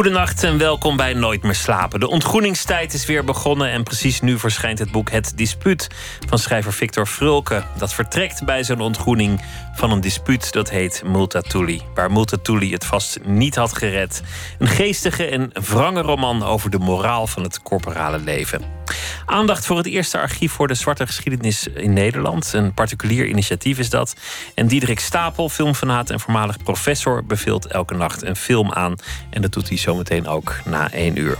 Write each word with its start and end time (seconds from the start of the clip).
Goedenacht 0.00 0.44
en 0.44 0.58
welkom 0.58 0.96
bij 0.96 1.14
Nooit 1.14 1.42
meer 1.42 1.54
slapen. 1.54 2.00
De 2.00 2.08
ontgroeningstijd 2.08 2.92
is 2.92 3.06
weer 3.06 3.24
begonnen 3.24 3.70
en 3.70 3.82
precies 3.82 4.20
nu 4.20 4.38
verschijnt 4.38 4.78
het 4.78 4.90
boek 4.90 5.10
Het 5.10 5.32
Dispuut 5.36 5.88
van 6.28 6.38
schrijver 6.38 6.72
Victor 6.72 7.06
Frulke. 7.06 7.62
Dat 7.78 7.94
vertrekt 7.94 8.44
bij 8.44 8.62
zijn 8.62 8.80
ontgroening 8.80 9.40
van 9.74 9.90
een 9.90 10.00
dispuut 10.00 10.52
dat 10.52 10.70
heet 10.70 11.02
Multatuli. 11.04 11.82
Waar 11.94 12.12
Multatuli 12.12 12.72
het 12.72 12.84
vast 12.84 13.18
niet 13.24 13.54
had 13.54 13.76
gered. 13.76 14.22
Een 14.58 14.68
geestige 14.68 15.26
en 15.26 15.50
wrange 15.68 16.00
roman 16.00 16.42
over 16.42 16.70
de 16.70 16.78
moraal 16.78 17.26
van 17.26 17.42
het 17.42 17.62
corporale 17.62 18.18
leven. 18.18 18.79
Aandacht 19.26 19.66
voor 19.66 19.76
het 19.76 19.86
eerste 19.86 20.18
archief 20.18 20.52
voor 20.52 20.68
de 20.68 20.74
zwarte 20.74 21.06
geschiedenis 21.06 21.66
in 21.66 21.92
Nederland. 21.92 22.52
Een 22.52 22.74
particulier 22.74 23.26
initiatief 23.26 23.78
is 23.78 23.90
dat. 23.90 24.14
En 24.54 24.66
Diederik 24.66 25.00
Stapel, 25.00 25.48
filmfanaat 25.48 26.10
en 26.10 26.20
voormalig 26.20 26.62
professor, 26.62 27.24
beveelt 27.24 27.66
elke 27.66 27.94
nacht 27.94 28.22
een 28.22 28.36
film 28.36 28.72
aan. 28.72 28.94
En 29.30 29.42
dat 29.42 29.52
doet 29.52 29.68
hij 29.68 29.78
zometeen 29.78 30.26
ook 30.26 30.54
na 30.64 30.92
één 30.92 31.16
uur. 31.16 31.38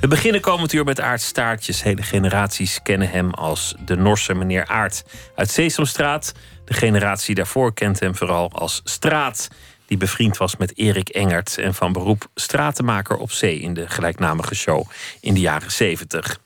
We 0.00 0.08
beginnen 0.08 0.40
komend 0.40 0.72
uur 0.72 0.84
met 0.84 1.00
Aard 1.00 1.20
Staartjes. 1.20 1.82
Hele 1.82 2.02
generaties 2.02 2.80
kennen 2.82 3.10
hem 3.10 3.30
als 3.30 3.74
de 3.84 3.96
Norse 3.96 4.34
meneer 4.34 4.66
Aard 4.66 5.04
uit 5.36 5.50
Sesamstraat. 5.50 6.32
De 6.64 6.74
generatie 6.74 7.34
daarvoor 7.34 7.74
kent 7.74 8.00
hem 8.00 8.16
vooral 8.16 8.50
als 8.52 8.80
Straat 8.84 9.48
die 9.90 9.98
bevriend 9.98 10.36
was 10.36 10.56
met 10.56 10.78
Erik 10.78 11.08
Engert 11.08 11.58
en 11.58 11.74
van 11.74 11.92
beroep 11.92 12.28
stratenmaker 12.34 13.16
op 13.16 13.32
zee 13.32 13.60
in 13.60 13.74
de 13.74 13.88
gelijknamige 13.88 14.54
show 14.54 14.84
in 15.20 15.34
de 15.34 15.40
jaren 15.40 15.72
70. 15.72 16.38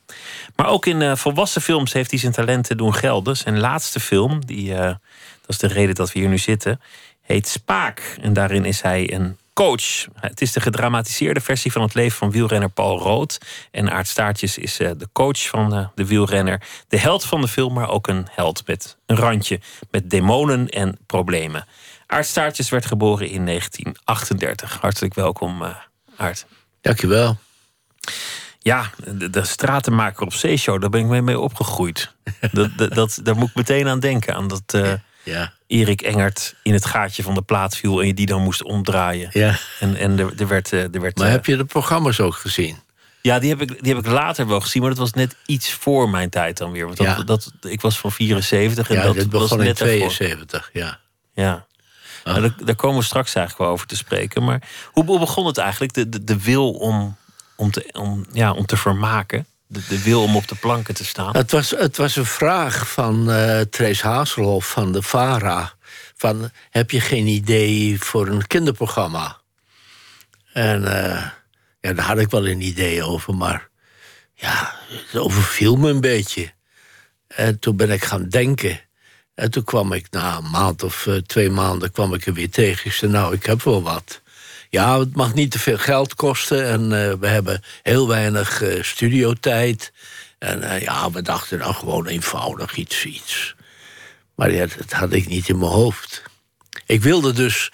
Maar 0.55 0.67
ook 0.67 0.85
in 0.85 1.01
uh, 1.01 1.15
volwassen 1.15 1.61
films 1.61 1.93
heeft 1.93 2.09
hij 2.09 2.19
zijn 2.19 2.31
talenten 2.31 2.77
doen 2.77 2.93
gelden. 2.93 3.37
Zijn 3.37 3.59
laatste 3.59 3.99
film, 3.99 4.45
die, 4.45 4.71
uh, 4.71 4.79
dat 4.79 4.99
is 5.47 5.57
de 5.57 5.67
reden 5.67 5.95
dat 5.95 6.11
we 6.11 6.19
hier 6.19 6.29
nu 6.29 6.37
zitten, 6.37 6.81
heet 7.21 7.47
Spaak. 7.47 8.15
En 8.21 8.33
daarin 8.33 8.65
is 8.65 8.81
hij 8.81 9.13
een 9.13 9.37
coach. 9.53 10.05
Het 10.19 10.41
is 10.41 10.51
de 10.51 10.59
gedramatiseerde 10.59 11.41
versie 11.41 11.71
van 11.71 11.81
het 11.81 11.93
leven 11.93 12.17
van 12.17 12.31
wielrenner 12.31 12.69
Paul 12.69 12.99
Rood. 12.99 13.37
En 13.71 13.91
Aart 13.91 14.07
Staartjes 14.07 14.57
is 14.57 14.79
uh, 14.79 14.91
de 14.97 15.09
coach 15.11 15.47
van 15.47 15.91
de 15.95 16.05
wielrenner. 16.05 16.61
De 16.87 16.97
held 16.97 17.25
van 17.25 17.41
de 17.41 17.47
film, 17.47 17.73
maar 17.73 17.89
ook 17.89 18.07
een 18.07 18.27
held 18.31 18.67
met 18.67 18.97
een 19.05 19.15
randje. 19.15 19.59
Met 19.91 20.09
demonen 20.09 20.69
en 20.69 20.97
problemen. 21.05 21.67
Aart 22.07 22.25
Staartjes 22.25 22.69
werd 22.69 22.85
geboren 22.85 23.27
in 23.27 23.45
1938. 23.45 24.79
Hartelijk 24.81 25.13
welkom, 25.13 25.63
Aart. 26.15 26.45
Dankjewel. 26.81 27.37
Ja, 28.65 28.89
de, 29.17 29.29
de 29.29 29.43
stratenmaker 29.43 30.25
op 30.25 30.33
zeeshow, 30.33 30.81
daar 30.81 30.89
ben 30.89 31.01
ik 31.01 31.07
mee, 31.07 31.21
mee 31.21 31.39
opgegroeid. 31.39 32.13
dat, 32.51 32.69
dat, 32.77 32.93
dat, 32.93 33.19
daar 33.23 33.35
moet 33.35 33.49
ik 33.49 33.55
meteen 33.55 33.87
aan 33.87 33.99
denken. 33.99 34.35
Aan 34.35 34.47
dat 34.47 34.73
uh, 34.75 34.93
ja. 35.23 35.53
Erik 35.67 36.01
Engert 36.01 36.55
in 36.63 36.73
het 36.73 36.85
gaatje 36.85 37.23
van 37.23 37.33
de 37.33 37.41
plaat 37.41 37.77
viel 37.77 38.01
en 38.01 38.07
je 38.07 38.13
die 38.13 38.25
dan 38.25 38.41
moest 38.41 38.63
omdraaien. 38.63 39.29
Ja. 39.33 39.57
En, 39.79 39.95
en 39.95 40.19
er, 40.19 40.33
er 40.37 40.47
werd, 40.47 40.71
er 40.71 41.01
werd. 41.01 41.17
Maar 41.17 41.29
heb 41.29 41.45
je 41.45 41.57
de 41.57 41.65
programma's 41.65 42.19
ook 42.19 42.35
gezien? 42.35 42.77
Ja, 43.21 43.39
die 43.39 43.49
heb, 43.49 43.61
ik, 43.61 43.83
die 43.83 43.95
heb 43.95 44.05
ik 44.05 44.11
later 44.11 44.47
wel 44.47 44.59
gezien, 44.61 44.81
maar 44.81 44.91
dat 44.91 44.99
was 44.99 45.11
net 45.11 45.35
iets 45.45 45.73
voor 45.73 46.09
mijn 46.09 46.29
tijd 46.29 46.57
dan 46.57 46.71
weer. 46.71 46.85
Want 46.85 46.97
dat, 46.97 47.07
Ja. 47.07 47.23
dat, 47.23 47.51
ik 47.61 47.81
was 47.81 47.97
van 47.97 48.11
74 48.11 48.89
en 48.89 48.95
Ja, 48.95 49.13
dat 49.13 49.25
was 49.25 49.51
in 49.51 49.57
net 49.57 49.81
ervoor. 49.81 50.09
72, 50.09 50.69
ja. 50.73 50.99
Ja. 51.33 51.65
Nou, 52.23 52.41
daar, 52.41 52.55
daar 52.65 52.75
komen 52.75 52.97
we 52.99 53.05
straks 53.05 53.35
eigenlijk 53.35 53.65
wel 53.65 53.73
over 53.73 53.87
te 53.87 53.95
spreken. 53.95 54.43
Maar 54.43 54.61
hoe, 54.91 55.05
hoe 55.05 55.19
begon 55.19 55.45
het 55.45 55.57
eigenlijk? 55.57 55.93
De, 55.93 56.09
de, 56.09 56.23
de 56.23 56.41
wil 56.41 56.71
om, 56.71 57.17
om, 57.55 57.71
te, 57.71 57.89
om, 57.91 58.25
ja, 58.31 58.51
om 58.51 58.65
te 58.65 58.77
vermaken? 58.77 59.45
De, 59.67 60.01
wil 60.03 60.23
om 60.23 60.35
op 60.35 60.47
de 60.47 60.55
planken 60.55 60.93
te 60.93 61.05
staan? 61.05 61.35
Het 61.35 61.51
was, 61.51 61.69
het 61.69 61.97
was 61.97 62.15
een 62.15 62.25
vraag 62.25 62.91
van 62.91 63.31
eh 63.31 63.61
Trace 63.61 64.07
Hazelhoff 64.07 64.69
van 64.69 64.91
de 64.91 65.01
VARA. 65.01 65.73
Van, 66.15 66.49
heb 66.69 66.91
je 66.91 66.99
geen 66.99 67.27
idee 67.27 67.99
voor 67.99 68.27
een 68.27 68.47
kinderprogramma? 68.47 69.37
En 70.53 70.85
eh, 70.85 71.25
ja, 71.79 71.93
daar 71.93 72.05
had 72.05 72.19
ik 72.19 72.29
wel 72.29 72.47
een 72.47 72.61
idee 72.61 73.03
over, 73.03 73.35
maar 73.35 73.69
ja, 74.33 74.73
het 74.87 75.21
overviel 75.21 75.75
me 75.75 75.89
een 75.89 76.01
beetje. 76.01 76.53
En 77.27 77.59
toen 77.59 77.75
ben 77.75 77.91
ik 77.91 78.03
gaan 78.03 78.29
denken. 78.29 78.79
En 79.33 79.51
toen 79.51 79.63
kwam 79.63 79.93
ik 79.93 80.07
na 80.11 80.37
een 80.37 80.49
maand 80.49 80.83
of 80.83 81.07
eh, 81.07 81.15
twee 81.15 81.49
maanden 81.49 81.91
kwam 81.91 82.13
ik 82.13 82.25
er 82.25 82.33
weer 82.33 82.49
tegen. 82.49 82.85
Ik 82.85 82.91
zei, 82.91 83.11
nou, 83.11 83.33
ik 83.33 83.45
heb 83.45 83.63
wel 83.63 83.83
wat. 83.83 84.21
Ja, 84.75 84.99
het 84.99 85.15
mag 85.15 85.33
niet 85.33 85.51
te 85.51 85.59
veel 85.59 85.77
geld 85.77 86.15
kosten. 86.15 86.65
En 86.65 86.81
eh, 86.81 87.13
we 87.19 87.27
hebben 87.27 87.61
heel 87.83 88.07
weinig 88.07 88.61
eh, 88.61 88.83
studiotijd. 88.83 89.91
En 90.39 90.63
eh, 90.63 90.81
ja, 90.81 91.11
we 91.11 91.21
dachten 91.21 91.57
nou 91.57 91.73
gewoon 91.73 92.07
eenvoudig 92.07 92.75
iets. 92.75 93.05
iets. 93.05 93.55
Maar 94.35 94.51
ja, 94.51 94.65
dat 94.77 94.91
had 94.91 95.13
ik 95.13 95.27
niet 95.27 95.49
in 95.49 95.57
mijn 95.57 95.71
hoofd. 95.71 96.23
Ik 96.85 97.01
wilde 97.01 97.31
dus 97.33 97.71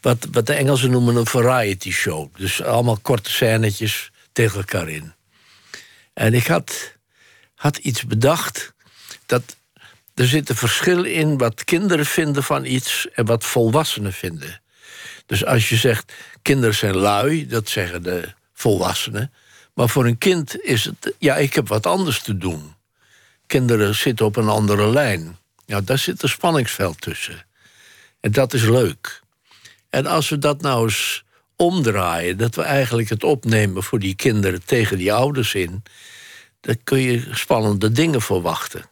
wat, 0.00 0.26
wat 0.32 0.46
de 0.46 0.52
Engelsen 0.52 0.90
noemen 0.90 1.16
een 1.16 1.26
variety 1.26 1.90
show. 1.90 2.34
Dus 2.36 2.62
allemaal 2.62 2.98
korte 3.02 3.30
scènetjes 3.30 4.10
tegen 4.32 4.58
elkaar 4.58 4.88
in. 4.88 5.14
En 6.14 6.34
ik 6.34 6.46
had, 6.46 6.96
had 7.54 7.76
iets 7.76 8.06
bedacht 8.06 8.72
dat 9.26 9.56
er 10.14 10.26
zit 10.26 10.48
een 10.48 10.56
verschil 10.56 11.04
in 11.04 11.38
wat 11.38 11.64
kinderen 11.64 12.06
vinden 12.06 12.42
van 12.42 12.64
iets 12.64 13.08
en 13.12 13.24
wat 13.24 13.44
volwassenen 13.44 14.12
vinden. 14.12 14.60
Dus 15.28 15.44
als 15.44 15.68
je 15.68 15.76
zegt 15.76 16.12
kinderen 16.42 16.74
zijn 16.74 16.96
lui, 16.96 17.46
dat 17.46 17.68
zeggen 17.68 18.02
de 18.02 18.28
volwassenen. 18.52 19.32
Maar 19.74 19.88
voor 19.88 20.06
een 20.06 20.18
kind 20.18 20.62
is 20.62 20.84
het, 20.84 21.14
ja, 21.18 21.36
ik 21.36 21.54
heb 21.54 21.68
wat 21.68 21.86
anders 21.86 22.22
te 22.22 22.36
doen. 22.36 22.74
Kinderen 23.46 23.94
zitten 23.94 24.26
op 24.26 24.36
een 24.36 24.48
andere 24.48 24.90
lijn. 24.90 25.38
Ja, 25.66 25.80
daar 25.80 25.98
zit 25.98 26.22
een 26.22 26.28
spanningsveld 26.28 27.00
tussen. 27.00 27.46
En 28.20 28.32
dat 28.32 28.52
is 28.52 28.62
leuk. 28.62 29.22
En 29.90 30.06
als 30.06 30.28
we 30.28 30.38
dat 30.38 30.60
nou 30.60 30.84
eens 30.84 31.24
omdraaien, 31.56 32.36
dat 32.36 32.54
we 32.54 32.62
eigenlijk 32.62 33.08
het 33.08 33.24
opnemen 33.24 33.82
voor 33.82 33.98
die 33.98 34.14
kinderen 34.14 34.64
tegen 34.64 34.98
die 34.98 35.12
ouders 35.12 35.54
in, 35.54 35.82
dan 36.60 36.78
kun 36.84 37.00
je 37.00 37.28
spannende 37.30 37.92
dingen 37.92 38.22
verwachten. 38.22 38.84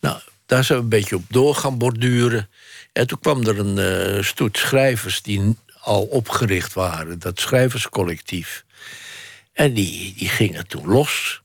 Nou, 0.00 0.20
daar 0.46 0.64
zijn 0.64 0.78
we 0.78 0.84
een 0.84 0.90
beetje 0.90 1.16
op 1.16 1.24
door 1.28 1.54
gaan 1.54 1.78
borduren. 1.78 2.48
En 2.92 3.06
toen 3.06 3.18
kwam 3.20 3.46
er 3.46 3.58
een 3.58 3.78
eh, 3.78 4.22
stoet 4.22 4.56
schrijvers 4.58 5.22
die 5.22 5.56
al 5.80 6.02
opgericht 6.02 6.72
waren, 6.72 7.18
dat 7.18 7.40
schrijverscollectief. 7.40 8.64
En 9.52 9.72
die, 9.74 10.14
die 10.16 10.28
gingen 10.28 10.66
toen 10.66 10.86
los. 10.86 11.42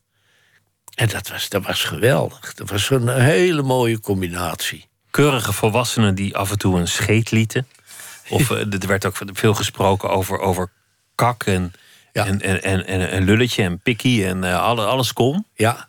En 0.96 1.08
dat 1.10 1.28
was, 1.30 1.50
dat 1.50 1.66
was 1.66 1.84
geweldig. 1.84 2.54
Dat 2.54 2.70
was 2.70 2.90
een 2.90 3.10
hele 3.10 3.62
mooie 3.62 4.00
combinatie. 4.00 4.86
Keurige 5.12 5.54
volwassenen 5.54 6.16
die 6.16 6.36
af 6.38 6.52
en 6.52 6.58
toe 6.58 6.80
een 6.80 6.88
scheet 6.88 7.32
lieten. 7.32 7.68
Of 8.30 8.52
eh, 8.52 8.74
er 8.74 8.88
werd 8.88 9.06
ook 9.06 9.18
veel 9.34 9.54
gesproken 9.54 10.10
over, 10.10 10.40
over 10.40 10.70
kak 11.16 11.44
en, 11.44 11.74
Ja. 12.14 12.26
en, 12.26 12.42
en, 12.42 12.62
en, 12.88 13.10
en 13.10 13.24
lulletje 13.24 13.64
en 13.64 13.80
pikkie 13.80 14.26
en 14.26 14.44
eh, 14.44 14.62
alle, 14.64 14.86
alles 14.86 15.14
kon. 15.14 15.46
Ja, 15.54 15.88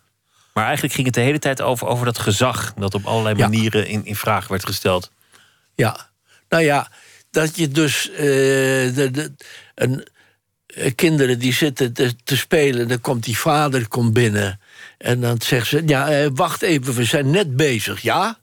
Maar 0.53 0.65
eigenlijk 0.65 0.95
ging 0.95 1.07
het 1.07 1.15
de 1.15 1.21
hele 1.21 1.39
tijd 1.39 1.63
over, 1.63 1.87
over 1.87 2.05
dat 2.05 2.19
gezag 2.19 2.73
dat 2.75 2.95
op 2.95 3.05
allerlei 3.07 3.37
Ja. 3.37 3.49
manieren 3.49 3.87
in, 3.87 4.05
in 4.05 4.17
vraag 4.17 4.49
werd 4.49 4.65
gesteld. 4.65 5.11
Ja, 5.79 6.11
nou 6.49 6.63
ja, 6.63 6.91
dat 7.31 7.57
je 7.57 7.69
dus 7.69 8.11
eh, 8.11 8.19
de, 8.95 9.09
de, 9.13 9.33
een, 9.75 10.07
eh, 10.67 10.95
kinderen 10.95 11.39
die 11.39 11.53
zitten 11.53 11.93
te, 11.93 12.17
te 12.25 12.37
spelen, 12.37 12.89
dan 12.89 13.01
komt 13.01 13.25
die 13.25 13.39
vader 13.39 13.89
komt 13.89 14.13
binnen 14.13 14.61
en 14.99 15.21
dan 15.21 15.41
zegt 15.41 15.67
ze: 15.67 15.83
Ja, 15.87 16.11
eh, 16.11 16.29
wacht 16.35 16.63
even, 16.63 16.95
we 16.95 17.05
zijn 17.05 17.31
net 17.31 17.57
bezig, 17.57 18.01
ja? 18.01 18.39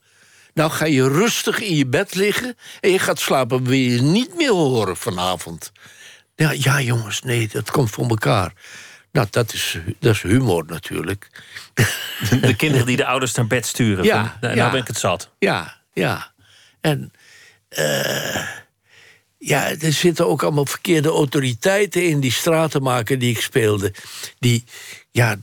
Nou 0.53 0.71
ga 0.71 0.85
je 0.85 1.07
rustig 1.07 1.59
in 1.59 1.75
je 1.75 1.85
bed 1.85 2.15
liggen 2.15 2.57
en 2.79 2.91
je 2.91 2.99
gaat 2.99 3.19
slapen, 3.19 3.63
wil 3.63 3.73
je 3.73 4.01
niet 4.01 4.35
meer 4.35 4.51
horen 4.51 4.97
vanavond. 4.97 5.71
Ja, 6.35 6.51
ja 6.51 6.81
jongens, 6.81 7.21
nee, 7.21 7.47
dat 7.47 7.71
komt 7.71 7.89
voor 7.89 8.07
elkaar. 8.07 8.53
Nou, 9.11 9.27
dat 9.29 9.53
is, 9.53 9.77
dat 9.99 10.15
is 10.15 10.21
humor 10.21 10.65
natuurlijk. 10.67 11.27
De 12.41 12.55
kinderen 12.55 12.85
die 12.85 12.97
de 12.97 13.05
ouders 13.05 13.33
naar 13.33 13.47
bed 13.47 13.65
sturen. 13.65 14.03
Ja, 14.03 14.23
van, 14.23 14.31
nou, 14.41 14.53
ja. 14.53 14.59
nou 14.59 14.71
ben 14.71 14.81
ik 14.81 14.87
het 14.87 14.97
zat. 14.97 15.29
Ja, 15.39 15.77
ja. 15.93 16.33
En 16.81 17.11
eh, 17.75 18.47
ja, 19.37 19.69
er 19.69 19.93
zitten 19.93 20.27
ook 20.27 20.43
allemaal 20.43 20.65
verkeerde 20.65 21.09
autoriteiten 21.09 22.07
in 22.07 22.19
die 22.19 22.31
stratenmaker 22.31 23.19
die 23.19 23.31
ik 23.31 23.41
speelde. 23.41 23.93
Die, 24.39 24.63
ja, 25.11 25.35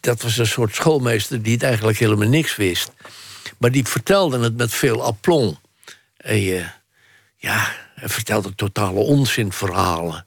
dat 0.00 0.22
was 0.22 0.38
een 0.38 0.46
soort 0.46 0.74
schoolmeester 0.74 1.42
die 1.42 1.52
het 1.52 1.62
eigenlijk 1.62 1.98
helemaal 1.98 2.28
niks 2.28 2.56
wist. 2.56 2.90
Maar 3.58 3.70
die 3.70 3.84
vertelde 3.84 4.38
het 4.38 4.56
met 4.56 4.74
veel 4.74 5.04
aplomb. 5.04 5.60
En 6.16 6.40
je, 6.40 6.64
ja, 7.36 7.72
hij 7.94 8.08
vertelde 8.08 8.54
totale 8.54 9.00
onzinverhalen. 9.00 10.24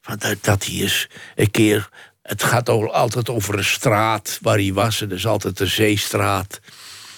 Van 0.00 0.20
dat, 0.40 0.64
hij 0.64 0.74
is 0.74 1.08
een 1.34 1.50
keer. 1.50 1.88
Het 2.22 2.42
gaat 2.42 2.68
al- 2.68 2.92
altijd 2.92 3.28
over 3.28 3.58
een 3.58 3.64
straat 3.64 4.38
waar 4.42 4.56
hij 4.56 4.72
was. 4.72 5.00
Er 5.00 5.12
is 5.12 5.26
altijd 5.26 5.60
een 5.60 5.70
zeestraat. 5.70 6.60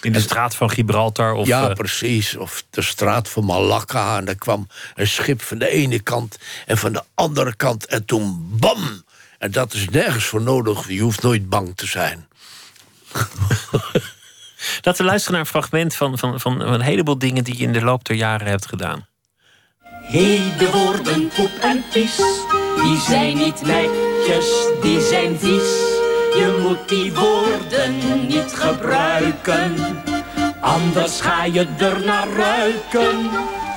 In 0.02 0.12
de 0.12 0.20
straat 0.20 0.54
van 0.54 0.70
Gibraltar? 0.70 1.32
Of, 1.32 1.46
ja, 1.46 1.68
eh, 1.68 1.74
precies. 1.74 2.36
Of 2.36 2.64
de 2.70 2.82
straat 2.82 3.28
van 3.28 3.44
Malakka. 3.44 4.18
En 4.18 4.28
er 4.28 4.38
kwam 4.38 4.68
een 4.94 5.06
schip 5.06 5.42
van 5.42 5.58
de 5.58 5.68
ene 5.68 6.00
kant 6.00 6.38
en 6.66 6.78
van 6.78 6.92
de 6.92 7.02
andere 7.14 7.56
kant. 7.56 7.86
En 7.86 8.04
toen 8.04 8.48
bam! 8.50 9.04
En 9.38 9.50
dat 9.50 9.74
is 9.74 9.88
nergens 9.88 10.24
voor 10.24 10.42
nodig. 10.42 10.88
Je 10.88 11.00
hoeft 11.00 11.22
nooit 11.22 11.48
bang 11.48 11.76
te 11.76 11.86
zijn. 11.86 12.28
Laten 14.82 15.04
we 15.04 15.10
luisteren 15.10 15.32
naar 15.32 15.40
een 15.40 15.46
fragment 15.46 15.94
van, 15.94 16.18
van, 16.18 16.40
van 16.40 16.60
een 16.60 16.80
heleboel 16.80 17.18
dingen 17.18 17.44
die 17.44 17.58
je 17.58 17.64
in 17.64 17.72
de 17.72 17.82
loop 17.82 18.04
der 18.04 18.16
jaren 18.16 18.46
hebt 18.46 18.66
gedaan. 18.66 19.06
Hé, 20.02 20.54
de 20.58 20.70
woorden 20.70 21.28
poep 21.28 21.50
en 21.60 21.84
pies, 21.92 22.16
die 22.82 23.00
zijn 23.00 23.36
niet 23.36 23.62
netjes, 23.62 24.66
die 24.82 25.00
zijn 25.00 25.38
vies. 25.38 25.95
Je 26.36 26.58
moet 26.60 26.88
die 26.88 27.14
woorden 27.14 28.26
niet 28.26 28.52
gebruiken, 28.54 30.02
anders 30.60 31.20
ga 31.20 31.44
je 31.44 31.66
er 31.78 32.04
naar 32.04 32.28
ruiken. 32.28 33.30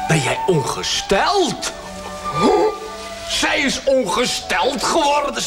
Ben 0.07 0.19
jij 0.19 0.39
ongesteld? 0.47 1.71
Huh? 2.41 2.50
Zij 3.29 3.59
is 3.59 3.83
ongesteld 3.83 4.83
geworden. 4.83 5.44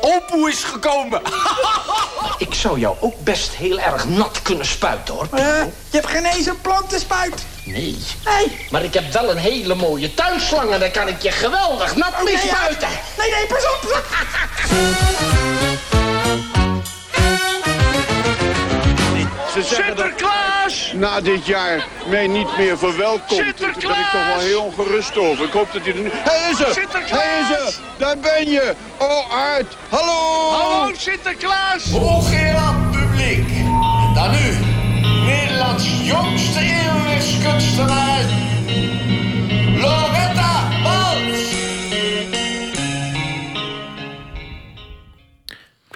Opoe 0.00 0.50
is 0.50 0.64
gekomen. 0.64 1.22
Ik 2.38 2.54
zou 2.54 2.78
jou 2.78 2.96
ook 3.00 3.24
best 3.24 3.52
heel 3.52 3.78
erg 3.78 4.08
nat 4.08 4.42
kunnen 4.42 4.66
spuiten, 4.66 5.14
hoor. 5.14 5.28
Eh, 5.32 5.62
je 5.90 5.96
hebt 5.96 6.06
geen 6.06 6.24
eens 6.24 6.46
een 6.46 6.60
plantenspuit. 6.60 7.44
Nee. 7.64 7.96
Nee. 8.24 8.66
Maar 8.70 8.84
ik 8.84 8.94
heb 8.94 9.12
wel 9.12 9.30
een 9.30 9.36
hele 9.36 9.74
mooie 9.74 10.14
tuinslang 10.14 10.70
en 10.70 10.80
daar 10.80 10.90
kan 10.90 11.08
ik 11.08 11.22
je 11.22 11.30
geweldig 11.30 11.96
nat 11.96 12.22
mee 12.24 12.34
nee, 12.34 12.46
ja. 12.46 12.54
spuiten. 12.54 12.88
Nee, 13.18 13.30
nee, 13.30 13.46
pas 13.46 13.64
op. 13.64 14.02
Sinterklaas! 19.62 20.92
Na 20.94 21.20
dit 21.20 21.46
jaar 21.46 21.86
mij 22.06 22.26
niet 22.26 22.56
meer 22.56 22.78
verwelkomt, 22.78 23.58
daar 23.58 23.74
ben 23.80 23.98
ik 23.98 24.10
toch 24.10 24.26
wel 24.26 24.38
heel 24.38 24.62
ongerust 24.62 25.18
over. 25.18 25.44
Ik 25.44 25.52
hoop 25.52 25.72
dat 25.72 25.82
hij 25.84 25.92
er 25.94 26.00
nu... 26.00 26.10
Hij 26.12 26.50
is 26.50 26.60
er! 26.60 26.86
Hij 26.92 27.40
is 27.40 27.56
er! 27.56 27.74
Daar 27.98 28.18
ben 28.18 28.50
je! 28.50 28.74
Oh, 28.98 29.34
Aard! 29.34 29.76
Hallo! 29.88 30.50
Hallo 30.50 30.94
Sinterklaas! 30.96 31.90
Hooggeeraad 31.90 32.90
publiek. 32.90 33.48
Dan 34.14 34.30
nu, 34.30 34.58
Nederlands 35.26 35.84
jongste 36.02 36.60
eeuwigheidskunstenaar, 36.60 38.43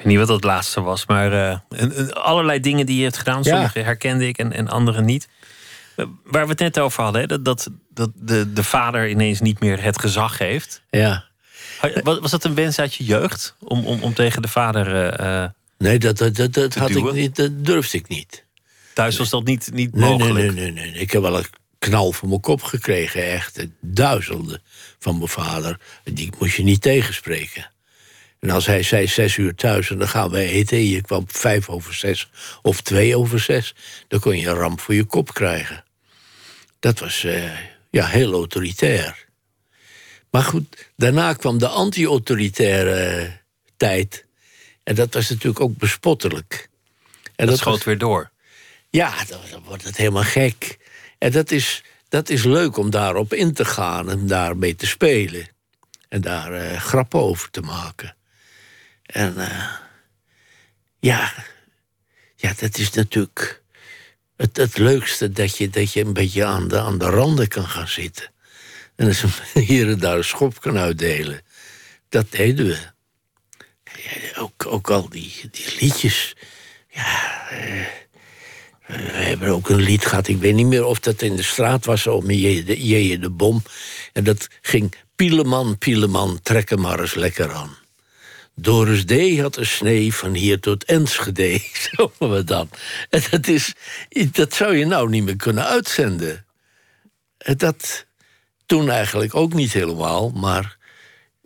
niet 0.09 0.19
wat 0.19 0.27
dat 0.29 0.45
laatste 0.45 0.81
was, 0.81 1.07
maar 1.07 1.33
eh, 1.33 2.09
allerlei 2.09 2.61
dingen 2.61 2.87
die 2.87 2.97
je 2.97 3.03
hebt 3.03 3.17
gedaan. 3.19 3.43
Ja. 3.43 3.53
Sommige 3.55 3.79
herkende 3.79 4.29
ik 4.29 4.39
en, 4.39 4.53
en 4.53 4.69
andere 4.69 5.03
niet. 5.03 5.29
Eh, 5.97 6.05
Waar 6.25 6.45
we 6.45 6.51
het 6.51 6.59
net 6.59 6.79
over 6.79 7.03
hadden, 7.03 7.21
hè, 7.21 7.27
dat, 7.27 7.45
dat, 7.45 7.69
dat 7.95 8.11
de, 8.15 8.53
de 8.53 8.65
vader 8.65 9.09
ineens 9.09 9.41
niet 9.41 9.61
meer 9.61 9.83
het 9.83 10.01
gezag 10.01 10.39
heeft. 10.39 10.83
Ja. 10.91 11.25
Was, 12.03 12.31
dat 12.31 12.45
een 12.45 12.55
wens 12.55 12.79
uit 12.79 12.95
je 12.95 13.05
jeugd? 13.05 13.57
Om, 13.61 13.87
om, 13.87 14.03
om 14.03 14.15
tegen 14.15 14.43
de 14.43 14.49
vader. 14.49 15.13
eh, 15.13 15.45
Nee, 15.79 15.99
dat, 15.99 16.19
dat, 16.19 16.37
dat, 16.37 16.53
dat 16.55 16.75
had 16.75 16.91
ik 16.91 17.13
niet, 17.13 17.37
dat 17.37 17.65
durfde 17.65 17.99
ik 17.99 18.09
niet. 18.09 18.45
thuis 18.95 19.17
was 19.17 19.31
dat 19.31 19.45
niet, 19.45 19.71
niet 19.73 19.95
Nee, 19.95 20.09
nee, 20.09 20.19
mogelijk. 20.19 20.55
nee, 20.55 20.71
nee, 20.73 20.91
nee. 20.91 21.01
Ik 21.01 21.11
heb 21.11 21.23
wel 21.23 21.39
een 21.39 21.45
knal 21.79 22.13
voor 22.13 22.29
mijn 22.29 22.41
kop 22.41 22.63
gekregen, 22.63 23.31
echt. 23.31 23.67
Duizenden 23.81 24.63
van 24.99 25.17
mijn 25.17 25.29
vader. 25.29 25.79
Die 26.05 26.33
moest 26.39 26.57
je 26.57 26.63
niet 26.63 26.81
tegenspreken. 26.83 27.71
En 28.41 28.51
als 28.51 28.67
hij 28.67 28.83
zei 28.83 29.07
zes 29.07 29.37
uur 29.37 29.55
thuis 29.55 29.91
en 29.91 29.99
dan 29.99 30.09
gaan 30.09 30.31
we 30.31 30.43
eten... 30.43 30.77
en 30.77 30.85
je 30.85 31.01
kwam 31.01 31.25
vijf 31.27 31.69
over 31.69 31.95
zes 31.95 32.31
of 32.63 32.81
twee 32.81 33.17
over 33.17 33.41
zes... 33.41 33.75
dan 34.09 34.21
kon 34.21 34.39
je 34.39 34.49
een 34.49 34.55
ramp 34.55 34.81
voor 34.81 34.95
je 34.95 35.05
kop 35.05 35.35
krijgen. 35.35 35.85
Dat 36.81 36.99
was 36.99 37.25
eh, 37.25 37.59
ja, 37.91 38.07
heel 38.07 38.33
autoritair. 38.33 39.27
Maar 40.31 40.43
goed, 40.43 40.91
daarna 40.97 41.33
kwam 41.33 41.59
de 41.59 41.69
anti-autoritaire 41.69 43.31
tijd. 43.77 44.25
En 44.83 44.95
dat 44.95 45.15
was 45.15 45.29
natuurlijk 45.29 45.61
ook 45.61 45.77
bespottelijk. 45.77 46.69
En 47.37 47.47
dat 47.47 47.59
schoot 47.59 47.85
weer 47.85 47.99
door. 47.99 48.31
ja, 48.91 49.25
dan, 49.25 49.41
dan 49.51 49.63
wordt 49.63 49.85
het 49.85 49.97
helemaal 49.97 50.23
gek. 50.23 50.79
En 51.19 51.33
dat 51.33 51.51
is, 51.51 51.83
dat 52.09 52.29
is 52.29 52.45
leuk 52.45 52.77
om 52.77 52.91
daarop 52.91 53.33
in 53.35 53.53
te 53.53 53.65
gaan 53.65 54.11
en 54.11 54.27
daarmee 54.27 54.75
te 54.75 54.87
spelen. 54.87 55.49
En 56.09 56.21
daar 56.21 56.53
eh, 56.53 56.81
grappen 56.81 57.21
over 57.21 57.51
te 57.51 57.61
maken. 57.61 58.17
En 59.09 59.39
eh, 59.39 59.73
ja, 60.99 61.33
ja, 62.37 62.53
dat 62.59 62.79
is 62.79 62.91
natuurlijk 62.91 63.63
het, 64.37 64.57
het 64.57 64.79
leukste 64.79 65.31
dat 65.31 65.57
je, 65.57 65.71
dat 65.71 65.93
je 65.93 66.05
een 66.05 66.13
beetje 66.13 66.45
aan 66.45 66.69
de, 66.69 66.81
aan 66.81 66.99
de 66.99 67.05
randen 67.07 67.49
kan 67.49 67.67
gaan 67.67 67.89
zitten. 67.89 68.31
En 68.97 69.15
hier 69.67 69.89
en 69.89 69.99
daar 69.99 70.17
een 70.17 70.25
schop 70.25 70.61
kan 70.61 70.79
uitdelen. 70.79 71.41
Dat 72.09 72.31
deden 72.31 72.67
we. 72.67 72.79
Ook, 74.37 74.67
ook 74.67 74.91
al 74.91 75.09
die, 75.09 75.49
die 75.51 75.77
liedjes. 75.81 76.37
Ja, 76.89 77.49
eh, 77.51 77.87
we 78.87 78.95
hebben 79.03 79.49
ook 79.49 79.69
een 79.69 79.81
lied 79.81 80.07
gehad, 80.07 80.29
ik 80.29 80.39
weet 80.39 80.55
niet 80.55 80.67
meer 80.67 80.85
of 80.85 81.01
dat 81.01 81.23
in 81.23 81.37
de 81.37 81.43
straat 81.43 81.85
was, 81.85 82.07
om 82.07 82.31
Jeje 82.31 82.65
de, 82.65 82.87
Jeje 82.87 83.19
de 83.19 83.31
Bom. 83.31 83.63
En 84.13 84.25
dat 84.25 84.49
ging 84.63 84.95
Pieleman, 85.17 85.79
Pieleman, 85.79 86.41
trek 86.43 86.77
maar 86.77 87.01
eens 87.01 87.15
lekker 87.15 87.53
aan. 87.53 87.77
Doris 88.61 89.05
D. 89.05 89.39
had 89.41 89.57
een 89.57 89.67
snee 89.67 90.15
van 90.15 90.35
hier 90.35 90.61
tot 90.61 90.85
Enschede, 90.85 91.61
zo 91.93 92.13
we 92.19 92.45
dan. 92.45 92.71
En 93.11 93.23
dat, 93.31 93.47
is, 93.47 93.75
dat 94.33 94.55
zou 94.55 94.77
je 94.77 94.87
nou 94.87 95.09
niet 95.09 95.25
meer 95.25 95.37
kunnen 95.37 95.67
uitzenden. 95.67 96.47
En 97.39 97.57
dat 97.57 98.07
toen 98.67 98.91
eigenlijk 98.91 99.35
ook 99.35 99.53
niet 99.53 99.73
helemaal, 99.73 100.31
maar 100.31 100.77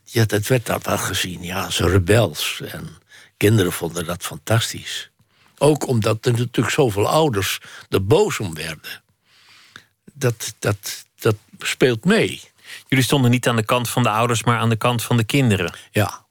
ja, 0.05 0.25
dat 0.25 0.47
werd 0.47 0.67
dat 0.67 0.87
wel 0.87 0.99
gezien 0.99 1.43
ja, 1.43 1.65
als 1.65 1.79
rebels. 1.81 2.61
En 2.65 2.89
kinderen 3.37 3.73
vonden 3.73 4.05
dat 4.05 4.23
fantastisch. 4.23 5.11
Ook 5.59 5.87
omdat 5.87 6.27
er 6.27 6.33
natuurlijk 6.33 6.71
zoveel 6.71 7.09
ouders 7.09 7.61
er 7.89 8.07
boos 8.07 8.39
om 8.39 8.55
werden. 8.55 9.03
Dat, 10.13 10.55
dat, 10.59 11.05
dat 11.19 11.37
speelt 11.59 12.05
mee. 12.05 12.41
Jullie 12.89 13.05
stonden 13.05 13.31
niet 13.31 13.49
aan 13.49 13.57
de 13.57 13.65
kant 13.65 13.89
van 13.89 14.03
de 14.03 14.11
ouders, 14.11 14.45
maar 14.45 14.59
aan 14.59 14.69
de 14.69 14.77
kant 14.77 15.03
van 15.03 15.17
de 15.17 15.25
kinderen. 15.25 15.75
Ja. 15.91 16.25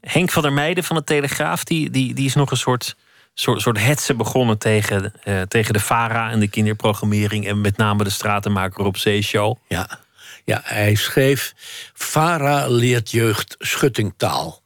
Henk 0.00 0.30
van 0.30 0.42
der 0.42 0.52
Meijden 0.52 0.84
van 0.84 0.96
de 0.96 1.04
Telegraaf, 1.04 1.64
die, 1.64 1.90
die, 1.90 2.14
die 2.14 2.26
is 2.26 2.34
nog 2.34 2.50
een 2.50 2.56
soort, 2.56 2.96
soort, 3.34 3.60
soort 3.60 3.78
hetze 3.78 4.14
begonnen 4.14 4.58
tegen, 4.58 5.12
eh, 5.22 5.42
tegen 5.42 5.72
de 5.72 5.80
VARA 5.80 6.30
en 6.30 6.40
de 6.40 6.48
kinderprogrammering. 6.48 7.46
En 7.46 7.60
met 7.60 7.76
name 7.76 8.04
de 8.04 8.10
Stratenmaker 8.10 8.84
op 8.84 8.96
Zeeshow. 8.96 9.56
Ja. 9.68 10.00
ja, 10.44 10.60
hij 10.64 10.94
schreef... 10.94 11.54
Vara 11.92 12.68
leert 12.68 13.10
jeugd 13.10 13.54
schuttingtaal. 13.58 14.62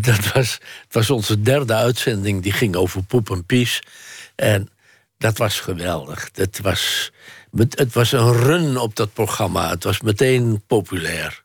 Dat 0.00 0.32
was, 0.32 0.58
was 0.90 1.10
onze 1.10 1.40
derde 1.40 1.74
uitzending, 1.74 2.42
die 2.42 2.52
ging 2.52 2.76
over 2.76 3.02
poep 3.02 3.30
en 3.30 3.44
pies. 3.44 3.82
En 4.34 4.68
dat 5.18 5.38
was 5.38 5.60
geweldig. 5.60 6.30
Dat 6.30 6.58
was, 6.62 7.12
het 7.56 7.92
was 7.92 8.12
een 8.12 8.32
run 8.32 8.76
op 8.76 8.96
dat 8.96 9.12
programma. 9.12 9.68
Het 9.68 9.84
was 9.84 10.00
meteen 10.00 10.62
populair. 10.66 11.43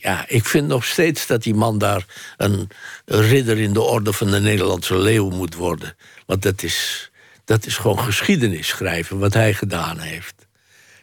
Ja, 0.00 0.24
ik 0.28 0.44
vind 0.44 0.66
nog 0.68 0.84
steeds 0.84 1.26
dat 1.26 1.42
die 1.42 1.54
man 1.54 1.78
daar 1.78 2.04
een, 2.36 2.68
ridder 3.04 3.58
in 3.58 3.72
de 3.72 3.80
orde 3.80 4.12
van 4.12 4.30
de 4.30 4.40
Nederlandse 4.40 4.98
leeuw 4.98 5.30
moet 5.30 5.54
worden. 5.54 5.96
Want 6.26 6.42
dat 6.42 6.62
is, 6.62 7.10
dat 7.44 7.66
is 7.66 7.76
gewoon 7.76 7.98
geschiedenis 7.98 8.66
schrijven 8.68 9.18
wat 9.18 9.34
hij 9.34 9.54
gedaan 9.54 9.98
heeft. 9.98 10.34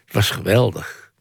Het 0.06 0.14
was 0.14 0.30
geweldig. 0.30 1.12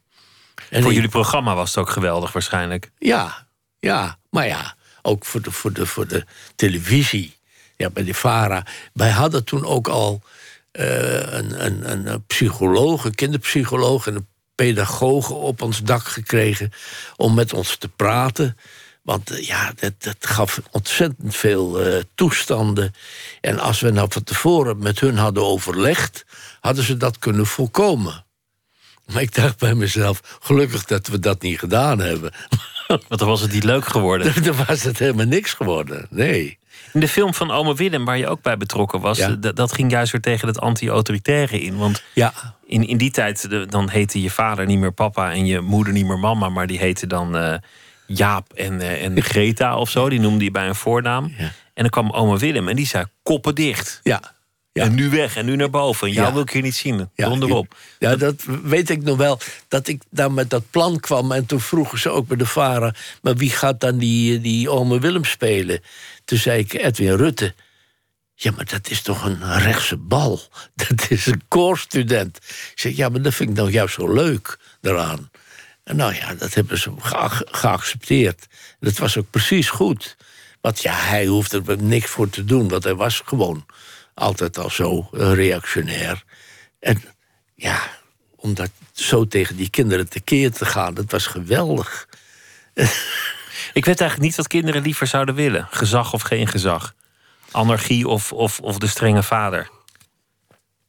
En 0.71 0.81
Voor 0.81 0.91
ik- 0.91 0.97
jullie 0.97 1.11
programma 1.11 1.55
was 1.55 1.69
het 1.69 1.79
ook 1.79 1.91
geweldig 1.91 2.33
waarschijnlijk. 2.33 2.91
ja, 2.99 3.47
ja, 3.79 4.19
maar 4.31 4.47
ja, 4.47 4.77
ook 5.03 5.25
voor 5.25 5.43
de, 5.43 5.51
voor 5.51 5.73
de, 5.73 5.87
voor 5.87 6.07
de 6.07 6.25
televisie. 6.57 7.39
Ja, 7.77 7.91
bij 7.91 8.05
de 8.05 8.15
VARA. 8.15 8.67
Wij 8.93 9.11
hadden 9.11 9.45
toen 9.45 9.65
ook 9.65 9.89
al 9.89 10.23
eh, 10.73 11.33
een, 11.33 11.65
een, 11.65 11.91
een, 11.91 12.07
een 12.07 12.25
psycholoog, 12.27 13.05
een 13.05 13.15
kinderpsycholoog 13.15 14.07
en 14.07 14.15
een 14.15 14.27
pedagoog 14.61 15.31
op 15.31 15.63
ons 15.63 15.83
dak 15.83 16.07
gekregen 16.07 16.73
om 17.17 17.35
met 17.35 17.53
ons 17.53 17.77
te 17.77 17.89
praten. 17.89 18.57
Want 19.03 19.31
eh, 19.31 19.47
ja, 19.47 19.73
dat, 19.77 19.93
dat 19.99 20.17
gaf 20.21 20.61
ontzettend 20.71 21.37
veel 21.37 21.81
eh, 21.81 22.03
toestanden. 22.15 22.95
En 23.41 23.59
als 23.59 23.81
we 23.81 23.91
nou 23.91 24.07
van 24.11 24.23
tevoren 24.23 24.79
met 24.79 25.01
hun 25.01 25.17
hadden 25.17 25.45
overlegd, 25.45 26.25
hadden 26.61 26.85
ze 26.85 26.97
dat 26.97 27.19
kunnen 27.19 27.47
voorkomen. 27.47 28.25
Maar 29.13 29.23
ik 29.23 29.35
dacht 29.35 29.59
bij 29.59 29.75
mezelf, 29.75 30.39
gelukkig 30.41 30.85
dat 30.85 31.07
we 31.07 31.19
dat 31.19 31.43
niet 31.43 31.59
gedaan 31.59 31.99
hebben. 31.99 32.33
Want 32.87 33.19
dan 33.21 33.29
was 33.29 33.41
het 33.41 33.53
niet 33.53 33.65
leuk 33.65 33.87
geworden. 33.87 34.43
Dan 34.45 34.65
was 34.67 34.83
het 34.83 34.99
helemaal 34.99 35.27
niks 35.27 35.53
geworden. 35.53 36.07
Nee. 36.11 36.59
In 36.93 37.01
de 37.01 37.09
film 37.09 37.35
van 37.35 37.51
Ome 37.51 37.75
Willem, 37.75 38.05
waar 38.05 38.19
je 38.19 38.27
ook 38.29 38.43
bij 38.43 38.57
betrokken 38.57 39.01
was, 39.01 39.19
Ja. 39.19 39.37
d- 39.41 39.57
dat 39.57 39.73
ging 39.73 39.91
juist 39.91 40.13
weer 40.13 40.21
tegen 40.21 40.49
het 40.49 40.61
anti-autoritaire 40.61 41.61
in. 41.61 41.77
Want 41.77 42.03
Ja, 42.15 42.33
in, 42.67 42.87
in 42.89 42.97
die 42.97 43.11
tijd, 43.11 43.51
de- 43.51 43.67
dan 43.67 43.89
heette 43.91 44.23
je 44.23 44.31
vader 44.31 44.67
niet 44.67 44.79
meer 44.79 44.93
papa 44.93 45.33
en 45.33 45.47
je 45.47 45.61
moeder 45.61 45.93
niet 45.93 46.07
meer 46.07 46.19
mama, 46.19 46.49
maar 46.49 46.67
die 46.67 46.79
heette 46.79 47.07
dan 47.07 47.37
eh, 47.37 47.55
Jaap 48.07 48.53
en, 48.53 48.81
eh, 48.81 49.05
en 49.05 49.23
Greta 49.23 49.77
of 49.77 49.91
zo. 49.91 50.09
Die 50.09 50.21
noemde 50.21 50.45
je 50.45 50.51
bij 50.51 50.69
een 50.69 50.75
voornaam. 50.75 51.35
Ja. 51.39 51.45
En 51.75 51.83
dan 51.83 51.89
kwam 51.91 52.11
Ome 52.11 52.39
Willem 52.39 52.69
en 52.69 52.77
die 52.77 52.87
zei 52.87 53.05
koppen 53.23 53.55
dicht. 53.55 54.01
ja, 54.03 54.21
En 54.73 54.95
nu 54.95 55.11
weg 55.11 55.37
en 55.37 55.45
nu 55.45 55.57
naar 55.57 55.71
boven. 55.71 56.07
En 56.07 56.13
jou 56.13 56.27
Ja. 56.27 56.33
wil 56.33 56.43
ik 56.43 56.51
hier 56.51 56.63
niet 56.63 56.75
zien. 56.75 57.11
Ja, 57.15 57.29
Donderop. 57.29 57.75
Ja, 57.99 58.17
dat 58.17 58.43
weet 58.63 58.91
ik 58.91 59.03
nog 59.03 59.17
wel. 59.17 59.39
Dat 59.69 59.89
ik 59.89 60.03
daar 60.11 60.33
met 60.33 60.51
dat 60.51 60.63
plan 60.71 61.01
kwam. 61.01 61.33
En 61.33 61.47
toen 61.47 61.61
vroegen 61.61 61.99
ze 61.99 62.11
ook 62.11 62.27
bij 62.27 62.37
de 62.37 62.47
varen... 62.47 62.95
maar 63.23 63.37
wie 63.37 63.51
gaat 63.51 63.81
dan 63.81 63.99
die, 63.99 64.41
die 64.41 64.71
ome 64.71 64.99
Willem 65.01 65.25
spelen? 65.25 65.81
Toen 66.31 66.39
zei 66.39 66.59
ik, 66.59 66.73
Edwin 66.73 67.17
Rutte. 67.17 67.55
Ja, 68.35 68.51
maar 68.57 68.65
dat 68.65 68.91
is 68.91 69.03
toch 69.03 69.25
een 69.25 69.59
rechtse 69.59 69.97
bal? 69.97 70.41
Dat 70.87 71.11
is 71.11 71.27
een 71.27 71.43
koorstudent. 71.49 72.37
Ik 72.37 72.73
zeg, 72.75 72.97
ja, 72.97 73.09
maar 73.09 73.23
dat 73.23 73.35
vind 73.35 73.51
ik 73.51 73.57
nou 73.57 73.71
juist 73.71 73.95
zo 73.95 74.13
leuk 74.13 74.59
daaraan. 74.81 75.31
En 75.85 75.97
nou 75.97 76.15
ja, 76.15 76.35
dat 76.35 76.55
hebben 76.55 76.79
ze 76.79 76.93
geac- 76.99 77.49
geaccepteerd. 77.51 78.47
Dat 78.81 78.99
was 78.99 79.17
ook 79.17 79.31
precies 79.31 79.71
goed. 79.71 80.17
Want 80.61 80.83
ja, 80.83 80.95
hij 80.95 81.27
hoefde 81.27 81.63
er 81.67 81.83
niks 81.83 82.11
voor 82.11 82.31
te 82.31 82.45
doen. 82.45 82.69
Want 82.69 82.85
hij 82.85 82.95
was 82.95 83.23
gewoon 83.25 83.67
altijd 84.15 84.59
al 84.59 84.71
zo 84.71 85.09
eh, 85.13 85.33
reactionair. 85.33 86.25
En 86.81 87.03
ja, 87.55 87.91
om 88.37 88.55
dat 88.55 88.71
zo 88.93 89.27
tegen 89.27 89.57
die 89.57 89.71
kinderen 89.71 90.09
tekeer 90.09 90.53
te 90.53 90.65
gaan, 90.65 90.95
dat 90.95 91.11
was 91.11 91.27
geweldig. 91.27 92.09
Ik 93.73 93.85
weet 93.85 94.01
eigenlijk 94.01 94.21
niet 94.31 94.37
wat 94.37 94.47
kinderen 94.49 94.83
liever 94.83 95.07
zouden 95.07 95.35
willen. 95.35 95.67
Gezag 95.71 96.13
of 96.13 96.23
geen 96.23 96.47
gezag. 96.47 96.95
Anarchie 97.51 98.09
of, 98.09 98.33
of, 98.33 98.61
of 98.61 98.79
de 98.79 98.87
strenge 98.87 99.23
vader. 99.23 99.61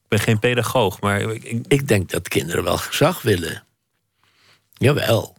Ik 0.04 0.08
ben 0.08 0.20
geen 0.20 0.40
pedagoog, 0.40 1.02
maar 1.02 1.22
ik- 1.22 1.64
ik- 1.68 1.88
denk 1.88 2.10
dat 2.10 2.28
kinderen 2.28 2.64
wel 2.64 2.78
gezag 2.78 3.22
willen. 3.22 3.64
Jawel. 4.74 5.36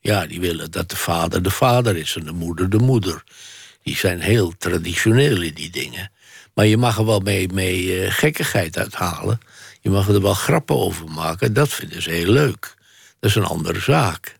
Ja, 0.00 0.26
die 0.26 0.40
willen 0.40 0.70
dat 0.70 0.90
de 0.90 0.96
vader 0.96 1.42
de 1.42 1.50
vader 1.50 1.96
is 1.96 2.16
en 2.16 2.24
de 2.24 2.32
moeder 2.32 2.70
de 2.70 2.78
moeder. 2.78 3.24
Die 3.82 3.96
zijn 3.96 4.20
heel 4.20 4.56
traditioneel 4.58 5.42
in 5.42 5.54
die 5.54 5.70
dingen. 5.70 6.10
Maar 6.54 6.66
je 6.66 6.76
mag 6.76 6.98
er 6.98 7.06
wel 7.06 7.20
mee, 7.20 7.48
mee 7.52 8.02
eh, 8.04 8.12
gekkigheid 8.12 8.78
uithalen. 8.78 9.40
Je 9.80 9.90
mag 9.90 10.08
er 10.08 10.22
wel 10.22 10.34
grappen 10.34 10.76
over 10.76 11.10
maken. 11.10 11.52
Dat 11.52 11.68
vinden 11.68 12.02
ze 12.02 12.10
heel 12.10 12.32
leuk. 12.32 12.74
Dat 13.20 13.30
is 13.30 13.36
een 13.36 13.44
andere 13.44 13.80
zaak. 13.80 14.36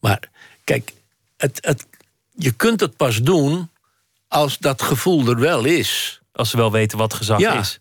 Maar 0.00 0.20
kijk, 0.64 0.92
het, 1.40 1.58
het, 1.60 1.86
je 2.34 2.50
kunt 2.50 2.80
het 2.80 2.96
pas 2.96 3.22
doen 3.22 3.70
als 4.28 4.58
dat 4.58 4.82
gevoel 4.82 5.28
er 5.28 5.38
wel 5.40 5.64
is. 5.64 6.20
als 6.32 6.50
ze 6.50 6.56
wel 6.56 6.72
weten 6.72 6.98
wat 6.98 7.14
gezag 7.14 7.38
Ja. 7.40 7.60
is. 7.60 7.78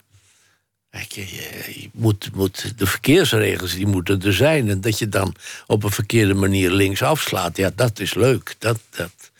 Je, 0.91 1.21
je- 1.21 1.79
je 1.81 1.89
moet, 1.93 2.29
moet, 2.35 2.77
de 2.77 2.85
verkeersregels 2.85 3.73
die 3.73 3.87
moeten 3.87 4.21
er 4.21 4.33
zijn. 4.33 4.69
En 4.69 4.81
dat 4.81 4.99
je 4.99 5.09
dan 5.09 5.35
op 5.67 5.83
een 5.83 5.91
verkeerde 5.91 6.33
manier 6.33 6.71
links 6.71 7.01
afslaat, 7.01 7.57
ja, 7.57 7.71
dat 7.75 7.99
is 7.99 8.13
leuk. 8.13 8.55
Dat, 8.59 8.79
dat. 8.89 9.31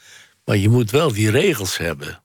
Maar 0.45 0.57
je 0.57 0.69
moet 0.69 0.91
wel 0.91 1.13
die 1.13 1.29
regels 1.31 1.77
hebben. 1.77 2.21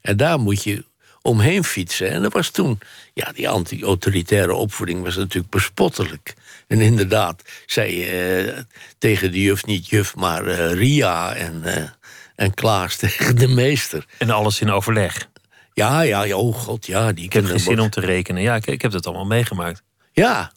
En 0.00 0.16
daar 0.16 0.40
moet 0.40 0.62
je 0.62 0.84
omheen 1.22 1.64
fietsen. 1.64 2.10
En 2.10 2.22
dat 2.22 2.32
was 2.32 2.50
toen, 2.50 2.78
ja, 3.14 3.32
die 3.32 3.48
anti-autoritaire 3.48 4.54
opvoeding 4.54 5.02
was 5.02 5.16
natuurlijk 5.16 5.52
bespottelijk. 5.52 6.34
En 6.66 6.80
inderdaad, 6.80 7.42
zei 7.66 8.04
eh, 8.04 8.58
tegen 8.98 9.32
de 9.32 9.40
juf 9.40 9.66
niet 9.66 9.88
juf, 9.88 10.14
maar 10.14 10.46
eh, 10.46 10.72
Ria 10.72 11.34
en, 11.34 11.64
eh, 11.64 11.88
en 12.34 12.54
Klaas 12.54 12.96
tegen 13.04 13.36
de 13.36 13.48
meester. 13.48 14.06
En 14.18 14.30
alles 14.30 14.60
in 14.60 14.70
overleg. 14.70 15.28
Ja, 15.72 16.00
ja, 16.00 16.22
ja, 16.22 16.36
oh 16.36 16.54
god, 16.54 16.86
ja. 16.86 17.12
Die 17.12 17.24
Ik 17.24 17.32
heb 17.32 17.44
geen 17.44 17.60
zin 17.60 17.80
om 17.80 17.90
te 17.90 18.00
rekenen. 18.00 18.42
Ja, 18.42 18.54
ik, 18.54 18.66
ik 18.66 18.82
heb 18.82 18.90
dat 18.90 19.06
allemaal 19.06 19.24
meegemaakt. 19.24 19.82
Ja. 20.12 20.52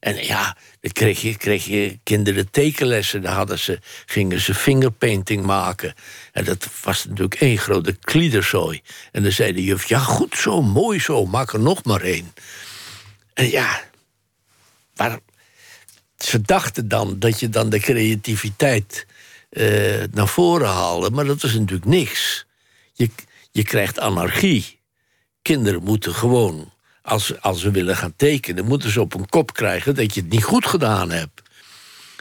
En 0.00 0.24
ja, 0.24 0.56
dan 0.80 0.92
kreeg 0.92 1.20
je, 1.20 1.36
kreeg 1.36 1.64
je 1.64 1.98
kinderen 2.02 2.50
tekenlessen. 2.50 3.22
Daar 3.22 3.34
hadden 3.34 3.58
ze, 3.58 3.78
gingen 4.06 4.40
ze 4.40 4.54
fingerpainting 4.54 5.44
maken. 5.44 5.94
En 6.32 6.44
dat 6.44 6.68
was 6.84 7.04
natuurlijk 7.04 7.34
één 7.34 7.58
grote 7.58 7.92
kliederzooi. 7.92 8.82
En 9.12 9.22
dan 9.22 9.32
zei 9.32 9.52
de 9.52 9.64
juf, 9.64 9.88
ja 9.88 9.98
goed 9.98 10.36
zo, 10.36 10.62
mooi 10.62 11.00
zo, 11.00 11.26
maak 11.26 11.52
er 11.52 11.60
nog 11.60 11.84
maar 11.84 12.00
één. 12.00 12.34
En 13.34 13.50
ja, 13.50 13.80
maar 14.94 15.18
ze 16.24 16.40
dachten 16.40 16.88
dan 16.88 17.18
dat 17.18 17.40
je 17.40 17.48
dan 17.48 17.70
de 17.70 17.78
creativiteit 17.78 19.06
eh, 19.50 20.02
naar 20.10 20.28
voren 20.28 20.68
haalde. 20.68 21.10
Maar 21.10 21.24
dat 21.24 21.42
is 21.42 21.54
natuurlijk 21.54 21.84
niks. 21.84 22.46
Je, 22.92 23.10
je 23.50 23.62
krijgt 23.62 23.98
anarchie. 23.98 24.80
Kinderen 25.42 25.82
moeten 25.82 26.14
gewoon, 26.14 26.72
als, 27.02 27.40
als 27.40 27.60
ze 27.60 27.70
willen 27.70 27.96
gaan 27.96 28.16
tekenen, 28.16 28.64
moeten 28.64 28.90
ze 28.90 29.00
op 29.00 29.14
een 29.14 29.28
kop 29.28 29.52
krijgen 29.52 29.94
dat 29.94 30.14
je 30.14 30.20
het 30.20 30.30
niet 30.30 30.44
goed 30.44 30.66
gedaan 30.66 31.10
hebt. 31.10 31.42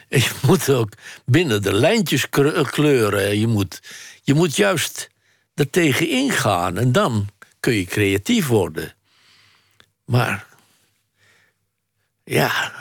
En 0.08 0.20
je 0.20 0.32
moet 0.48 0.70
ook 0.70 0.94
binnen 1.26 1.62
de 1.62 1.74
lijntjes 1.74 2.30
kre- 2.30 2.64
kleuren. 2.64 3.40
Je 3.40 3.48
moet, 3.48 3.82
je 4.24 4.34
moet 4.34 4.56
juist 4.56 5.10
er 5.54 5.70
tegen 5.70 6.10
ingaan 6.10 6.78
en 6.78 6.92
dan 6.92 7.30
kun 7.60 7.74
je 7.74 7.86
creatief 7.86 8.48
worden. 8.48 8.94
Maar 10.06 10.46
ja, 12.24 12.72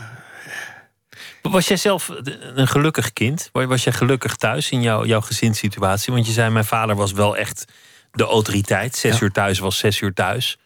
Was 1.42 1.68
jij 1.68 1.76
zelf 1.76 2.08
een 2.54 2.68
gelukkig 2.68 3.12
kind? 3.12 3.48
Was 3.52 3.84
jij 3.84 3.92
gelukkig 3.92 4.36
thuis 4.36 4.70
in 4.70 4.82
jouw, 4.82 5.04
jouw 5.04 5.20
gezinssituatie? 5.20 6.12
Want 6.12 6.26
je 6.26 6.32
zei, 6.32 6.50
mijn 6.50 6.64
vader 6.64 6.96
was 6.96 7.12
wel 7.12 7.36
echt 7.36 7.64
de 8.12 8.24
autoriteit. 8.24 8.96
Zes 8.96 9.18
Ja. 9.18 9.22
uur 9.22 9.30
thuis 9.30 9.58
was 9.58 9.78
zes 9.78 10.00
uur 10.00 10.12
thuis. 10.12 10.58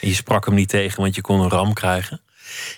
En 0.00 0.08
je 0.08 0.14
sprak 0.14 0.44
hem 0.46 0.54
niet 0.54 0.68
tegen, 0.68 1.00
want 1.02 1.14
je 1.14 1.20
kon 1.20 1.40
een 1.40 1.48
ram 1.50 1.72
krijgen. 1.72 2.20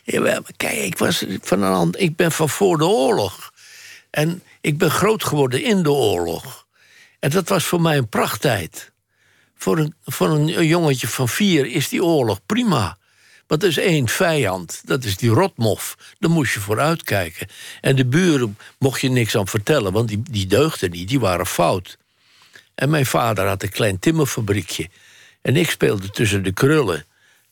Ja, 0.04 0.40
kijk, 0.56 0.78
ik, 0.78 0.98
was 0.98 1.24
van 1.42 1.62
een 1.62 1.72
ander, 1.72 2.00
ik 2.00 2.16
ben 2.16 2.32
van 2.32 2.48
voor 2.48 2.78
de 2.78 2.86
oorlog. 2.86 3.52
En 4.10 4.42
ik 4.60 4.78
ben 4.78 4.90
groot 4.90 5.24
geworden 5.24 5.62
in 5.62 5.82
de 5.82 5.90
oorlog. 5.90 6.66
En 7.20 7.30
dat 7.30 7.48
was 7.48 7.64
voor 7.64 7.80
mij 7.80 7.96
een 7.96 8.08
prachttijd. 8.08 8.92
Voor 9.56 9.78
een, 9.78 9.94
voor 10.04 10.28
een 10.28 10.66
jongetje 10.66 11.08
van 11.08 11.28
vier 11.28 11.66
is 11.66 11.88
die 11.88 12.04
oorlog 12.04 12.40
prima. 12.46 12.98
Want 13.48 13.62
er 13.62 13.68
is 13.68 13.78
één 13.78 14.08
vijand, 14.08 14.82
dat 14.84 15.04
is 15.04 15.16
die 15.16 15.30
rotmof. 15.30 15.96
Daar 16.18 16.30
moest 16.30 16.54
je 16.54 16.60
voor 16.60 16.80
uitkijken. 16.80 17.48
En 17.80 17.96
de 17.96 18.06
buren 18.06 18.58
mocht 18.78 19.00
je 19.00 19.08
niks 19.08 19.36
aan 19.36 19.48
vertellen, 19.48 19.92
want 19.92 20.08
die, 20.08 20.22
die 20.30 20.46
deugden 20.46 20.90
niet, 20.90 21.08
die 21.08 21.20
waren 21.20 21.46
fout. 21.46 21.98
En 22.74 22.90
mijn 22.90 23.06
vader 23.06 23.46
had 23.46 23.62
een 23.62 23.70
klein 23.70 23.98
timmerfabriekje. 23.98 24.88
En 25.42 25.56
ik 25.56 25.70
speelde 25.70 26.10
tussen 26.10 26.42
de 26.42 26.52
krullen. 26.52 27.04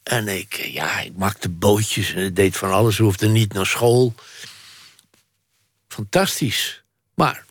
En 0.03 0.29
ik, 0.29 0.55
eh, 0.55 0.75
ja, 0.75 1.01
ik 1.01 1.17
maakte 1.17 1.49
bootjes 1.49 2.15
en 2.15 2.35
deed 2.35 2.57
van 2.57 2.73
alles. 2.73 2.99
hoefde 2.99 3.29
niet 3.29 3.53
naar 3.53 3.67
school. 3.67 4.15
Fantastisch. 5.89 6.83
Maar 7.15 7.45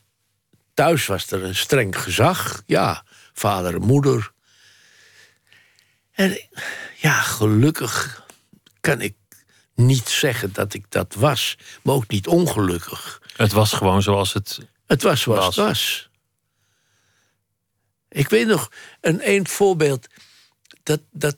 thuis 0.73 1.05
was 1.05 1.31
er 1.31 1.43
een 1.43 1.55
streng 1.55 1.99
gezag. 1.99 2.63
Ja, 2.65 3.03
vader 3.33 3.73
en 3.73 3.85
moeder. 3.85 4.31
En 6.11 6.39
ja, 6.95 7.21
gelukkig 7.21 8.25
kan 8.86 9.01
ik 9.01 9.15
niet 9.75 10.10
zeggen 10.10 10.54
dat 10.54 10.74
ik 10.74 10.86
dat 10.89 11.13
was. 11.13 11.58
Maar 11.84 11.96
ook 11.96 12.08
niet 12.08 12.27
ongelukkig. 12.27 13.22
Het 13.36 13.51
was 13.51 13.74
gewoon 13.74 14.01
zoals 14.01 14.34
het. 14.34 14.60
Het 14.86 15.01
was 15.01 15.22
zoals 15.22 15.46
Was. 15.46 15.56
het 15.56 15.65
was. 15.65 16.10
Ik 18.10 18.30
weet 18.30 18.48
nog 18.48 18.72
een 19.01 19.22
één 19.22 19.48
voorbeeld. 19.48 20.08
Dat, 20.84 21.01
dat 21.12 21.38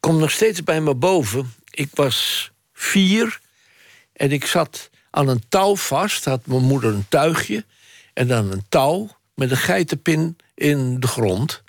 komt 0.00 0.18
nog 0.18 0.30
steeds 0.30 0.64
bij 0.64 0.80
me 0.80 0.94
boven. 0.94 1.54
Ik 1.70 1.88
was 1.94 2.50
vier 2.72 3.40
en 4.12 4.32
ik 4.32 4.46
zat 4.46 4.90
aan 5.10 5.28
een 5.28 5.48
touw 5.48 5.76
vast. 5.76 6.24
Had 6.24 6.46
mijn 6.46 6.62
moeder 6.62 6.94
een 6.94 7.08
tuigje. 7.08 7.64
En 8.12 8.28
dan 8.28 8.52
een 8.52 8.66
touw 8.68 9.16
met 9.34 9.50
een 9.50 9.56
geitenpin 9.56 10.36
in 10.54 11.00
de 11.00 11.06
grond. 11.06 11.62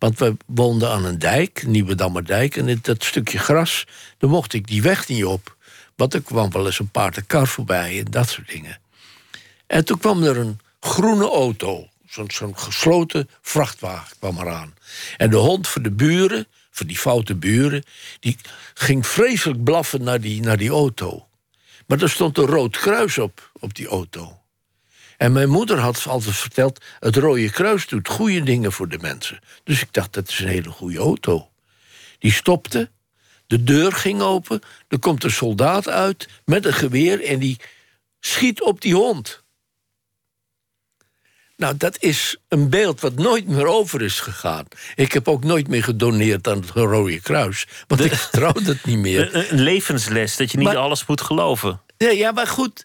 Want 0.00 0.18
we 0.18 0.36
woonden 0.46 0.90
aan 0.90 1.04
een 1.04 1.18
dijk, 1.18 1.66
Nieuwe 1.66 1.94
Dammerdijk. 1.94 2.56
En 2.56 2.78
dat 2.82 3.04
stukje 3.04 3.38
gras, 3.38 3.86
daar 4.18 4.30
mocht 4.30 4.52
ik 4.52 4.66
die 4.66 4.82
weg 4.82 5.08
niet 5.08 5.24
op. 5.24 5.56
Want 5.96 6.14
er 6.14 6.22
kwam 6.22 6.50
wel 6.50 6.66
eens 6.66 6.78
een 6.78 6.90
paardenkar 6.90 7.46
voorbij 7.46 7.98
en 7.98 8.04
dat 8.04 8.28
soort 8.28 8.48
dingen. 8.48 8.78
En 9.66 9.84
toen 9.84 9.98
kwam 9.98 10.22
er 10.22 10.36
een 10.36 10.58
groene 10.80 11.30
auto. 11.30 11.88
Zo'n 12.08 12.30
zo'n 12.30 12.58
gesloten 12.58 13.28
vrachtwagen 13.42 14.16
kwam 14.18 14.38
eraan. 14.38 14.74
En 15.16 15.30
de 15.30 15.36
hond 15.36 15.68
van 15.68 15.82
de 15.82 15.90
buren, 15.90 16.46
van 16.70 16.86
die 16.86 16.98
foute 16.98 17.34
buren... 17.34 17.84
die 18.20 18.36
ging 18.74 19.06
vreselijk 19.06 19.64
blaffen 19.64 20.02
naar 20.02 20.20
die, 20.20 20.42
naar 20.42 20.56
die 20.56 20.70
auto. 20.70 21.28
Maar 21.86 22.02
er 22.02 22.10
stond 22.10 22.38
een 22.38 22.46
rood 22.46 22.76
kruis 22.76 23.18
op, 23.18 23.50
op 23.60 23.74
die 23.74 23.86
auto. 23.86 24.39
En 25.20 25.32
mijn 25.32 25.48
moeder 25.48 25.78
had 25.78 26.06
altijd 26.06 26.36
verteld... 26.36 26.84
het 27.00 27.16
Rode 27.16 27.50
Kruis 27.50 27.86
doet 27.86 28.08
goede 28.08 28.42
dingen 28.42 28.72
voor 28.72 28.88
de 28.88 28.98
mensen. 28.98 29.38
Dus 29.64 29.82
ik 29.82 29.92
dacht, 29.92 30.12
dat 30.12 30.28
is 30.28 30.38
een 30.38 30.48
hele 30.48 30.70
goede 30.70 30.98
auto. 30.98 31.50
Die 32.18 32.32
stopte, 32.32 32.90
de 33.46 33.64
deur 33.64 33.92
ging 33.92 34.20
open... 34.20 34.60
er 34.88 34.98
komt 34.98 35.24
een 35.24 35.30
soldaat 35.30 35.88
uit 35.88 36.28
met 36.44 36.66
een 36.66 36.72
geweer... 36.72 37.24
en 37.24 37.38
die 37.38 37.56
schiet 38.20 38.62
op 38.62 38.80
die 38.80 38.94
hond. 38.94 39.42
Nou, 41.56 41.76
dat 41.76 41.96
is 42.02 42.36
een 42.48 42.70
beeld 42.70 43.00
wat 43.00 43.14
nooit 43.14 43.46
meer 43.46 43.66
over 43.66 44.02
is 44.02 44.20
gegaan. 44.20 44.66
Ik 44.94 45.12
heb 45.12 45.28
ook 45.28 45.44
nooit 45.44 45.68
meer 45.68 45.84
gedoneerd 45.84 46.48
aan 46.48 46.60
het 46.60 46.70
Rode 46.70 47.20
Kruis. 47.20 47.66
Want 47.86 48.04
ik 48.04 48.14
vertrouwde 48.14 48.64
het 48.64 48.84
niet 48.84 48.98
meer. 48.98 49.34
Een, 49.50 49.60
levensles 49.60 50.36
dat 50.36 50.50
je 50.50 50.58
niet 50.58 50.66
Maar- 50.66 50.76
alles 50.76 51.06
moet 51.06 51.20
geloven. 51.20 51.80
Ja, 51.96 52.10
ja, 52.10 52.32
maar 52.32 52.46
goed, 52.46 52.84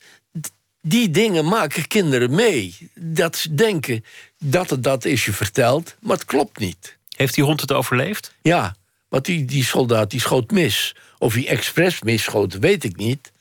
die 0.87 1.09
dingen 1.09 1.45
maken 1.45 1.87
kinderen 1.87 2.35
mee. 2.35 2.77
Dat 2.93 3.35
ze 3.37 3.55
denken 3.55 4.05
dat 4.39 4.69
het 4.69 4.83
dat 4.83 5.05
is 5.05 5.25
je 5.25 5.33
verteld, 5.33 5.95
maar 5.99 6.15
het 6.15 6.25
klopt 6.25 6.59
niet. 6.59 6.97
Heeft 7.15 7.33
die 7.33 7.43
hond 7.43 7.61
het 7.61 7.71
overleefd? 7.71 8.33
Ja, 8.41 8.75
Want 9.09 9.25
die, 9.25 9.45
die 9.45 9.63
soldaat 9.63 10.09
die 10.09 10.19
schoot 10.19 10.51
mis. 10.51 10.95
Of 11.17 11.33
hij 11.33 11.47
expres 11.47 12.01
misschoot, 12.01 12.59
weet 12.59 12.83
ik 12.83 12.95
niet. 12.95 13.31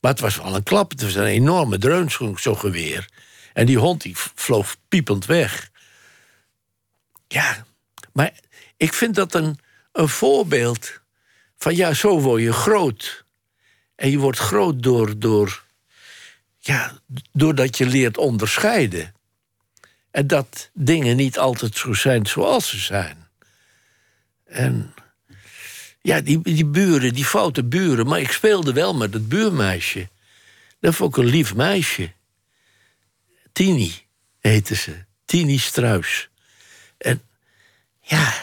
Maar 0.00 0.10
het 0.10 0.20
was 0.20 0.36
wel 0.36 0.54
een 0.54 0.62
klap. 0.62 0.90
Het 0.90 1.02
was 1.02 1.14
een 1.14 1.24
enorme 1.24 1.78
dreun, 1.78 2.10
zo'n 2.10 2.38
zo 2.38 2.54
geweer. 2.54 3.08
En 3.52 3.66
die 3.66 3.78
hond 3.78 4.02
die 4.02 4.16
vloog 4.34 4.76
piepend 4.88 5.26
weg. 5.26 5.70
Ja, 7.28 7.66
maar 8.12 8.32
ik 8.76 8.92
vind 8.92 9.14
dat 9.14 9.34
een, 9.34 9.58
een 9.92 10.08
voorbeeld 10.08 11.00
van 11.58 11.76
ja, 11.76 11.94
zo 11.94 12.20
word 12.20 12.42
je 12.42 12.52
groot. 12.52 13.24
En 13.94 14.10
je 14.10 14.18
wordt 14.18 14.38
groot 14.38 14.82
door, 14.82 15.18
door, 15.18 15.63
ja, 16.66 16.98
doordat 17.32 17.78
je 17.78 17.86
leert 17.86 18.16
onderscheiden. 18.16 19.14
En 20.10 20.26
dat 20.26 20.70
dingen 20.72 21.16
niet 21.16 21.38
altijd 21.38 21.76
zo 21.76 21.92
zijn 21.92 22.26
zoals 22.26 22.68
ze 22.68 22.78
zijn. 22.78 23.28
En 24.44 24.94
ja, 26.00 26.20
die, 26.20 26.40
die 26.42 26.66
buren, 26.66 27.14
die 27.14 27.24
foute 27.24 27.64
buren. 27.64 28.06
Maar 28.06 28.20
ik 28.20 28.32
speelde 28.32 28.72
wel 28.72 28.94
met 28.94 29.12
het 29.12 29.28
buurmeisje. 29.28 30.08
Dat 30.80 30.94
vond 30.94 31.16
ik 31.16 31.22
een 31.22 31.30
lief 31.30 31.54
meisje. 31.54 32.12
Tini 33.52 33.92
heette 34.40 34.74
ze. 34.74 35.04
Tini 35.24 35.58
Struis. 35.58 36.28
En 36.98 37.22
ja, 38.00 38.34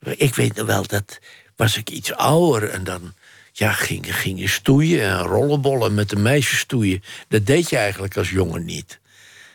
ik 0.00 0.34
weet 0.34 0.54
nog 0.54 0.66
wel 0.66 0.86
dat 0.86 1.18
was 1.56 1.76
ik 1.76 1.90
iets 1.90 2.12
ouder 2.12 2.70
en 2.70 2.84
dan 2.84 3.14
ja, 3.58 3.72
ging, 3.72 4.16
ging 4.16 4.40
je 4.40 4.48
stoeien 4.48 5.02
en 5.02 5.18
rollenbollen 5.18 5.94
met 5.94 6.08
de 6.08 6.16
meisjes 6.16 6.58
stoeien. 6.58 7.02
Dat 7.28 7.46
deed 7.46 7.70
je 7.70 7.76
eigenlijk 7.76 8.16
als 8.16 8.30
jongen 8.30 8.64
niet. 8.64 9.00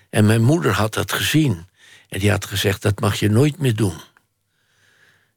En 0.10 0.26
mijn 0.26 0.44
moeder 0.44 0.72
had 0.72 0.94
dat 0.94 1.12
gezien. 1.12 1.68
En 2.10 2.20
die 2.20 2.32
had 2.32 2.46
gezegd, 2.46 2.82
dat 2.82 3.00
mag 3.00 3.16
je 3.16 3.30
nooit 3.30 3.58
meer 3.58 3.76
doen. 3.76 4.02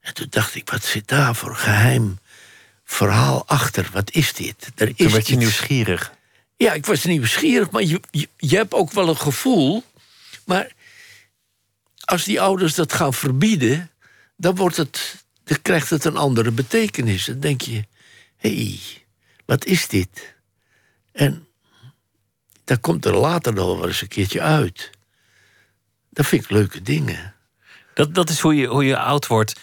En 0.00 0.14
toen 0.14 0.26
dacht 0.30 0.54
ik, 0.54 0.71
wat 0.71 0.85
zit 0.85 1.09
daar 1.09 1.35
voor 1.35 1.56
geheim 1.56 2.18
verhaal 2.85 3.47
achter? 3.47 3.88
Wat 3.92 4.11
is 4.11 4.33
dit? 4.33 4.73
Er 4.75 4.88
is 4.88 4.97
toen 4.97 5.11
werd 5.11 5.26
je 5.26 5.37
nieuwsgierig. 5.37 6.12
Ja, 6.56 6.73
ik 6.73 6.87
was 6.87 7.04
nieuwsgierig, 7.04 7.71
maar 7.71 7.83
je, 7.83 8.00
je, 8.11 8.28
je 8.37 8.56
hebt 8.56 8.75
ook 8.75 8.92
wel 8.92 9.09
een 9.09 9.16
gevoel. 9.16 9.85
Maar 10.44 10.73
als 12.04 12.25
die 12.25 12.40
ouders 12.40 12.75
dat 12.75 12.92
gaan 12.92 13.14
verbieden, 13.14 13.90
dan, 14.37 14.54
wordt 14.54 14.76
het, 14.76 15.25
dan 15.44 15.62
krijgt 15.62 15.90
het 15.90 16.04
een 16.04 16.16
andere 16.16 16.50
betekenis. 16.50 17.25
Dan 17.25 17.40
denk 17.40 17.61
je, 17.61 17.85
hey, 18.48 18.80
wat 19.46 19.64
is 19.64 19.88
dit? 19.88 20.36
En 21.12 21.48
dat 22.64 22.80
komt 22.80 23.04
er 23.04 23.16
later 23.16 23.52
nog 23.52 23.78
wel 23.78 23.86
eens 23.86 24.02
een 24.02 24.08
keertje 24.08 24.40
uit. 24.40 24.90
Dat 26.10 26.26
vind 26.26 26.44
ik 26.44 26.50
leuke 26.50 26.82
dingen. 26.82 27.34
Dat, 27.94 28.14
dat 28.14 28.30
is 28.30 28.40
hoe 28.40 28.54
je, 28.54 28.66
hoe 28.66 28.84
je 28.84 28.98
oud 28.98 29.26
wordt. 29.26 29.60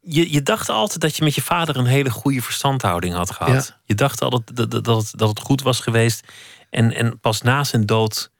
Je, 0.00 0.32
je 0.32 0.42
dacht 0.42 0.68
altijd 0.68 1.00
dat 1.00 1.16
je 1.16 1.24
met 1.24 1.34
je 1.34 1.42
vader 1.42 1.76
een 1.76 1.86
hele 1.86 2.10
goede 2.10 2.42
verstandhouding 2.42 3.14
had 3.14 3.30
gehad. 3.30 3.78
Je 3.84 3.94
dacht 3.94 4.22
altijd 4.22 4.56
dat, 4.56 4.70
dat, 4.70 4.84
dat, 4.84 5.02
het, 5.02 5.18
dat 5.18 5.28
het 5.28 5.40
goed 5.40 5.62
was 5.62 5.80
geweest. 5.80 6.26
En, 6.70 6.92
en 6.92 7.20
pas 7.20 7.42
na 7.42 7.64
zijn 7.64 7.86
dood 7.86 8.30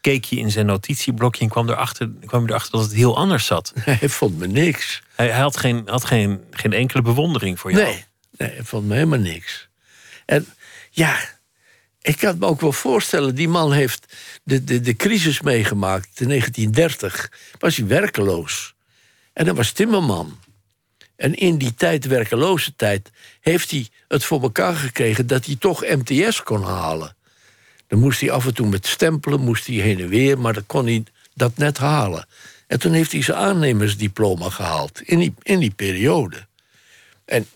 keek 0.00 0.24
je 0.24 0.36
in 0.36 0.50
zijn 0.50 0.66
notitieblokje 0.66 1.42
en 1.42 1.48
kwam 1.48 1.68
erachter, 1.68 2.10
kwam 2.26 2.42
je 2.42 2.48
erachter 2.48 2.72
dat 2.72 2.82
het 2.82 2.92
heel 2.92 3.16
anders 3.16 3.46
zat. 3.46 3.72
Hij 3.84 4.08
vond 4.08 4.38
me 4.38 4.46
niks. 4.46 5.02
Hij, 5.14 5.30
hij 5.30 5.40
had, 5.40 5.56
geen, 5.56 5.82
had 5.86 6.04
geen, 6.04 6.44
geen 6.50 6.72
enkele 6.72 7.02
bewondering 7.02 7.60
voor 7.60 7.72
jou. 7.72 7.84
Nee, 7.84 8.04
nee, 8.36 8.50
hij 8.50 8.62
vond 8.62 8.86
me 8.86 8.94
helemaal 8.94 9.18
niks. 9.18 9.68
En 10.24 10.46
ja, 10.90 11.18
ik 12.02 12.16
kan 12.16 12.38
me 12.38 12.46
ook 12.46 12.60
wel 12.60 12.72
voorstellen, 12.72 13.34
die 13.34 13.48
man 13.48 13.72
heeft 13.72 14.16
de, 14.42 14.64
de, 14.64 14.80
de 14.80 14.96
crisis 14.96 15.40
meegemaakt. 15.40 16.20
In 16.20 16.28
1930 16.28 17.32
was 17.58 17.76
hij 17.76 17.86
werkeloos. 17.86 18.74
En 19.32 19.44
hij 19.44 19.54
was 19.54 19.72
timmerman. 19.72 20.38
En 21.16 21.34
in 21.34 21.58
die 21.58 21.74
tijd, 21.74 22.06
werkeloze 22.06 22.76
tijd, 22.76 23.10
heeft 23.40 23.70
hij 23.70 23.88
het 24.08 24.24
voor 24.24 24.42
elkaar 24.42 24.74
gekregen 24.74 25.26
dat 25.26 25.46
hij 25.46 25.56
toch 25.56 25.80
MTS 25.80 26.42
kon 26.42 26.62
halen. 26.62 27.16
Dan 27.86 27.98
moest 27.98 28.20
hij 28.20 28.30
af 28.30 28.46
en 28.46 28.54
toe 28.54 28.66
met 28.66 28.86
stempelen, 28.86 29.40
moest 29.40 29.66
hij 29.66 29.76
heen 29.76 30.00
en 30.00 30.08
weer, 30.08 30.38
maar 30.38 30.52
dan 30.52 30.66
kon 30.66 30.84
hij 30.84 31.04
dat 31.34 31.56
net 31.56 31.78
halen. 31.78 32.26
En 32.66 32.78
toen 32.78 32.92
heeft 32.92 33.12
hij 33.12 33.22
zijn 33.22 33.38
aannemersdiploma 33.38 34.50
gehaald 34.50 35.02
in 35.02 35.18
die, 35.18 35.34
in 35.42 35.58
die 35.58 35.70
periode. 35.70 36.46
En 37.24 37.46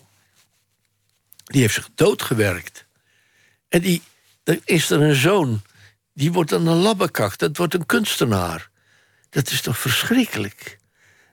die 1.47 1.61
heeft 1.61 1.75
zich 1.75 1.89
doodgewerkt. 1.95 2.87
En 3.69 3.81
die, 3.81 4.03
dan 4.43 4.61
is 4.65 4.91
er 4.91 5.01
een 5.01 5.15
zoon, 5.15 5.63
die 6.13 6.33
wordt 6.33 6.51
dan 6.51 6.67
een 6.67 6.77
labbekak, 6.77 7.39
dat 7.39 7.57
wordt 7.57 7.75
een 7.75 7.87
kunstenaar. 7.87 8.71
Dat 9.31 9.51
is 9.51 9.61
toch 9.61 9.79
verschrikkelijk? 9.79 10.79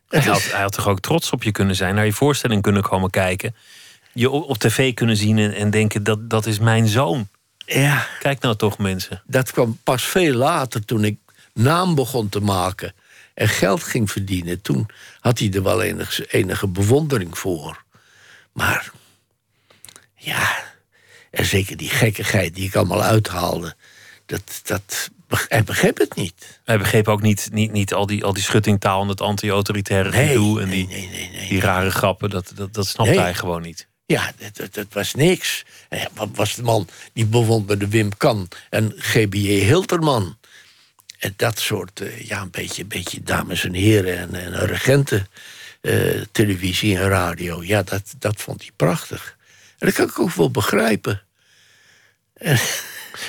Hij 0.08 0.22
had, 0.22 0.44
hij 0.44 0.62
had 0.62 0.72
toch 0.72 0.88
ook 0.88 1.00
trots 1.00 1.32
op 1.32 1.44
je 1.44 1.52
kunnen 1.52 1.76
zijn, 1.76 1.96
naar 1.96 2.06
je 2.06 2.14
voorstelling 2.14 2.62
kunnen 2.62 2.82
komen 2.82 3.10
kijken. 3.10 3.56
Je 4.14 4.30
op, 4.30 4.58
tv 4.58 4.94
kunnen 4.94 5.18
zien 5.18 5.38
en, 5.38 5.54
en 5.54 5.70
denken, 5.70 6.04
dat, 6.04 6.30
dat 6.30 6.46
is 6.46 6.60
mijn 6.60 6.88
zoon. 6.88 7.28
Ja. 7.66 8.08
Kijk 8.20 8.42
nou 8.42 8.56
toch, 8.56 8.78
mensen. 8.78 9.24
Dat 9.26 9.52
kwam 9.52 9.80
pas 9.84 10.04
veel 10.04 10.34
later, 10.34 10.86
toen 10.86 11.04
ik 11.04 11.18
naam 11.54 11.96
begon 11.96 12.30
te 12.30 12.40
maken 12.40 12.94
en 13.34 13.48
geld 13.48 13.84
ging 13.84 14.12
verdienen. 14.12 14.62
Toen 14.62 14.90
had 15.20 15.40
hij 15.40 15.52
er 15.52 15.64
wel 15.64 15.82
enige, 15.82 16.26
enige 16.26 16.68
bewondering 16.68 17.38
voor. 17.38 17.84
Maar 18.54 18.92
ja, 20.24 20.64
en 21.32 21.46
zeker 21.46 21.78
die 21.78 21.90
gekkigheid 21.90 22.56
die 22.56 22.66
ik 22.66 22.76
allemaal 22.76 23.04
uithaalde, 23.04 23.76
dat, 24.26 24.62
dat, 24.64 25.10
hij 25.48 25.64
begreep 25.64 25.98
het 25.98 26.16
niet. 26.16 26.60
Hij 26.64 26.78
begreep 26.78 27.08
ook 27.08 27.22
niet, 27.22 27.50
niet, 27.52 27.72
niet 27.72 27.94
al, 27.94 28.06
die, 28.06 28.24
al 28.24 28.34
die 28.34 28.44
schuttingtaal 28.44 29.02
en 29.02 29.08
het 29.08 29.22
anti-autoritaire 29.22 30.10
Nee, 30.10 30.28
gedoe 30.28 30.62
en 30.62 30.68
nee, 30.68 30.88
die, 30.88 31.08
nee, 31.10 31.30
nee, 31.34 31.50
die 31.50 31.60
rare 31.60 31.92
grappen. 31.92 32.30
Dat, 32.30 32.52
dat, 32.56 32.74
dat 32.74 32.88
snapte 32.88 33.20
hij 33.20 33.34
gewoon 33.34 33.62
niet. 33.62 33.88
Ja, 34.06 34.32
dat, 34.38 34.56
dat, 34.56 34.74
dat 34.74 34.88
was 34.92 35.14
niks. 35.14 35.66
Wat 36.14 36.30
was 36.34 36.56
de 36.56 36.62
man 36.64 36.88
die 37.14 37.26
bewonderde 37.26 37.88
Wim 37.88 38.18
Kan 38.18 38.48
en 38.70 38.94
GBJ 38.98 39.48
Hilterman? 39.50 40.38
En 41.20 41.34
dat 41.36 41.60
soort, 41.60 42.02
eh, 42.02 42.22
ja, 42.22 42.42
een 42.42 42.52
beetje, 42.52 42.82
een 42.82 42.88
beetje 42.88 43.24
dames 43.24 43.64
en 43.66 43.74
heren 43.74 44.18
en, 44.18 44.36
en 44.36 44.66
regenten. 44.66 45.28
eh, 45.82 46.22
televisie 46.32 46.98
en 46.98 47.08
radio. 47.08 47.64
Ja, 47.64 47.84
dat, 47.84 48.14
dat 48.20 48.42
vond 48.42 48.62
hij 48.62 48.72
prachtig. 48.76 49.38
En 49.84 49.90
dat 49.90 49.98
kan 49.98 50.08
ik 50.08 50.20
ook 50.20 50.34
wel 50.34 50.52
begrijpen. 50.52 51.22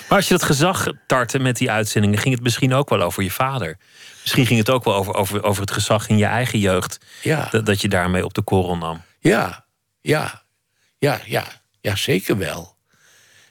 Maar 0.09 0.19
als 0.19 0.29
je 0.29 0.35
dat 0.35 0.43
gezag 0.43 0.87
tartte 1.07 1.39
met 1.39 1.57
die 1.57 1.71
uitzendingen, 1.71 2.19
ging 2.19 2.35
het 2.35 2.43
misschien 2.43 2.75
ook 2.75 2.89
wel 2.89 3.03
over 3.03 3.23
je 3.23 3.31
vader. 3.31 3.79
Misschien 4.21 4.47
ging 4.47 4.59
het 4.59 4.71
ook 4.71 4.85
wel 4.85 4.95
over, 4.95 5.15
over, 5.15 5.43
over 5.43 5.61
het 5.61 5.71
gezag 5.71 6.09
in 6.09 6.19
je 6.19 6.25
eigen 6.25 6.59
jeugd. 6.59 6.99
Ja. 7.23 7.49
Dat, 7.51 7.67
dat 7.67 7.81
je 7.81 7.89
daarmee 7.89 8.25
op 8.25 8.35
de 8.35 8.43
korrel 8.43 8.77
nam. 8.77 9.03
Ja, 9.21 9.65
ja, 10.01 10.45
ja, 10.99 11.21
ja, 11.25 11.45
ja, 11.81 11.97
zeker 11.97 12.39
wel. 12.39 12.77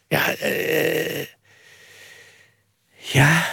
Ja, 0.08 0.36
eh, 0.36 1.26
ja, 2.96 3.46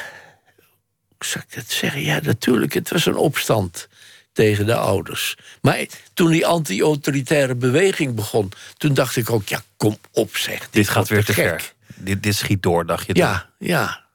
hoe 1.08 1.26
zou 1.26 1.44
ik 1.48 1.54
dat 1.54 1.70
zeggen? 1.70 2.02
Ja, 2.02 2.20
natuurlijk, 2.22 2.72
het 2.72 2.90
was 2.90 3.06
een 3.06 3.16
opstand 3.16 3.88
tegen 4.32 4.66
de 4.66 4.74
ouders. 4.74 5.36
Maar 5.62 5.86
toen 6.14 6.30
die 6.30 6.46
anti-autoritaire 6.46 7.54
beweging 7.54 8.14
begon, 8.14 8.52
toen 8.76 8.94
dacht 8.94 9.16
ik 9.16 9.30
ook, 9.30 9.48
ja, 9.48 9.62
kom 9.76 9.98
op 10.12 10.36
zeg. 10.36 10.70
Dit 10.70 10.88
gaat 10.88 11.08
weer 11.08 11.24
te 11.24 11.32
gek. 11.32 11.48
ver. 11.60 11.72
Dit, 11.94 12.22
dit 12.22 12.34
schiet 12.36 12.62
door, 12.62 12.86
dacht 12.86 13.06
je. 13.06 13.14
Ja, 13.14 13.50
ja, 13.58 14.08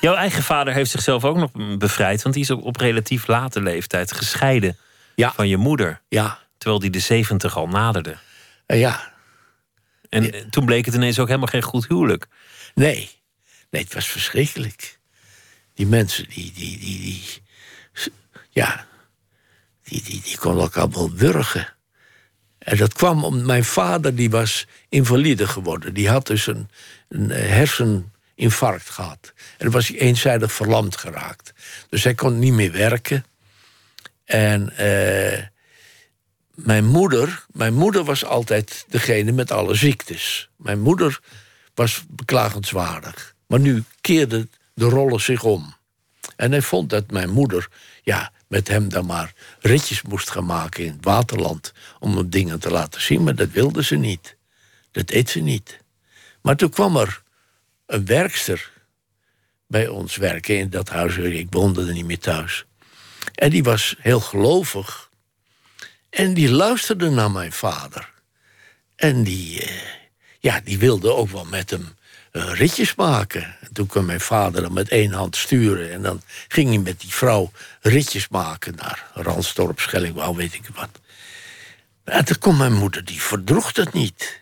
Jouw 0.00 0.14
eigen 0.14 0.42
vader 0.42 0.74
heeft 0.74 0.90
zichzelf 0.90 1.24
ook 1.24 1.36
nog 1.36 1.50
bevrijd. 1.78 2.22
Want 2.22 2.34
die 2.34 2.44
is 2.44 2.50
op, 2.50 2.62
op 2.62 2.76
relatief 2.76 3.26
late 3.26 3.60
leeftijd 3.62 4.12
gescheiden 4.12 4.78
Ja. 5.14 5.32
van 5.32 5.48
je 5.48 5.56
moeder. 5.56 6.00
ja, 6.08 6.38
Terwijl 6.58 6.80
die 6.80 6.90
de 6.90 6.98
zeventig 6.98 7.56
al 7.56 7.66
naderde. 7.68 8.16
eh, 8.66 8.80
ja. 8.80 9.12
En 10.08 10.32
eh, 10.32 10.40
toen 10.50 10.64
bleek 10.64 10.84
het 10.86 10.94
ineens 10.94 11.18
ook 11.18 11.26
helemaal 11.26 11.48
geen 11.48 11.62
goed 11.62 11.88
huwelijk. 11.88 12.26
Nee, 12.74 13.10
nee, 13.70 13.82
het 13.82 13.94
was 13.94 14.08
verschrikkelijk. 14.08 14.98
Die 15.74 15.86
mensen, 15.86 16.28
die, 16.28 16.52
die, 16.52 16.78
die, 16.78 17.00
die 17.00 17.22
ja, 18.50 18.86
die, 19.84 20.02
die, 20.02 20.20
die 20.22 20.38
konden 20.38 20.62
elkaar 20.62 20.90
wel 20.90 21.12
wurgen. 21.12 21.74
En 22.58 22.76
dat 22.76 22.92
kwam 22.92 23.24
omdat 23.24 23.46
mijn 23.46 23.64
vader, 23.64 24.14
die 24.14 24.30
was 24.30 24.66
invalide 24.88 25.46
geworden. 25.46 25.94
Die 25.94 26.08
had 26.08 26.26
dus 26.26 26.46
een, 26.46 26.68
een 27.08 27.30
eh, 27.30 27.48
herseninfarct 27.48 28.90
gehad. 28.90 29.32
En 29.58 29.70
was 29.70 29.88
hij 29.88 29.98
eenzijdig 29.98 30.52
verlamd 30.52 30.96
geraakt. 30.96 31.52
Dus 31.88 32.04
hij 32.04 32.14
kon 32.14 32.38
niet 32.38 32.52
meer 32.52 32.72
werken. 32.72 33.24
En 34.24 34.76
eh, 34.76 35.42
mijn 36.54 36.84
moeder, 36.84 37.44
mijn 37.52 37.74
moeder 37.74 38.04
was 38.04 38.24
altijd 38.24 38.84
degene 38.88 39.32
met 39.32 39.50
alle 39.50 39.74
ziektes. 39.74 40.48
Mijn 40.56 40.80
moeder 40.80 41.20
was 41.74 42.04
beklagenswaardig. 42.08 43.34
Maar 43.46 43.60
nu 43.60 43.84
keerden 44.00 44.50
de 44.74 44.84
rollen 44.84 45.20
zich 45.20 45.42
om. 45.42 45.74
En 46.36 46.50
hij 46.50 46.62
vond 46.62 46.90
dat 46.90 47.10
mijn 47.10 47.30
moeder 47.30 47.68
ja, 48.02 48.32
met 48.54 48.68
hem 48.68 48.88
dan 48.88 49.06
maar 49.06 49.32
ritjes 49.60 50.02
moest 50.02 50.30
gaan 50.30 50.44
maken 50.44 50.84
in 50.84 50.92
het 50.92 51.04
waterland. 51.04 51.72
om 52.00 52.16
hem 52.16 52.30
dingen 52.30 52.60
te 52.60 52.70
laten 52.70 53.02
zien, 53.02 53.22
maar 53.22 53.34
dat 53.34 53.50
wilde 53.50 53.84
ze 53.84 53.96
niet. 53.96 54.36
Dat 54.90 55.06
deed 55.06 55.30
ze 55.30 55.40
niet. 55.40 55.80
Maar 56.42 56.56
toen 56.56 56.70
kwam 56.70 56.96
er 56.96 57.22
een 57.86 58.04
werkster 58.06 58.70
bij 59.66 59.88
ons 59.88 60.16
werken 60.16 60.58
in 60.58 60.70
dat 60.70 60.88
huis. 60.88 61.16
Ik 61.16 61.46
woonde 61.50 61.86
er 61.86 61.92
niet 61.92 62.04
meer 62.04 62.18
thuis. 62.18 62.64
En 63.34 63.50
die 63.50 63.62
was 63.62 63.94
heel 63.98 64.20
gelovig. 64.20 65.10
En 66.10 66.34
die 66.34 66.50
luisterde 66.50 67.10
naar 67.10 67.30
mijn 67.30 67.52
vader. 67.52 68.12
En 68.96 69.22
die, 69.22 69.62
eh, 69.62 69.72
ja, 70.38 70.60
die 70.60 70.78
wilde 70.78 71.12
ook 71.12 71.28
wel 71.28 71.44
met 71.44 71.70
hem 71.70 71.88
ritjes 72.36 72.94
maken. 72.94 73.56
En 73.60 73.72
toen 73.72 73.86
kon 73.86 74.04
mijn 74.04 74.20
vader 74.20 74.62
dan 74.62 74.72
met 74.72 74.88
één 74.88 75.12
hand 75.12 75.36
sturen. 75.36 75.92
En 75.92 76.02
dan 76.02 76.22
ging 76.48 76.68
hij 76.68 76.78
met 76.78 77.00
die 77.00 77.14
vrouw 77.14 77.52
ritjes 77.80 78.28
maken 78.28 78.74
naar 78.74 79.10
Ransdorp, 79.14 79.80
Schellingwouw, 79.80 80.34
weet 80.34 80.54
ik 80.54 80.68
wat. 80.74 80.88
En 82.04 82.24
toen 82.24 82.38
kon 82.38 82.56
mijn 82.56 82.72
moeder, 82.72 83.04
die 83.04 83.22
verdroeg 83.22 83.72
dat 83.72 83.92
niet. 83.92 84.40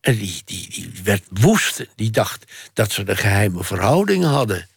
En 0.00 0.16
die, 0.16 0.42
die, 0.44 0.68
die 0.70 0.92
werd 1.04 1.24
woest. 1.30 1.86
Die 1.96 2.10
dacht 2.10 2.44
dat 2.72 2.92
ze 2.92 3.02
een 3.06 3.16
geheime 3.16 3.64
verhouding 3.64 4.24
hadden. 4.24 4.68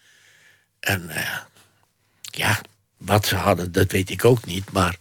En 0.80 1.10
eh, 1.10 1.38
ja, 2.22 2.62
wat 2.98 3.26
ze 3.26 3.36
hadden, 3.36 3.72
dat 3.72 3.92
weet 3.92 4.10
ik 4.10 4.26
ook 4.26 4.46
niet. 4.46 4.72
Maar 4.72 4.98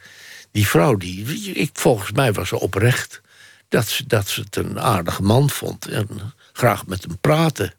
die 0.51 0.67
vrouw, 0.67 0.97
die, 0.97 1.53
ik, 1.53 1.71
volgens 1.73 2.13
mij 2.13 2.33
was 2.33 2.49
ze 2.49 2.61
oprecht. 2.61 3.21
Dat 3.69 3.89
ze, 3.89 4.07
dat 4.07 4.29
ze 4.29 4.41
het 4.41 4.57
een 4.57 4.81
aardige 4.81 5.23
man 5.23 5.51
vond. 5.51 5.87
En 5.87 6.33
graag 6.59 6.87
met 6.87 7.03
hem 7.03 7.19
praten. 7.19 7.75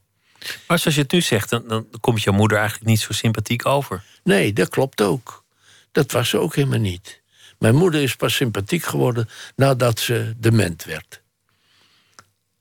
Maar 0.67 0.79
zoals 0.79 0.95
je 0.95 1.01
het 1.01 1.11
nu 1.11 1.21
zegt, 1.21 1.49
dan, 1.49 1.67
dan 1.67 1.87
komt 1.99 2.23
jouw 2.23 2.33
moeder 2.33 2.57
eigenlijk 2.57 2.89
niet 2.89 2.99
zo 2.99 3.13
sympathiek 3.13 3.65
over. 3.65 4.03
Nee, 4.23 4.53
dat 4.53 4.69
klopt 4.69 5.01
ook. 5.01 5.43
Dat 5.91 6.11
was 6.11 6.29
ze 6.29 6.37
ook 6.37 6.55
helemaal 6.55 6.79
niet. 6.79 7.21
Mijn 7.57 7.75
moeder 7.75 8.01
is 8.01 8.15
pas 8.15 8.35
sympathiek 8.35 8.83
geworden 8.83 9.29
nadat 9.55 9.99
ze 9.99 10.33
dement 10.37 10.83
werd. 10.83 11.21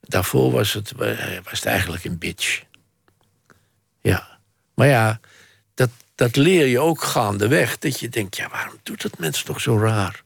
Daarvoor 0.00 0.52
was 0.52 0.72
het, 0.72 0.92
eh, 0.92 1.38
was 1.44 1.58
het 1.58 1.64
eigenlijk 1.64 2.04
een 2.04 2.18
bitch. 2.18 2.62
Ja. 4.00 4.38
Maar 4.74 4.88
ja, 4.88 5.20
dat, 5.74 5.90
dat 6.14 6.36
leer 6.36 6.66
je 6.66 6.80
ook 6.80 7.02
gaandeweg. 7.02 7.78
Dat 7.78 8.00
je 8.00 8.08
denkt, 8.08 8.36
ja, 8.36 8.48
waarom 8.48 8.78
doet 8.82 9.02
dat 9.02 9.18
mens 9.18 9.42
toch 9.42 9.60
zo 9.60 9.78
raar? 9.78 10.22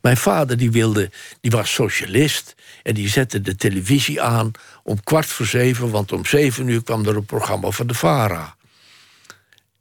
Mijn 0.00 0.16
vader 0.16 0.56
die 0.56 0.70
wilde, 0.70 1.10
die 1.40 1.50
was 1.50 1.72
socialist. 1.72 2.54
En 2.88 2.94
die 2.94 3.08
zette 3.08 3.40
de 3.40 3.56
televisie 3.56 4.22
aan 4.22 4.50
om 4.82 5.02
kwart 5.02 5.26
voor 5.26 5.46
zeven... 5.46 5.90
want 5.90 6.12
om 6.12 6.26
zeven 6.26 6.68
uur 6.68 6.82
kwam 6.82 7.06
er 7.06 7.16
een 7.16 7.24
programma 7.24 7.70
van 7.70 7.86
de 7.86 7.94
VARA. 7.94 8.56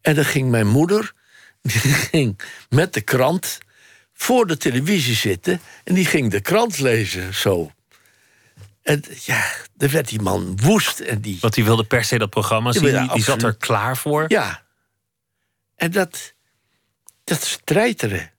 En 0.01 0.15
dan 0.15 0.25
ging 0.25 0.49
mijn 0.49 0.67
moeder 0.67 1.13
die 1.61 1.79
ging 1.79 2.39
met 2.69 2.93
de 2.93 3.01
krant 3.01 3.57
voor 4.13 4.47
de 4.47 4.57
televisie 4.57 5.15
zitten... 5.15 5.61
en 5.83 5.93
die 5.93 6.05
ging 6.05 6.31
de 6.31 6.41
krant 6.41 6.79
lezen, 6.79 7.33
zo. 7.33 7.71
En 8.81 9.03
ja, 9.23 9.45
er 9.77 9.89
werd 9.89 10.07
die 10.07 10.21
man 10.21 10.57
woest. 10.61 10.99
En 10.99 11.21
die, 11.21 11.37
Want 11.41 11.53
die 11.53 11.63
wilde 11.63 11.83
per 11.83 12.03
se 12.03 12.17
dat 12.17 12.29
programma 12.29 12.71
zien. 12.71 12.83
Die, 12.83 13.13
die 13.13 13.23
zat 13.23 13.43
er 13.43 13.55
klaar 13.55 13.97
voor. 13.97 14.25
Ja. 14.27 14.63
En 15.75 15.91
dat, 15.91 16.33
dat 17.23 17.43
strijteren. 17.43 18.31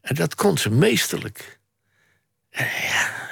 En 0.00 0.14
dat 0.14 0.34
kon 0.34 0.58
ze 0.58 0.70
meesterlijk. 0.70 1.60
Ja, 2.50 2.64
eh, 2.64 3.27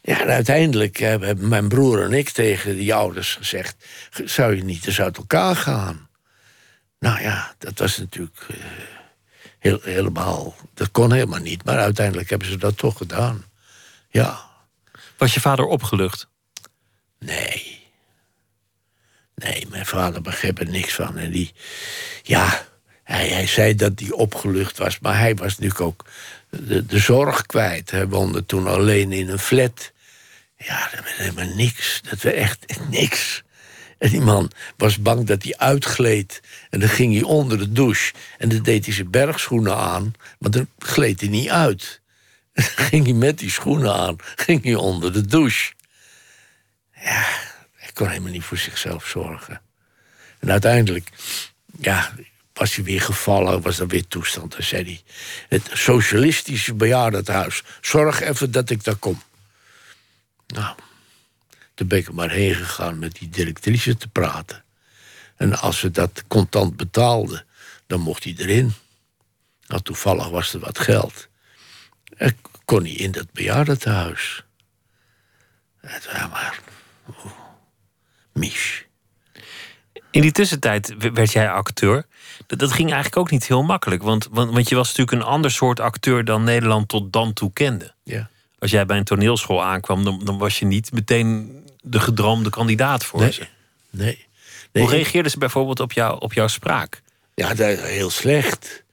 ja, 0.00 0.20
en 0.20 0.28
uiteindelijk 0.28 0.96
hebben 0.96 1.48
mijn 1.48 1.68
broer 1.68 2.02
en 2.02 2.12
ik 2.12 2.30
tegen 2.30 2.76
die 2.76 2.94
ouders 2.94 3.34
gezegd... 3.34 3.84
zou 4.24 4.56
je 4.56 4.64
niet 4.64 4.86
eens 4.86 5.00
uit 5.00 5.16
elkaar 5.16 5.56
gaan? 5.56 6.08
Nou 6.98 7.20
ja, 7.20 7.54
dat 7.58 7.78
was 7.78 7.98
natuurlijk 7.98 8.46
uh, 8.50 8.56
heel, 9.58 9.80
helemaal... 9.82 10.54
Dat 10.74 10.90
kon 10.90 11.12
helemaal 11.12 11.40
niet, 11.40 11.64
maar 11.64 11.78
uiteindelijk 11.78 12.30
hebben 12.30 12.48
ze 12.48 12.56
dat 12.56 12.76
toch 12.76 12.96
gedaan. 12.96 13.44
Ja. 14.08 14.48
Was 15.16 15.34
je 15.34 15.40
vader 15.40 15.64
opgelucht? 15.64 16.28
Nee. 17.18 17.80
Nee, 19.34 19.66
mijn 19.68 19.86
vader 19.86 20.22
begreep 20.22 20.58
er 20.58 20.68
niks 20.68 20.94
van. 20.94 21.18
En 21.18 21.30
die, 21.30 21.52
ja, 22.22 22.66
hij, 23.02 23.28
hij 23.28 23.46
zei 23.46 23.74
dat 23.74 24.00
hij 24.00 24.10
opgelucht 24.10 24.78
was, 24.78 24.98
maar 24.98 25.18
hij 25.18 25.34
was 25.34 25.58
natuurlijk 25.58 25.80
ook 25.80 26.04
de, 26.50 26.86
de 26.86 26.98
zorg 26.98 27.46
kwijt. 27.46 27.90
Hij 27.90 28.08
woonde 28.08 28.46
toen 28.46 28.66
alleen 28.66 29.12
in 29.12 29.28
een 29.28 29.38
flat. 29.38 29.92
Ja, 30.56 30.88
dat 30.94 31.00
was 31.00 31.16
helemaal 31.16 31.54
niks. 31.54 32.00
Dat 32.02 32.22
was 32.22 32.32
echt, 32.32 32.66
niks. 32.88 33.42
En 33.98 34.10
die 34.10 34.20
man 34.20 34.50
was 34.76 35.02
bang 35.02 35.26
dat 35.26 35.42
hij 35.42 35.56
uitgleed. 35.56 36.40
En 36.70 36.80
dan 36.80 36.88
ging 36.88 37.14
hij 37.14 37.22
onder 37.22 37.58
de 37.58 37.72
douche. 37.72 38.12
En 38.38 38.48
dan 38.48 38.62
deed 38.62 38.84
hij 38.84 38.94
zijn 38.94 39.10
bergschoenen 39.10 39.76
aan. 39.76 40.12
Maar 40.38 40.50
dan 40.50 40.68
gleed 40.78 41.20
hij 41.20 41.28
niet 41.28 41.48
uit. 41.48 42.00
En 42.52 42.62
dan 42.76 42.84
ging 42.84 43.04
hij 43.04 43.14
met 43.14 43.38
die 43.38 43.50
schoenen 43.50 43.94
aan. 43.94 44.16
Ging 44.46 44.64
hij 44.64 44.74
onder 44.74 45.12
de 45.12 45.26
douche. 45.26 45.72
Ja, 46.94 47.26
hij 47.74 47.90
kon 47.92 48.08
helemaal 48.08 48.32
niet 48.32 48.44
voor 48.44 48.58
zichzelf 48.58 49.06
zorgen. 49.06 49.62
En 50.38 50.50
uiteindelijk, 50.50 51.08
ja, 51.78 52.12
was 52.60 52.74
hij 52.74 52.84
weer 52.84 53.00
gevallen, 53.00 53.60
was 53.60 53.78
er 53.78 53.86
weer 53.86 54.06
toestand. 54.06 54.52
Dan 54.52 54.62
zei 54.62 54.84
hij, 54.84 55.02
het 55.48 55.70
socialistische 55.72 56.74
bejaardenhuis, 56.74 57.62
zorg 57.80 58.20
even 58.20 58.50
dat 58.50 58.70
ik 58.70 58.84
daar 58.84 58.96
kom. 58.96 59.22
Nou, 60.46 60.76
toen 61.74 61.86
ben 61.86 61.98
ik 61.98 62.12
maar 62.12 62.30
heen 62.30 62.54
gegaan 62.54 62.98
met 62.98 63.14
die 63.14 63.28
directrice 63.28 63.96
te 63.96 64.08
praten. 64.08 64.64
En 65.36 65.58
als 65.58 65.78
ze 65.78 65.90
dat 65.90 66.24
contant 66.28 66.76
betaalde, 66.76 67.44
dan 67.86 68.00
mocht 68.00 68.24
hij 68.24 68.34
erin. 68.36 68.72
Nou, 69.66 69.82
toevallig 69.82 70.28
was 70.28 70.54
er 70.54 70.60
wat 70.60 70.78
geld. 70.78 71.28
En 72.16 72.38
kon 72.64 72.82
hij 72.82 72.92
in 72.92 73.10
dat 73.10 73.32
bejaardentehuis. 73.32 74.44
Het 75.80 76.04
was 76.04 76.30
maar... 76.30 76.60
Oh. 77.06 77.40
In 80.10 80.22
die 80.22 80.32
tussentijd 80.32 80.94
werd 80.98 81.32
jij 81.32 81.50
acteur. 81.50 82.06
Dat, 82.46 82.58
dat 82.58 82.72
ging 82.72 82.88
eigenlijk 82.88 83.16
ook 83.16 83.30
niet 83.30 83.46
heel 83.46 83.62
makkelijk. 83.62 84.02
Want, 84.02 84.28
want, 84.30 84.52
want 84.52 84.68
je 84.68 84.74
was 84.74 84.88
natuurlijk 84.88 85.16
een 85.16 85.32
ander 85.32 85.50
soort 85.50 85.80
acteur 85.80 86.24
dan 86.24 86.44
Nederland 86.44 86.88
tot 86.88 87.12
dan 87.12 87.32
toe 87.32 87.52
kende. 87.52 87.94
Ja. 88.04 88.28
Als 88.58 88.70
jij 88.70 88.86
bij 88.86 88.96
een 88.96 89.04
toneelschool 89.04 89.64
aankwam, 89.64 90.04
dan, 90.04 90.24
dan 90.24 90.38
was 90.38 90.58
je 90.58 90.64
niet 90.64 90.92
meteen 90.92 91.60
de 91.82 92.00
gedroomde 92.00 92.50
kandidaat 92.50 93.04
voor 93.04 93.20
Nee. 93.20 93.32
ze. 93.32 93.46
Nee. 93.90 94.26
nee 94.72 94.82
Hoe 94.82 94.92
reageerden 94.92 95.30
ze 95.30 95.38
bijvoorbeeld 95.38 95.80
op, 95.80 95.92
jou, 95.92 96.20
op 96.20 96.32
jouw 96.32 96.48
spraak? 96.48 97.02
Ja, 97.34 97.54
dat, 97.54 97.78
heel 97.78 98.10
slecht. 98.10 98.84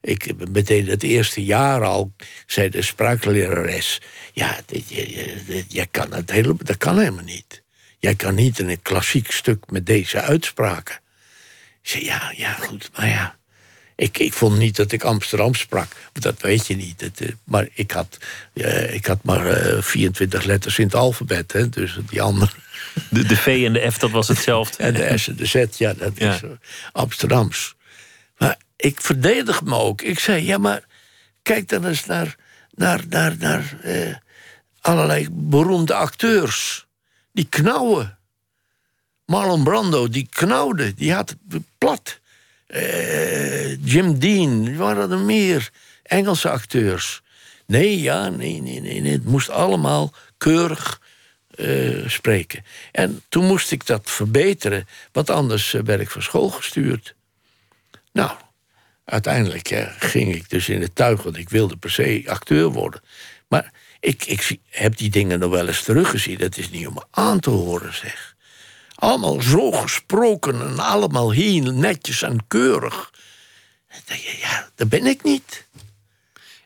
Ik 0.00 0.48
meteen 0.50 0.88
het 0.88 1.02
eerste 1.02 1.44
jaar 1.44 1.84
al 1.84 2.12
zei 2.46 2.68
de 2.68 2.82
spraaklerares... 2.82 4.00
ja, 4.32 4.58
dit, 4.66 4.88
je, 5.68 5.86
kan 5.90 6.12
het 6.12 6.30
hele, 6.30 6.54
dat 6.58 6.76
kan 6.76 6.98
helemaal 6.98 7.24
niet. 7.24 7.62
Jij 7.98 8.14
kan 8.14 8.34
niet 8.34 8.58
in 8.58 8.68
een 8.68 8.82
klassiek 8.82 9.30
stuk 9.30 9.70
met 9.70 9.86
deze 9.86 10.20
uitspraken. 10.20 10.99
Ik 11.82 11.88
zei, 11.88 12.04
ja, 12.04 12.32
ja, 12.36 12.52
goed, 12.52 12.90
maar 12.96 13.08
ja... 13.08 13.38
Ik, 13.96 14.18
ik 14.18 14.32
vond 14.32 14.58
niet 14.58 14.76
dat 14.76 14.92
ik 14.92 15.02
Amsterdam 15.04 15.54
sprak, 15.54 15.92
dat 16.12 16.40
weet 16.40 16.66
je 16.66 16.76
niet. 16.76 17.00
Het, 17.00 17.20
eh, 17.20 17.28
maar 17.44 17.68
ik 17.74 17.90
had, 17.90 18.18
eh, 18.54 18.94
ik 18.94 19.06
had 19.06 19.22
maar 19.22 19.46
eh, 19.46 19.82
24 19.82 20.44
letters 20.44 20.78
in 20.78 20.84
het 20.84 20.94
alfabet, 20.94 21.52
hè, 21.52 21.68
dus 21.68 21.98
die 22.10 22.22
andere... 22.22 22.50
De, 23.10 23.24
de 23.26 23.36
V 23.36 23.62
en 23.66 23.72
de 23.72 23.90
F, 23.92 23.98
dat 23.98 24.10
was 24.10 24.28
hetzelfde. 24.28 24.82
En 24.84 24.94
de 24.94 25.18
S 25.18 25.28
en 25.28 25.36
de 25.36 25.46
Z, 25.46 25.64
ja, 25.76 25.92
dat 25.94 26.12
Ja. 26.14 26.34
is 26.34 26.42
eh, 26.42 26.50
Amsterdams. 26.92 27.74
Maar 28.38 28.56
ik 28.76 29.00
verdedig 29.00 29.62
me 29.62 29.74
ook. 29.74 30.02
Ik 30.02 30.18
zei, 30.18 30.44
ja, 30.44 30.58
maar 30.58 30.82
kijk 31.42 31.68
dan 31.68 31.86
eens 31.86 32.04
naar, 32.06 32.34
naar, 32.74 33.00
naar, 33.08 33.36
naar 33.38 33.76
eh, 33.82 34.14
allerlei 34.80 35.28
beroemde 35.30 35.94
acteurs. 35.94 36.86
Die 37.32 37.46
knauwen. 37.48 38.18
Marlon 39.30 39.64
Brando, 39.64 40.08
die 40.08 40.26
knauwde. 40.30 40.94
Die 40.94 41.12
had 41.12 41.36
plat. 41.78 42.18
Eh, 42.66 43.84
Jim 43.84 44.18
Dean, 44.18 44.76
waren 44.76 45.10
er 45.10 45.18
meer? 45.18 45.70
Engelse 46.02 46.50
acteurs. 46.50 47.22
Nee, 47.66 48.00
ja, 48.00 48.28
nee, 48.28 48.62
nee, 48.62 48.80
nee. 48.80 49.12
Het 49.12 49.24
moest 49.24 49.50
allemaal 49.50 50.12
keurig 50.38 51.00
eh, 51.50 52.08
spreken. 52.08 52.64
En 52.92 53.22
toen 53.28 53.46
moest 53.46 53.70
ik 53.70 53.86
dat 53.86 54.10
verbeteren, 54.10 54.86
want 55.12 55.30
anders 55.30 55.74
eh, 55.74 55.82
werd 55.82 56.00
ik 56.00 56.10
van 56.10 56.22
school 56.22 56.48
gestuurd. 56.48 57.14
Nou, 58.12 58.30
uiteindelijk 59.04 59.88
ging 59.98 60.34
ik 60.34 60.50
dus 60.50 60.68
in 60.68 60.80
het 60.80 60.94
tuig, 60.94 61.22
want 61.22 61.36
ik 61.36 61.48
wilde 61.48 61.76
per 61.76 61.90
se 61.90 62.22
acteur 62.26 62.68
worden. 62.68 63.02
Maar 63.48 63.72
ik, 64.00 64.24
ik 64.24 64.58
heb 64.68 64.96
die 64.96 65.10
dingen 65.10 65.38
nog 65.38 65.50
wel 65.50 65.66
eens 65.66 65.82
teruggezien. 65.82 66.38
Dat 66.38 66.56
is 66.56 66.70
niet 66.70 66.86
om 66.86 67.02
aan 67.10 67.40
te 67.40 67.50
horen, 67.50 67.94
zeg. 67.94 68.29
Allemaal 69.00 69.42
zo 69.42 69.72
gesproken 69.72 70.60
en 70.60 70.78
allemaal 70.78 71.30
heel 71.30 71.72
netjes 71.72 72.22
en 72.22 72.46
keurig. 72.46 73.10
Denk 74.04 74.20
je, 74.20 74.38
Ja, 74.40 74.68
dat 74.74 74.88
ben 74.88 75.06
ik 75.06 75.22
niet. 75.22 75.68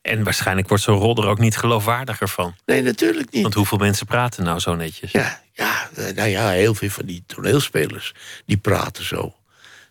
En 0.02 0.24
waarschijnlijk 0.24 0.68
wordt 0.68 0.82
zo'n 0.82 0.98
rol 0.98 1.16
er 1.16 1.28
ook 1.28 1.38
niet 1.38 1.56
geloofwaardiger 1.56 2.28
van. 2.28 2.54
Nee, 2.66 2.82
natuurlijk 2.82 3.30
niet. 3.30 3.42
Want 3.42 3.54
hoeveel 3.54 3.78
mensen 3.78 4.06
praten 4.06 4.44
nou 4.44 4.58
zo 4.58 4.74
netjes? 4.74 5.10
Ja, 5.12 5.42
ja, 5.52 5.88
nou 6.14 6.28
ja, 6.28 6.48
heel 6.50 6.74
veel 6.74 6.88
van 6.88 7.06
die 7.06 7.24
toneelspelers 7.26 8.14
die 8.46 8.56
praten 8.56 9.04
zo. 9.04 9.34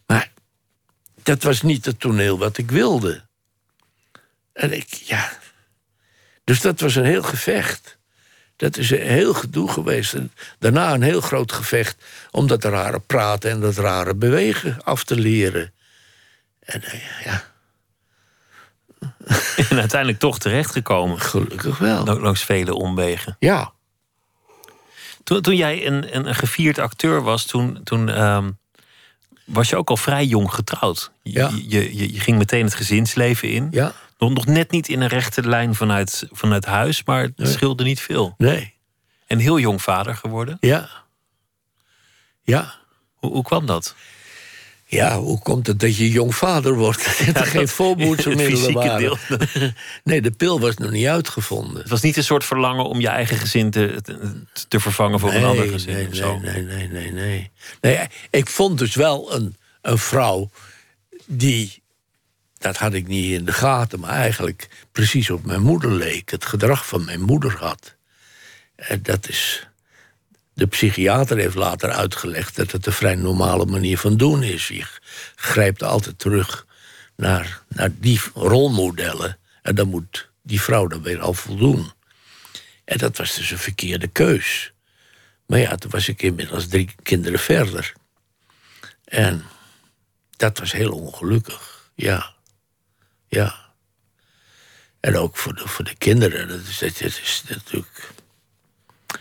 Maar 0.05 0.31
dat 1.23 1.43
was 1.43 1.61
niet 1.61 1.85
het 1.85 1.99
toneel 1.99 2.37
wat 2.37 2.57
ik 2.57 2.71
wilde. 2.71 3.25
En 4.53 4.73
ik, 4.73 4.93
ja. 4.93 5.31
Dus 6.43 6.61
dat 6.61 6.79
was 6.79 6.95
een 6.95 7.05
heel 7.05 7.23
gevecht. 7.23 7.97
Dat 8.55 8.77
is 8.77 8.91
een 8.91 9.01
heel 9.01 9.33
gedoe 9.33 9.71
geweest. 9.71 10.13
En 10.13 10.31
daarna 10.59 10.93
een 10.93 11.01
heel 11.01 11.21
groot 11.21 11.51
gevecht 11.51 12.03
om 12.31 12.47
dat 12.47 12.63
rare 12.63 12.99
praten 12.99 13.51
en 13.51 13.59
dat 13.59 13.75
rare 13.77 14.15
bewegen 14.15 14.83
af 14.83 15.03
te 15.03 15.15
leren. 15.15 15.73
En 16.59 16.83
eh, 16.83 16.99
ja. 17.23 17.43
En 19.69 19.79
uiteindelijk 19.79 20.19
toch 20.19 20.39
terechtgekomen. 20.39 21.19
Gelukkig 21.21 21.77
wel. 21.77 22.05
Langs 22.19 22.43
vele 22.43 22.73
omwegen. 22.73 23.35
Ja. 23.39 23.71
Toen, 25.23 25.41
toen 25.41 25.55
jij 25.55 25.87
een, 25.87 26.15
een, 26.15 26.27
een 26.27 26.35
gevierd 26.35 26.79
acteur 26.79 27.21
was, 27.21 27.45
toen, 27.45 27.79
toen 27.83 28.09
ehm, 28.09 28.51
was 29.45 29.69
je 29.69 29.75
ook 29.75 29.89
al 29.89 29.97
vrij 29.97 30.25
jong 30.25 30.53
getrouwd. 30.53 31.11
Je, 31.21 31.31
Ja. 31.31 31.49
je, 31.67 31.97
je, 31.97 32.13
je 32.13 32.19
ging 32.19 32.37
meteen 32.37 32.63
het 32.65 32.73
gezinsleven 32.75 33.49
in. 33.49 33.67
Ja. 33.71 33.93
Nog, 34.29 34.45
net 34.45 34.71
niet 34.71 34.87
in 34.89 35.01
een 35.01 35.07
rechte 35.07 35.47
lijn 35.47 35.75
vanuit, 35.75 36.27
vanuit 36.31 36.65
huis, 36.65 37.03
maar 37.03 37.21
het 37.21 37.37
Nee. 37.37 37.51
scheelde 37.51 37.83
niet 37.83 37.99
veel. 37.99 38.33
Nee. 38.37 38.73
En 39.27 39.39
heel 39.39 39.59
jong 39.59 39.81
vader 39.81 40.15
geworden. 40.15 40.57
Ja. 40.59 40.89
Ja. 42.43 42.73
Hoe, 43.13 43.31
hoe 43.31 43.43
kwam 43.43 43.65
dat? 43.65 43.95
Ja, 44.85 45.17
hoe 45.19 45.39
komt 45.39 45.67
het 45.67 45.79
dat 45.79 45.97
je 45.97 46.09
jong 46.09 46.35
vader 46.35 46.73
wordt? 46.75 47.03
Dat 47.25 47.35
er 47.35 47.45
geen 47.45 47.61
Het 47.61 47.71
voorboedsemiddelen 47.71 48.51
fysieke 48.59 48.73
waren. 48.73 48.99
deel. 48.99 49.17
Nee, 50.03 50.21
de 50.21 50.31
pil 50.31 50.59
was 50.59 50.75
nog 50.77 50.91
niet 50.91 51.07
uitgevonden. 51.07 51.81
Het 51.81 51.89
was 51.89 52.01
niet 52.01 52.17
een 52.17 52.23
soort 52.23 52.43
verlangen 52.45 52.85
om 52.85 52.99
je 52.99 53.07
eigen 53.07 53.37
gezin 53.37 53.71
te, 53.71 53.97
te, 54.01 54.41
te 54.67 54.79
vervangen 54.79 55.19
voor 55.19 55.33
een 55.33 55.43
ander 55.43 55.67
gezin. 55.67 55.93
nee, 55.93 56.07
of 56.07 56.15
zo. 56.15 56.39
nee, 56.39 56.61
nee, 56.61 56.87
nee, 56.87 56.87
nee, 56.87 57.11
nee. 57.11 57.51
Nee, 57.81 58.07
ik 58.29 58.47
vond 58.47 58.77
dus 58.79 58.95
wel 58.95 59.33
een, 59.33 59.55
een 59.81 59.97
vrouw 59.97 60.49
die... 61.25 61.82
Dat 62.63 62.77
had 62.77 62.93
ik 62.93 63.07
niet 63.07 63.31
in 63.31 63.45
de 63.45 63.53
gaten, 63.53 63.99
maar 63.99 64.09
eigenlijk 64.09 64.67
precies 64.91 65.29
op 65.29 65.45
mijn 65.45 65.61
moeder 65.61 65.91
leek. 65.91 66.31
Het 66.31 66.45
gedrag 66.45 66.87
van 66.87 67.05
mijn 67.05 67.21
moeder 67.21 67.57
had. 67.57 67.95
En 68.75 69.03
dat 69.03 69.29
is... 69.29 69.67
De 70.53 70.67
psychiater 70.67 71.37
heeft 71.37 71.55
later 71.55 71.89
uitgelegd 71.89 72.55
dat 72.55 72.71
het 72.71 72.85
een 72.85 72.93
vrij 72.93 73.15
normale 73.15 73.65
manier 73.65 73.97
van 73.97 74.17
doen 74.17 74.43
is. 74.43 74.67
Je 74.67 74.85
grijpt 75.35 75.83
altijd 75.83 76.19
terug 76.19 76.65
naar, 77.15 77.61
naar 77.67 77.89
die 77.99 78.21
rolmodellen. 78.33 79.37
En 79.61 79.75
dan 79.75 79.87
moet 79.87 80.29
die 80.41 80.61
vrouw 80.61 80.87
dan 80.87 81.01
weer 81.01 81.19
al 81.19 81.33
voldoen. 81.33 81.91
En 82.85 82.97
dat 82.97 83.17
was 83.17 83.35
dus 83.35 83.51
een 83.51 83.57
verkeerde 83.57 84.07
keus. 84.07 84.73
Maar 85.45 85.59
ja, 85.59 85.75
toen 85.75 85.91
was 85.91 86.07
ik 86.07 86.21
inmiddels 86.21 86.67
drie 86.67 86.95
kinderen 87.03 87.39
verder. 87.39 87.93
En 89.05 89.43
dat 90.37 90.59
was 90.59 90.71
heel 90.71 90.91
ongelukkig, 90.91 91.89
ja. 91.95 92.33
Ja. 93.33 93.55
En 94.99 95.17
ook 95.17 95.37
voor 95.37 95.55
de, 95.55 95.67
voor 95.67 95.85
de 95.85 95.95
kinderen, 95.95 96.47
dat 96.47 96.59
is, 96.59 96.79
dat 96.79 97.01
is 97.01 97.43
natuurlijk 97.49 98.11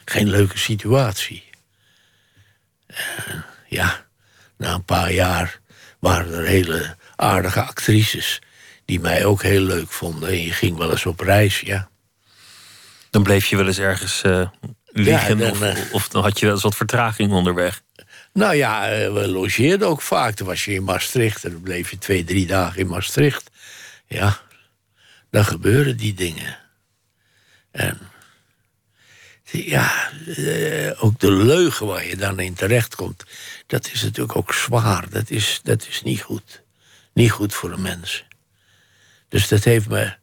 geen 0.05 0.29
leuke 0.29 0.59
situatie. 0.59 1.45
En 2.87 3.45
ja, 3.69 4.07
na 4.57 4.75
een 4.75 4.85
paar 4.85 5.13
jaar 5.13 5.61
waren 5.99 6.33
er 6.33 6.47
hele 6.47 6.97
aardige 7.17 7.63
actrices... 7.63 8.41
die 8.85 9.01
mij 9.01 9.25
ook 9.25 9.43
heel 9.43 9.63
leuk 9.63 9.91
vonden. 9.91 10.29
En 10.29 10.43
je 10.43 10.53
ging 10.53 10.77
wel 10.77 10.91
eens 10.91 11.07
op 11.07 11.21
reis, 11.21 11.61
ja. 11.61 11.89
Dan 13.11 13.23
bleef 13.23 13.47
je 13.47 13.57
wel 13.57 13.67
eens 13.67 13.79
ergens 13.79 14.23
eh, 14.23 14.49
liggen 14.85 15.39
dan, 15.39 15.51
of, 15.51 15.61
eh, 15.61 15.77
of 15.93 16.09
dan 16.09 16.23
had 16.23 16.39
je 16.39 16.45
wel 16.45 16.55
eens 16.55 16.65
wat 16.65 16.77
vertraging 16.77 17.33
onderweg. 17.33 17.83
Nou 18.33 18.55
ja, 18.55 18.91
eh, 18.91 19.13
we 19.13 19.29
logeerden 19.29 19.89
ook 19.89 20.03
vaak. 20.03 20.35
Toen 20.35 20.47
was 20.47 20.65
je 20.65 20.73
in 20.73 20.85
Maastricht 20.85 21.45
en 21.45 21.53
dan 21.53 21.61
bleef 21.61 21.91
je 21.91 21.99
twee, 21.99 22.25
drie 22.25 22.47
dagen 22.47 22.81
in 22.81 22.87
Maastricht. 22.87 23.51
Ja, 24.13 24.41
dan 25.31 25.45
gebeuren 25.45 25.97
die 25.97 26.15
dingen. 26.15 26.59
En 27.71 27.99
ja, 29.43 30.11
eh, 30.37 31.05
ook 31.05 31.21
de 31.21 31.33
leugen 31.33 31.87
waar 31.87 32.07
je 32.07 32.17
dan 32.17 32.41
in 32.41 32.55
terechtkomt... 32.55 33.25
dat 33.67 33.91
is 33.93 34.03
natuurlijk 34.03 34.37
ook 34.37 34.53
zwaar. 34.55 35.11
Dat 35.11 35.31
is, 35.31 35.61
dat 35.63 35.87
is 35.87 36.03
niet 36.03 36.21
goed. 36.21 36.63
Niet 37.13 37.31
goed 37.31 37.55
voor 37.55 37.73
een 37.73 37.83
mens. 37.83 38.25
Dus 39.29 39.49
dat 39.49 39.65
heeft 39.65 39.89
me 39.89 40.15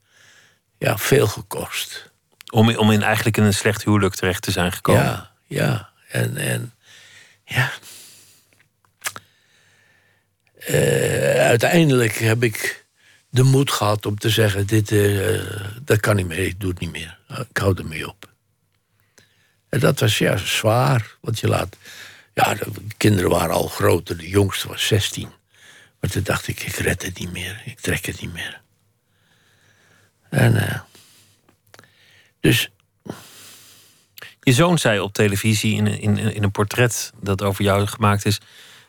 ja, 0.78 0.98
veel 0.98 1.28
gekost. 1.28 2.12
Om, 2.52 2.76
om 2.76 2.92
in 2.92 3.04
eigenlijk 3.04 3.38
in 3.38 3.44
een 3.44 3.54
slecht 3.54 3.84
huwelijk 3.84 4.16
terecht 4.16 4.42
te 4.42 4.52
zijn 4.52 4.72
gekomen. 4.72 5.04
Ja, 5.04 5.32
ja. 5.48 5.90
En, 6.10 6.38
en 6.38 6.74
ja. 7.46 7.72
Eh, 10.60 11.48
uiteindelijk 11.48 12.16
heb 12.16 12.44
ik 12.44 12.86
de 13.30 13.44
moed 13.44 13.72
gehad 13.72 14.06
om 14.06 14.18
te 14.18 14.30
zeggen: 14.30 14.68
dit, 14.68 14.92
eh, 14.92 15.42
dat 15.82 16.00
kan 16.00 16.16
niet 16.16 16.28
meer, 16.28 16.40
ik 16.40 16.60
doe 16.60 16.70
het 16.70 16.80
niet 16.80 16.92
meer. 16.92 17.20
Ik 17.50 17.58
hou 17.58 17.78
ermee 17.78 18.08
op. 18.08 18.30
En 19.70 19.80
dat 19.80 20.00
was 20.00 20.18
ja 20.18 20.38
zwaar, 20.38 21.16
want 21.22 21.40
je 21.40 21.48
laat. 21.48 21.78
Ja, 22.34 22.54
de 22.54 22.72
kinderen 22.98 23.30
waren 23.30 23.56
al 23.56 23.68
groter, 23.68 24.18
de 24.18 24.30
jongste 24.30 24.68
was 24.68 24.88
16. 24.88 25.30
Maar 26.00 26.10
toen 26.10 26.24
dacht 26.24 26.48
ik: 26.48 26.60
ik 26.64 26.76
red 26.76 27.02
het 27.02 27.20
niet 27.20 27.32
meer, 27.32 27.62
ik 27.66 27.80
trek 27.80 28.06
het 28.06 28.22
niet 28.22 28.34
meer. 28.34 28.62
En. 30.30 30.56
eh, 30.56 30.80
dus 32.40 32.70
Je 34.42 34.54
zoon 34.54 34.78
zei 34.78 35.00
op 35.00 35.14
televisie 35.14 35.76
in, 35.76 35.88
in, 35.88 36.18
in 36.18 36.44
een 36.44 36.52
portret 36.52 37.12
dat 37.22 37.42
over 37.42 37.64
jou 37.64 37.88
gemaakt 37.88 38.26
is... 38.26 38.40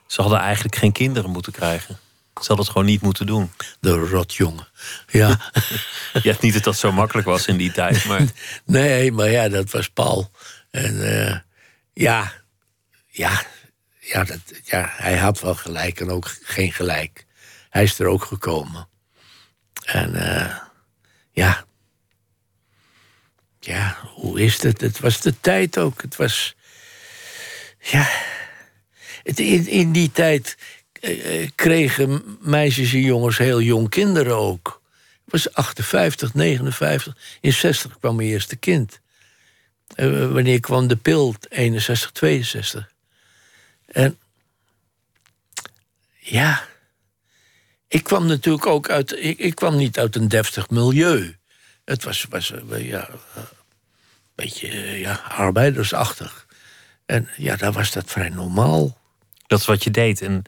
ze 0.06 0.20
hadden 0.20 0.40
eigenlijk 0.40 0.76
geen 0.76 0.92
kinderen 0.92 1.30
moeten 1.30 1.52
krijgen. 1.52 1.98
Ze 2.34 2.46
hadden 2.46 2.58
het 2.58 2.68
gewoon 2.68 2.86
niet 2.86 3.00
moeten 3.00 3.26
doen. 3.26 3.52
de 3.80 3.90
rotjongen. 3.90 4.68
Ja. 5.06 5.38
Ja, 6.22 6.36
niet 6.40 6.52
dat 6.52 6.64
dat 6.64 6.76
zo 6.76 6.92
makkelijk 6.92 7.26
was 7.26 7.46
in 7.46 7.56
die 7.56 7.72
tijd, 7.72 8.04
maar 8.04 8.22
Nee, 8.64 9.12
maar 9.12 9.30
ja, 9.30 9.48
dat 9.48 9.70
was 9.70 9.88
Paul. 9.88 10.30
En 10.70 11.26
eh, 11.26 11.38
ja, 11.92 12.32
ja, 13.08 13.42
ja, 13.98 14.24
dat, 14.24 14.38
ja, 14.64 14.92
hij 14.96 15.16
had 15.16 15.40
wel 15.40 15.54
gelijk 15.54 16.00
en 16.00 16.10
ook 16.10 16.36
geen 16.42 16.72
gelijk. 16.72 17.26
Hij 17.68 17.82
is 17.82 17.98
er 17.98 18.06
ook 18.06 18.24
gekomen. 18.24 18.88
En 19.84 20.14
eh, 20.14 20.56
ja, 21.32 21.64
ja, 23.60 23.98
hoe 24.14 24.40
is 24.40 24.62
het? 24.62 24.80
Het 24.80 25.00
was 25.00 25.20
de 25.20 25.40
tijd 25.40 25.78
ook. 25.78 26.02
Het 26.02 26.16
was, 26.16 26.56
ja, 27.78 28.08
het, 29.22 29.38
in, 29.38 29.66
in 29.66 29.92
die 29.92 30.12
tijd 30.12 30.56
kregen 31.54 32.38
meisjes 32.40 32.92
en 32.92 33.00
jongens 33.00 33.38
heel 33.38 33.60
jong 33.60 33.88
kinderen 33.88 34.36
ook. 34.36 34.80
Het 35.24 35.32
was 35.32 35.52
58, 35.52 36.34
59. 36.34 37.16
In 37.40 37.52
60 37.52 37.98
kwam 37.98 38.16
mijn 38.16 38.28
eerste 38.28 38.56
kind. 38.56 39.00
Eh, 39.94 40.32
wanneer 40.32 40.60
kwam 40.60 40.86
de 40.86 40.96
pil? 40.96 41.34
61, 41.48 42.10
62. 42.10 42.92
En 43.86 44.18
ja, 46.18 46.68
ik 47.88 48.02
kwam 48.02 48.26
natuurlijk 48.26 48.66
ook 48.66 48.88
uit. 48.88 49.12
Ik, 49.18 49.38
ik 49.38 49.54
kwam 49.54 49.76
niet 49.76 49.98
uit 49.98 50.16
een 50.16 50.28
deftig 50.28 50.70
milieu. 50.70 51.36
Het 51.84 52.04
was, 52.04 52.26
was 52.28 52.52
eh, 52.52 52.88
ja, 52.88 53.08
eh, 53.08 53.16
een 53.34 53.44
beetje 54.34 54.68
eh, 54.68 55.00
ja, 55.00 55.12
arbeidersachtig. 55.28 56.46
En 57.06 57.28
ja, 57.36 57.56
daar 57.56 57.72
was 57.72 57.92
dat 57.92 58.04
vrij 58.06 58.28
normaal. 58.28 58.98
dat 59.46 59.60
is 59.60 59.66
wat 59.66 59.84
je 59.84 59.90
deed. 59.90 60.22
En 60.22 60.42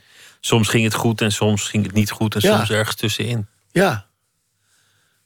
soms 0.46 0.68
ging 0.68 0.84
het 0.84 0.94
goed 0.94 1.20
en 1.20 1.32
soms 1.32 1.68
ging 1.68 1.84
het 1.84 1.94
niet 1.94 2.10
goed 2.10 2.34
en 2.34 2.40
Ja. 2.40 2.56
soms 2.56 2.70
ergens 2.70 2.96
tussenin. 2.96 3.46
Ja. 3.72 4.06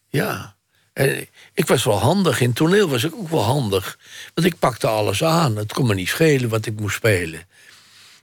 Ja. 0.09 0.55
En 0.93 1.29
ik 1.55 1.67
was 1.67 1.85
wel 1.85 1.99
handig. 1.99 2.41
In 2.41 2.53
toneel 2.53 2.89
was 2.89 3.05
ik 3.05 3.15
ook 3.15 3.29
wel 3.29 3.43
handig. 3.43 3.99
Want 4.35 4.47
ik 4.47 4.59
pakte 4.59 4.87
alles 4.87 5.25
aan. 5.25 5.57
Het 5.57 5.73
kon 5.73 5.87
me 5.87 5.95
niet 5.95 6.09
schelen 6.09 6.49
wat 6.49 6.67
ik 6.67 6.81
moest 6.81 6.97
spelen. 6.97 7.41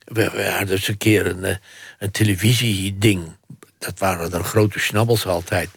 We, 0.06 0.30
we 0.30 0.44
hadden 0.50 0.76
eens 0.76 0.88
een 0.88 0.98
keer 0.98 1.26
een, 1.28 1.44
eh, 1.44 1.56
een 2.00 2.12
televisieding. 2.12 3.36
Dat 3.78 4.00
waren 4.00 4.32
dan 4.32 4.44
grote 4.44 4.80
snabbels 4.80 5.26
altijd. 5.26 5.70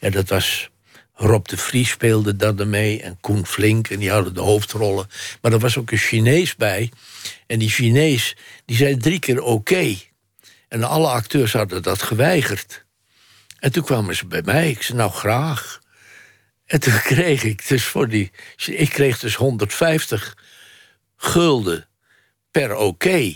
Ja, 0.00 0.10
dat 0.10 0.28
was... 0.28 0.72
Rob 1.16 1.46
de 1.46 1.56
Vries 1.56 1.90
speelde 1.90 2.36
dat 2.36 2.60
ermee. 2.60 3.02
En 3.02 3.18
Koen 3.20 3.46
Flink. 3.46 3.88
En 3.88 3.98
die 3.98 4.10
hadden 4.10 4.34
de 4.34 4.40
hoofdrollen. 4.40 5.08
Maar 5.40 5.52
er 5.52 5.58
was 5.58 5.78
ook 5.78 5.90
een 5.90 5.98
Chinees 5.98 6.56
bij. 6.56 6.90
En 7.46 7.58
die 7.58 7.68
Chinees, 7.70 8.36
die 8.64 8.76
zei 8.76 8.96
drie 8.96 9.18
keer 9.18 9.42
oké. 9.42 9.96
En 10.74 10.82
alle 10.82 11.08
acteurs 11.08 11.52
hadden 11.52 11.82
dat 11.82 12.02
geweigerd. 12.02 12.84
En 13.58 13.72
toen 13.72 13.84
kwamen 13.84 14.16
ze 14.16 14.26
bij 14.26 14.42
mij. 14.42 14.70
Ik 14.70 14.82
zei, 14.82 14.98
nou 14.98 15.10
graag. 15.10 15.80
En 16.66 16.80
toen 16.80 17.00
kreeg 17.12 17.42
ik 17.42 17.68
dus 17.68 17.84
voor 17.84 18.08
die... 18.08 18.30
Ik 18.66 18.88
kreeg 18.88 19.18
dus 19.18 19.34
150 19.34 20.36
gulden 21.16 21.88
per 22.50 22.76
oké. 22.76 23.34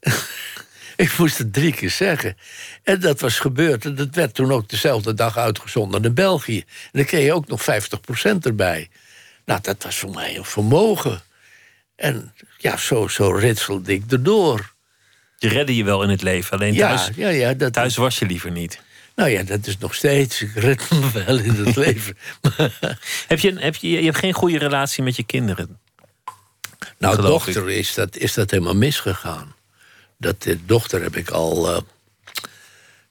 ik 0.96 1.18
moest 1.18 1.38
het 1.38 1.52
drie 1.52 1.72
keer 1.72 1.90
zeggen. 1.90 2.36
En 2.82 3.00
dat 3.00 3.20
was 3.20 3.38
gebeurd. 3.38 3.84
En 3.84 3.94
dat 3.94 4.14
werd 4.14 4.34
toen 4.34 4.52
ook 4.52 4.68
dezelfde 4.68 5.14
dag 5.14 5.36
uitgezonden 5.36 6.02
in 6.02 6.14
België. 6.14 6.58
En 6.58 6.90
dan 6.92 7.04
kreeg 7.04 7.24
je 7.24 7.34
ook 7.34 7.46
nog 7.46 7.62
50% 7.62 7.64
erbij. 8.40 8.88
Nou, 9.44 9.60
dat 9.60 9.82
was 9.82 9.96
voor 9.96 10.10
mij 10.10 10.36
een 10.36 10.44
vermogen. 10.44 11.22
En 11.96 12.34
ja, 12.58 12.76
zo, 12.76 13.08
zo 13.08 13.30
ritselde 13.30 13.92
ik 13.92 14.12
erdoor. 14.12 14.74
Je 15.48 15.54
redde 15.54 15.76
je 15.76 15.84
wel 15.84 16.02
in 16.02 16.08
het 16.08 16.22
leven, 16.22 16.52
alleen 16.52 16.74
Ja, 16.74 16.96
thuis, 16.96 17.10
ja, 17.16 17.28
ja, 17.28 17.54
dat, 17.54 17.72
thuis 17.72 17.96
was 17.96 18.18
je 18.18 18.26
liever 18.26 18.50
niet. 18.50 18.80
nou 19.14 19.30
ja, 19.30 19.42
dat 19.42 19.66
is 19.66 19.78
nog 19.78 19.94
steeds. 19.94 20.42
Ik 20.42 20.54
red 20.54 20.90
me 20.90 21.10
wel 21.26 21.38
in 21.38 21.64
het 21.64 21.76
leven. 21.76 22.16
Heb 23.28 23.38
je, 23.38 23.54
heb 23.58 23.74
je, 23.74 23.88
je 23.88 24.04
hebt 24.04 24.18
geen 24.18 24.32
goede 24.32 24.58
relatie 24.58 25.02
met 25.02 25.16
je 25.16 25.22
kinderen. 25.22 25.78
Nou, 26.98 27.22
dochter 27.22 27.70
is 27.70 27.94
dat, 27.94 28.16
is 28.16 28.34
dat 28.34 28.50
helemaal 28.50 28.76
misgegaan. 28.76 29.54
Dat 30.18 30.46
eh, 30.46 30.56
dochter 30.64 31.02
heb 31.02 31.16
ik 31.16 31.30
al 31.30 31.74
eh, 31.74 31.82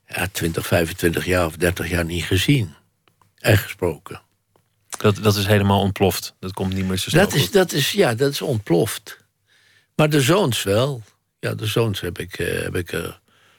ja, 0.07 0.27
20, 0.31 0.67
25 0.67 1.25
jaar 1.25 1.45
of 1.45 1.55
30 1.55 1.89
jaar 1.89 2.05
niet 2.05 2.23
gezien. 2.23 2.73
Echt 3.37 3.63
gesproken. 3.63 4.21
Dat, 4.97 5.15
dat 5.15 5.35
is 5.35 5.45
helemaal 5.45 5.79
ontploft. 5.79 6.35
Dat 6.39 6.53
komt 6.53 6.73
niet 6.73 6.87
meer 6.87 6.97
zo 6.97 7.09
snel. 7.09 7.23
Dat 7.23 7.33
is, 7.33 7.51
dat 7.51 7.71
is, 7.71 7.91
ja, 7.91 8.13
dat 8.13 8.31
is 8.31 8.41
ontploft. 8.41 9.17
Maar 9.95 10.09
de 10.09 10.21
zoons 10.21 10.63
wel. 10.63 11.03
Ja, 11.45 11.53
de 11.53 11.65
zoons 11.65 12.01
heb 12.01 12.19
ik, 12.19 12.39
eh, 12.39 12.61
heb 12.61 12.75
ik 12.75 12.91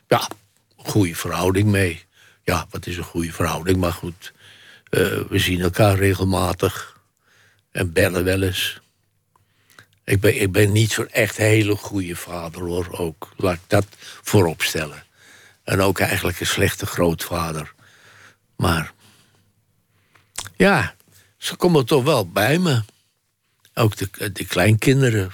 ja, 0.08 0.28
goede 0.76 1.14
verhouding 1.14 1.68
mee. 1.68 2.04
Ja, 2.44 2.66
wat 2.70 2.86
is 2.86 2.96
een 2.96 3.04
goede 3.04 3.32
verhouding, 3.32 3.78
maar 3.78 3.92
goed. 3.92 4.32
eh, 4.90 5.00
we 5.28 5.38
zien 5.38 5.60
elkaar 5.60 5.96
regelmatig. 5.96 7.00
En 7.70 7.92
bellen 7.92 8.24
wel 8.24 8.42
eens. 8.42 8.80
Ik 10.04 10.20
ben, 10.20 10.40
ik 10.40 10.52
ben 10.52 10.72
niet 10.72 10.90
zo'n 10.92 11.10
echt 11.10 11.36
hele 11.36 11.76
goede 11.76 12.16
vader, 12.16 12.62
hoor. 12.62 12.98
Ook, 12.98 13.32
laat 13.36 13.54
ik 13.54 13.60
dat 13.66 13.86
voorop 14.22 14.62
stellen. 14.62 15.04
En 15.64 15.80
ook 15.80 15.98
eigenlijk 15.98 16.40
een 16.40 16.46
slechte 16.46 16.86
grootvader. 16.86 17.74
Maar 18.56 18.92
ja, 20.56 20.94
ze 21.36 21.56
komen 21.56 21.86
toch 21.86 22.04
wel 22.04 22.28
bij 22.28 22.58
me. 22.58 22.82
Ook 23.74 23.96
de, 23.96 24.32
de 24.32 24.44
kleinkinderen, 24.44 25.32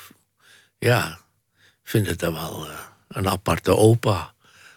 ja, 0.78 1.21
vinden 1.84 2.18
dat 2.18 2.32
wel 2.32 2.68
eh, 2.68 2.78
een 3.08 3.28
aparte 3.28 3.76
opa. 3.76 4.32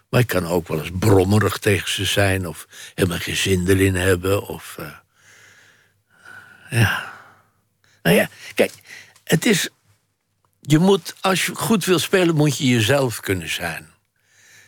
Maar 0.10 0.20
ik 0.20 0.28
kan 0.28 0.48
ook 0.48 0.68
wel 0.68 0.80
eens 0.80 0.92
brommerig 1.00 1.58
tegen 1.58 1.90
ze 1.90 2.06
zijn... 2.06 2.48
of 2.48 2.68
helemaal 2.96 3.20
geen 3.20 3.36
zin 3.36 3.68
erin 3.68 3.96
hebben. 3.96 4.48
Of, 4.48 4.76
eh, 4.80 4.92
ja. 6.70 7.14
Nou 8.04 8.16
ja, 8.16 8.30
kijk, 8.56 8.72
het 9.24 9.46
is... 9.46 9.70
Je 10.62 10.80
moet, 10.80 11.16
als 11.22 11.46
je 11.46 11.56
goed 11.56 11.86
wil 11.86 12.00
spelen, 12.00 12.36
moet 12.36 12.58
je 12.58 12.66
jezelf 12.66 13.20
kunnen 13.20 13.50
zijn. 13.50 13.90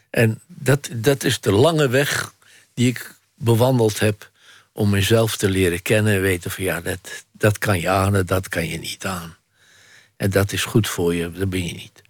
En 0.10 0.41
dat, 0.47 0.89
dat 0.93 1.23
is 1.23 1.39
de 1.39 1.52
lange 1.52 1.89
weg 1.89 2.34
die 2.73 2.88
ik 2.88 3.15
bewandeld 3.34 4.00
heb... 4.00 4.32
om 4.71 4.89
mezelf 4.89 5.38
te 5.38 5.50
leren 5.50 5.82
kennen 5.82 6.13
en 6.13 6.21
weten 6.21 6.52
van... 6.52 6.63
ja, 6.63 6.82
dat, 6.82 7.26
dat 7.32 7.58
kan 7.58 7.80
je 7.80 7.89
aan 7.89 8.15
en 8.15 8.26
dat 8.26 8.50
kan 8.50 8.67
je 8.67 8.78
niet 8.78 9.06
aan. 9.06 9.38
En 10.17 10.30
dat 10.30 10.52
is 10.52 10.63
goed 10.63 10.88
voor 10.88 11.15
je, 11.15 11.32
dat 11.32 11.50
ben 11.50 11.65
je 11.65 11.73
niet. 11.73 12.02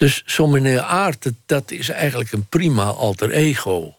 Dus 0.00 0.22
zo'n 0.26 0.50
meneer 0.50 0.80
Aert, 0.80 1.30
dat, 1.46 1.70
is 1.70 1.88
eigenlijk 1.88 2.32
een 2.32 2.46
prima 2.46 2.84
alter 2.84 3.30
ego. 3.30 3.94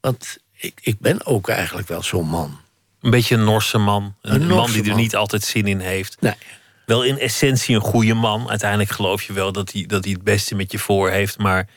Want 0.00 0.38
ik, 0.56 0.78
ik 0.82 0.98
ben 0.98 1.26
ook 1.26 1.48
eigenlijk 1.48 1.88
wel 1.88 2.02
zo'n 2.02 2.28
man. 2.28 2.60
Een 3.00 3.10
beetje 3.10 3.34
een 3.34 3.44
Norse 3.44 3.78
man. 3.78 4.14
Een, 4.22 4.40
Een 4.40 4.46
man 4.46 4.70
die 4.70 4.82
er 4.82 4.88
man. 4.88 4.96
niet 4.96 5.16
altijd 5.16 5.42
zin 5.42 5.66
in 5.66 5.80
heeft. 5.80 6.20
Nee. 6.20 6.34
Wel 6.86 7.02
in 7.02 7.18
essentie 7.18 7.74
een 7.74 7.80
goede 7.80 8.14
man. 8.14 8.48
Uiteindelijk 8.50 8.90
geloof 8.90 9.22
je 9.22 9.32
wel 9.32 9.52
dat 9.52 9.72
hij, 9.72 9.86
dat 9.86 10.04
hij 10.04 10.12
het 10.12 10.22
beste 10.22 10.54
met 10.54 10.72
je 10.72 10.78
voor 10.78 11.10
heeft. 11.10 11.38
Maar 11.38 11.68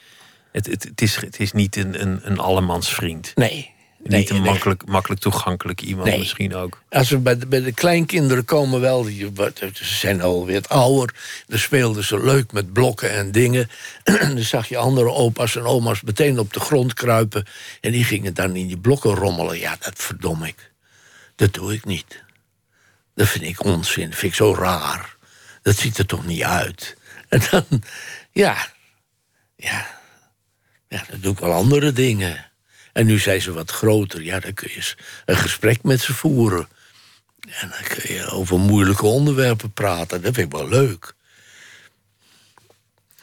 het, 0.52 0.66
het, 0.66 0.84
het, 0.84 1.02
is, 1.02 1.16
het 1.16 1.40
is 1.40 1.52
niet 1.52 1.76
een, 1.76 2.02
een, 2.02 2.20
een 2.24 2.40
allemansvriend. 2.40 3.32
Nee. 3.36 3.74
Nee 4.04 4.20
niet 4.20 4.30
een 4.30 4.42
nee. 4.42 4.52
makkelijk, 4.52 4.86
makkelijk 4.86 5.22
toegankelijk 5.22 5.82
iemand 5.82 6.08
Nee. 6.08 6.18
misschien 6.18 6.56
ook. 6.56 6.82
Als 6.90 7.10
we 7.10 7.18
bij 7.18 7.38
de, 7.38 7.48
bij 7.48 7.62
de 7.62 7.72
kleinkinderen 7.72 8.46
komen 8.46 8.82
wel, 8.82 9.04
die, 9.04 9.32
ze 9.74 9.86
zijn 9.86 10.22
alweer 10.22 10.62
wat 10.62 10.70
ouder. 10.70 11.16
Dan 11.48 11.60
speelden 11.60 12.04
ze 12.04 12.24
leuk 12.24 12.52
met 12.52 12.74
blokken 12.74 13.12
en 13.12 13.32
dingen. 13.32 13.70
dan 14.04 14.40
zag 14.40 14.68
je 14.68 14.78
andere 14.78 15.12
opa's 15.12 15.56
en 15.56 15.64
oma's 15.64 16.02
meteen 16.02 16.40
op 16.40 16.54
de 16.54 16.60
grond 16.60 16.94
kruipen. 16.94 17.46
En 17.82 17.92
die 17.92 18.04
gingen 18.04 18.34
dan 18.34 18.56
in 18.56 18.68
die 18.68 18.78
blokken 18.78 19.16
rommelen. 19.16 19.60
Ja, 19.60 19.76
dat 19.80 19.94
verdom 19.96 20.44
ik. 20.44 20.72
Dat 21.36 21.54
doe 21.54 21.74
ik 21.74 21.86
niet. 21.86 22.24
Dat 23.16 23.28
vind 23.28 23.44
ik 23.44 23.64
onzin. 23.64 24.10
Dat 24.10 24.20
vind 24.20 24.32
ik 24.32 24.38
zo 24.38 24.56
raar. 24.56 25.16
Dat 25.62 25.76
ziet 25.76 25.98
er 25.98 26.06
toch 26.06 26.26
niet 26.26 26.44
uit. 26.44 26.96
En 27.34 27.42
dan, 27.52 27.66
ja, 28.32 28.68
ja, 29.56 29.88
ja, 30.88 31.04
dan 31.10 31.20
doe 31.20 31.34
ik 31.34 31.40
wel 31.40 31.52
andere 31.52 31.94
dingen. 31.94 32.52
En 32.94 33.06
nu 33.06 33.20
zijn 33.20 33.42
ze 33.42 33.52
wat 33.54 33.72
groter. 33.72 34.22
Ja, 34.24 34.40
dan 34.40 34.54
kun 34.54 34.70
je 34.74 34.94
een 35.26 35.38
gesprek 35.38 35.84
met 35.84 36.02
ze 36.02 36.14
voeren. 36.14 36.68
En 37.60 37.70
dan 37.70 37.98
kun 37.98 38.14
je 38.16 38.26
over 38.30 38.60
moeilijke 38.60 39.06
onderwerpen 39.06 39.72
praten. 39.72 40.22
Dat 40.22 40.34
vind 40.34 40.54
ik 40.54 40.60
wel 40.60 40.70
leuk. 40.70 41.14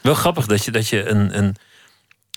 Wel 0.00 0.14
grappig 0.14 0.46
dat 0.46 0.64
je, 0.64 0.70
dat 0.70 0.88
je 0.88 1.04
een, 1.09 1.38
een 1.38 1.56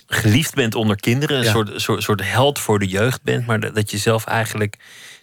geliefd 0.06 0.54
bent 0.54 0.74
onder 0.74 0.96
kinderen. 0.96 1.38
Een 1.38 1.44
Ja. 1.44 1.50
soort, 1.50 1.80
soort, 1.80 2.02
soort 2.02 2.22
held 2.22 2.58
voor 2.58 2.78
de 2.78 2.86
jeugd 2.86 3.22
bent. 3.22 3.46
Maar 3.46 3.72
dat 3.72 3.90
je 3.90 3.98
zelf 3.98 4.24
eigenlijk 4.24 4.76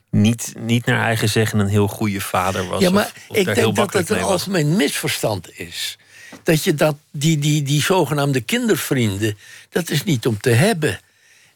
niet, 0.10 0.54
niet 0.58 0.86
naar 0.86 1.04
eigen 1.04 1.30
zeggen 1.30 1.60
een 1.60 1.68
heel 1.68 1.88
goede 1.88 2.22
vader 2.22 2.68
was. 2.68 2.82
ja, 2.82 2.90
maar 2.90 3.12
of 3.28 3.38
ik 3.38 3.46
heel 3.46 3.74
denk 3.74 3.76
dat 3.76 3.94
het 3.94 4.10
een 4.10 4.24
algemeen 4.24 4.76
misverstand 4.76 5.60
is. 5.60 5.98
Dat 6.44 6.64
je 6.64 6.76
dat, 6.76 6.96
die, 7.12 7.38
die, 7.38 7.64
die 7.64 7.82
zogenaamde 7.82 8.42
kindervrienden, 8.42 9.38
dat 9.70 9.90
is 9.90 10.04
niet 10.04 10.26
om 10.26 10.40
te 10.40 10.50
hebben. 10.50 11.00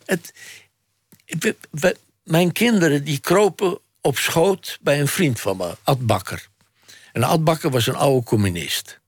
Het, 0.06 0.34
mijn 2.24 2.52
kinderen 2.52 3.04
die 3.04 3.20
kropen 3.20 3.80
op 4.02 4.18
schoot 4.18 4.78
bij 4.82 5.00
een 5.00 5.08
vriend 5.08 5.40
van 5.40 5.58
me, 5.58 5.78
Ad 5.84 6.06
Bakker. 6.06 6.48
En 7.12 7.24
Ad 7.24 7.44
Bakker 7.44 7.70
was 7.70 7.88
een 7.88 7.96
oude 7.96 8.26
communist. 8.26 9.00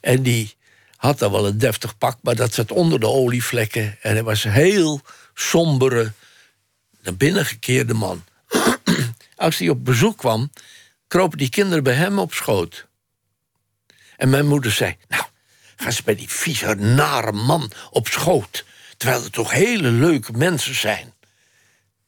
En 0.00 0.22
die 0.22 0.54
had 0.96 1.18
dan 1.18 1.32
wel 1.32 1.46
een 1.46 1.58
deftig 1.58 1.98
pak, 1.98 2.18
maar 2.22 2.34
dat 2.34 2.54
zat 2.54 2.72
onder 2.72 3.00
de 3.00 3.08
olievlekken. 3.08 3.96
En 4.00 4.12
hij 4.12 4.22
was 4.22 4.44
een 4.44 4.52
heel 4.52 5.00
sombere, 5.34 6.12
naar 7.02 7.16
binnen 7.16 7.44
gekeerde 7.46 7.94
man. 7.94 8.24
Als 9.36 9.58
hij 9.58 9.68
op 9.68 9.84
bezoek 9.84 10.18
kwam, 10.18 10.50
kropen 11.08 11.38
die 11.38 11.48
kinderen 11.48 11.84
bij 11.84 11.94
hem 11.94 12.18
op 12.18 12.32
schoot. 12.32 12.86
En 14.16 14.30
mijn 14.30 14.46
moeder 14.46 14.72
zei: 14.72 14.96
Nou, 15.08 15.24
gaan 15.76 15.92
ze 15.92 16.02
bij 16.02 16.14
die 16.14 16.28
vieze, 16.28 16.74
nare 16.74 17.32
man 17.32 17.72
op 17.90 18.06
schoot. 18.06 18.64
Terwijl 19.04 19.24
het 19.24 19.32
toch 19.32 19.50
hele 19.50 19.90
leuke 19.90 20.32
mensen 20.32 20.74
zijn. 20.74 21.12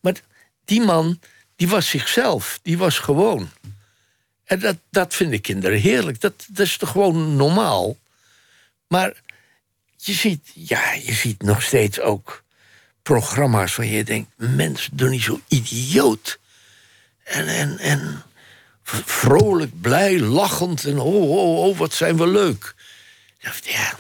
Maar 0.01 0.15
die 0.65 0.81
man, 0.81 1.21
die 1.57 1.69
was 1.69 1.89
zichzelf. 1.89 2.59
Die 2.63 2.79
was 2.79 2.99
gewoon. 2.99 3.51
En 4.45 4.59
dat, 4.59 4.77
dat 4.91 5.15
vinden 5.15 5.41
kinderen 5.41 5.81
heerlijk. 5.81 6.21
Dat, 6.21 6.47
dat 6.49 6.67
is 6.67 6.77
toch 6.77 6.91
gewoon 6.91 7.37
normaal. 7.37 7.97
Maar 8.89 9.23
je 9.97 10.13
ziet, 10.13 10.51
ja, 10.55 10.93
je 10.93 11.13
ziet 11.13 11.43
nog 11.43 11.63
steeds 11.63 12.01
ook 12.01 12.43
programma's 13.03 13.77
waar 13.77 13.87
je 13.87 14.05
denkt: 14.05 14.31
mensen, 14.37 14.97
doe 14.97 15.09
niet 15.09 15.23
zo 15.23 15.41
idioot. 15.49 16.39
En, 17.25 17.47
en, 17.49 17.79
en 17.79 18.23
vrolijk, 19.05 19.81
blij, 19.81 20.21
lachend. 20.21 20.85
En 20.85 20.99
oh, 20.99 21.31
oh, 21.31 21.65
oh, 21.67 21.79
wat 21.79 21.95
zijn 21.95 22.17
we 22.17 22.27
leuk. 22.27 22.75
Ja, 23.63 23.99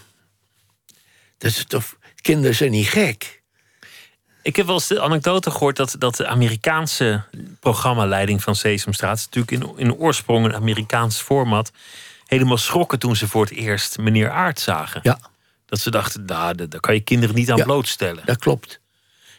dat 1.38 1.50
is 1.50 1.64
toch, 1.64 1.95
kinderen 2.26 2.56
zijn 2.56 2.70
niet 2.70 2.88
gek. 2.88 3.42
Ik 4.42 4.56
heb 4.56 4.66
wel 4.66 4.74
eens 4.74 4.86
de 4.86 5.00
anekdote 5.00 5.50
gehoord 5.50 5.76
dat, 5.76 5.96
dat 5.98 6.16
de 6.16 6.26
Amerikaanse 6.26 7.24
programmaleiding 7.60 8.42
van 8.42 8.56
Sesamstraat, 8.56 9.28
natuurlijk 9.30 9.50
in, 9.76 9.78
in 9.78 9.94
oorsprong 9.94 10.44
een 10.44 10.54
Amerikaans 10.54 11.20
format, 11.20 11.70
helemaal 12.26 12.56
schrokken 12.58 12.98
toen 12.98 13.16
ze 13.16 13.28
voor 13.28 13.42
het 13.44 13.52
eerst 13.52 13.98
meneer 13.98 14.30
Aert 14.30 14.60
zagen. 14.60 15.00
Ja, 15.02 15.18
Dat 15.66 15.78
ze 15.80 15.90
dachten, 15.90 16.24
nou, 16.24 16.54
daar 16.54 16.68
daar 16.68 16.80
kan 16.80 16.94
je 16.94 17.00
kinderen 17.00 17.34
niet 17.34 17.50
aan 17.50 17.56
Ja. 17.56 17.64
blootstellen. 17.64 18.22
dat 18.26 18.38
klopt. 18.38 18.80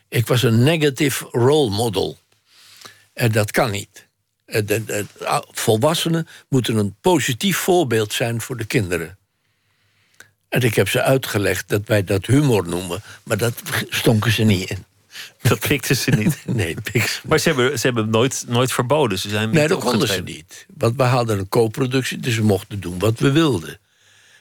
Ik 0.10 0.28
was 0.28 0.44
een 0.44 0.64
negative 0.64 1.28
role 1.32 1.70
model. 1.70 2.18
En 3.14 3.32
dat 3.32 3.52
kan 3.52 3.72
niet. 3.72 4.08
Eh, 4.46 4.66
de- 4.66 4.86
de- 4.86 5.06
ah, 5.26 5.42
volwassenen 5.52 6.28
moeten 6.50 6.76
een 6.76 6.96
positief 7.02 7.58
voorbeeld 7.58 8.14
zijn 8.14 8.42
voor 8.42 8.58
de 8.58 8.66
kinderen. 8.66 9.18
En 10.50 10.62
ik 10.62 10.76
heb 10.76 10.90
ze 10.90 11.02
uitgelegd 11.02 11.70
dat 11.70 11.82
wij 11.86 12.04
dat 12.04 12.26
humor 12.26 12.68
noemen, 12.68 13.02
maar 13.24 13.38
dat 13.38 13.62
stonken 13.90 14.32
ze 14.32 14.44
niet 14.44 14.70
in. 14.70 14.86
Dat 15.42 15.60
pikten 15.60 15.96
ze 15.96 16.12
niet. 16.12 16.38
Nee, 16.46 16.76
piks. 16.92 17.22
Maar 17.28 17.40
ze 17.40 17.48
hebben, 17.48 17.80
ze 17.80 17.86
hebben 17.86 18.04
hem 18.04 18.12
nooit, 18.12 18.46
nooit 18.48 18.72
verboden. 18.72 19.20
Ze 19.20 19.30
zijn 19.30 19.50
Nee, 19.50 19.68
dat 19.68 19.80
konden 19.80 20.08
ze 20.08 20.22
niet. 20.22 20.66
Want 20.78 20.96
we 20.96 21.04
hadden 21.04 21.40
een 21.40 21.50
co-productie, 21.50 22.18
dus 22.18 22.36
we 22.36 22.44
mochten 22.44 22.80
doen 22.80 23.00
wat 23.00 23.20
we 23.20 23.32
wilden. 23.32 23.80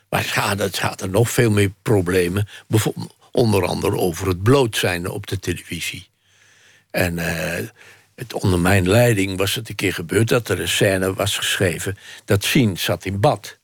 Maar 0.08 0.22
ze 0.22 0.68
ze 0.72 0.86
hadden 0.86 1.10
nog 1.10 1.30
veel 1.30 1.50
meer 1.50 1.72
problemen. 1.82 2.48
Bijvoorbeeld, 2.68 3.14
onder 3.32 3.66
andere 3.66 3.96
over 3.96 4.28
het 4.28 4.42
bloot 4.42 4.76
zijn 4.76 5.08
op 5.08 5.26
de 5.26 5.38
televisie. 5.38 6.08
En 6.90 7.18
eh, 7.18 7.64
het, 8.14 8.32
onder 8.32 8.58
mijn 8.58 8.88
leiding 8.88 9.38
was 9.38 9.54
het 9.54 9.68
een 9.68 9.74
keer 9.74 9.94
gebeurd 9.94 10.28
dat 10.28 10.48
er 10.48 10.60
een 10.60 10.68
scène 10.68 11.14
was 11.14 11.36
geschreven. 11.36 11.98
Dat 12.24 12.44
Sien 12.44 12.78
zat 12.78 13.04
in 13.04 13.20
bad. 13.20 13.58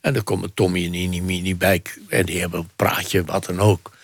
En 0.00 0.12
dan 0.12 0.24
komen 0.24 0.54
Tommy 0.54 0.84
en 0.84 0.90
Nini 0.90 1.22
Mini 1.22 1.56
bij. 1.56 1.82
En 2.08 2.26
die 2.26 2.40
hebben 2.40 2.60
een 2.60 2.70
praatje, 2.76 3.24
wat 3.24 3.44
dan 3.44 3.60
ook. 3.60 3.98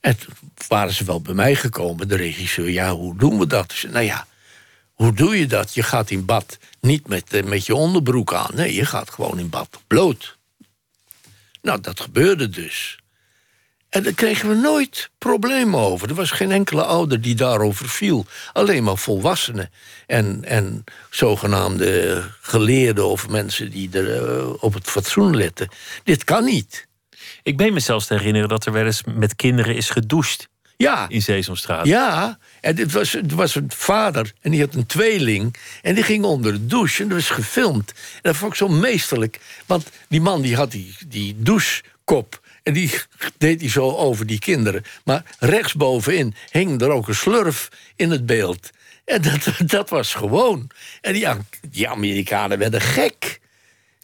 En 0.00 0.18
toen 0.18 0.34
waren 0.68 0.92
ze 0.92 1.04
wel 1.04 1.20
bij 1.20 1.34
mij 1.34 1.54
gekomen, 1.54 2.08
de 2.08 2.16
regisseur. 2.16 2.70
Ja, 2.70 2.94
hoe 2.94 3.16
doen 3.16 3.38
we 3.38 3.46
dat? 3.46 3.72
Zei, 3.72 3.92
nou 3.92 4.04
ja, 4.04 4.26
hoe 4.92 5.12
doe 5.12 5.38
je 5.38 5.46
dat? 5.46 5.74
Je 5.74 5.82
gaat 5.82 6.10
in 6.10 6.24
bad 6.24 6.58
niet 6.80 7.08
met, 7.08 7.32
eh, 7.32 7.42
met 7.42 7.66
je 7.66 7.74
onderbroek 7.74 8.34
aan. 8.34 8.50
Nee, 8.54 8.74
je 8.74 8.84
gaat 8.84 9.10
gewoon 9.10 9.38
in 9.38 9.48
bad 9.48 9.80
bloot. 9.86 10.38
Nou, 11.62 11.80
dat 11.80 12.00
gebeurde 12.00 12.48
dus. 12.48 12.98
En 13.96 14.02
daar 14.02 14.12
kregen 14.12 14.48
we 14.48 14.54
nooit 14.54 15.10
problemen 15.18 15.80
over. 15.80 16.08
Er 16.08 16.14
was 16.14 16.30
geen 16.30 16.50
enkele 16.52 16.84
ouder 16.84 17.20
die 17.20 17.34
daarover 17.34 17.88
viel. 17.88 18.26
Alleen 18.52 18.82
maar 18.84 18.96
volwassenen. 18.96 19.70
En, 20.06 20.44
en 20.44 20.84
zogenaamde 21.10 22.22
geleerden 22.40 23.06
of 23.06 23.28
mensen 23.28 23.70
die 23.70 23.88
er 23.92 24.26
eh, 24.28 24.62
op 24.62 24.74
het 24.74 24.86
fatsoen 24.86 25.36
letten. 25.36 25.68
Dit 26.04 26.24
kan 26.24 26.44
niet. 26.44 26.86
Ik 27.42 27.56
ben 27.56 27.72
me 27.72 27.80
zelfs 27.80 28.06
te 28.06 28.14
herinneren 28.14 28.48
dat 28.48 28.66
er 28.66 28.72
wel 28.72 28.84
eens 28.84 29.02
met 29.14 29.36
kinderen 29.36 29.76
is 29.76 29.90
gedoucht 29.90 30.48
Ja. 30.76 31.08
in 31.08 31.22
Sesamstraat. 31.22 31.86
Ja, 31.86 32.38
en 32.60 32.76
het 32.76 32.92
was, 32.92 33.12
het 33.12 33.32
was 33.32 33.54
een 33.54 33.70
vader 33.74 34.32
en 34.40 34.50
die 34.50 34.60
had 34.60 34.74
een 34.74 34.86
tweeling. 34.86 35.56
En 35.82 35.94
die 35.94 36.04
ging 36.04 36.24
onder 36.24 36.52
de 36.52 36.66
douche 36.66 37.02
en 37.02 37.08
dat 37.08 37.18
was 37.18 37.30
gefilmd. 37.30 37.90
En 37.90 38.20
dat 38.22 38.36
vond 38.36 38.50
ik 38.52 38.58
zo 38.58 38.68
meesterlijk. 38.68 39.40
Want 39.66 39.86
die 40.08 40.20
man 40.20 40.42
die 40.42 40.56
had 40.56 40.70
die, 40.70 40.94
die 41.06 41.34
douchekop. 41.38 42.44
En 42.66 42.72
die 42.72 42.90
deed 43.38 43.60
hij 43.60 43.70
zo 43.70 43.90
over 43.96 44.26
die 44.26 44.38
kinderen. 44.38 44.82
Maar 45.04 45.22
rechtsbovenin 45.38 46.34
hing 46.50 46.80
er 46.80 46.90
ook 46.90 47.08
een 47.08 47.14
slurf 47.14 47.68
in 47.96 48.10
het 48.10 48.26
beeld. 48.26 48.70
En 49.04 49.22
dat, 49.22 49.48
dat 49.76 49.88
was 49.90 50.14
gewoon. 50.14 50.70
En 51.00 51.12
die, 51.12 51.26
die 51.68 51.88
Amerikanen 51.88 52.58
werden 52.58 52.80
gek. 52.80 53.40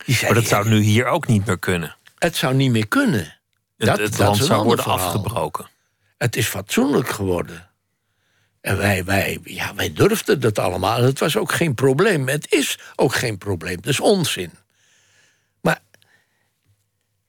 Die 0.07 0.19
maar 0.23 0.35
dat 0.35 0.47
zou 0.47 0.69
nu 0.69 0.81
hier 0.81 1.07
ook 1.07 1.27
niet 1.27 1.47
meer 1.47 1.59
kunnen. 1.59 1.97
Het 2.19 2.37
zou 2.37 2.55
niet 2.55 2.71
meer 2.71 2.89
kunnen. 2.89 3.39
Het, 3.77 3.87
Dat- 3.89 3.99
het 3.99 4.11
dat 4.17 4.19
land 4.27 4.41
een 4.41 4.47
zou 4.47 4.65
worden 4.65 4.85
verhaal. 4.85 5.07
afgebroken. 5.07 5.69
Het 6.19 6.37
is 6.37 6.47
fatsoenlijk 6.47 7.09
geworden. 7.09 7.71
En 8.61 8.77
wij, 8.77 9.05
wij, 9.05 9.39
ja, 9.45 9.75
wij 9.75 9.93
durfden 9.93 10.41
dat 10.41 10.59
allemaal. 10.59 11.03
Het 11.03 11.19
was 11.19 11.37
ook 11.37 11.53
geen 11.53 11.75
probleem. 11.75 12.29
Het 12.29 12.53
is 12.53 12.79
ook 12.97 13.15
geen 13.15 13.39
probleem. 13.39 13.77
Dat 13.77 13.87
is 13.93 14.01
onzin. 14.01 14.51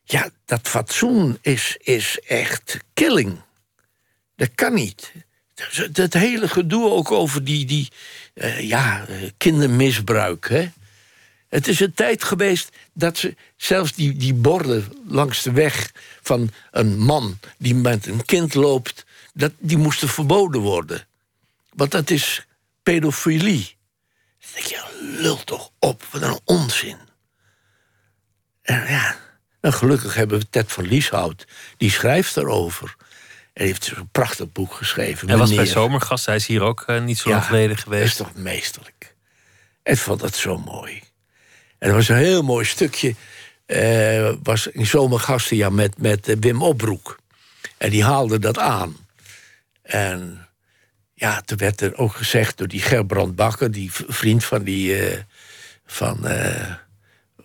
Ja, 0.04 0.30
dat 0.46 0.68
fatsoen 0.68 1.38
is, 1.42 1.78
is 1.80 2.20
echt 2.20 2.78
killing. 2.94 3.42
Dat 4.36 4.50
kan 4.56 4.74
niet. 4.74 5.12
Dat, 5.54 5.96
dat 5.96 6.14
hele 6.14 6.48
gedoe 6.48 6.90
ook 6.90 7.12
over 7.12 7.44
die, 7.44 7.66
die 7.66 7.92
eh, 8.34 8.60
ja, 8.60 9.06
eh, 9.08 9.30
kindermisbruik. 9.38 10.50
Hè? 10.50 10.70
Het 11.54 11.68
is 11.68 11.80
een 11.80 11.94
tijd 11.94 12.24
geweest 12.24 12.70
dat 12.94 13.18
ze 13.18 13.36
zelfs 13.56 13.94
die, 13.94 14.16
die 14.16 14.34
borden 14.34 14.92
langs 15.08 15.42
de 15.42 15.52
weg 15.52 15.92
van 16.22 16.50
een 16.72 16.98
man 16.98 17.40
die 17.58 17.76
met 17.76 18.06
een 18.06 18.26
kind 18.26 18.54
loopt, 18.54 19.06
dat, 19.34 19.52
die 19.58 19.78
moesten 19.78 20.10
verboden 20.10 20.62
worden. 20.62 21.08
Want 21.70 21.92
dat 21.92 22.10
is 22.10 22.46
pedofilie. 22.84 23.76
Dan 24.40 24.50
denk 24.54 24.66
je, 24.66 25.16
lul 25.22 25.44
toch 25.44 25.72
op, 25.80 26.04
wat 26.12 26.22
een 26.22 26.40
onzin. 26.44 26.98
En 28.62 28.88
ja, 28.88 29.18
en 29.64 29.74
gelukkig 29.74 30.14
hebben 30.16 30.40
we 30.40 30.50
Ted 30.50 30.72
van 30.72 30.84
Lieshout, 30.88 31.46
die 31.78 31.92
schrijft 31.92 32.38
erover. 32.38 32.96
En 33.54 33.66
heeft 33.66 33.90
dus 33.90 33.98
een 33.98 34.10
prachtig 34.12 34.52
boek 34.52 34.74
geschreven. 34.74 35.28
Hij 35.30 35.38
was 35.38 35.56
bij. 35.56 35.66
Zomergast. 35.66 36.26
Hij 36.26 36.36
is 36.36 36.46
hier 36.48 36.62
ook 36.62 36.84
eh, 36.88 37.02
niet 37.02 37.18
zo 37.18 37.30
lang 37.30 37.42
Ja, 37.42 37.48
geleden 37.48 37.70
Dat 37.70 37.78
is 37.78 37.84
geweest. 37.84 38.18
toch 38.18 38.34
meesterlijk. 38.36 39.16
Ik 39.84 39.98
vond 39.98 40.20
dat 40.20 40.36
zo 40.36 40.58
mooi. 40.58 41.02
En 41.80 41.90
er 41.90 41.96
was 41.96 42.08
een 42.10 42.16
heel 42.16 42.42
mooi 42.44 42.66
stukje. 42.66 43.16
eh 43.66 44.34
was 44.44 44.68
in 44.68 44.86
zomergasten 44.86 45.58
ja, 45.58 45.70
met, 45.70 45.98
met 45.98 46.28
eh, 46.28 46.36
Wim 46.40 46.62
Opbroek. 46.62 47.20
En 47.78 47.90
die 47.90 48.04
haalde 48.04 48.40
dat 48.40 48.58
aan. 48.58 48.98
En 49.82 50.48
ja, 51.14 51.42
toen 51.42 51.58
werd 51.58 51.82
er 51.82 51.98
ook 51.98 52.16
gezegd 52.16 52.58
door 52.58 52.68
die 52.68 52.82
Gerbrand 52.82 53.36
Bakker, 53.36 53.72
die 53.72 53.92
vriend 53.92 54.44
van 54.46 54.64
die. 54.64 54.98
van. 55.86 56.28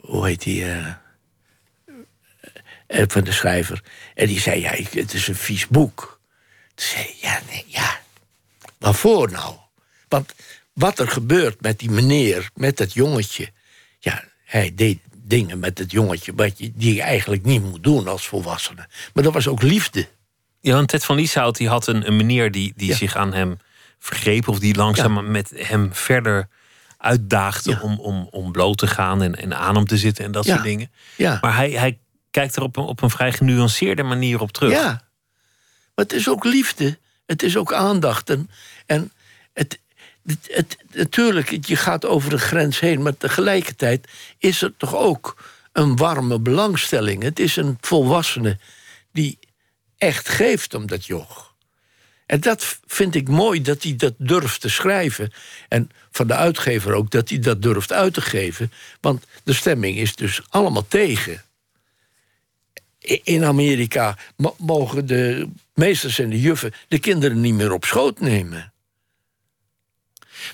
hoe 0.00 0.26
heet 0.26 0.42
die? 0.42 0.64
Eh, 2.88 3.04
van 3.06 3.24
de 3.24 3.32
schrijver. 3.32 3.82
En 4.14 4.26
die 4.26 4.40
zei: 4.40 4.60
Ja, 4.60 4.70
het 4.90 5.12
is 5.14 5.28
een 5.28 5.34
vies 5.34 5.66
boek. 5.66 6.20
Toen 6.74 6.86
zei 6.86 7.14
ja, 7.20 7.40
nee, 7.50 7.64
ja. 7.66 8.00
Waarvoor 8.78 9.30
nou? 9.30 9.54
Want 10.08 10.34
wat 10.72 10.98
er 10.98 11.08
gebeurt 11.08 11.60
met 11.60 11.78
die 11.78 11.90
meneer, 11.90 12.50
met 12.54 12.76
dat 12.76 12.92
jongetje. 12.92 13.50
Ja, 13.98 14.24
hij 14.44 14.72
deed 14.74 14.98
dingen 15.12 15.58
met 15.58 15.78
het 15.78 15.90
jongetje 15.90 16.32
wat 16.34 16.58
je, 16.58 16.72
die 16.74 16.94
je 16.94 17.02
eigenlijk 17.02 17.44
niet 17.44 17.62
moet 17.62 17.82
doen 17.82 18.08
als 18.08 18.26
volwassene. 18.28 18.88
Maar 19.14 19.24
dat 19.24 19.32
was 19.32 19.48
ook 19.48 19.62
liefde. 19.62 20.08
Ja, 20.60 20.74
want 20.74 20.88
Ted 20.88 21.04
van 21.04 21.16
Lieshout 21.16 21.56
die 21.56 21.68
had 21.68 21.86
een, 21.86 22.06
een 22.06 22.16
meneer 22.16 22.50
die, 22.50 22.72
die 22.76 22.88
Ja. 22.88 22.96
zich 22.96 23.16
aan 23.16 23.32
hem 23.32 23.58
vergreep. 23.98 24.48
Of 24.48 24.58
die 24.58 24.74
langzaam 24.74 25.30
met 25.30 25.52
hem 25.54 25.94
verder 25.94 26.48
uitdaagde 26.98 27.70
Ja. 27.70 27.80
om, 27.80 27.98
om, 28.00 28.28
om 28.30 28.52
bloot 28.52 28.78
te 28.78 28.86
gaan 28.86 29.22
en, 29.22 29.36
en 29.36 29.56
aan 29.58 29.74
hem 29.74 29.86
te 29.86 29.96
zitten 29.96 30.24
en 30.24 30.32
dat 30.32 30.44
soort 30.46 30.62
dingen. 30.62 30.90
Ja. 31.16 31.38
Maar 31.40 31.54
hij, 31.56 31.70
hij 31.70 31.98
kijkt 32.30 32.56
er 32.56 32.62
op 32.62 32.76
een, 32.76 32.84
op 32.84 33.02
een 33.02 33.10
vrij 33.10 33.32
genuanceerde 33.32 34.02
manier 34.02 34.40
op 34.40 34.52
terug. 34.52 34.72
Ja. 34.72 34.86
Maar 35.94 36.04
het 36.04 36.12
is 36.12 36.28
ook 36.28 36.44
liefde. 36.44 36.98
Het 37.26 37.42
is 37.42 37.56
ook 37.56 37.72
aandacht. 37.72 38.30
En, 38.30 38.50
en 38.86 39.12
het, 39.52 39.78
het, 40.46 40.76
natuurlijk, 40.92 41.66
je 41.66 41.76
gaat 41.76 42.04
over 42.04 42.30
de 42.30 42.38
grens 42.38 42.80
heen. 42.80 43.02
Maar 43.02 43.16
tegelijkertijd 43.16 44.08
is 44.38 44.62
er 44.62 44.76
toch 44.76 44.96
ook 44.96 45.36
een 45.72 45.96
warme 45.96 46.38
belangstelling. 46.38 47.22
Het 47.22 47.38
is 47.38 47.56
een 47.56 47.78
volwassene 47.80 48.58
die 49.12 49.38
echt 49.96 50.28
geeft 50.28 50.74
om 50.74 50.86
dat 50.86 51.06
joch. 51.06 51.48
En 52.26 52.40
dat 52.40 52.78
vind 52.86 53.14
ik 53.14 53.28
mooi, 53.28 53.62
dat 53.62 53.82
hij 53.82 53.96
dat 53.96 54.14
durft 54.18 54.60
te 54.60 54.68
schrijven. 54.68 55.32
En 55.68 55.90
van 56.10 56.26
de 56.26 56.34
uitgever 56.34 56.92
ook, 56.92 57.10
dat 57.10 57.28
hij 57.28 57.38
dat 57.38 57.62
durft 57.62 57.92
uit 57.92 58.14
te 58.14 58.20
geven. 58.20 58.72
Want 59.00 59.24
de 59.44 59.52
stemming 59.52 59.98
is 59.98 60.16
dus 60.16 60.42
allemaal 60.48 60.86
tegen. 60.88 61.42
In 63.08 63.44
Amerika 63.44 64.16
mo- 64.36 64.56
mogen 64.58 65.06
de 65.06 65.48
meesters 65.74 66.18
en 66.18 66.30
de 66.30 66.40
juffen 66.40 66.72
de 66.88 66.98
kinderen 66.98 67.40
niet 67.40 67.54
meer 67.54 67.72
op 67.72 67.84
schoot 67.84 68.20
nemen. 68.20 68.72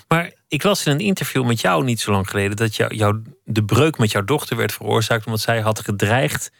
Maar 0.07 0.31
ik 0.47 0.61
was 0.61 0.85
in 0.85 0.91
een 0.91 0.99
interview 0.99 1.45
met 1.45 1.61
jou 1.61 1.83
niet 1.83 1.99
zo 1.99 2.11
lang 2.11 2.29
geleden 2.29 2.57
dat 2.57 2.75
jou, 2.75 2.95
jou, 2.95 3.21
de 3.43 3.63
breuk 3.63 3.97
met 3.97 4.11
jouw 4.11 4.23
dochter 4.23 4.57
werd 4.57 4.73
veroorzaakt 4.73 5.25
omdat 5.25 5.41
zij 5.41 5.59
had 5.61 5.79
gedreigd 5.79 6.51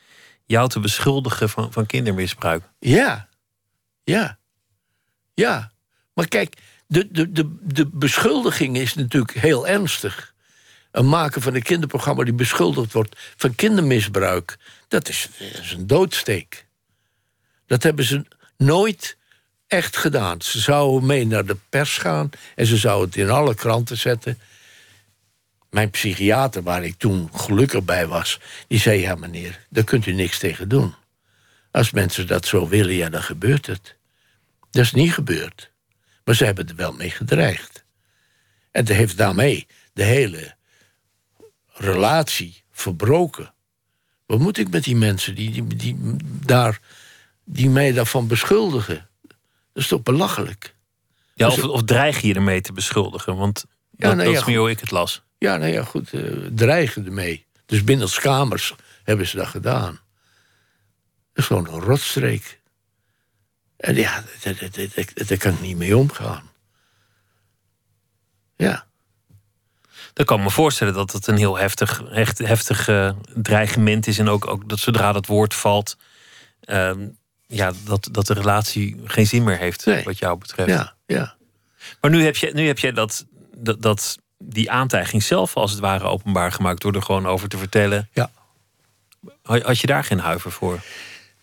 jou 0.45 0.69
te 0.69 0.79
beschuldigen 0.79 1.49
van, 1.49 1.73
van 1.73 1.85
kindermisbruik. 1.85 2.63
Ja, 2.79 3.29
ja, 4.03 4.37
ja. 5.33 5.71
Maar 6.13 6.27
kijk, 6.27 6.57
de, 6.87 7.11
de, 7.11 7.31
de, 7.31 7.55
de 7.61 7.85
beschuldiging 7.85 8.77
is 8.77 8.93
natuurlijk 8.93 9.33
heel 9.33 9.67
ernstig. 9.67 10.33
Een 10.91 11.07
maker 11.07 11.41
van 11.41 11.55
een 11.55 11.61
kinderprogramma 11.61 12.23
die 12.23 12.33
beschuldigd 12.33 12.93
wordt 12.93 13.33
van 13.35 13.55
kindermisbruik, 13.55 14.57
dat 14.87 15.09
is, 15.09 15.29
een 15.75 15.87
doodsteek. 15.87 16.65
Dat 17.65 17.83
hebben 17.83 18.05
ze 18.05 18.25
nooit 18.57 19.17
echt 19.67 19.97
gedaan. 19.97 20.41
Ze 20.41 20.59
zouden 20.59 21.05
mee 21.05 21.25
naar 21.27 21.45
de 21.45 21.57
pers 21.69 21.97
gaan 21.97 22.29
en 22.55 22.65
ze 22.65 22.77
zouden 22.77 23.07
het 23.07 23.17
in 23.17 23.29
alle 23.29 23.55
kranten 23.55 23.97
zetten. 23.97 24.39
Mijn 25.69 25.89
psychiater, 25.89 26.63
waar 26.63 26.83
ik 26.83 26.97
toen 26.97 27.29
gelukkig 27.33 27.83
bij 27.83 28.07
was, 28.07 28.39
die 28.67 28.79
zei: 28.79 28.99
Ja, 28.99 29.15
meneer, 29.15 29.65
daar 29.69 29.83
kunt 29.83 30.05
u 30.05 30.13
niks 30.13 30.39
tegen 30.39 30.69
doen. 30.69 30.95
Als 31.71 31.91
mensen 31.91 32.27
dat 32.27 32.45
zo 32.45 32.67
willen, 32.67 32.93
ja, 32.93 33.09
dan 33.09 33.23
gebeurt 33.23 33.65
het. 33.65 33.95
Dat 34.71 34.83
is 34.83 34.91
niet 34.91 35.13
gebeurd. 35.13 35.71
Maar 36.23 36.35
ze 36.35 36.45
hebben 36.45 36.67
er 36.67 36.75
wel 36.75 36.93
mee 36.93 37.09
gedreigd. 37.09 37.85
En 38.71 38.85
dat 38.85 38.95
heeft 38.95 39.17
daarmee 39.17 39.67
de 39.93 40.03
hele 40.03 40.55
relatie 41.73 42.63
verbroken. 42.71 43.53
Wat 44.25 44.39
moet 44.39 44.57
ik 44.57 44.69
met 44.69 44.83
die 44.83 44.95
mensen 44.95 45.35
die, 45.35 45.51
die, 45.51 45.75
die, 45.75 46.15
daar, 46.45 46.79
die 47.43 47.69
mij 47.69 47.91
daarvan 47.91 48.27
beschuldigen? 48.27 49.07
Dat 49.73 49.83
is 49.83 49.87
toch 49.87 50.03
belachelijk? 50.03 50.75
Ja, 51.33 51.49
Dus- 51.49 51.57
of, 51.57 51.69
of 51.69 51.83
dreig 51.83 52.21
je 52.21 52.33
ermee 52.33 52.61
te 52.61 52.73
beschuldigen? 52.73 53.35
Want 53.35 53.65
Ja, 53.67 54.07
dat, 54.07 54.15
nou 54.15 54.23
dat 54.23 54.33
ja, 54.33 54.39
is 54.39 54.45
meer 54.45 54.59
hoe 54.59 54.69
ik 54.69 54.79
het 54.79 54.91
las. 54.91 55.23
Ja, 55.37 55.57
nou 55.57 55.71
ja, 55.71 55.83
goed, 55.83 56.13
eh, 56.13 56.21
dreigen 56.51 57.05
ermee. 57.05 57.45
Dus 57.65 57.83
binnen 57.83 58.09
kamers 58.21 58.75
hebben 59.03 59.27
ze 59.27 59.37
dat 59.37 59.47
gedaan. 59.47 59.99
Dat 61.33 61.43
is 61.43 61.45
gewoon 61.45 61.67
een 61.67 61.79
rotstreek. 61.79 62.61
En 63.77 63.95
ja, 63.95 64.23
daar 65.27 65.37
kan 65.37 65.53
ik 65.53 65.61
niet 65.61 65.77
mee 65.77 65.97
omgaan. 65.97 66.49
Ja. 68.55 68.87
Dan 70.15 70.25
kan 70.25 70.37
ik 70.37 70.43
me 70.43 70.49
voorstellen 70.51 70.93
dat 70.93 71.11
het 71.11 71.27
een 71.27 71.37
heel 71.37 71.57
heftig, 71.57 72.03
echt 72.03 72.37
heftig 72.37 72.87
eh, 72.87 73.09
dreigement 73.33 74.07
is. 74.07 74.19
En 74.19 74.29
ook, 74.29 74.47
ook 74.47 74.69
dat 74.69 74.79
zodra 74.79 75.11
dat 75.11 75.25
woord 75.25 75.53
valt, 75.53 75.97
ehm, 76.61 77.07
ja, 77.47 77.71
dat, 77.83 78.09
dat 78.11 78.27
de 78.27 78.33
relatie 78.33 79.01
geen 79.03 79.27
zin 79.27 79.43
meer 79.43 79.57
heeft, 79.57 79.85
Nee. 79.85 80.03
wat 80.03 80.17
jou 80.17 80.37
betreft. 80.37 80.69
Ja, 80.69 80.95
ja. 81.05 81.35
Maar 82.01 82.11
nu 82.11 82.23
heb 82.23 82.35
je, 82.35 82.51
nu 82.53 82.67
heb 82.67 82.79
je 82.79 82.91
dat, 82.91 83.25
dat, 83.57 83.81
dat, 83.81 84.17
die 84.37 84.71
aantijging 84.71 85.23
zelf 85.23 85.55
als 85.55 85.71
het 85.71 85.79
ware 85.79 86.03
openbaar 86.03 86.51
gemaakt 86.51 86.81
door 86.81 86.93
er 86.93 87.01
gewoon 87.01 87.27
over 87.27 87.49
te 87.49 87.57
vertellen. 87.57 88.09
Ja. 88.13 88.31
Had 89.41 89.79
je 89.79 89.87
daar 89.87 90.03
geen 90.03 90.19
huiver 90.19 90.51
voor? 90.51 90.79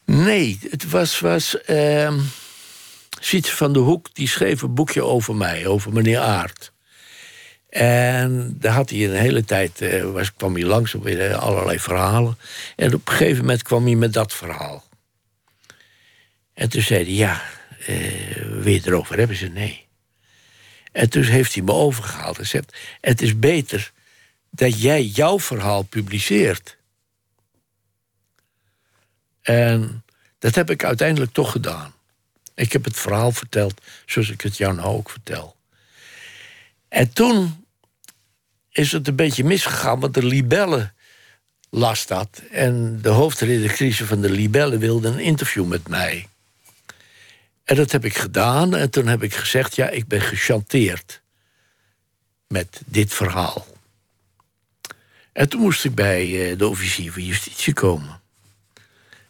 Nee, 0.04 0.58
het 0.70 0.90
was. 0.90 1.20
was 1.20 1.60
ehm 1.62 2.18
Sietse 3.20 3.56
van 3.56 3.72
der 3.72 3.82
Hoek 3.82 4.14
die 4.14 4.28
schreef 4.28 4.62
een 4.62 4.74
boekje 4.74 5.04
over 5.04 5.34
mij, 5.34 5.66
over 5.66 5.92
meneer 5.92 6.18
Aert. 6.18 6.71
En 7.72 8.56
daar 8.58 8.72
had 8.72 8.90
hij 8.90 9.04
een 9.04 9.16
hele 9.16 9.44
tijd. 9.44 9.80
eh, 9.80 10.10
was, 10.10 10.34
kwam 10.34 10.54
hij 10.54 10.64
langs 10.64 10.94
op 10.94 11.02
weer 11.02 11.34
allerlei 11.34 11.78
verhalen. 11.78 12.38
En 12.76 12.94
op 12.94 13.08
een 13.08 13.14
gegeven 13.14 13.40
moment 13.40 13.62
kwam 13.62 13.84
hij 13.84 13.94
met 13.94 14.12
dat 14.12 14.32
verhaal. 14.32 14.84
En 16.54 16.68
toen 16.68 16.82
zei 16.82 17.04
hij: 17.04 17.12
Ja, 17.12 17.42
eh, 17.86 18.86
erover 18.86 19.18
hebben? 19.18 19.36
Ze 19.36 19.46
nee. 19.46 19.86
En 20.92 21.10
toen 21.10 21.22
heeft 21.22 21.54
hij 21.54 21.62
me 21.62 21.72
overgehaald 21.72 22.38
en 22.38 22.46
zegt: 22.46 22.76
Het 23.00 23.22
is 23.22 23.38
beter 23.38 23.92
dat 24.50 24.82
jij 24.82 25.02
jouw 25.02 25.40
verhaal 25.40 25.82
publiceert. 25.82 26.76
En 29.42 30.04
dat 30.38 30.54
heb 30.54 30.70
ik 30.70 30.84
uiteindelijk 30.84 31.32
toch 31.32 31.50
gedaan. 31.50 31.94
Ik 32.54 32.72
heb 32.72 32.84
het 32.84 32.96
verhaal 32.96 33.32
verteld 33.32 33.80
zoals 34.06 34.30
ik 34.30 34.40
het 34.40 34.56
jou 34.56 34.74
nou 34.74 34.88
ook 34.88 35.10
vertel. 35.10 35.56
En 36.88 37.12
toen 37.12 37.61
is 38.72 38.92
het 38.92 39.08
een 39.08 39.16
beetje 39.16 39.44
misgegaan, 39.44 40.00
want 40.00 40.14
de 40.14 40.24
libellen 40.24 40.94
las 41.70 42.06
dat. 42.06 42.42
En 42.50 42.98
de 43.02 43.08
hoofdredactrice 43.08 44.06
van 44.06 44.20
de 44.20 44.30
libellen 44.30 44.78
wilde 44.78 45.08
een 45.08 45.18
interview 45.18 45.66
met 45.66 45.88
mij. 45.88 46.28
En 47.64 47.76
dat 47.76 47.92
heb 47.92 48.04
ik 48.04 48.16
gedaan. 48.16 48.74
En 48.74 48.90
toen 48.90 49.06
heb 49.06 49.22
ik 49.22 49.34
gezegd: 49.34 49.76
ja, 49.76 49.88
ik 49.88 50.06
ben 50.06 50.20
gechanteerd 50.20 51.22
met 52.48 52.82
dit 52.86 53.14
verhaal. 53.14 53.66
En 55.32 55.48
toen 55.48 55.60
moest 55.60 55.84
ik 55.84 55.94
bij 55.94 56.50
eh, 56.50 56.58
de 56.58 56.68
officier 56.68 57.12
van 57.12 57.24
justitie 57.24 57.72
komen. 57.72 58.20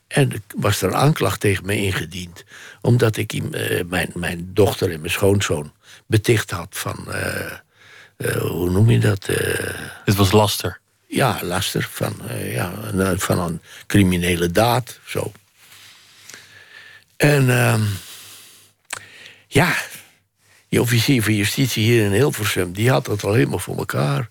En 0.06 0.42
was 0.56 0.82
er 0.82 0.88
een 0.88 0.96
aanklacht 0.96 1.40
tegen 1.40 1.66
me 1.66 1.76
ingediend. 1.76 2.44
Omdat 2.80 3.16
ik 3.16 3.32
eh, 3.32 3.84
mijn, 3.84 4.10
mijn 4.14 4.50
dochter 4.54 4.92
en 4.92 5.00
mijn 5.00 5.12
schoonzoon 5.12 5.72
beticht 6.06 6.50
had 6.50 6.78
van. 6.78 7.12
eh, 7.12 7.52
hoe 8.38 8.70
noem 8.70 8.90
je 8.90 8.98
dat? 8.98 9.28
Eh, 9.28 9.74
Het 10.04 10.14
was 10.14 10.32
laster. 10.32 10.80
ja, 11.06 11.38
laster 11.42 11.88
van, 11.90 12.28
eh, 12.28 12.54
ja, 12.54 12.72
een- 12.92 13.20
van 13.20 13.38
een 13.38 13.62
criminele 13.86 14.50
daad. 14.50 14.98
Zo. 15.06 15.32
En 17.16 17.50
ehm, 17.50 17.82
ja, 19.46 19.76
die 20.68 20.80
officier 20.80 21.22
van 21.22 21.34
justitie 21.34 21.84
hier 21.84 22.04
in 22.04 22.12
Hilversum... 22.12 22.72
die 22.72 22.90
had 22.90 23.04
dat 23.04 23.24
al 23.24 23.32
helemaal 23.32 23.58
voor 23.58 23.76
elkaar. 23.78 24.28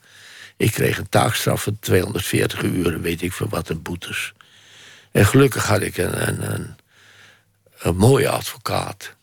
Ik 0.57 0.71
kreeg 0.71 0.97
een 0.97 1.09
taakstraf 1.09 1.63
van 1.63 1.77
240 1.79 2.61
uur, 2.63 3.01
weet 3.01 3.21
ik 3.21 3.33
veel 3.33 3.49
wat, 3.49 3.69
een 3.69 3.81
boetes. 3.81 4.33
En 5.11 5.25
gelukkig 5.25 5.65
had 5.67 5.81
ik 5.81 5.97
een, 5.97 6.27
een, 6.27 6.53
een, 6.53 6.75
een 7.79 7.95
mooie 7.95 8.29
advocaat. 8.29 9.13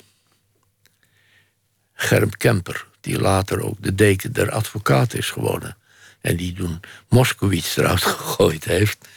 Germ 1.94 2.30
Kemper, 2.30 2.86
die 3.08 3.20
later 3.20 3.62
ook 3.62 3.76
de 3.80 3.94
deken 3.94 4.32
der 4.32 4.50
advocaat 4.50 5.14
is 5.14 5.30
geworden. 5.30 5.76
En 6.20 6.36
die 6.36 6.52
toen 6.52 6.80
Moskowitz 7.08 7.76
eruit 7.76 8.02
gegooid 8.18 8.64
heeft. 8.64 9.08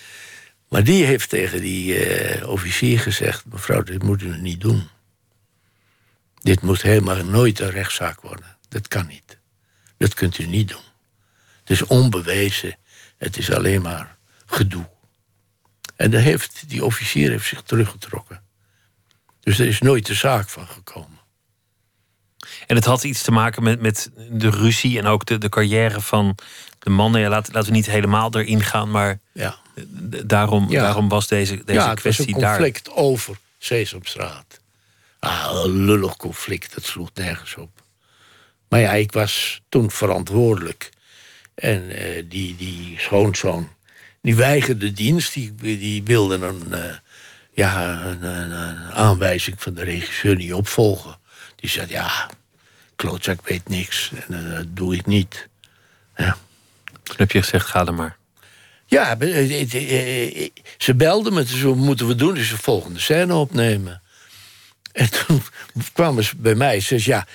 Maar 0.70 0.84
die 0.84 1.04
heeft 1.06 1.30
tegen 1.30 1.62
die 1.62 2.06
eh, 2.06 2.50
officier 2.50 3.00
gezegd: 3.00 3.46
mevrouw, 3.46 3.84
dit 3.84 4.04
moet 4.04 4.22
u 4.22 4.38
niet 4.38 4.62
doen. 4.62 4.88
Dit 6.42 6.62
moet 6.62 6.82
helemaal 6.82 7.26
nooit 7.26 7.60
een 7.60 7.70
rechtszaak 7.70 8.22
worden. 8.22 8.58
Dat 8.70 8.88
kan 8.88 9.08
niet. 9.08 9.38
Dat 9.98 10.14
kunt 10.14 10.38
u 10.38 10.46
niet 10.46 10.70
doen. 10.70 10.88
Het 11.60 11.70
is 11.70 11.84
onbewezen. 11.84 12.78
Het 13.18 13.38
is 13.38 13.52
alleen 13.52 13.82
maar 13.82 14.18
gedoe. 14.46 14.90
En 15.96 16.14
heeft, 16.14 16.64
die 16.68 16.86
officier 16.86 17.30
heeft 17.30 17.48
zich 17.48 17.62
teruggetrokken. 17.62 18.44
Dus 19.40 19.60
er 19.60 19.68
is 19.68 19.80
nooit 19.80 20.06
de 20.06 20.14
zaak 20.14 20.50
van 20.50 20.68
gekomen. 20.68 21.21
En 22.72 22.78
het 22.78 22.86
had 22.86 23.04
iets 23.04 23.22
te 23.22 23.32
maken 23.32 23.64
met, 23.64 23.82
met 23.82 24.10
de 24.30 24.50
ruzie 24.50 24.98
en 25.00 25.06
ook 25.06 25.26
de, 25.26 25.38
de 25.38 25.50
carrière 25.50 26.02
van 26.02 26.38
de 26.80 26.90
mannen. 26.90 27.22
Ja, 27.22 27.30
laat, 27.30 27.54
laten 27.54 27.70
we 27.70 27.76
niet 27.76 27.86
helemaal 27.86 28.36
erin 28.36 28.62
gaan, 28.64 28.92
maar 28.92 29.20
Ja. 29.34 29.56
daarom, 30.26 30.70
Ja. 30.70 30.82
daarom 30.82 31.10
was 31.10 31.28
deze, 31.28 31.56
deze 31.66 31.80
ja, 31.80 31.80
het 31.80 32.04
was 32.04 32.16
kwestie 32.16 32.36
een 32.36 32.42
daar. 32.42 32.56
conflict 32.56 32.90
over 32.90 33.38
Sesamstraat. 33.60 34.60
Ah, 35.20 35.62
een 35.64 35.86
lullig 35.86 36.18
conflict, 36.18 36.74
dat 36.74 36.84
sloeg 36.86 37.10
nergens 37.14 37.56
op. 37.56 37.70
Maar 38.70 38.80
ja, 38.80 38.92
ik 38.92 39.12
was 39.12 39.62
toen 39.70 39.92
verantwoordelijk. 39.92 40.90
En 41.56 41.90
eh, 41.90 42.24
die, 42.30 42.56
die 42.56 42.96
schoonzoon, 43.00 43.70
die 44.22 44.36
weigerde 44.36 44.92
dienst. 44.92 45.34
Die, 45.34 45.56
die 45.56 46.04
wilde 46.04 46.36
een, 46.36 46.74
eh, 46.74 46.94
ja, 47.54 48.02
een, 48.06 48.24
een- 48.24 48.52
een 48.52 48.92
aanwijzing 48.92 49.62
van 49.62 49.74
de 49.74 49.84
regisseur 49.84 50.36
niet 50.36 50.54
opvolgen. 50.54 51.18
Die 51.56 51.70
zei, 51.70 51.86
ja, 51.90 52.30
klootzak 53.02 53.48
weet 53.48 53.70
niks. 53.70 54.12
En 54.28 54.46
eh, 54.46 54.56
dat 54.56 54.66
doe 54.70 54.96
ik 54.96 55.06
niet. 55.06 55.48
Ja. 56.16 56.38
Toen 57.04 57.16
heb 57.18 57.32
je 57.32 57.42
gezegd, 57.42 57.66
ga 57.66 57.86
er 57.86 57.94
maar. 57.94 58.18
Ja, 58.86 59.20
eh, 59.20 60.42
eh, 60.42 60.50
ze 60.78 60.96
belden 60.96 61.34
me, 61.34 61.46
zo 61.46 61.76
moeten 61.76 62.08
we 62.08 62.16
doen, 62.16 62.34
dus 62.34 62.50
de 62.50 62.58
volgende 62.58 63.00
scène 63.00 63.34
opnemen. 63.34 64.02
En 64.92 65.10
toen 65.12 65.44
kwamen 65.94 66.24
ze 66.24 66.36
bij 66.36 66.56
mij, 66.56 66.80
ze 66.80 67.00
zei, 67.00 67.16
ja, 67.16 67.28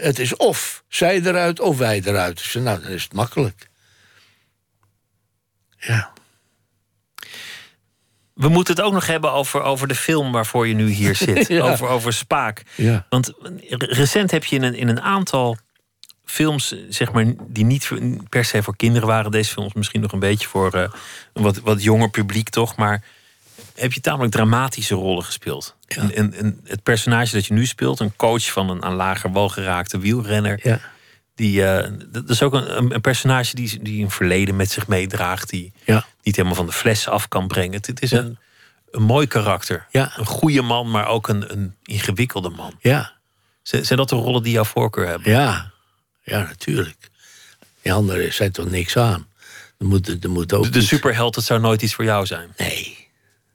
het 0.00 0.18
is 0.18 0.36
of 0.36 0.84
zij 0.88 1.20
eruit 1.20 1.60
of 1.60 1.78
wij 1.78 2.02
eruit. 2.04 2.40
Zei, 2.40 2.64
nou, 2.64 2.82
dan 2.82 2.90
is 2.90 3.02
het 3.02 3.12
makkelijk. 3.12 3.68
Ja, 5.78 6.12
We 8.38 8.48
moeten 8.48 8.74
het 8.74 8.84
ook 8.84 8.92
nog 8.92 9.06
hebben 9.06 9.32
over, 9.32 9.62
over 9.62 9.88
de 9.88 9.94
film 9.94 10.32
waarvoor 10.32 10.66
je 10.68 10.74
nu 10.74 10.88
hier 10.88 11.14
zit. 11.26 11.48
Ja. 11.48 11.70
over, 11.70 11.88
over 11.88 12.12
Spaak. 12.12 12.62
ja. 12.74 13.06
Want 13.08 13.32
re- 13.68 13.86
recent 13.86 14.30
heb 14.30 14.44
je 14.44 14.56
in 14.56 14.62
een, 14.62 14.74
in 14.74 14.88
een 14.88 15.00
aantal 15.00 15.56
films, 16.24 16.74
zeg 16.88 17.12
maar, 17.12 17.24
die 17.48 17.64
niet 17.64 17.90
per 18.28 18.44
se 18.44 18.62
voor 18.62 18.76
kinderen 18.76 19.08
waren. 19.08 19.30
Deze 19.30 19.50
films 19.52 19.72
misschien 19.72 20.00
nog 20.00 20.12
een 20.12 20.18
beetje 20.18 20.48
voor 20.48 20.72
eh, 20.74 20.82
een 21.32 21.42
wat, 21.42 21.58
wat 21.58 21.82
jonger 21.82 22.10
publiek, 22.10 22.48
toch? 22.48 22.76
Maar 22.76 23.02
heb 23.74 23.92
je 23.92 24.00
tamelijk 24.00 24.32
dramatische 24.32 24.94
rollen 24.94 25.24
gespeeld. 25.24 25.76
Ja. 25.86 26.02
En, 26.02 26.12
en, 26.14 26.34
en 26.34 26.60
het 26.64 26.82
personage 26.82 27.32
dat 27.34 27.46
je 27.46 27.54
nu 27.54 27.66
speelt, 27.66 28.00
een 28.00 28.16
coach 28.16 28.52
van 28.52 28.70
een 28.70 28.82
aan 28.84 28.94
lager 28.94 29.32
wal 29.32 29.48
geraakte 29.48 29.98
wielrenner. 29.98 30.60
ja. 30.62 30.80
Die, 31.34 31.64
eh, 31.64 31.90
dat 32.08 32.28
is 32.28 32.42
ook 32.42 32.52
een, 32.54 32.76
een- 32.76 32.94
een 32.94 33.00
personage 33.00 33.54
die, 33.54 33.82
die 33.82 34.02
een 34.04 34.10
verleden 34.10 34.56
met 34.56 34.70
zich 34.70 34.86
meedraagt. 34.86 35.50
Die 35.50 35.72
Ja. 35.84 36.04
Niet 36.28 36.36
helemaal 36.36 36.56
van 36.58 36.66
de 36.66 36.72
fles 36.72 37.08
af 37.08 37.28
kan 37.28 37.46
brengen. 37.48 37.72
Het, 37.72 37.86
het 37.86 38.02
is 38.02 38.10
Ja. 38.10 38.18
een, 38.18 38.38
een 38.90 39.02
mooi 39.02 39.26
karakter. 39.26 39.86
Ja. 39.90 40.12
Een 40.16 40.26
goede 40.26 40.62
man, 40.62 40.90
maar 40.90 41.06
ook 41.06 41.28
een, 41.28 41.52
een 41.52 41.74
ingewikkelde 41.84 42.48
man. 42.48 42.78
Ja, 42.80 43.12
Zijn 43.62 43.86
zijn 43.86 43.98
dat 43.98 44.08
de 44.08 44.16
rollen 44.16 44.42
die 44.42 44.52
jouw 44.52 44.64
voorkeur 44.64 45.06
hebben? 45.06 45.32
ja, 45.32 45.72
ja, 46.22 46.38
natuurlijk. 46.42 46.96
Die 47.82 47.92
anderen 47.92 48.32
zijn 48.32 48.52
toch 48.52 48.70
niks 48.70 48.96
aan. 48.96 49.26
Er 49.78 49.86
moet, 49.86 50.24
er 50.24 50.30
moet 50.30 50.52
ook 50.52 50.64
De, 50.64 50.70
de 50.70 50.78
iets- 50.78 50.88
superheld, 50.88 51.34
dat 51.34 51.44
zou 51.44 51.60
nooit 51.60 51.82
iets 51.82 51.94
voor 51.94 52.04
jou 52.04 52.26
zijn. 52.26 52.52
Nee. 52.56 53.08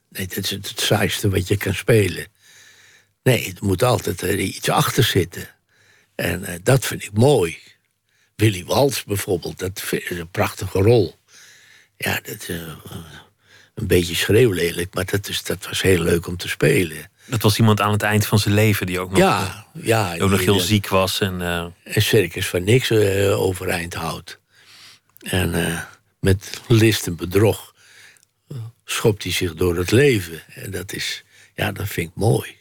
nee, 0.09 0.28
dat 0.28 0.38
is 0.38 0.49
het, 0.49 0.69
het 0.69 0.80
saaiste 0.80 1.30
wat 1.30 1.47
je 1.47 1.57
kan 1.57 1.74
spelen. 1.74 2.28
Nee, 3.24 3.45
er 3.59 3.65
moet 3.65 3.84
altijd 3.84 4.21
er 4.21 4.39
iets 4.39 4.69
achter 4.69 5.03
zitten. 5.03 5.49
En 6.15 6.43
eh, 6.45 6.55
dat 6.63 6.86
vind 6.86 7.03
ik 7.03 7.13
mooi. 7.13 7.57
Willy 8.36 8.65
Wals 8.65 9.03
bijvoorbeeld, 9.03 9.59
dat 9.59 9.84
ik 9.91 10.09
een 10.09 10.30
prachtige 10.32 10.80
rol. 10.80 11.15
Ja, 11.98 12.20
dat 12.24 12.46
eh, 12.48 12.56
een 13.74 13.88
beetje 13.88 14.16
schreeuwlelijk, 14.16 14.94
maar 14.94 15.06
dat, 15.06 15.28
is, 15.30 15.44
dat 15.44 15.66
was 15.68 15.82
heel 15.82 16.00
leuk 16.02 16.28
om 16.28 16.38
te 16.38 16.48
spelen. 16.48 17.12
Dat 17.26 17.41
was 17.41 17.58
iemand 17.58 17.82
aan 17.82 17.91
het 17.91 18.02
eind 18.04 18.26
van 18.26 18.39
zijn 18.39 18.54
leven 18.54 18.86
die 18.86 19.00
ook 19.00 19.10
nog, 19.10 19.20
Ja, 19.20 19.66
ja. 19.74 20.14
die 20.14 20.22
ook 20.24 20.30
nog 20.30 20.39
heel 20.39 20.54
die- 20.54 20.64
ziek 20.64 20.88
was. 20.88 21.20
En, 21.20 21.41
eh, 21.41 21.66
een 21.84 22.02
circus 22.02 22.48
van 22.48 22.64
niks 22.64 22.89
eh, 22.89 23.41
overeind 23.41 23.94
houdt. 23.94 24.39
En 25.20 25.66
eh, 25.68 25.82
met 26.20 26.62
list 26.68 27.08
en 27.08 27.16
bedrog 27.16 27.74
eh, 28.48 28.58
schopt 28.86 29.24
hij 29.24 29.32
zich 29.32 29.54
door 29.54 29.78
het 29.78 29.91
leven. 29.91 30.41
En 30.56 30.72
dat 30.72 30.94
is, 30.94 31.24
ja, 31.56 31.72
dat 31.72 31.88
vind 31.88 32.10
ik 32.10 32.16
mooi. 32.16 32.56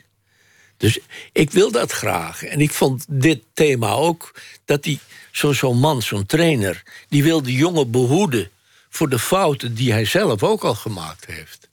Dus 0.76 0.98
ik 1.32 1.50
wil 1.50 1.70
dat 1.70 1.92
graag. 1.92 2.42
En 2.44 2.60
ik 2.60 2.70
vond 2.70 3.04
dit 3.08 3.42
thema 3.54 3.90
ook, 3.90 4.34
dat 4.64 4.82
die, 4.82 4.98
zo- 5.30 5.52
zo'n 5.52 5.78
man, 5.78 6.02
zo'n 6.02 6.26
trainer... 6.26 6.82
die 7.08 7.22
wil 7.22 7.42
de 7.42 7.52
jongen 7.52 7.90
behoeden 7.90 8.50
voor 8.94 9.08
de 9.08 9.18
fouten 9.18 9.74
die 9.74 9.92
hij 9.92 10.04
zelf 10.04 10.42
ook 10.42 10.64
al 10.64 10.74
gemaakt 10.74 11.26
heeft. 11.26 11.68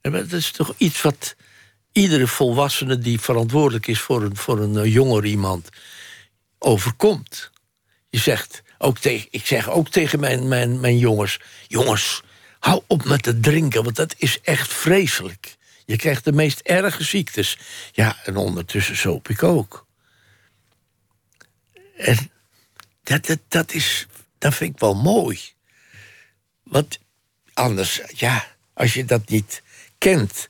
En 0.00 0.12
dat 0.12 0.32
is 0.32 0.50
toch 0.50 0.74
iets 0.76 1.02
wat 1.02 1.34
iedere 1.92 2.26
volwassene 2.26 2.98
die 2.98 3.20
verantwoordelijk 3.20 3.86
is 3.86 4.00
voor 4.00 4.22
een, 4.22 4.36
voor 4.36 4.60
een 4.60 4.76
eh, 4.76 4.92
jonger 4.92 5.24
iemand 5.24 5.68
overkomt. 6.58 7.50
Je 8.10 8.18
zegt, 8.18 8.62
ook 8.78 8.98
tegen, 8.98 9.28
ik 9.30 9.46
zeg 9.46 9.70
ook 9.70 9.88
tegen 9.88 10.20
mijn, 10.20 10.48
mijn, 10.48 10.80
mijn 10.80 10.98
jongens... 10.98 11.40
jongens, 11.68 12.22
hou 12.58 12.82
op 12.86 13.04
met 13.04 13.24
het 13.24 13.42
drinken, 13.42 13.84
want 13.84 13.96
dat 13.96 14.14
is 14.18 14.40
echt 14.40 14.72
vreselijk. 14.72 15.56
Je 15.84 15.96
krijgt 15.96 16.24
de 16.24 16.32
meest 16.32 16.60
erge 16.60 17.04
ziektes. 17.04 17.58
Ja, 17.92 18.16
en 18.24 18.36
ondertussen 18.36 18.96
zoop 18.96 19.28
ik 19.28 19.42
ook. 19.42 19.86
En 21.96 22.30
dat, 23.02 23.26
dat, 23.26 23.38
dat, 23.48 23.72
is, 23.72 24.06
dat 24.38 24.54
vind 24.54 24.74
ik 24.74 24.80
wel 24.80 24.94
mooi. 24.94 25.40
Want 26.72 26.98
anders, 27.54 28.00
ja, 28.14 28.44
als 28.74 28.94
je 28.94 29.04
dat 29.04 29.28
niet 29.28 29.62
kent... 29.98 30.48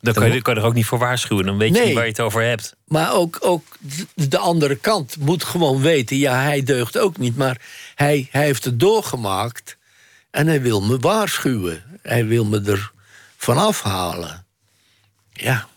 dan 0.00 0.14
kan 0.14 0.32
je, 0.32 0.42
kan 0.42 0.56
er 0.56 0.62
ook 0.64 0.74
niet 0.74 0.86
voor 0.86 0.98
waarschuwen. 0.98 1.44
Dan 1.46 1.58
weet 1.58 1.76
je 1.76 1.84
niet 1.84 1.94
waar 1.94 2.02
je 2.04 2.10
het 2.10 2.20
over 2.20 2.42
hebt. 2.42 2.74
Maar 2.86 3.12
ook, 3.12 3.38
ook 3.40 3.64
de- 4.14 4.28
de 4.28 4.38
andere 4.38 4.76
kant 4.76 5.16
moet 5.16 5.44
gewoon 5.44 5.80
weten... 5.80 6.16
ja, 6.16 6.40
hij 6.42 6.62
deugt 6.62 6.98
ook 6.98 7.16
niet, 7.18 7.36
maar 7.36 7.60
hij, 7.94 8.28
hij 8.30 8.44
heeft 8.44 8.64
het 8.64 8.80
doorgemaakt... 8.80 9.76
en 10.30 10.46
hij 10.46 10.62
wil 10.62 10.80
me 10.82 10.98
waarschuwen. 10.98 11.98
Hij 12.02 12.26
wil 12.26 12.44
me 12.44 12.60
er 12.62 12.92
van 13.36 13.58
afhalen. 13.58 14.46
Ja. 15.32 15.68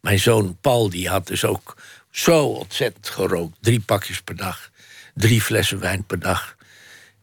Mijn 0.00 0.18
zoon 0.18 0.56
Paul 0.60 0.90
die 0.90 1.08
had 1.08 1.26
dus 1.26 1.44
ook 1.44 1.76
zo 2.10 2.46
ontzettend 2.46 3.08
gerookt. 3.08 3.56
Drie 3.60 3.80
pakjes 3.80 4.20
per 4.22 4.36
dag. 4.36 4.70
Drie 5.14 5.42
flessen 5.42 5.80
wijn 5.80 6.04
per 6.04 6.18
dag. 6.18 6.56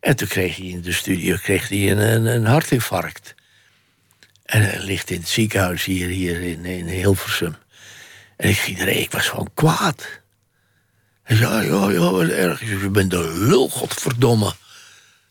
En 0.07 0.15
toen 0.15 0.27
kreeg 0.27 0.55
hij 0.55 0.65
in 0.65 0.81
de 0.81 0.91
studio 0.91 1.35
kreeg 1.35 1.69
hij 1.69 1.91
een, 1.91 2.25
een, 2.25 2.45
hartinfarct. 2.45 3.35
En 4.45 4.61
hij 4.61 4.79
ligt 4.79 5.09
in 5.09 5.19
het 5.19 5.27
ziekenhuis 5.27 5.83
hier, 5.83 6.07
hier 6.07 6.41
in, 6.41 6.65
in 6.65 6.87
Hilversum. 6.87 7.55
En 8.37 8.49
ik 8.49 8.57
ging 8.57 8.79
erheen, 8.79 9.01
ik 9.01 9.11
was 9.11 9.27
gewoon 9.27 9.53
kwaad. 9.53 10.21
Hij 11.23 11.35
zei, 11.35 11.65
ja, 11.65 11.89
ja, 11.89 12.11
wat 12.11 12.29
erg. 12.29 12.59
Je 12.59 12.89
bent 12.89 13.13
een 13.13 13.47
lul, 13.47 13.69
godverdomme. 13.69 14.55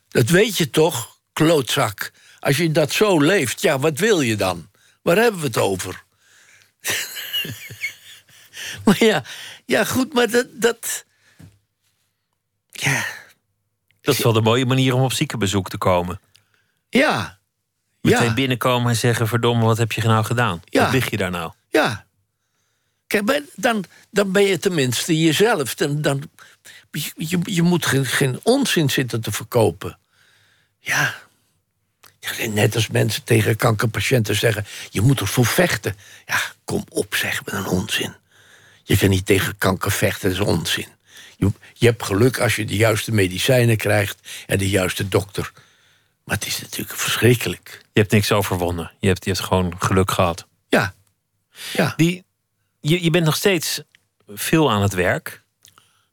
Dat 0.09 0.29
weet 0.29 0.57
je 0.57 0.71
toch, 0.71 1.19
klootzak. 1.33 2.13
Als 2.39 2.57
je 2.57 2.73
dat 2.73 2.93
zo 2.93 3.21
leeft, 3.21 3.61
ja, 3.61 3.79
wat 3.79 3.99
wil 3.99 4.21
je 4.21 4.37
dan? 4.37 4.71
Waar 5.03 5.17
hebben 5.17 5.41
we 5.41 5.47
het 5.47 5.59
over? 5.59 6.03
maar 8.85 9.05
ja, 9.05 9.25
ja, 9.67 9.85
goed, 9.85 10.13
maar 10.13 10.31
dat... 10.31 10.47
dat 10.53 11.05
ja, 12.71 13.05
Dat 14.07 14.15
is 14.15 14.23
wel 14.23 14.33
de 14.33 14.41
mooie 14.41 14.67
manier 14.67 14.95
om 14.95 15.03
op 15.03 15.13
ziekenbezoek 15.13 15.69
te 15.69 15.79
komen. 15.79 16.21
ja, 16.89 17.39
Meteen 18.01 18.25
ja, 18.25 18.35
binnenkomen 18.35 18.91
en 18.91 18.97
zeggen: 18.97 19.29
Verdomme, 19.29 19.65
wat 19.65 19.79
heb 19.79 19.93
je 19.93 20.03
nou 20.03 20.25
gedaan? 20.25 20.63
Ja. 20.65 20.83
Wat 20.83 20.93
lig 20.93 21.11
je 21.11 21.17
daar 21.17 21.31
nou? 21.31 21.53
ja. 21.69 22.05
Kijk, 23.07 23.25
maar 23.25 23.41
dan, 23.55 23.85
dan 24.11 24.33
ben 24.33 24.43
je 24.43 24.59
tenminste 24.59 25.21
jezelf. 25.21 25.75
Dan, 25.75 26.03
dan, 26.03 26.31
je, 27.17 27.39
je, 27.43 27.63
moet 27.63 27.87
geen, 27.87 28.07
geen 28.07 28.41
onzin 28.43 28.91
zitten 28.91 29.21
te 29.21 29.33
verkopen. 29.33 29.99
Ja. 30.79 31.15
Ja, 32.21 32.49
Net 32.49 32.75
als 32.75 32.89
mensen 32.89 33.25
tegen 33.25 33.57
kankerpatiënten 33.57 34.37
zeggen... 34.37 34.67
je 34.91 35.01
moet 35.01 35.21
ervoor 35.21 35.47
vechten. 35.47 35.97
Ja, 36.27 36.41
kom 36.65 36.85
op, 36.89 37.15
zeg, 37.15 37.45
met 37.45 37.55
een 37.55 37.67
onzin. 37.67 38.15
Je 38.83 38.97
kan 38.97 39.09
niet 39.09 39.27
tegen 39.27 39.59
kanker 39.59 39.93
vechten, 39.93 40.31
dat 40.31 40.39
is 40.39 40.47
onzin. 40.47 40.89
Je, 41.37 41.53
je 41.75 41.87
hebt 41.87 42.03
geluk 42.03 42.41
als 42.41 42.57
je 42.57 42.65
de 42.65 42.77
juiste 42.77 43.13
medicijnen 43.13 43.77
krijgt... 43.77 44.29
en 44.47 44.59
de 44.59 44.69
juiste 44.69 45.09
dokter. 45.09 45.53
Maar 46.25 46.35
het 46.35 46.47
is 46.47 46.61
natuurlijk 46.61 46.99
verschrikkelijk. 46.99 47.81
Je 47.93 48.01
hebt 48.01 48.13
niks 48.13 48.33
overwonnen. 48.33 48.93
Je 48.99 49.07
hebt, 49.07 49.25
je 49.25 49.31
hebt 49.31 49.43
gewoon 49.43 49.75
geluk 49.79 50.11
gehad. 50.11 50.47
Ja. 50.69 50.95
Ja. 51.73 51.93
Die, 51.97 52.25
je, 52.81 53.03
je 53.03 53.11
bent 53.11 53.25
nog 53.25 53.37
steeds 53.37 53.83
veel 54.27 54.71
aan 54.71 54.83
het 54.83 54.95
werk. 54.95 55.43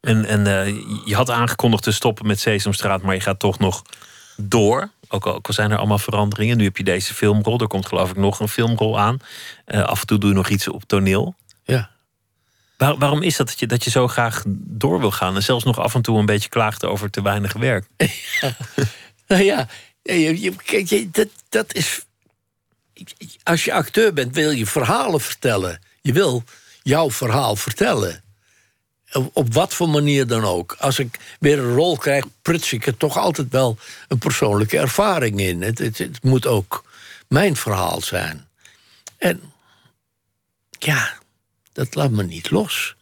En, 0.01 0.25
en 0.25 0.47
eh, 0.47 0.75
je 1.05 1.15
had 1.15 1.29
aangekondigd 1.29 1.83
te 1.83 1.91
stoppen 1.91 2.27
met 2.27 2.39
Sesamstraat, 2.39 3.01
maar 3.01 3.15
je 3.15 3.21
gaat 3.21 3.39
toch 3.39 3.59
nog 3.59 3.81
door. 4.37 4.89
Ook 5.07 5.25
al, 5.25 5.35
ook 5.35 5.47
al 5.47 5.53
zijn 5.53 5.71
er 5.71 5.77
allemaal 5.77 5.97
veranderingen. 5.97 6.57
Nu 6.57 6.63
heb 6.63 6.77
je 6.77 6.83
deze 6.83 7.13
filmrol. 7.13 7.59
Er 7.59 7.67
komt 7.67 7.87
geloof 7.87 8.09
ik 8.09 8.15
nog 8.15 8.39
een 8.39 8.47
filmrol 8.47 8.99
aan. 8.99 9.17
Eh, 9.65 9.83
af 9.83 10.01
en 10.01 10.07
toe 10.07 10.17
doe 10.17 10.29
je 10.29 10.35
nog 10.35 10.49
iets 10.49 10.67
op 10.67 10.83
toneel. 10.83 11.35
ja. 11.63 11.91
Waar- 12.77 12.97
waarom 12.97 13.21
is 13.21 13.35
dat 13.35 13.47
dat 13.47 13.59
je, 13.59 13.67
dat 13.67 13.83
je 13.83 13.89
zo 13.89 14.07
graag 14.07 14.43
door 14.47 14.99
wil 14.99 15.11
gaan? 15.11 15.35
En 15.35 15.43
zelfs 15.43 15.63
nog 15.63 15.79
af 15.79 15.95
en 15.95 16.01
toe 16.01 16.19
een 16.19 16.25
beetje 16.25 16.49
klaagt 16.49 16.85
over 16.85 17.09
te 17.09 17.21
weinig 17.21 17.53
werk. 17.53 17.85
Nou 19.27 19.43
ja, 19.43 19.67
je, 20.01 20.41
je, 20.41 20.55
kijk, 20.55 20.87
je- 20.87 21.09
dat, 21.11 21.27
dat 21.49 21.73
is. 21.73 22.01
Als 23.43 23.63
je 23.65 23.73
acteur 23.73 24.13
bent, 24.13 24.35
wil 24.35 24.49
je 24.51 24.65
verhalen 24.65 25.21
vertellen. 25.21 25.81
Je 26.01 26.13
wil 26.13 26.43
jouw 26.83 27.11
verhaal 27.11 27.55
vertellen. 27.55 28.23
Op, 29.13 29.29
op 29.33 29.53
wat 29.53 29.73
voor 29.73 29.89
manier 29.89 30.27
dan 30.27 30.43
ook. 30.43 30.75
Als 30.79 30.99
ik 30.99 31.19
weer 31.39 31.59
een 31.59 31.73
rol 31.73 31.97
krijg, 31.97 32.25
pruts 32.41 32.73
ik 32.73 32.85
er 32.87 32.97
toch 32.97 33.17
altijd 33.17 33.47
wel 33.51 33.77
een 34.07 34.17
persoonlijke 34.17 34.77
ervaring 34.77 35.39
in. 35.39 35.61
Het, 35.61 35.77
het, 35.79 35.97
het 35.97 36.23
moet 36.23 36.47
ook 36.47 36.83
mijn 37.27 37.55
verhaal 37.55 38.01
zijn. 38.01 38.47
En 39.17 39.41
ja, 40.79 41.13
dat 41.73 41.95
laat 41.95 42.11
me 42.11 42.23
niet 42.23 42.49
los. 42.51 42.95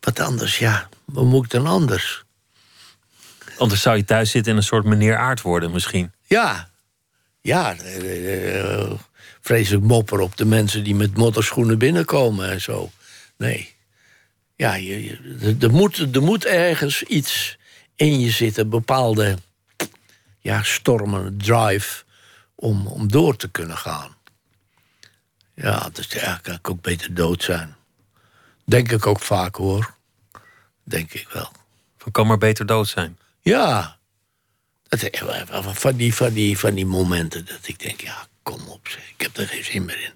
Wat 0.00 0.20
anders, 0.20 0.58
ja, 0.58 0.88
wat 1.04 1.24
moet 1.24 1.44
ik 1.44 1.50
dan 1.50 1.66
anders? 1.66 2.24
Anders 3.58 3.82
zou 3.82 3.96
je 3.96 4.04
thuis 4.04 4.30
zitten 4.30 4.52
en 4.52 4.58
een 4.58 4.64
soort 4.64 4.84
meneer 4.84 5.16
Aard 5.16 5.40
worden 5.42 5.70
misschien. 5.70 6.12
Ja, 6.26 6.70
ja. 7.40 7.76
eh, 7.76 8.60
eh, 8.80 8.90
vreselijk 9.40 9.84
mopper 9.84 10.20
op 10.20 10.36
de 10.36 10.44
mensen 10.44 10.84
die 10.84 10.94
met 10.94 11.16
modderschoenen 11.16 11.78
binnenkomen 11.78 12.50
en 12.50 12.60
zo. 12.60 12.90
Nee. 13.36 13.74
Ja, 14.56 14.74
je, 14.74 15.04
je- 15.04 15.56
er- 15.60 15.70
moet, 15.70 16.14
er 16.14 16.22
moet 16.22 16.44
ergens 16.44 17.02
iets 17.02 17.58
in 17.96 18.20
je 18.20 18.30
zitten, 18.30 18.68
bepaalde 18.68 19.38
ja, 20.40 20.62
stormen, 20.62 21.36
drive, 21.38 22.02
om, 22.54 22.86
om 22.86 23.08
door 23.08 23.36
te 23.36 23.48
kunnen 23.50 23.76
gaan. 23.76 24.16
Ja, 25.62 25.88
dus 25.92 26.06
ja, 26.06 26.38
kan 26.42 26.54
ik 26.54 26.70
ook 26.70 26.80
beter 26.80 27.14
dood 27.14 27.42
zijn. 27.42 27.76
Denk 28.64 28.92
ik 28.92 29.06
ook 29.06 29.20
vaak 29.20 29.54
hoor. 29.56 29.94
Denk 30.84 31.12
ik 31.12 31.28
wel. 31.28 31.52
Van 31.98 32.12
kan 32.12 32.26
maar 32.26 32.38
beter 32.38 32.66
dood 32.66 32.88
zijn. 32.88 33.18
Ja. 33.40 33.98
Dat, 34.88 35.08
van, 35.78 35.96
die, 35.96 36.14
van, 36.14 36.32
die, 36.32 36.58
van 36.58 36.74
die 36.74 36.86
momenten 36.86 37.44
dat 37.46 37.68
ik 37.68 37.78
denk, 37.78 38.00
ja, 38.00 38.26
kom 38.42 38.68
op, 38.68 38.88
ik 38.88 39.14
heb 39.20 39.36
er 39.36 39.46
geen 39.48 39.64
zin 39.64 39.84
meer 39.84 40.00
in. 40.04 40.12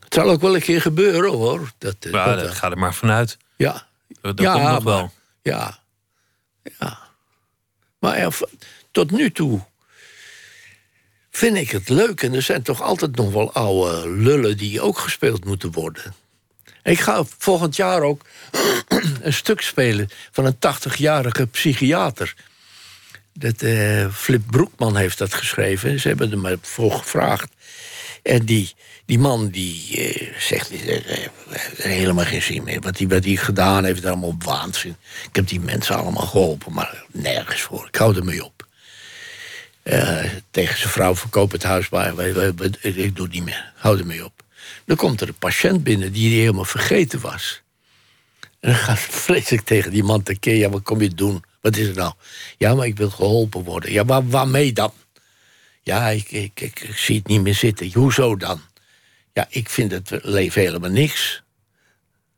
Het 0.00 0.14
zal 0.14 0.30
ook 0.30 0.40
wel 0.40 0.54
een 0.54 0.60
keer 0.62 0.80
gebeuren, 0.80 1.30
hoor. 1.32 1.72
Dat, 1.78 1.96
eh, 2.00 2.12
Maar 2.12 2.36
dat- 2.36 2.44
daar 2.44 2.54
ga 2.54 2.70
er 2.70 2.78
maar 2.78 2.94
vanuit. 2.94 3.36
ja. 3.56 3.86
Dat 4.20 4.40
ja, 4.40 4.52
komt 4.52 4.64
nog 4.64 4.72
maar- 4.72 4.82
wel. 4.82 5.12
Ja. 5.42 5.78
Ja. 6.78 6.98
Maar 7.98 8.18
ja, 8.18 8.30
tot 8.90 9.10
nu 9.10 9.30
toe 9.32 9.60
vind 11.36 11.56
ik 11.56 11.70
het 11.70 11.88
leuk. 11.88 12.22
En 12.22 12.34
er 12.34 12.42
zijn 12.42 12.62
toch 12.62 12.82
altijd 12.82 13.16
nog 13.16 13.32
wel 13.32 13.52
oude 13.52 14.08
lullen 14.10 14.56
die 14.56 14.80
ook 14.80 14.98
gespeeld 14.98 15.44
moeten 15.44 15.72
worden. 15.72 16.14
Ik 16.82 17.00
ga 17.00 17.24
volgend 17.38 17.76
jaar 17.76 18.02
ook 18.02 18.22
een 19.20 19.32
stuk 19.32 19.60
spelen 19.60 20.08
van 20.30 20.44
een 20.44 20.56
80-jarige 20.56 21.46
psychiater. 21.46 22.34
Dat, 23.32 23.62
eh, 23.62 24.12
Flip 24.12 24.42
Broekman 24.50 24.96
heeft 24.96 25.18
dat 25.18 25.34
geschreven. 25.34 26.00
Ze 26.00 26.08
hebben 26.08 26.30
er 26.30 26.38
maar 26.38 26.56
voor 26.60 26.92
gevraagd. 26.92 27.50
En 28.22 28.44
die, 28.44 28.72
die 29.04 29.18
man 29.18 29.48
die 29.48 29.96
eh, 29.96 30.32
zegt, 30.38 30.70
er 30.86 31.30
helemaal 31.76 32.24
geen 32.24 32.42
zin 32.42 32.64
meer. 32.64 32.80
Wat 32.80 32.98
hij 32.98 33.08
wat 33.08 33.22
die 33.22 33.36
gedaan 33.36 33.84
heeft, 33.84 34.04
allemaal 34.04 34.36
waanzin. 34.38 34.96
Ik 35.28 35.36
heb 35.36 35.48
die 35.48 35.60
mensen 35.60 35.96
allemaal 35.96 36.26
geholpen, 36.26 36.72
maar 36.72 37.04
nergens 37.12 37.60
voor. 37.60 37.86
Ik 37.86 37.96
hou 37.96 38.16
ermee 38.16 38.44
op. 38.44 38.55
Eh, 39.86 40.24
tegen 40.50 40.78
zijn 40.78 40.90
vrouw 40.90 41.16
verkoop 41.16 41.52
het 41.52 41.62
huis, 41.62 41.88
maar 41.88 42.18
ik 42.82 43.16
doe 43.16 43.24
het 43.24 43.32
niet 43.32 43.44
meer. 43.44 43.72
Hou 43.76 43.98
ermee 43.98 44.24
op. 44.24 44.42
Dan 44.84 44.96
komt 44.96 45.20
er 45.20 45.28
een 45.28 45.38
patiënt 45.38 45.82
binnen 45.82 46.12
die 46.12 46.28
hij 46.30 46.38
helemaal 46.38 46.64
vergeten 46.64 47.20
was. 47.20 47.62
En 48.60 48.70
dan 48.70 48.74
gaat 48.74 48.98
vreselijk 49.24 49.64
tegen 49.64 49.90
die 49.90 50.02
man 50.02 50.22
tekeer. 50.22 50.54
Ja, 50.54 50.70
wat 50.70 50.82
kom 50.82 51.00
je 51.00 51.14
doen? 51.14 51.44
Wat 51.60 51.76
is 51.76 51.86
er 51.86 51.94
nou? 51.94 52.12
Ja, 52.56 52.74
maar 52.74 52.86
ik 52.86 52.96
wil 52.96 53.10
geholpen 53.10 53.62
worden. 53.62 53.92
Ja, 53.92 54.04
waar, 54.04 54.28
waarmee 54.28 54.72
dan? 54.72 54.92
Ja, 55.82 56.08
ik, 56.08 56.30
ik, 56.30 56.60
ik, 56.60 56.80
ik 56.80 56.96
zie 56.96 57.16
het 57.16 57.26
niet 57.26 57.42
meer 57.42 57.54
zitten. 57.54 57.92
Hoezo 57.92 58.36
dan? 58.36 58.60
Ja, 59.32 59.46
ik 59.48 59.68
vind 59.68 59.90
het 59.90 60.10
leven 60.22 60.60
helemaal 60.62 60.90
niks. 60.90 61.42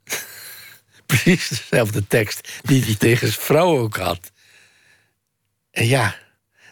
Precies 1.06 1.48
dezelfde 1.48 2.06
tekst 2.06 2.48
die 2.62 2.84
hij 2.84 2.94
tegen 2.94 3.28
zijn 3.28 3.40
vrouw 3.40 3.78
ook 3.78 3.96
had. 3.96 4.32
En 5.70 5.86
ja, 5.86 6.16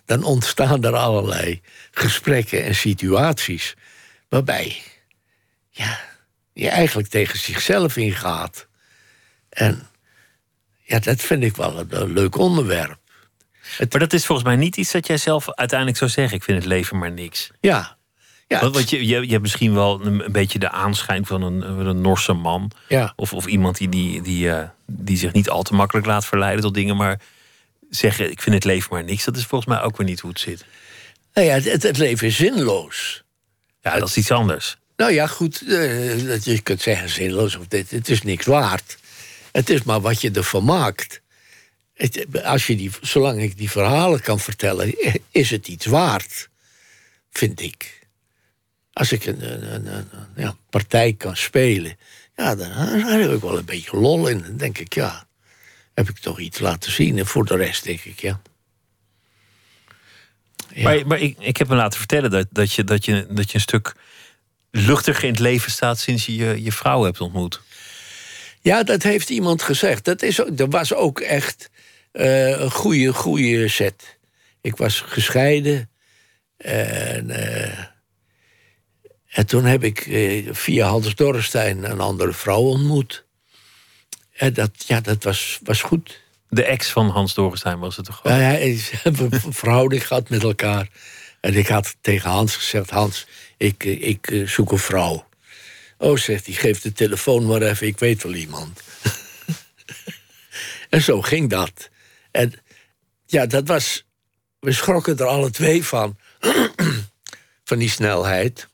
dan 0.06 0.24
ontstaan 0.24 0.84
er 0.84 0.96
allerlei 0.96 1.60
gesprekken 1.90 2.64
en 2.64 2.74
situaties... 2.74 3.74
waarbij 4.28 4.82
ja, 5.70 5.98
je 6.52 6.68
eigenlijk 6.68 7.08
tegen 7.08 7.38
zichzelf 7.38 7.96
ingaat. 7.96 8.66
En 9.48 9.86
ja, 10.82 10.98
dat 10.98 11.20
vind 11.20 11.42
ik 11.42 11.56
wel 11.56 11.78
een, 11.78 11.88
een 11.90 12.12
leuk 12.12 12.36
onderwerp. 12.36 12.98
Maar 13.78 14.00
dat 14.00 14.12
is 14.12 14.26
volgens 14.26 14.46
mij 14.46 14.56
niet 14.56 14.76
iets 14.76 14.92
dat 14.92 15.06
jij 15.06 15.16
zelf 15.16 15.54
uiteindelijk 15.54 15.98
zou 15.98 16.10
zeggen. 16.10 16.36
Ik 16.36 16.44
vind 16.44 16.58
het 16.58 16.66
leven 16.66 16.98
maar 16.98 17.12
niks. 17.12 17.50
Ja, 17.60 17.96
ja, 18.48 18.60
Want, 18.60 18.74
want 18.74 18.90
je, 18.90 19.06
je, 19.06 19.20
je 19.20 19.30
hebt 19.30 19.42
misschien 19.42 19.74
wel 19.74 20.00
een, 20.04 20.24
een 20.24 20.32
beetje 20.32 20.58
de 20.58 20.70
aanschijn 20.70 21.26
van 21.26 21.42
een, 21.42 21.86
een 21.86 22.00
Norse 22.00 22.32
man. 22.32 22.70
ja. 22.88 23.12
Of, 23.16 23.32
of 23.32 23.46
iemand 23.46 23.76
die, 23.76 23.88
die, 23.88 24.22
die, 24.22 24.50
eh, 24.50 24.68
die 24.86 25.16
zich 25.16 25.32
niet 25.32 25.50
al 25.50 25.62
te 25.62 25.74
makkelijk 25.74 26.06
laat 26.06 26.26
verleiden 26.26 26.62
tot 26.62 26.74
dingen. 26.74 26.96
Maar 26.96 27.20
zeggen, 27.90 28.30
ik 28.30 28.40
vind 28.42 28.54
het 28.54 28.64
leven 28.64 28.88
maar 28.92 29.04
niks. 29.04 29.24
Dat 29.24 29.36
is 29.36 29.44
volgens 29.44 29.70
mij 29.74 29.82
ook 29.82 29.96
weer 29.96 30.06
niet 30.06 30.20
hoe 30.20 30.30
het 30.30 30.40
zit. 30.40 30.64
Nou 31.34 31.46
ja, 31.46 31.54
het, 31.60 31.82
het 31.82 31.98
leven 31.98 32.26
is 32.26 32.36
zinloos. 32.36 33.24
Ja, 33.80 33.98
dat 33.98 34.08
is 34.08 34.16
iets 34.16 34.30
anders. 34.30 34.76
Nou 34.96 35.12
ja, 35.12 35.26
goed, 35.26 35.62
eh, 35.68 36.26
dat 36.26 36.44
je 36.44 36.60
kunt 36.62 36.82
zeggen 36.82 37.08
zinloos 37.08 37.56
of 37.56 37.66
dit. 37.66 37.90
Het 37.90 38.08
is 38.08 38.22
niks 38.22 38.46
waard. 38.46 38.98
Het 39.52 39.70
is 39.70 39.82
maar 39.82 40.00
wat 40.00 40.20
je 40.20 40.30
ervan 40.30 40.64
maakt. 40.64 41.20
Het, 41.94 42.26
als 42.44 42.66
je 42.66 42.76
die, 42.76 42.90
zolang 43.00 43.42
ik 43.42 43.56
die 43.56 43.70
verhalen 43.70 44.20
kan 44.20 44.40
vertellen, 44.40 44.94
is 45.30 45.50
het 45.50 45.68
iets 45.68 45.86
waard, 45.86 46.48
vind 47.30 47.60
ik. 47.60 48.06
Als 48.92 49.12
ik 49.12 49.26
een, 49.26 49.52
een, 49.52 49.74
een, 49.74 49.86
een- 49.86 50.08
een, 50.12 50.26
ja, 50.36 50.56
partij 50.70 51.12
kan 51.12 51.36
spelen, 51.36 51.96
ja, 52.36 52.54
dan, 52.54 52.68
dan 52.68 53.20
heb 53.20 53.30
ik 53.30 53.40
wel 53.40 53.58
een 53.58 53.64
beetje 53.64 53.96
lol 53.96 54.26
in. 54.28 54.40
Dan 54.42 54.56
denk 54.56 54.78
ik, 54.78 54.94
ja, 54.94 55.25
heb 55.96 56.08
ik 56.08 56.18
toch 56.18 56.38
iets 56.38 56.58
laten 56.58 56.92
zien. 56.92 57.18
En 57.18 57.26
voor 57.26 57.44
de 57.44 57.56
rest 57.56 57.84
denk 57.84 58.00
ik, 58.00 58.20
ja. 58.20 58.40
Ja. 60.74 60.82
Maar, 60.82 61.06
maar 61.06 61.20
ik, 61.20 61.36
ik 61.38 61.56
heb 61.56 61.68
me 61.68 61.74
laten 61.74 61.98
vertellen 61.98 62.30
dat, 62.30 62.46
dat, 62.50 62.72
je, 62.72 62.84
dat, 62.84 63.04
je, 63.04 63.26
dat 63.30 63.50
je 63.50 63.54
een 63.54 63.60
stuk 63.60 63.94
luchtiger 64.70 65.24
in 65.24 65.30
het 65.30 65.38
leven 65.38 65.70
staat 65.70 65.98
sinds 65.98 66.26
je 66.26 66.34
je, 66.34 66.62
je 66.62 66.72
vrouw 66.72 67.02
hebt 67.02 67.20
ontmoet. 67.20 67.60
Ja, 68.60 68.82
dat 68.82 69.02
heeft 69.02 69.30
iemand 69.30 69.62
gezegd. 69.62 70.04
Dat, 70.04 70.22
is, 70.22 70.40
dat 70.52 70.72
was 70.72 70.94
ook 70.94 71.20
echt 71.20 71.70
eh, 72.12 72.60
een 72.60 72.70
goede, 72.70 73.12
goede 73.12 73.68
set. 73.68 74.18
Ik 74.60 74.76
was 74.76 75.00
gescheiden. 75.00 75.90
En, 76.56 77.30
eh, 77.30 77.84
En 79.26 79.46
toen 79.46 79.64
heb 79.64 79.84
ik 79.84 79.98
eh, 80.06 80.48
via 80.52 80.86
Hans 80.86 81.14
Dorrestein 81.14 81.84
een 81.90 82.00
andere 82.00 82.32
vrouw 82.32 82.62
ontmoet. 82.62 83.25
En 84.36 84.52
dat, 84.52 84.70
ja, 84.86 85.00
dat 85.00 85.24
was, 85.24 85.58
was 85.62 85.82
goed. 85.82 86.20
De 86.48 86.64
ex 86.64 86.90
van 86.90 87.08
Hans 87.08 87.34
Dorrestein 87.34 87.78
was 87.78 87.96
het 87.96 88.06
toch 88.06 88.20
Ja, 88.22 88.36
ja, 88.36 88.58
we 88.58 88.98
hebben 89.02 89.32
een 89.32 89.52
verhouding 89.52 90.06
gehad 90.06 90.28
met 90.28 90.42
elkaar. 90.42 90.88
En 91.40 91.54
ik 91.54 91.66
had 91.68 91.96
tegen 92.00 92.30
Hans 92.30 92.56
gezegd: 92.56 92.90
Hans, 92.90 93.26
ik, 93.56 93.84
eh, 93.84 94.08
ik 94.08 94.30
eh, 94.30 94.46
zoek 94.46 94.72
een 94.72 94.78
vrouw. 94.78 95.28
Oh, 95.98 96.16
zegt 96.16 96.46
hij, 96.46 96.54
geef 96.54 96.80
de 96.80 96.92
telefoon 96.92 97.46
maar 97.46 97.62
even, 97.62 97.86
ik 97.86 97.98
weet 97.98 98.22
wel 98.22 98.34
iemand. 98.34 98.80
en 100.90 101.02
zo 101.02 101.22
ging 101.22 101.50
dat. 101.50 101.88
En 102.30 102.52
ja, 103.26 103.46
dat 103.46 103.68
was. 103.68 104.04
We 104.60 104.72
schrokken 104.72 105.18
er 105.18 105.26
alle 105.26 105.50
twee 105.50 105.84
van. 105.84 106.16
van 107.64 107.78
die 107.78 107.90
snelheid. 107.90 108.68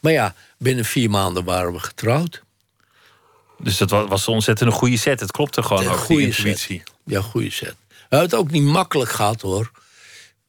Maar 0.00 0.12
ja, 0.12 0.34
binnen 0.58 0.84
vier 0.84 1.10
maanden 1.10 1.44
waren 1.44 1.72
we 1.72 1.78
getrouwd. 1.78 2.42
Dus 3.58 3.76
dat 3.76 3.90
wa- 3.90 4.06
was 4.06 4.28
ontzettend 4.28 4.70
een 4.70 4.76
goede 4.76 4.96
set. 4.96 5.20
Het 5.20 5.30
klopte 5.30 5.62
gewoon 5.62 5.82
Een 5.84 5.88
ook, 5.90 5.96
goede 5.98 6.22
intuïtie. 6.22 6.82
Ja, 7.04 7.20
goede 7.20 7.50
set. 7.50 7.74
We 7.88 7.94
hebben 8.16 8.20
het 8.30 8.34
ook 8.34 8.50
niet 8.50 8.62
makkelijk 8.62 9.10
gehad 9.10 9.40
hoor. 9.40 9.70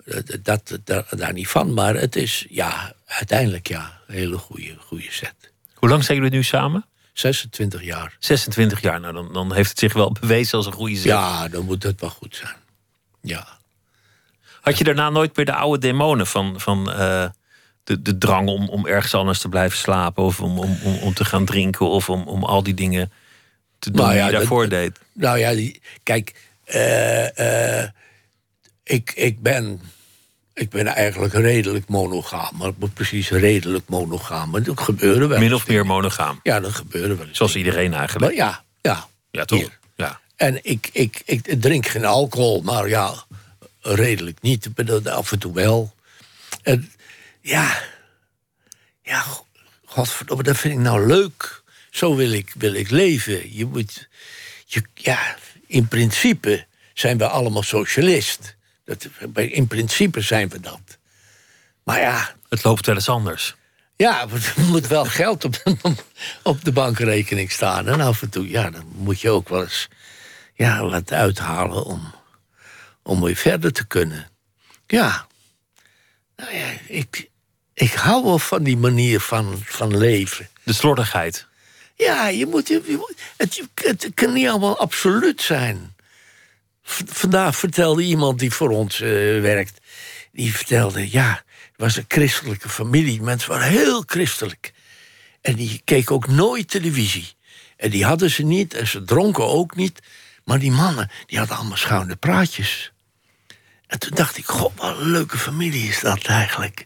Dat, 0.06 0.38
dat, 0.44 0.80
dat- 0.84 1.06
daar 1.10 1.34
niet 1.34 1.48
van, 1.48 1.74
maar 1.74 1.96
het 1.96 2.16
is 2.16 2.46
ja, 2.50 2.94
uiteindelijk 3.06 3.68
ja, 3.68 4.00
een 4.08 4.16
hele 4.16 4.38
goede, 4.38 4.76
goede 4.86 5.08
set. 5.12 5.34
Hoe 5.74 5.90
lang 5.90 6.04
zijn 6.04 6.18
jullie 6.18 6.32
nu 6.32 6.44
samen? 6.44 6.86
26 7.14 7.84
jaar. 7.84 8.16
26 8.20 8.82
jaar. 8.82 9.00
Nou, 9.00 9.14
dan, 9.14 9.34
dan 9.34 9.54
heeft 9.54 9.70
het 9.70 9.80
zich 9.80 9.94
wel 9.94 10.12
bewezen 10.12 10.58
als 10.58 10.66
een 10.66 10.74
goede 10.74 10.96
set. 10.96 11.04
Ja, 11.04 11.48
dan 11.48 11.66
moet 11.66 11.84
het 11.84 12.02
wel 12.02 12.10
goed 12.10 12.36
zijn. 12.36 12.56
Ja. 13.22 13.48
Had 14.62 14.78
je 14.78 14.84
daarna 14.84 15.10
nooit 15.10 15.36
meer 15.36 15.46
de 15.46 15.54
oude 15.54 15.80
demonen 15.88 16.28
van, 16.28 16.60
van 16.60 16.92
eh, 16.92 17.26
de, 17.88 18.02
de 18.02 18.18
drang 18.18 18.48
om, 18.50 18.70
om 18.70 18.88
ergens 18.88 19.14
anders 19.14 19.40
te 19.40 19.50
blijven 19.50 19.78
slapen... 19.78 20.24
of 20.24 20.40
om, 20.42 20.60
om, 20.60 20.78
om, 20.84 20.98
om 20.98 21.14
te 21.14 21.26
gaan 21.26 21.46
drinken 21.46 21.90
of 21.90 22.10
om, 22.10 22.22
om 22.28 22.44
al 22.44 22.64
die 22.64 22.74
dingen 22.74 23.12
te 23.80 23.92
doen 23.92 24.02
Nou 24.02 24.14
die 24.14 24.24
je 24.24 24.30
dat- 24.32 24.40
daarvoor 24.40 24.70
deed? 24.70 25.00
Nou 25.14 25.38
ja, 25.40 25.52
die, 25.54 25.82
kijk, 26.04 26.36
eh, 26.64 27.80
eh, 27.84 27.90
ik, 28.84 29.12
ik, 29.16 29.42
ben, 29.42 29.82
ik 30.54 30.70
ben 30.70 30.88
eigenlijk 30.88 31.34
redelijk 31.34 31.88
monogaam. 31.88 32.58
Maar 32.58 32.72
precies 32.94 33.30
redelijk 33.30 33.88
monogaam. 33.88 34.50
Maar 34.50 34.64
dat 34.64 34.80
gebeurde 34.80 35.28
wel. 35.28 35.40
Min 35.40 35.54
of 35.54 35.68
meer 35.68 35.86
monogaam. 35.86 36.40
Ja, 36.44 36.60
dat 36.60 36.72
gebeurde 36.72 37.16
wel. 37.16 37.28
Zoals 37.32 37.56
iedereen 37.56 37.94
eigenlijk. 37.94 38.26
Maar 38.26 38.46
ja, 38.46 38.64
ja. 38.82 39.08
ja, 39.32 39.46
toch? 39.46 39.60
hier. 39.60 39.80
Ja. 39.96 40.20
En 40.36 40.60
ik, 40.64 40.90
ik, 40.92 41.22
ik 41.26 41.62
drink 41.62 41.88
geen 41.88 42.06
alcohol, 42.06 42.62
maar 42.62 42.88
ja, 42.88 43.14
redelijk 43.82 44.42
niet. 44.42 44.70
Af 45.04 45.32
en 45.32 45.40
toe 45.40 45.54
wel. 45.54 45.94
En 46.64 46.92
ja, 47.48 47.84
ja, 49.02 49.26
godverdomme, 49.86 50.44
dat 50.44 50.58
vind 50.58 50.74
ik 50.74 50.80
nou 50.80 51.08
leuk. 51.08 51.64
Zo 51.90 52.16
wil 52.16 52.32
ik, 52.32 52.52
wil 52.58 52.74
ik 52.74 52.90
leven. 52.90 53.56
Je 53.56 53.66
moet, 53.66 54.10
je, 54.66 54.84
ja, 54.94 55.36
in 55.68 55.88
principe 55.88 56.66
zijn 56.94 57.18
we 57.18 57.28
allemaal 57.28 57.64
socialist. 57.64 58.56
Dat, 58.86 59.08
in 59.36 59.68
principe 59.68 60.22
zijn 60.22 60.50
we 60.50 60.60
dat. 60.60 60.98
Maar 61.84 62.00
ja, 62.00 62.36
Het 62.50 62.64
loopt 62.64 62.86
wel 62.86 62.96
eens 62.96 63.10
anders. 63.10 63.56
ja, 63.96 64.22
er 64.30 64.54
moet 64.72 64.88
wel 64.88 65.06
geld 65.06 65.44
op 65.44 65.54
de, 65.64 65.78
op 66.44 66.64
de 66.64 66.72
bankrekening 66.72 67.52
staan. 67.52 67.88
En 67.88 68.02
af 68.02 68.22
en 68.22 68.30
toe, 68.30 68.50
ja, 68.50 68.70
dan 68.70 68.86
moet 68.96 69.22
je 69.22 69.30
ook 69.30 69.50
wel 69.50 69.62
eens 69.62 69.88
ja, 70.54 70.86
wat 70.86 71.12
uithalen 71.12 71.84
om, 71.84 72.14
om 73.04 73.22
weer 73.22 73.36
verder 73.36 73.72
te 73.72 73.86
kunnen. 73.86 74.30
Ja, 74.88 75.28
nou 76.38 76.56
ja, 76.56 76.68
ik, 76.88 77.27
ik 77.78 77.94
hou 77.94 78.24
wel 78.24 78.40
van 78.40 78.64
die 78.64 78.78
manier 78.78 79.20
van, 79.20 79.62
van 79.66 79.98
leven. 79.98 80.50
De 80.64 80.74
slordigheid. 80.74 81.46
Ja, 81.96 82.28
je 82.28 82.46
moet, 82.46 82.68
je, 82.68 82.82
moet- 82.98 83.14
het, 83.38 83.62
het 83.76 84.12
kan 84.14 84.34
niet 84.34 84.48
allemaal 84.48 84.78
absoluut 84.80 85.42
zijn. 85.42 85.96
V- 86.84 87.02
vandaag 87.06 87.56
vertelde 87.58 88.02
iemand 88.02 88.40
die 88.40 88.52
voor 88.52 88.70
ons 88.70 89.02
eh, 89.02 89.10
werkt... 89.42 89.80
die 90.32 90.56
vertelde, 90.56 91.12
ja, 91.12 91.30
het 91.50 91.76
was 91.78 91.96
een 91.96 92.06
christelijke 92.08 92.70
familie. 92.70 93.22
Mensen 93.22 93.50
waren 93.50 93.68
heel 93.68 94.04
christelijk. 94.06 94.74
En 95.42 95.56
die 95.56 95.82
keken 95.84 96.16
ook 96.16 96.28
nooit 96.28 96.70
televisie. 96.70 97.36
En 97.78 97.90
die 97.90 98.06
hadden 98.06 98.30
ze 98.32 98.44
niet, 98.44 98.74
en 98.74 98.88
ze 98.88 99.04
dronken 99.04 99.48
ook 99.48 99.76
niet. 99.76 100.00
Maar 100.44 100.60
die 100.60 100.72
mannen, 100.72 101.10
die 101.26 101.38
hadden 101.38 101.58
allemaal 101.58 101.78
schuine 101.78 102.16
praatjes. 102.16 102.92
En 103.88 104.00
toen 104.00 104.16
dacht 104.16 104.38
ik, 104.38 104.46
god, 104.46 104.72
wat 104.76 104.98
een 104.98 105.12
leuke 105.12 105.38
familie 105.38 105.88
is 105.90 106.00
dat 106.00 106.26
eigenlijk. 106.26 106.86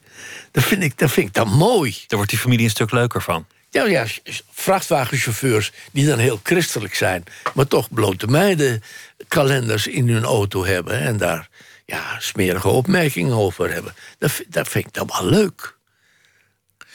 Dat 0.51 0.63
vind 0.63 0.84
ik, 0.84 0.97
dat 0.97 1.11
vind 1.11 1.28
ik 1.28 1.34
dan 1.34 1.49
mooi. 1.49 1.91
Daar 1.91 2.17
wordt 2.17 2.30
die 2.30 2.39
familie 2.39 2.65
een 2.65 2.72
stuk 2.72 2.91
leuker 2.91 3.22
van. 3.22 3.45
Ja, 3.69 3.86
ja, 3.86 4.05
vrachtwagenchauffeurs 4.51 5.72
die 5.91 6.05
dan 6.05 6.19
heel 6.19 6.39
christelijk 6.43 6.95
zijn... 6.95 7.24
maar 7.53 7.67
toch 7.67 7.89
blote 7.93 8.28
meiden 8.28 8.84
kalenders 9.28 9.88
in 9.88 10.09
hun 10.09 10.24
auto 10.24 10.65
hebben... 10.65 10.99
en 10.99 11.17
daar 11.17 11.49
ja, 11.86 12.19
smerige 12.19 12.67
opmerkingen 12.67 13.34
over 13.36 13.74
hebben. 13.74 13.93
Dat, 14.17 14.32
vind- 14.32 14.51
dat 14.53 14.67
vind 14.67 14.86
ik 14.88 14.93
dan 14.93 15.07
wel 15.17 15.26
leuk. 15.30 15.78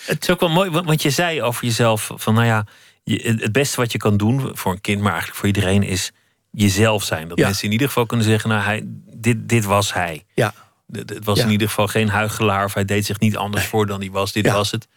Het 0.04 0.22
is 0.22 0.30
ook 0.30 0.40
wel 0.40 0.48
mooi, 0.48 0.70
want 0.70 1.02
je 1.02 1.10
zei 1.10 1.42
over 1.42 1.64
jezelf 1.64 2.10
van 2.14 2.34
nou 2.34 2.46
ja, 2.46 2.66
je, 3.04 3.36
het 3.40 3.52
beste 3.52 3.76
wat 3.76 3.92
je 3.92 3.98
kan 3.98 4.16
doen 4.16 4.50
voor 4.56 4.72
een 4.72 4.80
kind, 4.80 5.00
maar 5.00 5.10
eigenlijk 5.10 5.38
voor 5.40 5.46
iedereen, 5.48 5.82
is 5.82 6.12
jezelf 6.50 7.04
zijn. 7.04 7.28
Dat 7.28 7.38
Ja. 7.38 7.46
mensen 7.46 7.64
in 7.64 7.72
ieder 7.72 7.86
geval 7.86 8.06
kunnen 8.06 8.26
zeggen, 8.26 8.50
nou 8.50 8.62
hij, 8.62 8.82
dit, 9.14 9.48
dit 9.48 9.64
was 9.64 9.92
hij. 9.94 10.24
Ja, 10.34 10.54
Het 10.93 11.24
was 11.24 11.39
Ja. 11.39 11.45
in 11.45 11.51
ieder 11.51 11.68
geval 11.68 11.87
geen 11.87 12.09
huigelaar 12.09 12.64
of 12.64 12.74
hij 12.74 12.84
deed 12.84 13.07
zich 13.07 13.18
niet 13.18 13.37
anders 13.37 13.64
voor 13.66 13.87
dan 13.87 14.01
hij 14.01 14.11
was. 14.11 14.32
Dit 14.32 14.45
Ja. 14.45 14.53
was 14.53 14.70
het. 14.70 14.89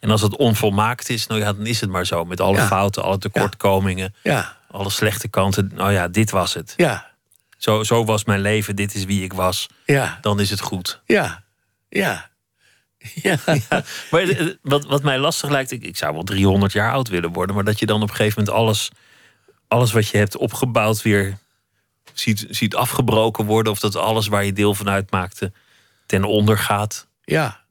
En 0.00 0.10
als 0.10 0.20
het 0.20 0.36
onvolmaakt 0.36 1.08
is, 1.08 1.26
nou 1.26 1.40
ja, 1.40 1.52
dan 1.52 1.66
is 1.66 1.80
het 1.80 1.90
maar 1.90 2.06
zo. 2.06 2.24
Met 2.24 2.40
alle 2.40 2.56
Ja. 2.56 2.66
fouten, 2.66 3.02
alle 3.02 3.18
tekortkomingen, 3.18 4.14
ja, 4.22 4.56
alle 4.70 4.90
slechte 4.90 5.28
kanten. 5.28 5.70
Nou 5.74 5.92
ja, 5.92 6.08
dit 6.08 6.30
was 6.30 6.54
het. 6.54 6.74
ja, 6.76 7.10
Zo, 7.58 7.82
zo 7.82 8.04
was 8.04 8.24
mijn 8.24 8.40
leven, 8.40 8.76
dit 8.76 8.94
is 8.94 9.04
wie 9.04 9.22
ik 9.24 9.32
was. 9.32 9.66
ja, 9.84 10.18
Dan 10.20 10.40
is 10.40 10.50
het 10.50 10.60
goed. 10.60 11.00
ja, 11.06 11.42
ja. 11.88 12.28
Ja, 13.14 13.36
Maar 14.10 14.22
eh, 14.22 14.46
wat, 14.62 14.84
wat 14.86 15.02
mij 15.02 15.18
lastig 15.18 15.50
lijkt, 15.50 15.70
ik, 15.70 15.82
ik 15.82 15.96
zou 15.96 16.12
wel 16.14 16.22
300 16.22 16.72
jaar 16.72 16.92
oud 16.92 17.08
willen 17.08 17.32
worden, 17.32 17.54
maar 17.54 17.64
dat 17.64 17.78
je 17.78 17.86
dan 17.86 18.02
op 18.02 18.08
een 18.08 18.14
gegeven 18.14 18.38
moment 18.44 18.58
alles, 18.58 18.90
alles 19.68 19.92
wat 19.92 20.08
je 20.08 20.18
hebt 20.18 20.36
opgebouwd 20.36 21.02
weer 21.02 21.38
ziet, 22.20 22.46
ziet 22.50 22.74
afgebroken 22.74 23.44
worden, 23.44 23.72
of 23.72 23.78
dat 23.78 23.96
alles 23.96 24.26
waar 24.26 24.44
je 24.44 24.52
deel 24.52 24.74
van 24.74 24.88
uitmaakte 24.88 25.52
ten 26.06 26.24
onder 26.24 26.58
gaat. 26.58 27.06
ja. 27.24 27.64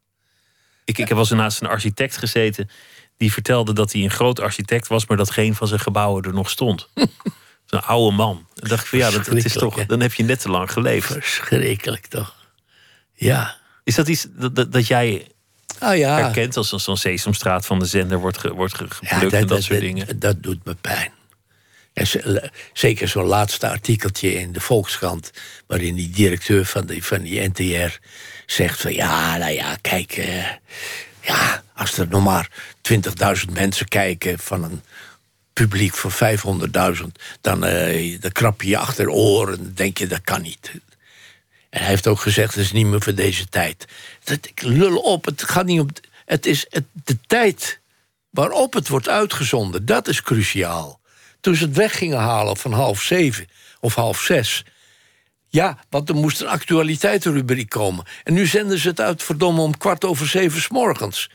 Ik, 0.87 0.97
ik 0.97 1.07
heb 1.07 1.17
wel 1.17 1.19
eens 1.19 1.29
naast 1.29 1.61
een 1.61 1.67
architect 1.67 2.17
gezeten 2.17 2.69
die 3.17 3.31
vertelde 3.33 3.73
dat 3.73 3.91
hij 3.93 4.01
een 4.03 4.09
groot 4.11 4.39
architect 4.39 4.87
was, 4.87 5.05
maar 5.05 5.17
dat 5.17 5.31
geen 5.31 5.55
van 5.55 5.67
zijn 5.67 5.79
gebouwen 5.79 6.23
er 6.23 6.33
nog 6.33 6.49
stond. 6.49 6.89
Een 7.69 7.81
oude 7.81 8.15
man. 8.15 8.47
En 8.55 8.69
dacht 8.69 8.81
ik 8.83 8.87
van 8.89 8.99
ja, 8.99 9.09
dat, 9.11 9.25
dat 9.25 9.33
is 9.45 9.53
toch, 9.53 9.85
dan 9.85 9.99
heb 9.99 10.13
je 10.13 10.23
net 10.23 10.41
te 10.41 10.49
lang 10.49 10.71
geleefd. 10.71 11.11
Verschrikkelijk 11.11 12.05
toch. 12.07 12.35
Ja. 13.13 13.57
Is 13.83 13.95
dat 13.95 14.07
iets 14.07 14.27
dat, 14.29 14.55
dat, 14.55 14.71
dat 14.71 14.87
jij 14.87 15.27
Ah 15.79 15.97
ja. 15.97 16.15
herkent 16.17 16.57
als 16.57 16.71
een- 16.71 16.79
zo'n 16.79 16.97
Sesamstraat 16.97 17.65
van 17.65 17.79
de 17.79 17.85
zender 17.85 18.17
wordt, 18.19 18.37
ge, 18.37 18.53
wordt 18.53 18.75
ge- 18.75 18.85
geplukt 18.89 19.33
en 19.33 19.47
dat 19.47 19.63
soort 19.63 19.79
dingen? 19.79 20.19
Dat 20.19 20.43
doet 20.43 20.65
me 20.65 20.75
pijn. 20.75 21.11
En 21.95 22.07
ze- 22.07 22.51
zeker 22.73 23.07
zo'n 23.07 23.25
laatste 23.25 23.69
artikeltje 23.69 24.33
in 24.33 24.51
de 24.51 24.59
Volkskrant... 24.59 25.31
waarin 25.67 25.95
die 25.95 26.09
directeur 26.09 26.65
van, 26.65 26.85
die 26.85 27.03
van 27.03 27.21
die 27.21 27.49
NTR 27.49 27.97
zegt 28.45 28.81
van... 28.81 28.93
ja, 28.93 29.37
nou 29.37 29.51
ja, 29.51 29.77
kijk... 29.81 30.11
eh, 30.11 30.47
ja, 31.21 31.63
als 31.75 31.97
er 31.97 32.07
nog 32.07 32.23
maar 32.23 32.49
20.000 33.47 33.51
mensen 33.53 33.87
kijken 33.87 34.39
van 34.39 34.63
een 34.63 34.81
publiek 35.53 35.93
van 35.95 36.11
500.000... 36.97 37.03
Dan, 37.41 37.65
eh, 37.65 38.21
dan 38.21 38.31
krap 38.31 38.61
je 38.61 38.69
je 38.69 38.77
achter 38.77 39.09
oren 39.09 39.57
en 39.59 39.71
denk 39.75 39.97
je, 39.97 40.07
dat 40.07 40.21
kan 40.21 40.41
niet. 40.41 40.71
En 41.69 41.79
hij 41.79 41.89
heeft 41.89 42.07
ook 42.07 42.19
gezegd, 42.19 42.55
het 42.55 42.63
is 42.63 42.71
niet 42.71 42.85
meer 42.85 43.01
voor 43.01 43.15
deze 43.15 43.47
tijd. 43.49 43.85
Dat, 44.23 44.47
ik 44.47 44.61
lul 44.61 44.97
op, 44.97 45.25
het 45.25 45.43
gaat 45.43 45.65
niet 45.65 45.79
om... 45.79 45.87
Het 46.25 46.45
is 46.45 46.65
het, 46.69 46.83
de 47.03 47.17
tijd 47.27 47.79
waarop 48.29 48.73
het 48.73 48.87
wordt 48.87 49.09
uitgezonden, 49.09 49.85
dat 49.85 50.07
is 50.07 50.21
cruciaal. 50.21 50.99
Toen 51.45 51.55
ze 51.55 51.63
het 51.63 51.75
weg 51.75 51.97
gingen 51.97 52.17
halen 52.17 52.57
van 52.57 52.71
half 52.71 53.01
zeven 53.01 53.47
of 53.79 53.95
half 53.95 54.21
zes... 54.21 54.63
Ja, 55.49 55.77
want 55.89 56.09
er 56.09 56.15
moest 56.15 56.41
een 56.41 56.47
actualiteitenrubriek 56.47 57.69
komen. 57.69 58.05
En 58.23 58.33
nu 58.33 58.45
zenden 58.45 58.79
ze 58.79 58.87
het 58.87 59.01
uit, 59.01 59.23
verdomme, 59.23 59.61
om 59.61 59.77
kwart 59.77 60.05
over 60.05 60.27
zeven 60.27 60.61
's 60.61 60.67
morgens. 60.67 61.29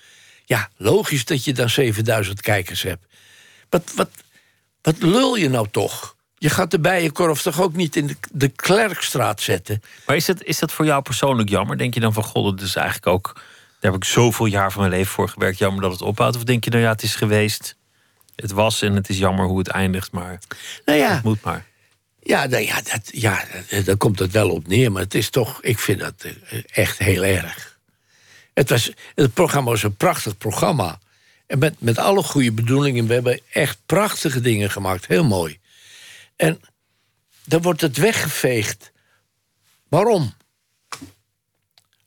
Ja, 0.44 0.68
logisch 0.76 1.24
dat 1.24 1.44
je 1.44 1.52
dan 1.52 1.68
7000 1.68 2.40
kijkers 2.40 2.82
hebt. 2.82 3.06
Wat, 3.68 3.92
wat, 3.94 4.11
wat 4.82 5.02
lul 5.02 5.36
je 5.36 5.48
nou 5.48 5.66
toch? 5.70 6.16
Je 6.38 6.50
gaat 6.50 6.70
de 6.70 6.80
bijenkorf 6.80 7.42
toch 7.42 7.61
ook 7.61 7.74
niet 7.74 7.96
in 7.96 8.06
de, 8.06 8.16
de 8.32 8.48
Klerkstraat 8.48 9.40
zetten? 9.40 9.82
Maar 10.06 10.16
is 10.16 10.24
dat, 10.24 10.42
is 10.42 10.58
dat 10.58 10.72
voor 10.72 10.84
jou 10.84 11.02
persoonlijk 11.02 11.48
jammer? 11.48 11.78
Denk 11.78 11.94
je 11.94 12.00
dan 12.00 12.12
van, 12.12 12.24
god, 12.24 12.58
dat 12.58 12.66
is 12.66 12.76
eigenlijk 12.76 13.06
ook... 13.06 13.32
Daar 13.80 13.92
heb 13.92 14.02
ik 14.02 14.08
zoveel 14.08 14.46
jaar 14.46 14.72
van 14.72 14.80
mijn 14.80 14.92
leven 14.92 15.12
voor 15.12 15.28
gewerkt. 15.28 15.58
Jammer 15.58 15.82
dat 15.82 15.92
het 15.92 16.02
ophoudt. 16.02 16.36
Of 16.36 16.44
denk 16.44 16.64
je, 16.64 16.70
nou 16.70 16.82
ja, 16.82 16.90
het 16.90 17.02
is 17.02 17.14
geweest. 17.14 17.78
Het 18.41 18.51
was 18.51 18.82
en 18.82 18.95
het 18.95 19.09
is 19.09 19.18
jammer 19.18 19.47
hoe 19.47 19.59
het 19.59 19.68
eindigt. 19.68 20.12
Maar 20.12 20.38
Nou 20.84 20.99
ja, 20.99 21.14
het 21.14 21.22
moet 21.22 21.43
maar. 21.43 21.66
Ja, 22.22 22.47
nou 22.47 22.64
ja, 22.64 22.82
dat, 22.82 23.11
ja, 23.12 23.45
daar 23.84 23.97
komt 23.97 24.18
het 24.18 24.32
wel 24.32 24.51
op 24.51 24.66
neer. 24.66 24.93
Maar 24.93 25.03
het 25.03 25.14
is 25.14 25.30
toch, 25.30 25.62
ik 25.62 25.78
vind 25.78 26.01
dat 26.01 26.14
eh, 26.24 26.62
echt 26.70 26.99
heel 26.99 27.24
erg. 27.24 27.78
Het, 28.55 28.70
was, 28.70 28.93
het 29.14 29.34
programma 29.34 29.70
was 29.70 29.82
een 29.82 29.97
prachtig 29.97 30.36
programma. 30.36 30.99
En 31.47 31.59
met, 31.59 31.80
met 31.80 31.99
alle 31.99 32.22
goede 32.22 32.53
bedoelingen, 32.53 33.07
we 33.07 33.12
hebben 33.12 33.41
echt 33.53 33.78
prachtige 33.86 34.41
dingen 34.41 34.70
gemaakt. 34.70 35.07
Heel 35.07 35.24
mooi. 35.24 35.59
En 36.36 36.61
dan 37.45 37.62
wordt 37.62 37.80
het 37.80 37.97
weggeveegd. 37.97 38.93
Waarom? 39.88 40.34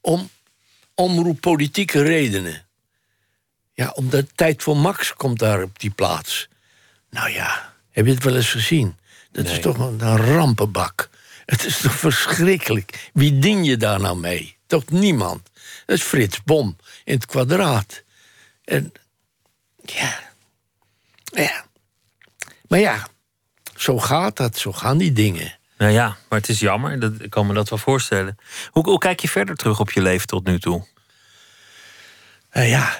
Om 0.02 0.30
omroeppolitieke 0.96 2.02
redenen. 2.02 2.66
Ja, 3.74 3.89
omdat 3.89 4.26
tijd 4.36 4.63
voor 4.63 4.78
Max 4.78 5.13
komt 5.13 5.39
daar 5.39 5.63
op 5.63 5.80
die 5.80 5.91
plaats. 5.91 6.47
Nou 7.09 7.30
ja, 7.30 7.74
heb 7.91 8.05
je 8.05 8.13
het 8.13 8.24
wel 8.24 8.36
eens 8.36 8.51
gezien? 8.51 8.97
Dat 9.32 9.45
is 9.45 9.59
toch 9.59 9.78
een, 9.78 10.01
een 10.01 10.17
rampenbak. 10.17 11.09
Het 11.45 11.65
is 11.65 11.82
toch 11.82 11.95
verschrikkelijk. 11.97 13.09
Wie 13.13 13.39
dien 13.39 13.63
je 13.63 13.78
daar 13.78 13.99
nou 13.99 14.17
mee? 14.17 14.57
Toch 14.67 14.89
niemand. 14.89 15.49
Dat 15.86 15.97
is 15.97 16.03
Frits 16.03 16.43
Bom 16.43 16.78
in 17.03 17.13
het 17.13 17.26
kwadraat. 17.26 18.03
En 18.63 18.91
ja. 19.86 20.19
Ja. 21.24 21.65
Maar 22.67 22.80
ja, 22.80 23.07
zo 23.76 23.99
gaat 23.99 24.38
dat, 24.38 24.57
zo 24.57 24.71
gaan 24.71 24.97
die 24.97 25.11
dingen. 25.11 25.57
Nou 25.78 25.91
ja, 25.91 26.17
maar 26.30 26.39
het 26.39 26.49
is 26.49 26.59
jammer. 26.59 26.99
Dat, 26.99 27.13
ik 27.19 27.30
kan 27.30 27.47
me 27.47 27.53
dat 27.53 27.69
wel 27.69 27.80
voorstellen. 27.80 28.38
Hoe, 28.71 28.84
hoe 28.84 28.97
kijk 28.97 29.19
je 29.19 29.30
verder 29.30 29.55
terug 29.55 29.80
op 29.80 29.91
je 29.91 30.01
leven 30.01 30.28
tot 30.28 30.45
nu 30.45 30.59
toe? 30.59 30.88
Nou 32.51 32.67
ja, 32.67 32.99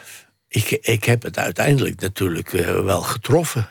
ik, 0.56 0.72
ik 0.72 1.04
heb 1.04 1.24
het 1.24 1.38
uiteindelijk 1.38 2.02
natuurlijk 2.02 2.54
eh, 2.54 2.84
wel 2.84 3.02
getroffen. 3.02 3.70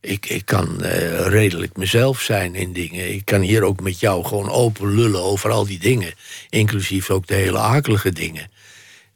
Ik, 0.00 0.26
ik 0.26 0.44
kan 0.44 0.82
eh, 0.82 1.26
redelijk 1.26 1.76
mezelf 1.76 2.20
zijn 2.20 2.54
in 2.54 2.72
dingen. 2.72 3.14
Ik 3.14 3.24
kan 3.24 3.40
hier 3.40 3.62
ook 3.62 3.80
met 3.80 4.00
jou 4.00 4.24
gewoon 4.24 4.50
open 4.50 4.94
lullen 4.94 5.22
over 5.22 5.50
al 5.50 5.66
die 5.66 5.78
dingen. 5.78 6.14
Inclusief 6.48 7.10
ook 7.10 7.26
de 7.26 7.34
hele 7.34 7.58
akelige 7.58 8.12
dingen. 8.12 8.50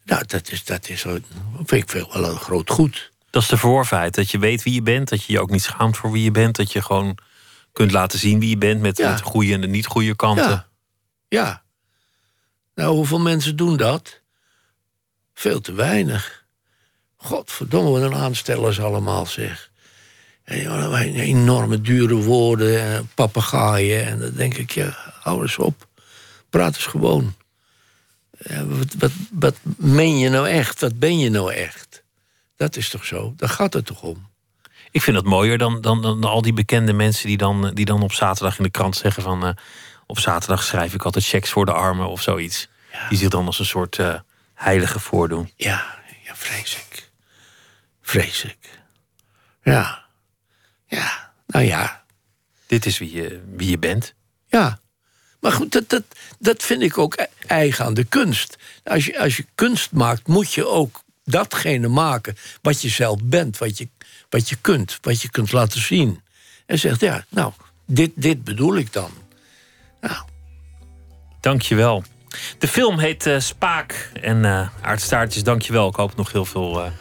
Nou, 0.05 0.23
dat 0.27 0.51
is, 0.51 0.65
dat 0.65 0.89
is 0.89 1.01
vind 1.57 1.73
ik 1.83 1.89
veel 1.91 2.11
wel 2.13 2.31
een 2.31 2.37
groot 2.37 2.71
goed. 2.71 3.11
Dat 3.31 3.43
is 3.43 3.49
de 3.49 3.57
verworvenheid. 3.57 4.15
Dat 4.15 4.31
je 4.31 4.39
weet 4.39 4.63
wie 4.63 4.75
je 4.75 4.83
bent. 4.83 5.09
Dat 5.09 5.25
je 5.25 5.33
je 5.33 5.41
ook 5.41 5.51
niet 5.51 5.63
schaamt 5.63 5.97
voor 5.97 6.13
wie 6.13 6.23
je 6.25 6.31
bent. 6.31 6.57
Dat 6.57 6.73
je 6.73 6.83
gewoon 6.83 7.19
kunt 7.73 7.91
laten 7.91 8.19
zien 8.19 8.41
wie 8.41 8.49
je 8.49 8.59
bent 8.59 8.81
met, 8.81 8.97
Ja. 8.97 9.09
met 9.09 9.19
de 9.19 9.25
goede 9.25 9.53
en 9.53 9.61
de 9.61 9.67
niet 9.67 9.87
goede 9.87 10.17
kanten. 10.17 10.45
Ja. 10.51 10.69
ja. 11.29 11.63
Nou, 12.75 12.95
hoeveel 12.95 13.21
mensen 13.21 13.57
doen 13.57 13.77
dat? 13.77 14.21
Veel 15.35 15.61
te 15.61 15.73
weinig. 15.73 16.42
Godverdomme, 17.23 17.91
wat 17.91 18.03
een 18.03 18.15
aanstellers 18.15 18.81
allemaal, 18.81 19.27
zeg. 19.27 19.71
En, 20.45 21.15
enorme 21.15 21.81
dure 21.81 22.15
woorden, 22.15 22.81
en 22.81 23.11
papegaaien. 23.15 24.07
En 24.07 24.19
dan 24.19 24.33
denk 24.35 24.57
ik, 24.57 24.71
ja, 24.71 24.97
hou 25.21 25.43
eens 25.43 25.59
op. 25.59 25.87
Praat 26.51 26.75
eens 26.75 26.87
gewoon. 26.87 27.35
Wat, 28.67 28.95
wat, 28.99 29.11
wat 29.31 29.57
meen 29.77 30.19
je 30.19 30.29
nou 30.29 30.49
echt? 30.49 30.81
Wat 30.81 30.99
ben 30.99 31.19
je 31.19 31.31
nou 31.31 31.53
echt? 31.53 32.03
Dat 32.57 32.77
is 32.77 32.89
toch 32.89 33.05
zo? 33.05 33.33
Daar 33.37 33.49
gaat 33.49 33.73
het 33.73 33.87
toch 33.87 34.03
om? 34.03 34.31
Ik 34.91 35.03
vind 35.03 35.17
dat 35.17 35.25
mooier 35.25 35.59
dan, 35.59 35.81
dan, 35.81 36.03
dan 36.03 36.25
al 36.25 36.43
die 36.43 36.53
bekende 36.53 36.93
mensen 36.93 37.27
die 37.27 37.37
dan, 37.37 37.71
die 37.75 37.85
dan 37.85 38.03
op 38.03 38.13
zaterdag 38.13 38.57
in 38.59 38.65
de 38.65 38.71
krant 38.71 38.97
zeggen 38.97 39.23
van... 39.23 39.47
eh, 39.47 39.53
op 40.07 40.19
zaterdag 40.19 40.63
schrijf 40.63 40.95
ik 40.95 41.03
altijd 41.03 41.27
checks 41.27 41.51
voor 41.51 41.65
de 41.67 41.73
armen 41.73 42.09
of 42.09 42.23
zoiets. 42.23 42.69
Die 43.09 43.19
zich 43.19 43.29
dan 43.29 43.47
als 43.47 43.59
een 43.59 43.65
soort 43.65 43.99
eh, 43.99 44.15
heilige 44.55 44.99
voordoen. 44.99 45.51
Ja, 45.57 46.01
ja, 46.25 46.35
vreselijk. 46.37 46.92
Vreselijk. 48.03 48.81
Ja. 49.63 50.05
Ja, 50.87 51.33
nou 51.47 51.65
ja. 51.65 52.05
Dit 52.67 52.87
is 52.87 52.99
wie 52.99 53.13
je, 53.13 53.43
wie 53.57 53.71
je 53.71 53.79
bent. 53.79 54.15
Ja. 54.47 54.81
Maar 55.41 55.53
goed, 55.53 55.73
dat, 55.73 55.89
dat, 55.89 56.03
dat 56.39 56.63
vind 56.63 56.83
ik 56.83 56.99
ook 56.99 57.17
e- 57.17 57.27
eigen 57.47 57.85
aan 57.85 57.95
de 57.95 58.05
kunst. 58.05 58.57
Als 58.85 59.05
je, 59.05 59.19
als 59.19 59.37
je 59.37 59.47
kunst 59.55 59.93
maakt, 59.93 60.27
moet 60.27 60.53
je 60.53 60.67
ook 60.67 61.03
datgene 61.25 61.89
maken 61.89 62.37
wat 62.63 62.83
je 62.83 62.89
zelf 62.89 63.21
bent, 63.25 63.59
wat 63.59 63.79
je, 63.79 63.89
wat 64.29 64.49
je 64.49 64.57
kunt, 64.61 64.99
wat 65.01 65.23
je 65.23 65.31
kunt 65.31 65.53
laten 65.53 65.81
zien. 65.81 66.21
En 66.67 66.79
zegt, 66.79 67.01
ja, 67.01 67.25
nou, 67.29 67.53
dit, 67.87 68.11
dit 68.15 68.45
bedoel 68.45 68.77
ik 68.77 68.93
dan. 68.93 69.11
Dank 71.41 71.63
je 71.63 71.75
wel. 71.75 72.05
De 72.59 72.69
film 72.69 72.99
heet 72.99 73.27
eh, 73.27 73.39
Spaak. 73.39 74.11
En 74.21 74.45
eh 74.45 74.69
Aart 74.81 75.01
Staartjes, 75.01 75.43
dank 75.43 75.63
je 75.63 75.73
wel. 75.73 75.89
Ik 75.89 75.95
hoop 75.95 76.17
nog 76.17 76.33
heel 76.33 76.45
veel 76.45 76.85
eh, 76.85 76.93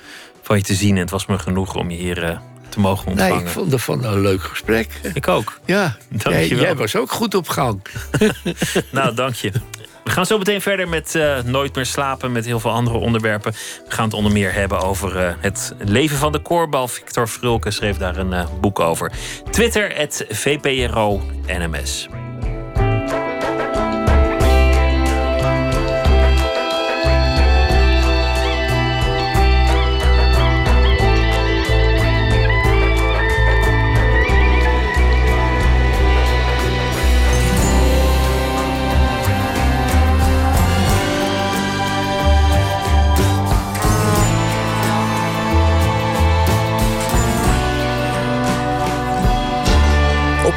van 0.41 0.57
je 0.57 0.63
te 0.63 0.73
zien. 0.73 0.95
En 0.95 1.01
het 1.01 1.09
was 1.09 1.25
me 1.25 1.39
genoeg 1.39 1.75
om 1.75 1.91
je 1.91 1.97
hier 1.97 2.23
eh, 2.23 2.37
te 2.69 2.79
mogen 2.79 3.05
Nee, 3.05 3.13
ontvangen. 3.13 3.45
ik 3.45 3.47
vond 3.51 3.71
het 3.71 3.81
van 3.81 4.03
een 4.03 4.21
leuk 4.21 4.41
gesprek. 4.43 4.99
Ik 5.13 5.27
ook. 5.27 5.59
Ja, 5.65 5.97
Dank 6.09 6.35
jij, 6.35 6.47
je 6.47 6.55
wel. 6.55 6.63
jij 6.63 6.75
was 6.75 6.95
ook 6.95 7.11
goed 7.11 7.35
op 7.35 7.47
gang. 7.49 7.81
Nou, 8.91 9.13
dank 9.15 9.35
je. 9.35 9.51
We 10.03 10.09
gaan 10.11 10.25
zo 10.25 10.37
meteen 10.37 10.61
verder 10.61 10.87
met 10.89 11.15
eh, 11.15 11.41
Nooit 11.43 11.75
meer 11.75 11.85
slapen, 11.85 12.31
met 12.31 12.45
heel 12.45 12.59
veel 12.59 12.71
andere 12.71 12.97
onderwerpen. 12.97 13.51
We 13.87 13.91
gaan 13.91 14.05
het 14.05 14.13
onder 14.13 14.31
meer 14.31 14.53
hebben 14.53 14.79
over 14.81 15.17
eh, 15.17 15.33
het 15.39 15.73
leven 15.85 16.17
van 16.17 16.31
de 16.31 16.39
koorbal. 16.39 16.87
Victor 16.87 17.29
Vrulke 17.29 17.71
schreef 17.71 17.97
daar 17.97 18.17
een 18.17 18.45
boek 18.61 18.79
over. 18.79 19.11
Twitter, 19.49 19.95
het 19.95 20.25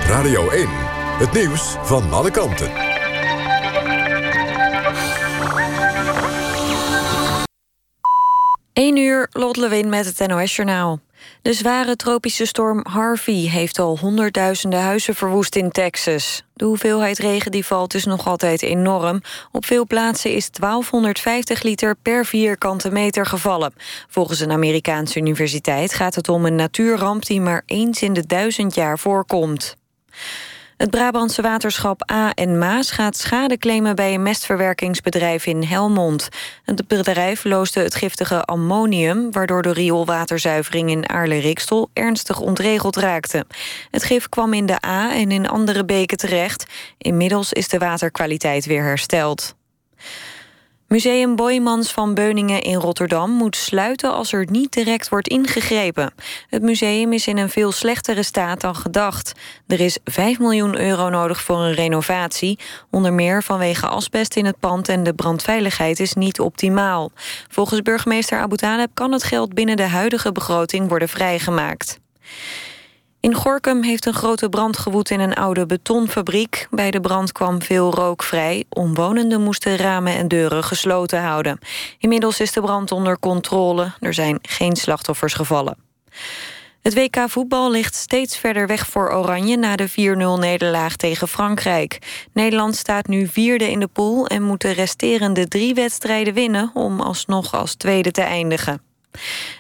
Radio 0.03 0.51
1. 0.51 0.69
Het 1.19 1.33
nieuws 1.33 1.77
van 1.83 2.13
alle 2.13 2.31
kanten. 2.31 2.71
Eén 8.73 8.97
uur, 8.97 9.29
Lot 9.31 9.57
Lewin 9.57 9.89
met 9.89 10.07
het 10.07 10.29
NOS-journaal. 10.29 11.01
De 11.43 11.53
zware 11.53 11.97
tropische 11.97 12.47
storm 12.47 12.81
Harvey 12.89 13.35
heeft 13.35 13.79
al 13.79 13.99
honderdduizenden 13.99 14.81
huizen 14.81 15.15
verwoest 15.15 15.57
in 15.57 15.71
Texas. 15.71 16.45
De 16.55 16.65
hoeveelheid 16.65 17.19
regen 17.19 17.51
die 17.51 17.67
valt 17.67 17.95
is 17.95 18.05
nog 18.05 18.27
altijd 18.27 18.63
enorm. 18.63 19.21
Op 19.53 19.65
veel 19.65 19.87
plaatsen 19.87 20.33
is 20.33 20.51
1250 20.51 21.63
liter 21.63 21.97
per 22.03 22.27
vierkante 22.27 22.91
meter 22.91 23.27
gevallen. 23.27 23.75
Volgens 24.09 24.41
een 24.41 24.53
Amerikaanse 24.53 25.19
universiteit 25.19 25.95
gaat 25.95 26.15
het 26.15 26.29
om 26.29 26.45
een 26.45 26.55
natuurramp... 26.55 27.27
die 27.27 27.41
maar 27.41 27.63
eens 27.67 28.03
in 28.03 28.13
de 28.13 28.27
duizend 28.27 28.75
jaar 28.75 28.99
voorkomt. 28.99 29.77
Het 30.77 30.91
Brabantse 30.91 31.43
waterschap 31.43 32.11
A 32.13 32.33
en 32.35 32.59
Maas 32.59 32.91
gaat 32.91 33.17
schade 33.17 33.59
claimen 33.59 33.97
bij 33.97 34.15
een 34.15 34.23
mestverwerkingsbedrijf 34.23 35.47
in 35.47 35.63
Helmond. 35.63 36.29
Het 36.65 36.89
bedrijf 36.89 37.45
loosde 37.45 37.81
het 37.81 37.95
giftige 37.95 38.43
ammonium, 38.43 39.33
waardoor 39.33 39.63
de 39.63 39.73
rioolwaterzuivering 39.73 40.91
in 40.91 41.09
Aarle-Rikstel 41.09 41.91
ernstig 41.93 42.41
ontregeld 42.41 42.97
raakte. 42.97 43.47
Het 43.91 44.05
gif 44.05 44.29
kwam 44.29 44.53
in 44.53 44.67
de 44.67 44.85
A 44.87 45.13
en 45.15 45.31
in 45.31 45.49
andere 45.49 45.85
beken 45.85 46.17
terecht. 46.17 46.67
Inmiddels 46.99 47.53
is 47.53 47.69
de 47.69 47.79
waterkwaliteit 47.79 48.67
weer 48.67 48.83
hersteld. 48.83 49.55
Museum 50.95 51.37
Boymans 51.37 51.93
van 51.93 52.15
Beuningen 52.15 52.63
in 52.63 52.75
Rotterdam 52.75 53.31
moet 53.31 53.57
sluiten 53.57 54.13
als 54.13 54.33
er 54.33 54.47
niet 54.51 54.73
direct 54.73 55.09
wordt 55.09 55.29
ingegrepen. 55.29 56.15
Het 56.49 56.63
museum 56.63 57.13
is 57.13 57.27
in 57.27 57.37
een 57.37 57.51
veel 57.51 57.73
slechtere 57.73 58.23
staat 58.23 58.61
dan 58.61 58.75
gedacht. 58.75 59.33
Er 59.67 59.81
is 59.81 59.99
5 60.05 60.39
miljoen 60.39 60.81
euro 60.81 61.09
nodig 61.09 61.43
voor 61.43 61.59
een 61.59 61.73
renovatie. 61.73 62.59
Onder 62.91 63.13
meer 63.13 63.43
vanwege 63.43 63.87
asbest 63.87 64.37
in 64.37 64.45
het 64.45 64.59
pand 64.61 64.89
en 64.89 65.03
de 65.03 65.15
brandveiligheid 65.15 66.01
is 66.01 66.15
niet 66.15 66.41
optimaal. 66.41 67.11
Volgens 67.49 67.83
burgemeester 67.83 68.39
Abu 68.39 68.57
Taleb 68.57 68.91
kan 68.95 69.13
het 69.13 69.23
geld 69.23 69.55
binnen 69.55 69.77
de 69.77 69.89
huidige 69.89 70.33
begroting 70.33 70.89
worden 70.89 71.09
vrijgemaakt. 71.09 71.99
In 73.25 73.35
Gorkum 73.35 73.83
heeft 73.83 74.07
een 74.07 74.15
grote 74.15 74.49
brand 74.49 74.79
gewoed 74.79 75.11
in 75.11 75.21
een 75.21 75.35
oude 75.35 75.67
betonfabriek. 75.67 76.67
Bij 76.71 76.91
de 76.91 77.01
brand 77.01 77.33
kwam 77.33 77.63
veel 77.63 77.95
rook 77.95 78.23
vrij. 78.23 78.65
Omwonenden 78.69 79.41
moesten 79.41 79.77
ramen 79.77 80.17
en 80.17 80.29
deuren 80.29 80.65
gesloten 80.65 81.23
houden. 81.23 81.59
Inmiddels 81.99 82.41
is 82.41 82.53
de 82.53 82.61
brand 82.61 82.93
onder 82.93 83.19
controle. 83.19 83.93
Er 84.01 84.15
zijn 84.15 84.39
geen 84.43 84.77
slachtoffers 84.77 85.35
gevallen. 85.35 85.77
Het 86.83 86.95
WK 86.95 87.25
voetbal 87.27 87.71
ligt 87.71 87.95
steeds 87.95 88.37
verder 88.39 88.67
weg 88.67 88.87
voor 88.87 89.13
Oranje... 89.13 89.57
na 89.57 89.77
de 89.77 89.91
4-0-nederlaag 89.91 90.97
tegen 90.97 91.29
Frankrijk. 91.29 91.99
Nederland 92.33 92.77
staat 92.77 93.07
nu 93.07 93.27
vierde 93.27 93.71
in 93.71 93.81
de 93.81 93.89
pool... 93.89 94.27
en 94.27 94.43
moet 94.43 94.61
de 94.61 94.71
resterende 94.71 95.49
drie 95.49 95.75
wedstrijden 95.75 96.35
winnen... 96.35 96.71
om 96.75 97.01
alsnog 97.01 97.55
als 97.55 97.75
tweede 97.75 98.11
te 98.11 98.23
eindigen. 98.23 98.94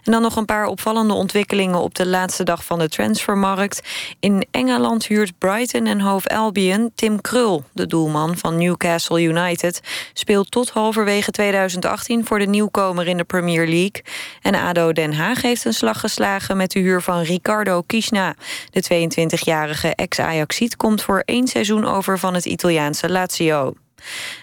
En 0.04 0.12
dan 0.12 0.22
nog 0.22 0.36
een 0.36 0.44
paar 0.44 0.66
opvallende 0.66 1.14
ontwikkelingen 1.14 1.80
op 1.80 1.94
de 1.94 2.06
laatste 2.06 2.42
dag 2.42 2.64
van 2.64 2.78
de 2.78 2.88
transfermarkt. 2.88 3.82
In 4.20 4.46
Engeland 4.50 5.06
huurt 5.06 5.38
Brighton 5.38 5.86
en 5.86 6.00
Hove 6.00 6.28
Albion 6.28 6.90
Tim 6.94 7.20
Krul, 7.20 7.64
de 7.72 7.86
doelman 7.86 8.36
van 8.36 8.58
Newcastle 8.58 9.22
United, 9.22 9.80
speelt 10.12 10.50
tot 10.50 10.70
halverwege 10.70 11.30
2018 11.30 12.26
voor 12.26 12.38
de 12.38 12.46
nieuwkomer 12.46 13.06
in 13.06 13.16
de 13.16 13.24
Premier 13.24 13.66
League. 13.66 14.02
En 14.42 14.54
ADO 14.54 14.92
Den 14.92 15.12
Haag 15.12 15.42
heeft 15.42 15.64
een 15.64 15.72
slag 15.72 16.00
geslagen 16.00 16.56
met 16.56 16.70
de 16.70 16.78
huur 16.78 17.02
van 17.02 17.20
Ricardo 17.20 17.82
Kishna. 17.86 18.34
De 18.70 19.06
22-jarige 19.08 19.94
ex-Ajaxiet 19.94 20.76
komt 20.76 21.02
voor 21.02 21.22
één 21.24 21.46
seizoen 21.46 21.84
over 21.84 22.18
van 22.18 22.34
het 22.34 22.44
Italiaanse 22.44 23.10
Lazio. 23.10 23.74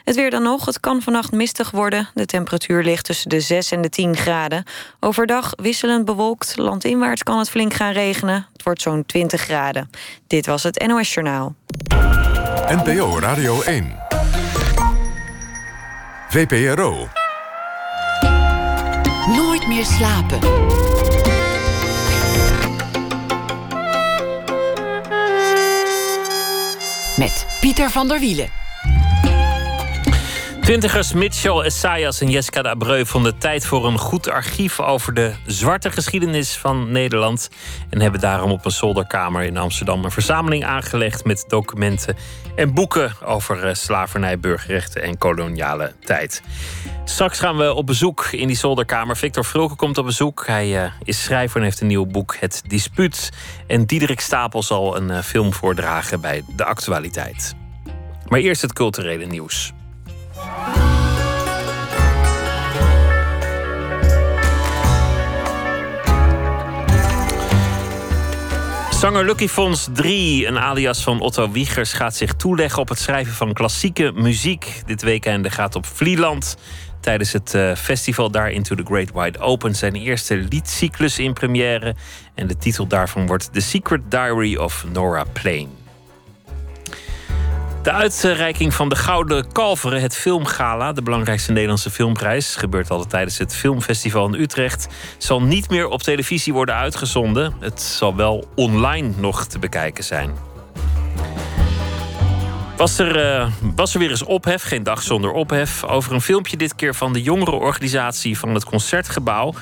Het 0.04 0.16
weer 0.16 0.30
dan 0.30 0.44
nog. 0.44 0.66
Het 0.66 0.80
kan 0.80 1.02
vannacht 1.02 1.32
mistig 1.32 1.72
worden. 1.72 2.10
De 2.14 2.26
temperatuur 2.26 2.84
ligt 2.84 3.06
tussen 3.06 3.30
de 3.30 3.40
6 3.40 3.72
en 3.72 3.82
de 3.82 3.90
10 3.90 4.18
graden. 4.18 4.64
Overdag 5.00 5.54
wisselend 5.56 6.06
bewolkt. 6.06 6.58
Landinwaarts 6.58 7.24
kan 7.24 7.38
het 7.38 7.50
flink 7.50 7.74
gaan 7.74 7.94
regenen. 7.94 8.48
Het 8.54 8.64
wordt 8.64 8.82
zo'n 8.82 9.06
20 9.06 9.42
graden. 9.42 9.90
Dit 10.28 10.46
was 10.46 10.64
het 10.64 10.88
NOS 10.88 11.14
Journaal. 11.14 11.56
NPO 12.68 13.20
Radio 13.20 13.62
1. 13.62 13.96
VPRO. 16.30 17.08
Nooit 19.28 19.68
meer 19.68 19.86
slapen. 19.86 20.40
Met 27.18 27.46
Pieter 27.60 27.90
van 27.90 28.08
der 28.08 28.20
Wielen. 28.20 28.61
Twintigers 30.62 31.14
Mitchell 31.14 31.60
Essayas 31.60 32.22
en 32.22 32.30
Jessica 32.30 32.62
de 32.62 32.70
Abreu 32.70 33.06
vonden 33.06 33.38
tijd 33.38 33.66
voor 33.66 33.86
een 33.86 33.98
goed 33.98 34.30
archief 34.30 34.80
over 34.80 35.14
de 35.14 35.34
zwarte 35.46 35.92
geschiedenis 35.92 36.58
van 36.58 36.92
Nederland. 36.92 37.50
En 37.90 38.02
hebben 38.02 38.22
daarom 38.22 38.52
op 38.52 38.66
een 38.66 38.72
zolderkamer 38.72 39.44
in 39.44 39.58
Amsterdam 39.58 40.04
een 40.04 40.12
verzameling 40.12 40.66
aangelegd 40.66 41.26
met 41.26 41.46
documenten 41.48 42.16
en 42.56 42.74
boeken 42.74 43.14
over 43.26 43.64
eh, 43.64 43.74
slavernij, 43.74 44.40
burgerrechten 44.40 45.02
en 45.02 45.18
koloniale 45.18 45.94
tijd. 46.04 46.42
Straks 47.06 47.40
gaan 47.40 47.58
we 47.58 47.74
op 47.74 47.86
bezoek 47.86 48.26
in 48.26 48.48
die 48.48 48.58
zolderkamer. 48.58 49.18
Victor 49.18 49.46
Vrulke 49.46 49.76
komt 49.76 49.98
op 49.98 50.06
bezoek. 50.06 50.44
Hij 50.48 50.84
uh, 50.84 50.92
is 51.04 51.24
schrijver 51.24 51.58
en 51.58 51.64
heeft 51.64 51.82
een 51.82 51.88
nieuw 51.88 52.06
boek, 52.06 52.36
Het 52.40 52.64
Dispuut. 52.68 53.30
En 53.68 53.86
Diederik 53.86 54.20
Stapel 54.20 54.64
zal 54.64 54.96
een 54.96 55.10
uh, 55.10 55.20
film 55.20 55.54
voordragen 55.54 56.22
bij 56.22 56.44
de 56.56 56.66
actualiteit. 56.66 57.56
Maar 58.28 58.40
eerst 58.40 58.62
het 58.62 58.74
culturele 58.74 59.26
nieuws. 59.26 59.74
Zanger 69.02 69.26
Lucky 69.26 69.48
Fons 69.48 69.88
3, 69.94 70.48
een 70.48 70.60
alias 70.60 71.04
van 71.04 71.20
Otto 71.20 71.52
Wiegers, 71.52 71.94
gaat 71.94 72.16
zich 72.16 72.34
toeleggen 72.34 72.82
op 72.82 72.90
het 72.90 73.00
schrijven 73.00 73.34
van 73.34 73.54
klassieke 73.54 74.12
muziek. 74.16 74.82
Dit 74.86 75.02
weekend 75.02 75.52
gaat 75.52 75.76
op 75.76 75.86
Vlieland 75.86 76.58
tijdens 77.00 77.32
het 77.32 77.54
uh, 77.54 77.76
festival 77.76 78.32
daar 78.32 78.52
Into 78.52 78.76
the 78.76 78.84
Great 78.84 79.12
Wide 79.14 79.40
Open 79.40 79.76
zijn 79.76 79.96
eerste 79.96 80.36
liedcyclus 80.36 81.20
in 81.20 81.34
première. 81.34 81.96
En 82.36 82.48
de 82.48 82.58
titel 82.58 82.88
daarvan 82.88 83.28
wordt 83.28 83.54
The 83.54 83.62
Secret 83.62 84.12
Diary 84.12 84.56
of 84.56 84.86
Nora 84.94 85.24
Plain. 85.34 85.81
De 87.82 87.92
uitreiking 87.92 88.74
van 88.74 88.90
de 88.90 88.96
Gouden 88.96 89.52
Kalveren, 89.52 90.02
het 90.02 90.16
Filmgala, 90.16 90.92
de 90.92 91.02
belangrijkste 91.02 91.52
Nederlandse 91.52 91.90
filmprijs, 91.90 92.56
gebeurt 92.56 92.90
altijd 92.90 93.10
tijdens 93.10 93.38
het 93.38 93.56
Filmfestival 93.56 94.28
in 94.28 94.42
Utrecht, 94.42 94.88
zal 95.18 95.42
niet 95.42 95.70
meer 95.70 95.88
op 95.88 96.02
televisie 96.02 96.54
worden 96.54 96.76
uitgezonden. 96.76 97.54
Het 97.60 97.82
zal 97.82 98.16
wel 98.16 98.48
online 98.56 99.12
nog 99.18 99.46
te 99.46 99.60
bekijken 99.60 100.04
zijn. 100.04 100.32
Was 102.78 103.00
er, 103.00 103.40
uh, 103.42 103.52
was 103.76 103.94
er 103.94 104.00
weer 104.00 104.10
eens 104.10 104.24
ophef, 104.24 104.64
geen 104.64 104.84
dag 104.84 105.02
zonder 105.02 105.32
ophef, 105.32 105.84
over 105.84 106.14
een 106.14 106.22
filmpje 106.22 106.58
dit 106.58 106.76
keer 106.76 106.96
van 106.96 107.14
de 107.14 107.22
jongerenorganisatie 107.22 108.38
van 108.38 108.54
het 108.54 108.66
Concertgebouw. 108.66 109.54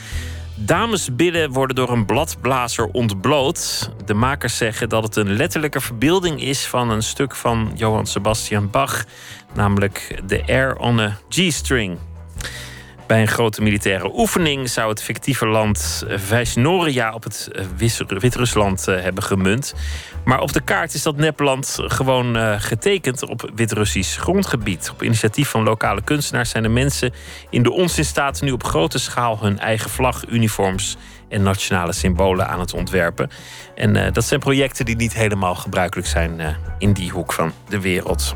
Damesbillen 0.61 1.51
worden 1.51 1.75
door 1.75 1.89
een 1.89 2.05
bladblazer 2.05 2.85
ontbloot. 2.85 3.91
De 4.05 4.13
makers 4.13 4.57
zeggen 4.57 4.89
dat 4.89 5.03
het 5.03 5.15
een 5.15 5.35
letterlijke 5.35 5.81
verbeelding 5.81 6.41
is 6.41 6.65
van 6.65 6.89
een 6.89 7.03
stuk 7.03 7.35
van 7.35 7.71
Johann 7.75 8.05
Sebastian 8.05 8.69
Bach, 8.69 9.05
namelijk 9.53 10.21
de 10.25 10.43
Air 10.47 10.77
on 10.77 10.99
a 10.99 11.17
G-string. 11.29 11.97
Bij 13.09 13.21
een 13.21 13.27
grote 13.27 13.61
militaire 13.61 14.11
oefening 14.13 14.69
zou 14.69 14.89
het 14.89 15.03
fictieve 15.03 15.47
land 15.47 16.03
Vijsnoria 16.07 17.13
op 17.13 17.23
het 17.23 17.49
Wit-Rusland 18.07 18.87
eh, 18.87 19.01
hebben 19.01 19.23
gemunt. 19.23 19.73
Maar 20.25 20.41
op 20.41 20.53
de 20.53 20.61
kaart 20.61 20.93
is 20.93 21.03
dat 21.03 21.17
nepland 21.17 21.77
gewoon 21.81 22.37
uh, 22.37 22.55
getekend 22.57 23.29
op 23.29 23.51
Wit-Russisch 23.55 24.19
grondgebied. 24.19 24.89
Op 24.93 25.03
initiatief 25.03 25.49
van 25.49 25.63
lokale 25.63 26.01
kunstenaars 26.01 26.49
zijn 26.49 26.63
de 26.63 26.69
mensen 26.69 27.13
in 27.49 27.63
de 27.63 27.71
ons 27.71 28.13
nu 28.41 28.51
op 28.51 28.63
grote 28.63 28.99
schaal 28.99 29.37
hun 29.41 29.59
eigen 29.59 29.89
vlag, 29.89 30.23
uniforms 30.27 30.97
en 31.29 31.43
nationale 31.43 31.93
symbolen 31.93 32.47
aan 32.47 32.59
het 32.59 32.73
ontwerpen. 32.73 33.29
En 33.75 34.13
dat 34.13 34.25
zijn 34.25 34.39
projecten 34.39 34.85
die 34.85 34.95
niet 34.95 35.13
helemaal 35.13 35.55
gebruikelijk 35.55 36.07
zijn 36.07 36.57
in 36.77 36.93
die 36.93 37.11
hoek 37.11 37.33
van 37.33 37.51
de 37.69 37.79
wereld. 37.79 38.35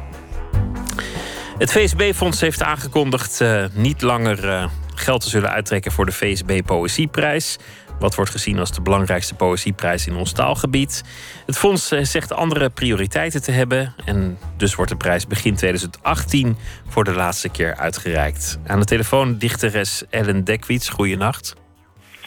Het 1.64 1.72
VSB-fonds 1.72 2.42
heeft 2.42 2.64
aangekondigd 2.64 3.42
uh, 3.42 3.66
niet 3.74 4.02
langer 4.02 4.70
geld 4.96 5.22
te 5.22 5.30
zullen 5.30 5.50
uittrekken 5.50 5.92
voor 5.92 6.06
de 6.06 6.12
VSB 6.12 6.62
Poëzieprijs. 6.66 7.58
Wat 8.00 8.16
wordt 8.16 8.32
gezien 8.32 8.60
als 8.60 8.72
de 8.72 8.82
belangrijkste 8.82 9.36
poëzieprijs 9.36 10.08
in 10.08 10.16
ons 10.16 10.32
taalgebied. 10.32 11.04
Het 11.46 11.58
fonds 11.58 11.88
zegt 11.88 12.34
andere 12.34 12.70
prioriteiten 12.70 13.42
te 13.42 13.52
hebben. 13.52 13.96
En 14.06 14.38
dus 14.58 14.76
wordt 14.76 14.92
de 14.92 14.98
prijs 14.98 15.28
begin 15.28 15.56
2018 15.56 16.58
voor 16.88 17.04
de 17.04 17.14
laatste 17.14 17.50
keer 17.50 17.76
uitgereikt. 17.76 18.60
Aan 18.68 18.80
de 18.80 18.86
telefoon 18.86 19.38
dichteres 19.38 20.04
Ellen 20.10 20.44
Dekwits. 20.44 20.90
Goeienacht. 20.90 21.56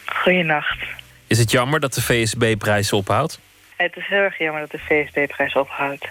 Goeienacht. 0.07 0.79
Is 1.27 1.39
het 1.39 1.51
jammer 1.51 1.81
dat 1.81 1.95
de 1.95 2.03
VSB-prijs 2.03 2.93
ophoudt? 2.93 3.41
Het 3.77 3.97
is 3.97 4.07
heel 4.07 4.19
erg 4.19 4.39
jammer 4.39 4.61
dat 4.61 4.71
de 4.71 4.79
VSB-prijs 4.79 5.55
ophoudt. 5.55 6.07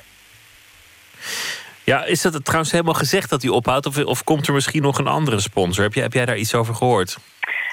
Ja, 1.86 2.04
is 2.04 2.22
dat 2.22 2.46
trouwens 2.46 2.72
helemaal 2.72 2.94
gezegd 2.94 3.30
dat 3.30 3.42
hij 3.42 3.52
ophoudt? 3.52 3.86
Of, 3.86 3.98
of 3.98 4.24
komt 4.24 4.48
er 4.48 4.54
misschien 4.54 4.82
nog 4.82 4.98
een 4.98 5.08
andere 5.08 5.40
sponsor? 5.40 5.84
Heb 5.84 5.94
jij, 5.94 6.04
heb 6.04 6.14
jij 6.14 6.26
daar 6.26 6.38
iets 6.38 6.56
over 6.56 6.76
gehoord? 6.76 7.18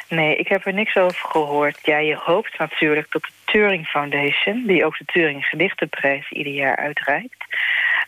Nee, 0.08 0.36
ik 0.36 0.48
heb 0.48 0.66
er 0.66 0.72
niks 0.72 0.96
over 0.96 1.28
gehoord. 1.30 1.78
Ja, 1.82 1.98
je 1.98 2.16
hoopt 2.16 2.58
natuurlijk 2.58 3.12
dat 3.12 3.22
de 3.22 3.28
Turing 3.44 3.86
Foundation... 3.86 4.66
die 4.66 4.84
ook 4.84 4.98
de 4.98 5.04
Turing 5.04 5.44
Gedichtenprijs 5.44 6.30
ieder 6.30 6.52
jaar 6.52 6.76
uitreikt... 6.76 7.44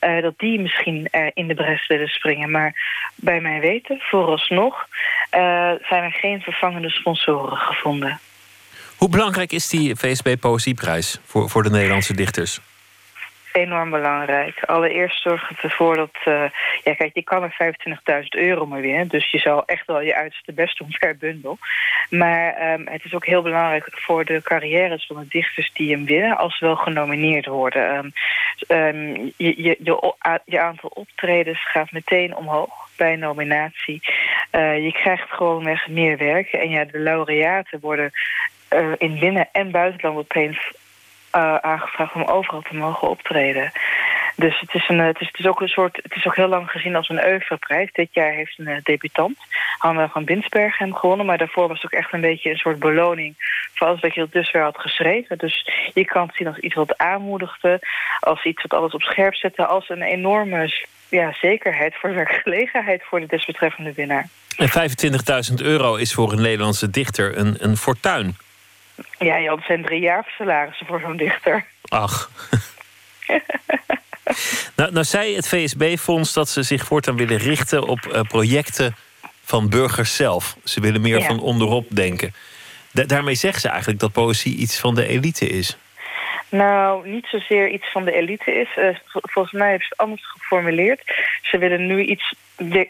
Uh, 0.01 0.23
dat 0.23 0.39
die 0.39 0.61
misschien 0.61 1.09
uh, 1.13 1.27
in 1.35 1.47
de 1.49 1.55
bres 1.55 1.87
willen 1.87 2.09
springen. 2.09 2.51
Maar 2.51 2.75
bij 3.15 3.41
mijn 3.41 3.61
weten, 3.61 3.99
vooralsnog... 4.01 4.75
Uh, 4.75 5.71
zijn 5.83 6.03
er 6.03 6.13
geen 6.13 6.41
vervangende 6.41 6.91
sponsoren 6.91 7.57
gevonden. 7.57 8.21
Hoe 8.97 9.09
belangrijk 9.09 9.53
is 9.53 9.69
die 9.69 9.97
VSB 9.97 10.35
Poëzieprijs 10.41 11.21
voor, 11.25 11.51
voor 11.51 11.63
de 11.63 11.71
Nederlandse 11.71 12.15
dichters? 12.15 12.61
Enorm 13.57 13.91
belangrijk. 13.91 14.65
Allereerst 14.65 15.23
zorgt 15.23 15.49
het 15.49 15.59
ervoor 15.59 15.97
dat... 15.97 16.15
Uh, 16.25 16.45
ja, 16.85 16.95
kijk, 16.95 17.11
je 17.15 17.23
kan 17.23 17.43
er 17.43 17.75
25.000 18.23 18.27
euro 18.29 18.67
maar 18.67 18.81
winnen. 18.81 19.09
Dus 19.09 19.31
je 19.31 19.39
zal 19.39 19.65
echt 19.67 19.87
wel 19.87 20.01
je 20.01 20.15
uiterste 20.15 20.53
best 20.53 20.79
doen 20.79 20.97
per 20.99 21.17
bundel. 21.17 21.59
Maar 22.11 22.73
um, 22.73 22.87
het 22.87 23.05
is 23.05 23.15
ook 23.15 23.27
heel 23.27 23.43
belangrijk 23.43 23.89
voor 23.91 24.25
de 24.25 24.43
carrières 24.43 25.07
van 25.07 25.17
de 25.17 25.27
dichters 25.29 25.73
die 25.73 25.93
hem 25.93 26.05
winnen... 26.05 26.37
als 26.37 26.59
ze 26.59 26.65
wel 26.65 26.77
genomineerd 26.77 27.47
worden. 27.47 27.97
Um, 27.97 28.13
um, 28.69 29.33
je, 29.37 29.63
je, 29.63 30.61
aantal 30.61 30.91
optredens 30.95 31.71
gaat 31.71 31.93
meteen 31.93 32.37
omhoog 32.37 32.89
bij 32.97 33.17
nominatie. 33.17 34.03
Uh, 34.53 34.85
je 34.85 34.93
krijgt 34.93 35.31
gewoonweg 35.31 35.89
meer 35.89 36.17
werk. 36.17 36.53
En 36.53 36.71
ja, 36.71 36.85
de 36.85 36.99
laureaten 36.99 37.81
worden 37.81 38.11
uh, 38.75 38.93
in 38.99 39.19
binnen- 39.19 39.49
en 39.53 39.71
buitenland 39.71 40.19
opeens 40.19 40.73
uh, 41.37 41.57
aangevraagd 41.57 42.15
om 42.15 42.23
overal 42.23 42.63
te 42.63 42.75
mogen 42.75 43.09
optreden. 43.09 43.73
Dus 44.37 44.61
het 44.61 44.75
is, 44.75 44.89
een, 44.89 44.99
het, 44.99 45.21
is, 45.21 45.27
het 45.27 45.39
is 45.39 45.47
ook 45.47 45.61
een 45.61 45.69
soort. 45.69 45.97
Het 46.03 46.15
is 46.15 46.27
ook 46.27 46.37
heel 46.37 46.49
lang 46.49 46.71
gezien 46.71 46.97
als 46.97 47.09
een 47.09 47.25
oeuvreprijs. 47.27 47.93
Dit 47.93 48.09
jaar 48.11 48.33
heeft 48.33 48.59
een 48.59 48.69
uh, 48.69 48.77
debutant, 48.83 49.37
Hanna 49.79 50.09
van 50.09 50.25
Binsberg, 50.25 50.79
hem 50.79 50.95
gewonnen. 50.95 51.27
Maar 51.27 51.39
daarvoor 51.39 51.69
was 51.69 51.83
het 51.83 51.93
ook 51.93 52.01
echt 52.01 52.13
een 52.13 52.21
beetje 52.21 52.51
een 52.51 52.57
soort 52.57 52.79
beloning 52.79 53.35
voor 53.75 53.87
alles 53.87 54.01
wat 54.01 54.15
je 54.15 54.27
dus 54.31 54.51
weer 54.51 54.63
had 54.63 54.79
geschreven. 54.79 55.39
Dus 55.39 55.69
je 55.95 56.05
kan 56.05 56.27
het 56.27 56.37
zien 56.37 56.47
als 56.47 56.59
iets 56.59 56.75
wat 56.75 56.99
aanmoedigde, 56.99 57.81
als 58.21 58.45
iets 58.45 58.63
wat 58.63 58.81
alles 58.81 58.93
op 58.93 59.03
scherp 59.03 59.35
zette, 59.35 59.67
als 59.67 59.89
een 59.89 60.03
enorme 60.03 60.87
ja, 61.09 61.33
zekerheid 61.41 61.95
voor 61.95 62.15
werkgelegenheid 62.15 63.03
voor 63.09 63.21
de 63.21 63.27
desbetreffende 63.27 63.93
winnaar. 63.93 64.29
En 64.57 64.69
25.000 65.51 65.55
euro 65.55 65.95
is 65.95 66.15
voor 66.15 66.33
een 66.33 66.43
Nederlandse 66.43 66.91
dichter 66.91 67.39
een, 67.39 67.57
een 67.59 67.77
fortuin. 67.77 68.37
Ja, 69.19 69.37
ja, 69.37 69.55
dat 69.55 69.65
zijn 69.67 69.83
drie 69.83 70.01
jaar 70.01 70.33
salarissen 70.39 70.87
voor 70.87 71.01
zo'n 71.01 71.17
dichter. 71.17 71.65
Ach. 71.83 72.31
nou, 74.77 74.93
nou 74.93 75.05
zei 75.05 75.37
het 75.37 75.49
VSB-fonds 75.49 76.33
dat 76.33 76.49
ze 76.49 76.63
zich 76.63 76.85
voortaan 76.85 77.17
willen 77.17 77.39
richten 77.39 77.87
op 77.87 77.99
uh, 78.07 78.21
projecten 78.21 78.97
van 79.45 79.69
burgers 79.69 80.17
zelf. 80.17 80.57
Ze 80.65 80.81
willen 80.81 81.01
meer 81.01 81.19
ja. 81.19 81.27
van 81.27 81.41
onderop 81.41 81.87
denken. 81.89 82.35
daarmee 82.93 83.35
zeggen 83.35 83.61
ze 83.61 83.69
eigenlijk 83.69 84.01
dat 84.01 84.13
poëzie 84.13 84.57
iets 84.57 84.79
van 84.79 84.95
de 84.95 85.07
elite 85.07 85.47
is. 85.47 85.77
Nou, 86.49 87.09
niet 87.09 87.27
zozeer 87.27 87.69
iets 87.69 87.91
van 87.91 88.05
de 88.05 88.13
elite 88.13 88.53
is. 88.53 88.69
Uh, 88.77 88.97
volgens 89.13 89.55
mij 89.55 89.69
hebben 89.69 89.87
ze 89.87 89.95
het 89.97 90.07
anders 90.07 90.31
geformuleerd. 90.31 91.03
Ze 91.43 91.59
willen 91.59 91.87
nu 91.87 92.05
iets 92.05 92.35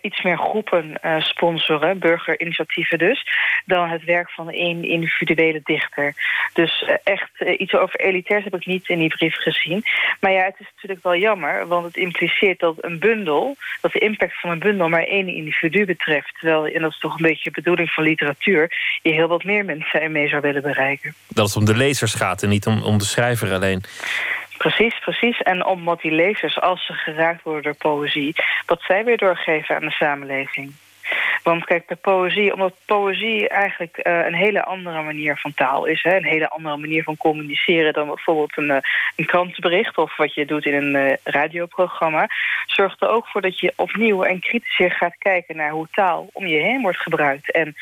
iets 0.02 0.22
meer 0.22 0.38
groepen 0.38 0.94
uh, 1.04 1.20
sponsoren, 1.20 1.98
burgerinitiatieven 1.98 2.98
dus, 2.98 3.26
dan 3.64 3.88
het 3.88 4.04
werk 4.04 4.30
van 4.30 4.50
één 4.50 4.84
individuele 4.84 5.60
dichter. 5.64 6.14
Dus 6.52 6.82
uh, 6.82 6.94
echt 7.04 7.30
uh, 7.38 7.60
iets 7.60 7.74
over 7.74 8.00
elitairs 8.00 8.44
heb 8.44 8.54
ik 8.54 8.66
niet 8.66 8.88
in 8.88 8.98
die 8.98 9.08
brief 9.08 9.34
gezien. 9.34 9.82
Maar 10.20 10.32
ja, 10.32 10.44
het 10.44 10.56
is 10.58 10.70
natuurlijk 10.74 11.02
wel 11.02 11.16
jammer, 11.16 11.66
want 11.66 11.84
het 11.84 11.96
impliceert 11.96 12.58
dat 12.58 12.76
een 12.80 12.98
bundel, 12.98 13.56
dat 13.80 13.92
de 13.92 13.98
impact 13.98 14.40
van 14.40 14.50
een 14.50 14.58
bundel 14.58 14.88
maar 14.88 15.04
één 15.04 15.28
individu 15.28 15.84
betreft. 15.84 16.34
Terwijl, 16.38 16.66
en 16.66 16.82
dat 16.82 16.90
is 16.90 16.98
toch 16.98 17.16
een 17.16 17.26
beetje 17.26 17.50
de 17.50 17.60
bedoeling 17.60 17.90
van 17.90 18.04
literatuur, 18.04 18.72
je 19.02 19.12
heel 19.12 19.28
wat 19.28 19.44
meer 19.44 19.64
mensen 19.64 20.00
ermee 20.00 20.28
zou 20.28 20.40
willen 20.40 20.62
bereiken. 20.62 21.14
Dat 21.28 21.46
het 21.46 21.56
om 21.56 21.64
de 21.64 21.76
lezers 21.76 22.14
gaat 22.14 22.42
en 22.42 22.48
niet 22.48 22.66
om, 22.66 22.82
om 22.82 22.98
de 22.98 23.04
schrijver 23.04 23.52
alleen. 23.52 23.82
Precies, 24.58 24.98
precies. 24.98 25.42
En 25.42 25.64
omdat 25.64 26.00
die 26.00 26.12
lezers, 26.12 26.60
als 26.60 26.86
ze 26.86 26.92
geraakt 26.92 27.42
worden 27.42 27.62
door 27.62 27.76
poëzie... 27.76 28.34
wat 28.66 28.82
zij 28.82 29.04
weer 29.04 29.18
doorgeven 29.18 29.74
aan 29.74 29.84
de 29.84 29.90
samenleving. 29.90 30.72
Want 31.42 31.64
kijk, 31.64 31.88
de 31.88 31.96
poëzie, 31.96 32.52
omdat 32.52 32.74
poëzie 32.84 33.48
eigenlijk 33.48 34.00
uh, 34.02 34.26
een 34.26 34.34
hele 34.34 34.64
andere 34.64 35.02
manier 35.02 35.36
van 35.36 35.54
taal 35.54 35.84
is. 35.84 36.02
Hè? 36.02 36.16
Een 36.16 36.24
hele 36.24 36.48
andere 36.48 36.76
manier 36.76 37.02
van 37.02 37.16
communiceren 37.16 37.92
dan 37.92 38.06
bijvoorbeeld 38.06 38.56
een, 38.56 38.68
uh, 38.68 38.76
een 39.16 39.26
krantenbericht 39.26 39.98
of 39.98 40.16
wat 40.16 40.34
je 40.34 40.46
doet 40.46 40.64
in 40.64 40.74
een 40.74 40.94
uh, 40.94 41.12
radioprogramma. 41.24 42.28
Zorgt 42.66 43.02
er 43.02 43.08
ook 43.08 43.26
voor 43.26 43.40
dat 43.40 43.58
je 43.60 43.72
opnieuw 43.76 44.22
en 44.22 44.40
kritischer 44.40 44.90
gaat 44.90 45.16
kijken 45.18 45.56
naar 45.56 45.70
hoe 45.70 45.88
taal 45.90 46.28
om 46.32 46.46
je 46.46 46.58
heen 46.58 46.82
wordt 46.82 47.00
gebruikt. 47.00 47.50
En 47.50 47.74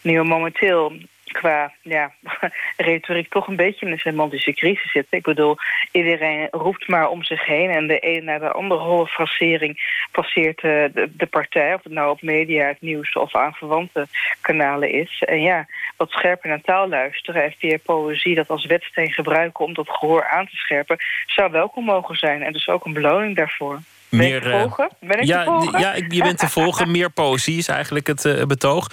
nu 0.00 0.22
momenteel 0.22 0.92
qua 1.34 1.72
ja, 1.82 2.12
retoriek 2.76 3.30
toch 3.30 3.46
een 3.48 3.56
beetje 3.56 3.86
in 3.86 3.92
een 3.92 3.98
semantische 3.98 4.52
crisis 4.52 4.92
zitten. 4.92 5.18
Ik 5.18 5.24
bedoel, 5.24 5.56
iedereen 5.92 6.48
roept 6.50 6.88
maar 6.88 7.08
om 7.08 7.24
zich 7.24 7.46
heen... 7.46 7.70
en 7.70 7.86
de 7.86 7.98
een 8.00 8.24
naar 8.24 8.40
de 8.40 8.52
andere 8.52 8.80
holle 8.80 9.06
frasering 9.06 10.04
passeert 10.12 10.62
uh, 10.62 10.84
de, 10.92 11.10
de, 11.16 11.26
partij... 11.26 11.74
of 11.74 11.82
het 11.82 11.92
nou 11.92 12.10
op 12.10 12.22
media, 12.22 12.66
het 12.66 12.80
nieuws 12.80 13.12
of 13.12 13.34
aan 13.34 13.52
verwante 13.52 14.06
kanalen 14.40 14.90
is. 14.90 15.22
En 15.26 15.40
ja, 15.40 15.66
wat 15.96 16.10
scherper 16.10 16.48
naar 16.48 16.60
taal 16.60 16.88
luisteren... 16.88 17.44
en 17.44 17.54
via 17.58 17.78
poëzie 17.82 18.34
dat 18.34 18.48
als 18.48 18.66
wetsteen 18.66 19.12
gebruiken 19.12 19.64
om 19.64 19.74
dat 19.74 19.88
gehoor 19.88 20.28
aan 20.28 20.46
te 20.46 20.56
scherpen... 20.56 20.96
zou 21.26 21.50
welkom 21.50 21.84
mogen 21.84 22.16
zijn 22.16 22.42
en 22.42 22.52
dus 22.52 22.68
ook 22.68 22.84
een 22.84 22.92
beloning 22.92 23.36
daarvoor. 23.36 23.80
Ben 24.08 24.18
meer, 24.18 24.42
te 24.42 24.50
volgen? 24.50 24.88
Ben 25.00 25.20
ik 25.20 25.24
ja, 25.24 25.44
te 25.44 25.50
volgen? 25.50 25.80
Ja, 25.80 25.94
je 25.94 26.22
bent 26.22 26.38
te 26.38 26.48
volgen. 26.48 26.90
Meer 26.96 27.10
poëzie 27.10 27.58
is 27.58 27.68
eigenlijk 27.68 28.06
het 28.06 28.24
uh, 28.24 28.44
betoog. 28.44 28.88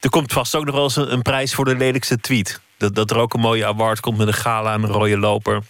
Er 0.00 0.10
komt 0.10 0.32
vast 0.32 0.54
ook 0.54 0.64
nog 0.64 0.74
wel 0.74 0.84
eens 0.84 0.96
een, 0.96 1.12
een, 1.12 1.22
prijs 1.22 1.54
voor 1.54 1.64
de 1.64 1.76
lelijkste 1.76 2.20
tweet. 2.20 2.60
Dat, 2.76 2.94
dat 2.94 3.10
er 3.10 3.18
ook 3.18 3.34
een 3.34 3.40
mooie 3.40 3.66
award 3.66 4.00
komt 4.00 4.18
met 4.18 4.26
een 4.26 4.32
gala 4.32 4.72
en 4.72 4.82
een 4.82 4.90
rode 4.90 5.18
loper. 5.18 5.62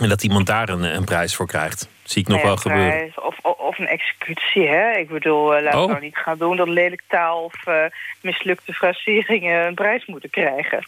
En 0.00 0.08
dat 0.08 0.22
iemand 0.22 0.46
daar 0.46 0.68
een, 0.68 0.82
een 0.82 1.04
prijs 1.04 1.34
voor 1.34 1.46
krijgt. 1.46 1.88
Zie 2.02 2.22
ik 2.22 2.28
nog 2.28 2.36
Nou 2.36 2.48
wel 2.48 2.56
gebeuren. 2.56 3.12
Of, 3.16 3.38
of, 3.42 3.54
of, 3.58 3.78
een 3.78 3.86
executie, 3.86 4.68
hè? 4.68 4.90
Ik 4.90 5.08
bedoel, 5.08 5.56
uh, 5.56 5.62
laten 5.62 5.78
we 5.78 5.84
Oh. 5.84 5.90
nou 5.90 6.00
niet 6.00 6.16
gaan 6.16 6.38
doen 6.38 6.56
dat 6.56 6.68
lelijk 6.68 7.02
taal 7.08 7.44
of 7.44 7.66
uh, 7.68 7.84
mislukte 8.20 8.72
fraseringen 8.72 9.66
een 9.66 9.74
prijs 9.74 10.06
moeten 10.06 10.30
krijgen. 10.30 10.86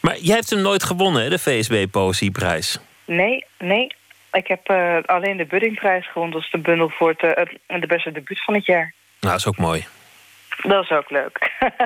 Maar 0.00 0.18
jij 0.18 0.34
hebt 0.34 0.50
hem 0.50 0.60
nooit 0.60 0.84
gewonnen, 0.84 1.22
hè, 1.22 1.28
de 1.28 1.38
VSB 1.38 1.86
Poëzieprijs. 1.90 2.78
Nee, 3.04 3.44
nee. 3.58 3.94
Ik 4.32 4.46
heb 4.46 4.70
uh, 4.70 4.96
alleen 5.06 5.36
de 5.36 5.46
Buddingprijs 5.46 6.06
gewonnen. 6.06 6.36
Dat 6.36 6.44
is 6.44 6.50
de 6.50 6.58
bundel 6.58 6.88
voor 6.88 7.08
het, 7.08 7.20
het, 7.20 7.80
de 7.80 7.86
beste 7.86 8.12
debuut 8.12 8.44
van 8.44 8.54
het 8.54 8.66
jaar. 8.66 8.94
Nou, 9.20 9.32
dat 9.32 9.38
is 9.38 9.46
ook 9.46 9.56
mooi. 9.56 9.86
Dat 10.62 10.82
is 10.82 10.90
ook 10.90 11.10
leuk. 11.10 11.50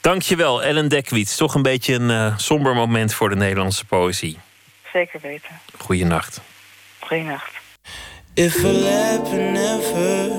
Dankjewel, 0.00 0.62
Ellen 0.62 0.88
Dekwiets. 0.88 1.36
Toch 1.36 1.54
een 1.54 1.62
beetje 1.62 1.94
een 1.94 2.10
uh, 2.10 2.38
somber 2.38 2.74
moment 2.74 3.14
voor 3.14 3.28
de 3.28 3.36
Nederlandse 3.36 3.84
poëzie. 3.84 4.38
Zeker 4.92 5.20
weten. 5.20 5.60
Goeienacht. 5.78 6.40
Goeienacht. 7.00 7.60
If 8.34 8.64
a 8.64 8.68
leopard 8.68 9.52
never 9.52 10.30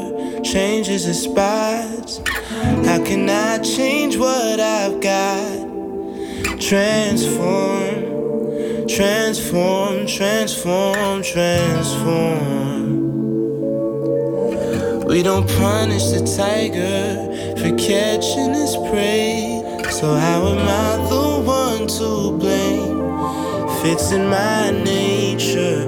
changes 0.41 1.05
its 1.05 1.21
spots, 1.21 2.21
how 2.85 3.03
can 3.03 3.29
I 3.29 3.59
change 3.61 4.17
what 4.17 4.59
I've 4.59 4.99
got? 4.99 5.67
Transform, 6.59 8.07
transform, 8.87 10.07
transform, 10.07 11.21
transform. 11.21 12.92
We 15.13 15.21
don't 15.21 15.47
punish 15.47 16.05
the 16.05 16.25
tiger 16.25 17.55
for 17.57 17.69
catching 17.77 18.51
his 18.55 18.75
prey. 18.89 19.61
So 19.91 20.15
how 20.15 20.47
am 20.47 20.67
I 20.67 21.07
the 21.07 21.39
one 21.45 21.85
to 21.99 22.35
blame? 22.35 22.97
Fits 23.83 24.11
in 24.11 24.27
my 24.27 24.71
nature. 24.71 25.85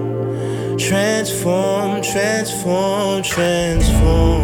Transform, 0.77 2.03
transform, 2.03 3.23
transform. 3.23 4.41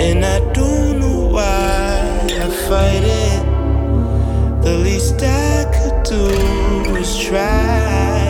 And 0.00 0.24
I 0.24 0.38
don't 0.54 1.00
know 1.00 1.28
why 1.30 2.18
I 2.30 2.48
fight 2.66 3.04
it. 3.04 4.62
The 4.64 4.78
least 4.78 5.22
I 5.22 5.66
could 5.70 6.02
do 6.04 6.96
is 6.96 7.18
try. 7.18 8.21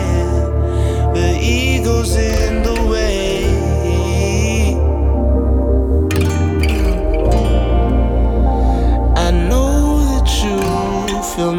The 1.13 1.37
ego's 1.39 2.15
in 2.15 2.63
the 2.63 2.73
way. 2.89 3.45
I 9.15 9.29
know 9.29 10.03
that 10.09 10.27
you 10.43 11.23
feel 11.35 11.53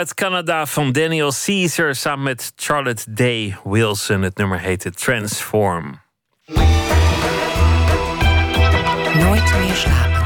uit 0.00 0.14
Canada 0.14 0.66
van 0.66 0.92
Daniel 0.92 1.32
Caesar 1.44 1.94
samen 1.94 2.24
met 2.24 2.52
Charlotte 2.56 3.12
Day 3.12 3.56
Wilson. 3.64 4.22
Het 4.22 4.36
nummer 4.36 4.60
heette 4.60 4.90
Transform. 4.90 6.00
Nooit 9.14 9.58
meer 9.58 9.74
slapen. 9.74 10.19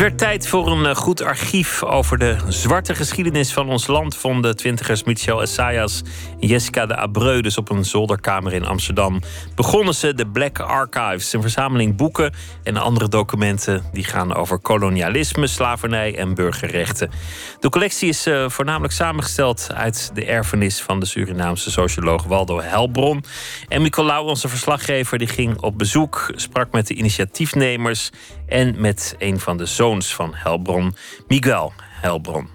Werd 0.00 0.18
tijd 0.18 0.46
voor 0.46 0.70
een 0.70 0.86
eh, 0.86 0.94
goed 0.94 1.22
archief 1.22 1.82
over 1.84 2.18
de 2.18 2.36
zwarte 2.48 2.94
geschiedenis 2.94 3.52
van 3.52 3.68
ons 3.68 3.86
land. 3.86 4.16
Vonden 4.16 4.56
twintigers 4.56 5.04
Michel 5.04 5.42
Essayas 5.42 6.02
en 6.40 6.46
Jessica 6.46 6.86
de 6.86 6.96
Abreu 6.96 7.40
dus 7.40 7.58
op 7.58 7.70
een 7.70 7.84
zolderkamer 7.84 8.52
in 8.52 8.66
Amsterdam. 8.66 9.20
Begonnen 9.54 9.94
ze 9.94 10.14
de 10.14 10.26
Black 10.26 10.58
Archives, 10.58 11.32
een 11.32 11.40
verzameling 11.40 11.96
boeken 11.96 12.32
en 12.62 12.76
andere 12.76 13.08
documenten 13.08 13.84
die 13.92 14.04
gaan 14.04 14.34
over 14.34 14.58
kolonialisme, 14.58 15.46
slavernij 15.46 16.16
en 16.16 16.34
burgerrechten. 16.34 17.10
De 17.58 17.68
collectie 17.68 18.08
is 18.08 18.26
uh, 18.26 18.48
voornamelijk 18.48 18.92
samengesteld 18.92 19.68
uit 19.74 20.10
de 20.14 20.24
erfenis 20.24 20.80
van 20.80 21.00
de 21.00 21.06
Surinaamse 21.06 21.70
socioloog 21.70 22.24
Waldo 22.24 22.60
Helbron. 22.60 23.24
En 23.68 23.82
Nicolaou, 23.82 24.28
onze 24.28 24.48
verslaggever, 24.48 25.18
die 25.18 25.28
ging 25.28 25.60
op 25.60 25.78
bezoek, 25.78 26.32
sprak 26.34 26.72
met 26.72 26.86
de 26.86 26.94
initiatiefnemers 26.94 28.10
en 28.50 28.74
met 28.78 29.14
een 29.18 29.40
van 29.40 29.56
de 29.56 29.66
zoons 29.66 30.14
van 30.14 30.30
Helbron, 30.34 30.94
Miguel 31.28 31.72
Helbron. 31.78 32.48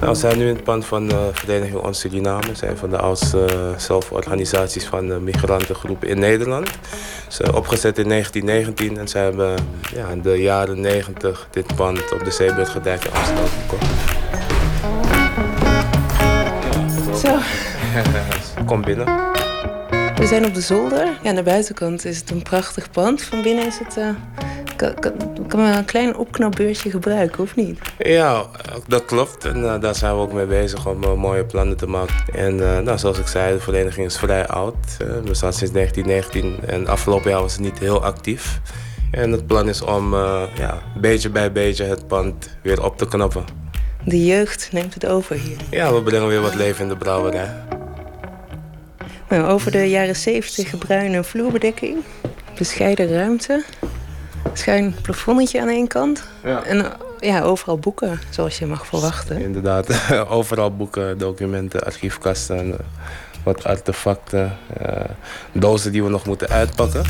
Nou, 0.00 0.12
we 0.12 0.18
zijn 0.18 0.38
nu 0.38 0.48
in 0.48 0.54
het 0.54 0.64
pand 0.64 0.84
van 0.84 1.08
de 1.08 1.30
Vereniging 1.32 1.80
Ons 1.80 2.00
Suriname. 2.00 2.46
We 2.46 2.54
zijn 2.54 2.76
van 2.76 2.90
de 2.90 2.98
oudste 2.98 3.46
uh, 3.52 3.78
zelforganisaties 3.78 4.86
van 4.86 5.08
de 5.08 5.20
migrantengroep 5.20 6.04
in 6.04 6.18
Nederland. 6.18 6.68
Ze 7.28 7.42
zijn 7.42 7.54
opgezet 7.54 7.98
in 7.98 8.08
1919 8.08 8.98
en 8.98 9.08
ze 9.08 9.18
hebben 9.18 9.54
ja, 9.94 10.08
in 10.08 10.22
de 10.22 10.42
jaren 10.42 10.80
90 10.80 11.48
dit 11.50 11.74
pand 11.76 12.12
op 12.12 12.24
de 12.24 12.30
Zeeburgerdijk 12.30 13.04
in 13.04 13.12
Amsterdam 13.12 13.48
gekocht. 13.60 13.86
Zo. 17.20 17.38
Kom 18.66 18.82
binnen. 18.82 19.46
We 20.18 20.26
zijn 20.26 20.46
op 20.46 20.54
de 20.54 20.60
zolder. 20.60 21.06
Ja, 21.22 21.28
aan 21.28 21.34
de 21.34 21.42
buitenkant 21.42 22.04
is 22.04 22.18
het 22.18 22.30
een 22.30 22.42
prachtig 22.42 22.90
pand. 22.90 23.22
Van 23.22 23.42
binnen 23.42 23.66
is 23.66 23.78
het. 23.78 23.96
Uh, 23.96 24.08
kan, 24.76 24.94
kan, 24.94 25.12
kan 25.48 25.60
een 25.60 25.84
klein 25.84 26.16
opknapbeurtje 26.16 26.90
gebruiken, 26.90 27.42
of 27.42 27.56
niet? 27.56 27.78
Ja, 27.98 28.46
dat 28.86 29.04
klopt. 29.04 29.44
En 29.44 29.56
uh, 29.56 29.80
daar 29.80 29.94
zijn 29.94 30.14
we 30.14 30.20
ook 30.20 30.32
mee 30.32 30.46
bezig 30.46 30.86
om 30.86 31.04
uh, 31.04 31.14
mooie 31.14 31.44
plannen 31.44 31.76
te 31.76 31.86
maken. 31.86 32.14
En 32.34 32.56
nou, 32.56 32.98
zoals 32.98 33.18
ik 33.18 33.26
zei, 33.26 33.54
de 33.54 33.60
vereniging 33.60 34.06
is 34.06 34.18
vrij 34.18 34.46
oud. 34.46 34.96
we 34.98 35.20
bestaan 35.24 35.52
sinds 35.52 35.72
1919 35.72 36.68
en 36.68 36.86
afgelopen 36.86 37.30
jaar 37.30 37.40
was 37.40 37.52
het 37.52 37.60
niet 37.60 37.78
heel 37.78 38.04
actief. 38.04 38.60
En 39.10 39.32
het 39.32 39.46
plan 39.46 39.68
is 39.68 39.82
om 39.82 40.14
ja, 40.54 40.82
beetje 41.00 41.30
bij 41.30 41.52
beetje 41.52 41.84
het 41.84 42.06
pand 42.06 42.56
weer 42.62 42.84
op 42.84 42.96
te 42.96 43.08
knappen. 43.08 43.44
De 44.04 44.24
jeugd 44.24 44.68
neemt 44.72 44.94
het 44.94 45.06
over 45.06 45.36
hier. 45.36 45.56
Ja, 45.70 45.94
we 45.94 46.02
brengen 46.02 46.28
weer 46.28 46.40
wat 46.40 46.54
leven 46.54 46.82
in 46.82 46.88
de 46.88 46.96
brouwerij. 46.96 47.77
Nou, 49.28 49.46
over 49.46 49.70
de 49.70 49.88
jaren 49.88 50.16
70 50.16 50.78
bruine 50.78 51.24
vloerbedekking. 51.24 52.04
Bescheiden 52.58 53.08
ruimte. 53.08 53.64
Schuin 54.52 54.94
plafonnetje 55.02 55.60
aan 55.60 55.68
één 55.68 55.86
kant. 55.86 56.22
Ja. 56.44 56.64
En 56.64 56.92
ja, 57.20 57.42
overal 57.42 57.78
boeken, 57.78 58.20
zoals 58.30 58.58
je 58.58 58.66
mag 58.66 58.86
verwachten. 58.86 59.40
Inderdaad, 59.40 59.88
overal 60.28 60.76
boeken, 60.76 61.18
documenten, 61.18 61.82
archiefkasten, 61.82 62.76
wat 63.44 63.64
artefacten, 63.64 64.56
uh, 64.82 65.00
dozen 65.52 65.92
die 65.92 66.02
we 66.02 66.08
nog 66.08 66.26
moeten 66.26 66.48
uitpakken. 66.48 67.02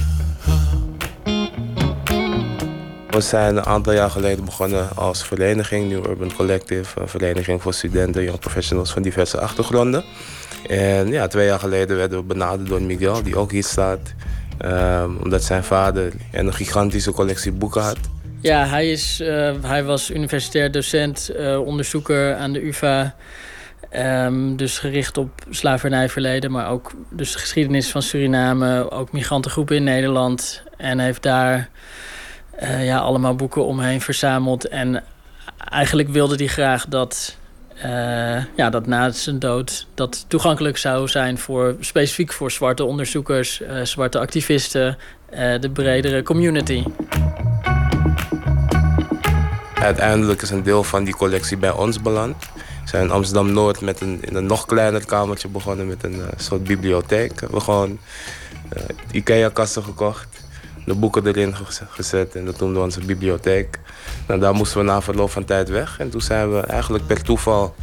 We 3.10 3.20
zijn 3.20 3.56
een 3.56 3.66
aantal 3.66 3.92
jaar 3.92 4.10
geleden 4.10 4.44
begonnen 4.44 4.96
als 4.96 5.24
vereniging, 5.24 5.88
New 5.88 6.06
Urban 6.06 6.32
Collective, 6.34 7.00
een 7.00 7.08
vereniging 7.08 7.62
voor 7.62 7.74
studenten, 7.74 8.24
young 8.24 8.38
professionals 8.38 8.92
van 8.92 9.02
diverse 9.02 9.40
achtergronden. 9.40 10.04
En 10.66 11.08
ja, 11.08 11.26
twee 11.26 11.46
jaar 11.46 11.58
geleden 11.58 11.96
werden 11.96 12.18
we 12.18 12.24
benaderd 12.24 12.68
door 12.68 12.82
Miguel, 12.82 13.22
die 13.22 13.36
ook 13.36 13.50
hier 13.50 13.64
staat. 13.64 14.00
Um, 14.64 15.16
omdat 15.22 15.44
zijn 15.44 15.64
vader 15.64 16.12
een 16.32 16.54
gigantische 16.54 17.12
collectie 17.12 17.52
boeken 17.52 17.82
had. 17.82 17.98
Ja, 18.40 18.66
hij, 18.66 18.90
is, 18.90 19.20
uh, 19.20 19.52
hij 19.62 19.84
was 19.84 20.10
universitair 20.10 20.70
docent, 20.70 21.30
uh, 21.38 21.60
onderzoeker 21.60 22.34
aan 22.34 22.52
de 22.52 22.66
UvA. 22.66 23.14
Um, 23.96 24.56
dus 24.56 24.78
gericht 24.78 25.18
op 25.18 25.30
slavernijverleden, 25.50 26.50
maar 26.50 26.70
ook 26.70 26.92
dus 27.10 27.32
de 27.32 27.38
geschiedenis 27.38 27.90
van 27.90 28.02
Suriname, 28.02 28.90
ook 28.90 29.12
migrantengroepen 29.12 29.76
in 29.76 29.84
Nederland. 29.84 30.62
En 30.76 30.98
heeft 30.98 31.22
daar 31.22 31.68
uh, 32.62 32.86
ja, 32.86 32.98
allemaal 32.98 33.34
boeken 33.34 33.64
omheen 33.64 34.00
verzameld. 34.00 34.68
En 34.68 35.04
eigenlijk 35.70 36.08
wilde 36.08 36.36
hij 36.36 36.46
graag 36.46 36.86
dat 36.88 37.37
uh, 37.84 38.44
ja, 38.54 38.70
dat 38.70 38.86
na 38.86 39.10
zijn 39.10 39.38
dood 39.38 39.86
dat 39.94 40.24
toegankelijk 40.28 40.76
zou 40.76 41.08
zijn 41.08 41.38
voor 41.38 41.76
specifiek 41.80 42.32
voor 42.32 42.50
zwarte 42.50 42.84
onderzoekers, 42.84 43.60
uh, 43.60 43.82
zwarte 43.82 44.18
activisten, 44.18 44.98
uh, 45.30 45.60
de 45.60 45.70
bredere 45.70 46.22
community. 46.22 46.84
Uiteindelijk 49.74 50.42
is 50.42 50.50
een 50.50 50.62
deel 50.62 50.84
van 50.84 51.04
die 51.04 51.16
collectie 51.16 51.56
bij 51.56 51.72
ons 51.72 52.02
beland. 52.02 52.36
We 52.54 52.88
zijn 52.94 53.04
in 53.04 53.10
Amsterdam 53.10 53.52
Noord 53.52 53.80
met 53.80 54.00
een, 54.00 54.18
in 54.20 54.34
een 54.34 54.46
nog 54.46 54.66
kleiner 54.66 55.06
kamertje 55.06 55.48
begonnen 55.48 55.86
met 55.86 56.04
een 56.04 56.22
soort 56.36 56.64
bibliotheek. 56.64 57.32
We 57.32 57.40
hebben 57.40 57.62
gewoon 57.62 57.98
IKEA-kasten 59.10 59.82
gekocht 59.82 60.47
de 60.88 60.94
boeken 60.94 61.26
erin 61.26 61.54
gezet 61.88 62.34
en 62.34 62.44
dat 62.44 62.58
noemden 62.58 62.78
we 62.78 62.84
onze 62.84 63.04
bibliotheek. 63.04 63.80
Nou, 64.26 64.40
daar 64.40 64.54
moesten 64.54 64.78
we 64.78 64.84
na 64.84 65.02
verloop 65.02 65.30
van 65.30 65.44
tijd 65.44 65.68
weg 65.68 65.98
en 65.98 66.10
toen 66.10 66.20
zijn 66.20 66.52
we 66.52 66.60
eigenlijk 66.60 67.06
per 67.06 67.22
toeval 67.22 67.74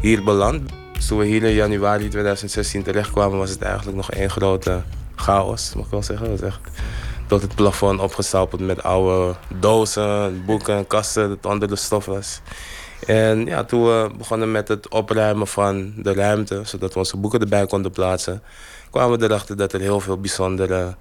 hier 0.00 0.24
beland. 0.24 0.70
Toen 1.08 1.18
we 1.18 1.24
hier 1.24 1.42
in 1.42 1.52
januari 1.52 2.08
2016 2.08 2.82
terechtkwamen 2.82 3.38
was 3.38 3.50
het 3.50 3.62
eigenlijk 3.62 3.96
nog 3.96 4.10
één 4.10 4.30
grote 4.30 4.82
chaos, 5.14 5.72
mag 5.74 5.84
ik 5.84 5.90
wel 5.90 6.02
zeggen. 6.02 6.52
Tot 7.26 7.42
het 7.42 7.54
plafond 7.54 8.00
opgestapeld 8.00 8.60
met 8.60 8.82
oude 8.82 9.34
dozen, 9.58 10.44
boeken, 10.44 10.86
kasten 10.86 11.28
dat 11.28 11.52
onder 11.52 11.68
de 11.68 11.76
stof 11.76 12.04
was. 12.04 12.40
En 13.06 13.46
ja, 13.46 13.64
toen 13.64 13.84
we 13.84 14.10
begonnen 14.18 14.50
met 14.52 14.68
het 14.68 14.88
opruimen 14.88 15.46
van 15.46 15.92
de 15.96 16.14
ruimte, 16.14 16.60
zodat 16.64 16.92
we 16.92 16.98
onze 16.98 17.16
boeken 17.16 17.40
erbij 17.40 17.66
konden 17.66 17.90
plaatsen, 17.90 18.42
kwamen 18.90 19.18
we 19.18 19.24
erachter 19.24 19.56
dat 19.56 19.72
er 19.72 19.80
heel 19.80 20.00
veel 20.00 20.18
bijzondere 20.18 20.94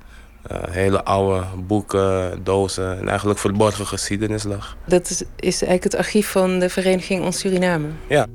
uh, 0.52 0.58
hele 0.70 1.04
oude 1.04 1.44
boeken, 1.68 2.40
dozen 2.44 3.00
en 3.00 3.10
eigenlijk 3.10 3.40
verborgen 3.40 3.88
geschiedenis 3.88 4.44
lag. 4.44 4.78
Dat 4.86 5.10
is, 5.10 5.22
is 5.22 5.62
eigenlijk 5.62 5.84
het 5.84 5.96
archief 5.96 6.28
van 6.28 6.60
de 6.60 6.70
vereniging 6.70 7.24
Ons 7.24 7.40
Suriname? 7.40 7.88
Ja. 8.08 8.28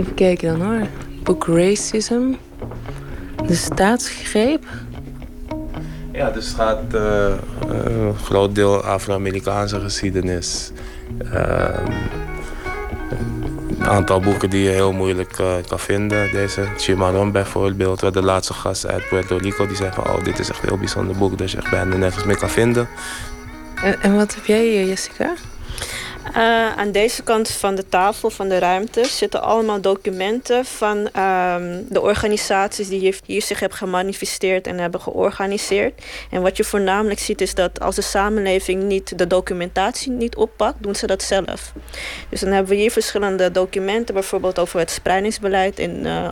Even 0.00 0.14
kijken 0.14 0.58
dan 0.58 0.66
hoor. 0.66 0.86
Boek 1.22 1.46
Racism. 1.46 2.32
De 3.46 3.54
staatsgreep. 3.54 4.64
Ja, 6.12 6.30
dus 6.30 6.46
het 6.46 6.54
gaat 6.54 6.94
uh, 6.94 7.00
uh, 7.00 7.34
een 7.84 8.16
groot 8.16 8.54
deel 8.54 8.82
Afro-Amerikaanse 8.82 9.80
geschiedenis. 9.80 10.70
Ehm, 11.32 11.92
een 13.78 13.88
aantal 13.88 14.20
boeken 14.20 14.50
die 14.50 14.62
je 14.62 14.70
heel 14.70 14.92
moeilijk 14.92 15.38
uh, 15.38 15.54
kan 15.68 15.80
vinden. 15.80 16.32
Deze 16.32 16.66
Chimaron 16.76 17.32
bijvoorbeeld, 17.32 18.12
de 18.12 18.22
laatste 18.22 18.52
gast 18.52 18.86
uit 18.86 19.08
Puerto 19.08 19.36
Rico. 19.36 19.66
Die 19.66 19.76
zei 19.76 19.90
van, 19.92 20.04
oh, 20.04 20.24
dit 20.24 20.38
is 20.38 20.50
echt 20.50 20.62
een 20.62 20.68
heel 20.68 20.78
bijzonder 20.78 21.16
boek 21.16 21.38
dat 21.38 21.50
je 21.50 21.56
echt 21.56 21.70
bijna 21.70 21.96
nergens 21.96 22.24
meer 22.24 22.38
kan 22.38 22.50
vinden. 22.50 22.88
En, 23.82 24.02
en 24.02 24.16
wat 24.16 24.34
heb 24.34 24.44
jij, 24.44 24.86
Jessica? 24.86 25.34
Uh, 26.34 26.76
aan 26.76 26.92
deze 26.92 27.22
kant 27.22 27.50
van 27.50 27.74
de 27.74 27.88
tafel, 27.88 28.30
van 28.30 28.48
de 28.48 28.58
ruimte, 28.58 29.04
zitten 29.04 29.42
allemaal 29.42 29.80
documenten 29.80 30.64
van 30.64 30.98
um, 30.98 31.86
de 31.88 32.00
organisaties 32.00 32.88
die 32.88 33.14
hier 33.26 33.42
zich 33.42 33.60
hebben 33.60 33.78
gemanifesteerd 33.78 34.66
en 34.66 34.78
hebben 34.78 35.00
georganiseerd. 35.00 36.02
En 36.30 36.42
wat 36.42 36.56
je 36.56 36.64
voornamelijk 36.64 37.20
ziet 37.20 37.40
is 37.40 37.54
dat 37.54 37.80
als 37.80 37.94
de 37.94 38.02
samenleving 38.02 38.82
niet 38.82 39.18
de 39.18 39.26
documentatie 39.26 40.10
niet 40.10 40.36
oppakt, 40.36 40.82
doen 40.82 40.94
ze 40.94 41.06
dat 41.06 41.22
zelf. 41.22 41.72
Dus 42.28 42.40
dan 42.40 42.52
hebben 42.52 42.70
we 42.70 42.78
hier 42.80 42.90
verschillende 42.90 43.50
documenten, 43.50 44.14
bijvoorbeeld 44.14 44.58
over 44.58 44.78
het 44.78 44.90
spreidingsbeleid 44.90 45.78
in, 45.78 46.06
uh, 46.06 46.28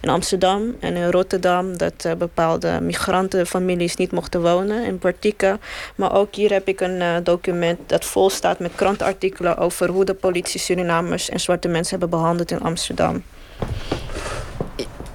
in 0.00 0.08
Amsterdam 0.08 0.76
en 0.80 0.96
in 0.96 1.10
Rotterdam, 1.10 1.76
dat 1.76 2.04
uh, 2.06 2.12
bepaalde 2.12 2.80
migrantenfamilies 2.80 3.96
niet 3.96 4.12
mochten 4.12 4.42
wonen 4.42 4.84
in 4.84 4.98
Portieken. 4.98 5.60
Maar 5.94 6.14
ook 6.14 6.34
hier 6.34 6.50
heb 6.50 6.68
ik 6.68 6.80
een 6.80 7.24
document 7.24 7.78
dat 7.86 8.04
vol 8.04 8.30
staat 8.30 8.58
met 8.58 8.72
krantartikelen 8.74 9.36
over 9.58 9.88
hoe 9.88 10.04
de 10.04 10.14
politie 10.14 10.60
Surinamers 10.60 11.28
en 11.28 11.40
zwarte 11.40 11.68
mensen 11.68 11.98
hebben 11.98 12.18
behandeld 12.18 12.50
in 12.50 12.60
Amsterdam. 12.60 13.22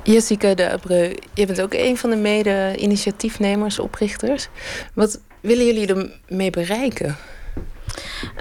Jessica 0.04 0.54
de 0.54 0.72
Abreu, 0.72 1.14
je 1.34 1.46
bent 1.46 1.62
ook 1.62 1.74
een 1.74 1.98
van 1.98 2.10
de 2.10 2.16
mede-initiatiefnemers, 2.16 3.80
oprichters. 3.80 4.48
Wat 4.94 5.20
willen 5.40 5.66
jullie 5.66 6.10
ermee 6.28 6.50
bereiken? 6.50 7.18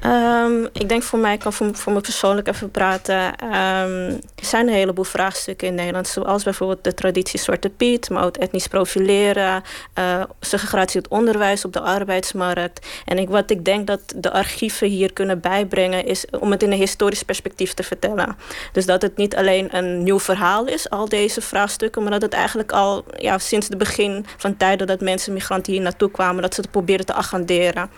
Um, 0.07 0.69
ik 0.73 0.89
denk 0.89 1.03
voor 1.03 1.19
mij, 1.19 1.33
ik 1.35 1.41
kan 1.41 1.53
voor, 1.53 1.75
voor 1.75 1.93
me 1.93 2.01
persoonlijk 2.01 2.49
even 2.49 2.71
praten. 2.71 3.17
Um, 3.17 4.21
er 4.35 4.45
zijn 4.49 4.69
een 4.69 4.75
heleboel 4.75 5.05
vraagstukken 5.05 5.69
in 5.69 5.75
Nederland. 5.75 6.09
Zoals 6.09 6.43
bijvoorbeeld 6.43 6.85
de 6.85 6.95
traditie 6.95 7.41
Zwarte 7.41 7.69
Piet, 7.69 8.11
maar 8.11 8.25
ook 8.25 8.37
etnisch 8.37 8.67
profileren, 8.67 9.63
uh, 9.99 10.23
segregatie 10.41 11.01
het 11.01 11.11
onderwijs 11.11 11.65
op 11.65 11.73
de 11.73 11.81
arbeidsmarkt. 11.81 12.87
En 13.05 13.19
ik, 13.19 13.29
wat 13.29 13.51
ik 13.51 13.65
denk 13.65 13.87
dat 13.87 14.01
de 14.17 14.33
archieven 14.33 14.89
hier 14.89 15.13
kunnen 15.13 15.41
bijbrengen, 15.41 16.05
is 16.07 16.25
om 16.41 16.51
het 16.51 16.63
in 16.63 16.73
een 16.73 16.79
historisch 16.79 17.23
perspectief 17.23 17.75
te 17.75 17.83
vertellen. 17.83 18.37
Dus 18.73 18.87
dat 18.87 19.03
het 19.03 19.17
niet 19.17 19.37
alleen 19.37 19.77
een 19.77 20.03
nieuw 20.03 20.21
verhaal 20.21 20.67
is, 20.67 20.91
al 20.91 21.09
deze 21.09 21.41
vraagstukken, 21.41 22.03
maar 22.03 22.13
dat 22.13 22.23
het 22.23 22.33
eigenlijk 22.33 22.73
al 22.73 23.05
ja, 23.17 23.39
sinds 23.39 23.69
het 23.69 23.79
begin 23.79 24.27
van 24.37 24.57
tijden 24.57 24.87
dat 24.87 25.01
mensen, 25.01 25.33
migranten 25.33 25.73
hier 25.73 25.83
naartoe 25.83 26.11
kwamen, 26.11 26.43
dat 26.43 26.55
ze 26.55 26.61
het 26.61 26.71
proberen 26.71 27.07
te 27.07 27.13
agenderen. 27.13 27.91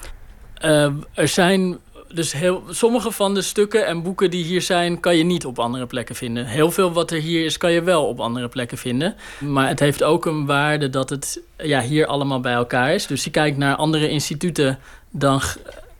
Uh, 0.63 0.91
er 1.15 1.29
zijn 1.29 1.79
dus 2.15 2.33
heel, 2.33 2.63
sommige 2.71 3.11
van 3.11 3.35
de 3.35 3.43
stukken 3.43 3.87
en 3.87 4.03
boeken 4.03 4.31
die 4.31 4.45
hier 4.45 4.63
zijn, 4.63 5.01
kan 5.01 5.17
je 5.17 5.25
niet 5.25 5.47
op 5.47 5.59
andere 5.59 5.87
plekken 5.87 6.15
vinden. 6.15 6.47
Heel 6.47 6.71
veel 6.71 6.93
wat 6.93 7.11
er 7.11 7.21
hier 7.21 7.45
is, 7.45 7.57
kan 7.57 7.73
je 7.73 7.83
wel 7.83 8.07
op 8.07 8.21
andere 8.21 8.49
plekken 8.49 8.79
vinden. 8.79 9.15
Maar 9.41 9.69
het 9.69 9.81
heeft 9.81 10.03
ook 10.03 10.27
een 10.27 10.47
waarde 10.47 10.91
dat 10.91 11.11
het 11.11 11.41
ja, 11.57 11.81
hier 11.81 12.07
allemaal 12.07 12.41
bij 12.41 12.53
elkaar 12.53 12.95
is. 12.95 13.07
Dus 13.07 13.25
je 13.25 13.31
kijkt 13.31 13.57
naar 13.57 13.77
andere 13.77 14.09
instituten, 14.09 14.79
dan 15.11 15.41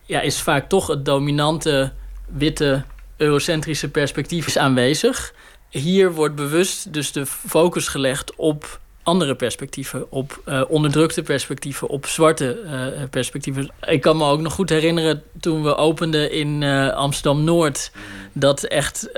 ja, 0.05 0.21
is 0.21 0.39
vaak 0.39 0.69
toch 0.69 0.87
het 0.87 1.05
dominante 1.05 1.91
witte 2.25 2.83
eurocentrische 3.17 3.89
perspectief 3.89 4.57
aanwezig. 4.57 5.33
Hier 5.69 6.13
wordt 6.13 6.35
bewust 6.35 6.93
dus 6.93 7.11
de 7.11 7.25
focus 7.25 7.87
gelegd 7.87 8.35
op 8.35 8.79
andere 9.05 9.35
perspectieven, 9.35 10.11
op 10.11 10.41
uh, 10.45 10.61
onderdrukte 10.67 11.21
perspectieven, 11.21 11.87
op 11.87 12.05
zwarte 12.05 12.59
uh, 12.65 13.03
perspectieven. 13.09 13.69
Ik 13.87 14.01
kan 14.01 14.17
me 14.17 14.25
ook 14.25 14.39
nog 14.39 14.53
goed 14.53 14.69
herinneren 14.69 15.23
toen 15.39 15.63
we 15.63 15.75
openden 15.75 16.31
in 16.31 16.61
uh, 16.61 16.89
Amsterdam 16.93 17.43
Noord, 17.43 17.91
dat 18.33 18.63
echt 18.63 19.09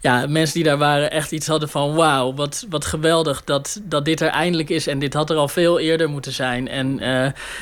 ja, 0.00 0.26
mensen 0.28 0.54
die 0.54 0.64
daar 0.64 0.78
waren 0.78 1.10
echt 1.10 1.32
iets 1.32 1.46
hadden 1.46 1.68
van 1.68 1.94
wauw, 1.94 2.34
wat, 2.34 2.66
wat 2.70 2.84
geweldig 2.84 3.44
dat, 3.44 3.80
dat 3.82 4.04
dit 4.04 4.20
er 4.20 4.28
eindelijk 4.28 4.70
is 4.70 4.86
en 4.86 4.98
dit 4.98 5.14
had 5.14 5.30
er 5.30 5.36
al 5.36 5.48
veel 5.48 5.78
eerder 5.78 6.08
moeten 6.08 6.32
zijn. 6.32 6.68
En, 6.68 7.00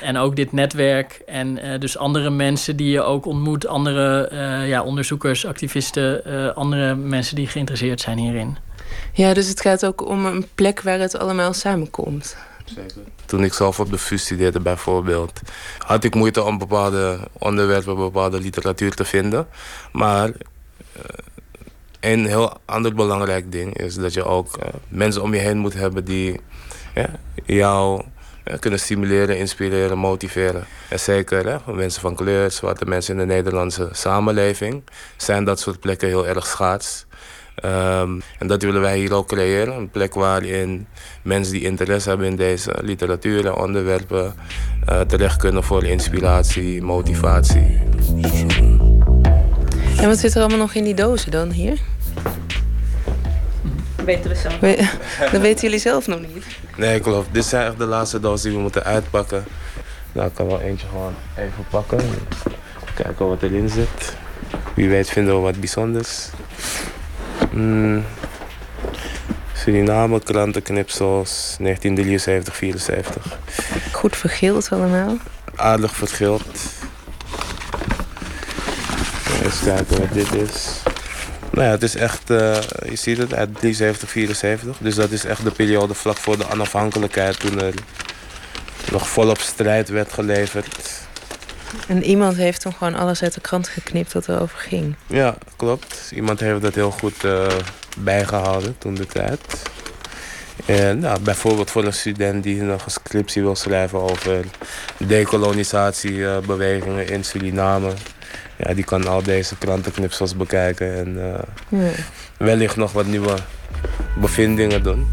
en 0.02 0.16
ook 0.16 0.36
dit 0.36 0.52
netwerk 0.52 1.23
en 1.27 1.59
dus 1.81 1.97
andere 1.98 2.31
mensen 2.31 2.77
die 2.77 2.90
je 2.90 3.02
ook 3.02 3.27
ontmoet, 3.27 3.66
andere 3.66 4.31
ja, 4.66 4.82
onderzoekers, 4.82 5.47
activisten, 5.47 6.24
andere 6.55 6.94
mensen 6.94 7.36
die 7.36 7.47
geïnteresseerd 7.47 8.01
zijn 8.01 8.19
hierin. 8.19 8.57
Ja, 9.12 9.35
dus 9.35 9.49
het 9.49 9.61
gaat 9.61 9.87
ook 9.87 10.09
om 10.09 10.27
een 10.27 10.47
plek 10.55 10.81
waar 10.81 10.99
het 10.99 11.19
allemaal 11.19 11.53
samenkomt. 11.53 12.37
Zeker. 12.75 13.03
Toen 13.25 13.45
ik 13.45 13.53
zelf 13.53 13.81
op 13.81 13.91
de 13.91 13.99
VU 13.99 14.19
studeerde 14.19 14.61
bijvoorbeeld... 14.61 15.41
had 15.79 16.05
ik 16.05 16.15
moeite 16.15 16.43
om 16.43 16.59
bepaalde 16.59 17.19
onderwerpen, 17.39 17.97
bepaalde 17.97 18.41
literatuur 18.41 18.95
te 18.95 19.05
vinden. 19.05 19.47
Maar 19.93 20.29
uh, 20.29 20.35
een 22.01 22.27
heel 22.27 22.59
ander 22.65 22.95
belangrijk 22.95 23.53
ding 23.53 23.77
is 23.77 23.95
dat 23.95 24.15
je 24.15 24.25
ook 24.25 24.57
uh, 24.57 24.69
mensen 24.89 25.23
om 25.23 25.35
je 25.35 25.41
heen 25.41 25.59
moet 25.59 25.75
hebben... 25.75 26.05
die 26.05 26.41
ja, 26.95 27.09
jou 27.45 28.03
uh, 28.45 28.59
kunnen 28.59 28.81
stimuleren, 28.81 29.39
inspireren, 29.39 29.99
motiveren. 29.99 30.67
En 30.89 31.01
zeker 31.01 31.47
hè, 31.47 31.73
mensen 31.73 32.01
van 32.01 32.15
kleur, 32.15 32.51
zwarte 32.51 32.85
mensen 32.85 33.12
in 33.12 33.29
de 33.29 33.35
Nederlandse 33.35 33.89
samenleving... 33.93 34.83
zijn 35.17 35.45
dat 35.45 35.61
soort 35.61 35.81
plekken 35.81 36.09
heel 36.09 36.27
erg 36.27 36.47
schaars. 36.47 37.05
Um, 37.64 38.22
en 38.39 38.47
dat 38.47 38.62
willen 38.62 38.81
wij 38.81 38.98
hier 38.98 39.12
ook 39.12 39.28
creëren. 39.28 39.74
Een 39.74 39.90
plek 39.90 40.14
waarin 40.14 40.86
mensen 41.22 41.52
die 41.52 41.62
interesse 41.62 42.09
hebben 42.09 42.27
in 42.27 42.36
deze 42.36 42.74
literatuur 42.81 43.47
en 43.47 43.55
onderwerpen 43.55 44.35
uh, 44.89 45.01
terecht 45.01 45.36
kunnen 45.36 45.64
voor 45.64 45.85
inspiratie, 45.85 46.82
motivatie. 46.82 47.78
En 49.97 50.09
wat 50.09 50.18
zit 50.18 50.35
er 50.35 50.40
allemaal 50.40 50.59
nog 50.59 50.74
in 50.74 50.85
die 50.85 50.94
dozen 50.94 51.31
dan 51.31 51.51
hier? 51.51 51.78
Weten 54.05 54.31
we 54.31 54.36
zelf. 54.36 54.59
We, 54.59 54.89
dat 55.32 55.40
weten 55.40 55.62
jullie 55.62 55.78
zelf 55.78 56.06
nog 56.06 56.20
niet. 56.20 56.44
Nee, 56.77 57.01
klopt. 57.01 57.35
Dit 57.35 57.44
zijn 57.44 57.66
echt 57.66 57.78
de 57.78 57.86
laatste 57.86 58.20
dozen 58.20 58.48
die 58.48 58.56
we 58.56 58.62
moeten 58.62 58.85
uitpakken. 58.85 59.44
Nou, 60.12 60.27
ik 60.27 60.35
kan 60.35 60.47
wel 60.47 60.60
eentje 60.60 60.86
gewoon 60.86 61.14
even 61.36 61.64
pakken. 61.70 62.01
Kijken 62.94 63.28
wat 63.28 63.43
erin 63.43 63.68
zit. 63.68 64.16
Wie 64.74 64.89
weet 64.89 65.10
vinden 65.10 65.35
we 65.35 65.40
wat 65.40 65.60
bijzonders. 65.60 66.28
Mm. 67.53 68.05
Suriname, 69.53 70.21
krantenknipsels, 70.21 71.57
1973, 71.59 72.57
74. 72.57 73.39
Goed 73.93 74.17
vergild 74.17 74.69
allemaal? 74.71 75.17
Aardig 75.55 75.97
vergild. 75.97 76.43
Eens 79.43 79.61
kijken 79.65 80.01
wat 80.01 80.12
dit 80.12 80.35
is. 80.35 80.83
Nou 81.51 81.67
ja, 81.67 81.71
het 81.71 81.83
is 81.83 81.95
echt, 81.95 82.31
uh, 82.31 82.57
je 82.89 82.97
ziet 82.97 83.19
het, 83.19 83.35
uit 83.35 83.59
73, 83.59 84.11
74. 84.11 84.77
Dus 84.79 84.95
dat 84.95 85.11
is 85.11 85.25
echt 85.25 85.45
de 85.45 85.51
periode 85.51 85.95
vlak 85.95 86.17
voor 86.17 86.39
de 86.39 86.51
onafhankelijkheid... 86.51 87.41
toen 87.41 87.61
er 87.61 87.75
nog 88.91 89.09
volop 89.09 89.39
strijd 89.39 89.89
werd 89.89 90.12
geleverd. 90.12 91.09
En 91.88 92.05
iemand 92.05 92.36
heeft 92.36 92.60
toen 92.60 92.72
gewoon 92.72 92.94
alles 92.94 93.22
uit 93.22 93.34
de 93.34 93.40
krant 93.40 93.68
geknipt 93.68 94.12
wat 94.12 94.28
erover 94.28 94.59
ging. 94.59 94.94
Ja, 95.06 95.36
klopt. 95.56 96.10
Iemand 96.14 96.40
heeft 96.40 96.62
dat 96.62 96.74
heel 96.74 96.90
goed 96.90 97.24
uh, 97.24 97.47
bijgehouden 97.98 98.78
toen 98.78 98.94
de 98.94 99.06
tijd. 99.06 99.40
En 100.66 100.98
nou, 100.98 101.20
bijvoorbeeld 101.20 101.70
voor 101.70 101.84
een 101.84 101.92
student 101.92 102.42
die 102.42 102.62
nog 102.62 102.84
een 102.84 102.90
scriptie 102.90 103.42
wil 103.42 103.56
schrijven 103.56 104.01
over 104.01 104.44
decolonisatiebewegingen 104.97 107.09
in 107.09 107.24
Suriname. 107.24 107.92
Ja, 108.56 108.74
die 108.74 108.84
kan 108.84 109.06
al 109.06 109.22
deze 109.22 109.59
krantenknipsels 109.59 110.36
bekijken 110.36 110.97
en 110.97 111.16
uh, 111.16 111.38
ja. 111.80 111.90
wellicht 112.36 112.76
nog 112.76 112.92
wat 112.92 113.06
nieuwe 113.06 113.34
bevindingen 114.20 114.82
doen. 114.82 115.06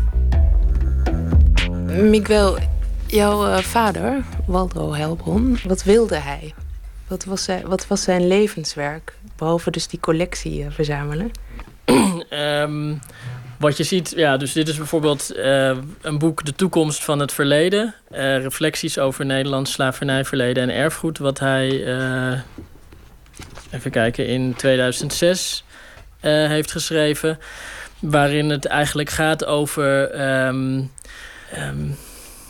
Miguel, 2.10 2.58
Jouw 3.08 3.48
uh, 3.48 3.58
vader, 3.58 4.24
Waldo 4.46 4.94
Helbron, 4.94 5.58
wat 5.66 5.84
wilde 5.84 6.16
hij? 6.16 6.54
Wat 7.08 7.26
was, 7.26 7.44
zijn, 7.44 7.68
wat 7.68 7.88
was 7.88 8.02
zijn 8.02 8.28
levenswerk? 8.28 9.14
Behalve 9.36 9.72
dus 9.72 9.88
die 9.88 10.00
collectie 10.00 10.60
uh, 10.60 10.68
verzamelen. 10.70 11.32
um, 12.30 13.02
wat 13.60 13.78
je 13.78 13.84
ziet, 13.84 14.14
ja, 14.16 14.38
dus 14.38 14.54
dit 14.54 14.68
is 14.68 14.78
bijvoorbeeld 14.78 15.32
uh, 15.36 15.78
een 16.02 16.18
boek 16.18 16.46
De 16.46 16.56
toekomst 16.56 17.04
van 17.04 17.20
het 17.20 17.32
verleden. 17.32 17.96
reflecties 18.10 19.00
over 19.00 19.26
Nederlands 19.26 19.72
slavernijverleden 19.72 20.64
en 20.64 20.76
erfgoed. 20.76 21.18
Wat 21.18 21.40
hij, 21.40 21.70
even 23.72 23.92
kijken, 23.92 24.28
in 24.28 24.54
2006 24.56 25.64
heeft 26.22 26.72
geschreven. 26.72 27.40
Waarin 28.00 28.50
het 28.50 28.66
eigenlijk 28.66 29.10
gaat 29.10 29.46
over... 29.46 30.22
Um, 30.48 30.92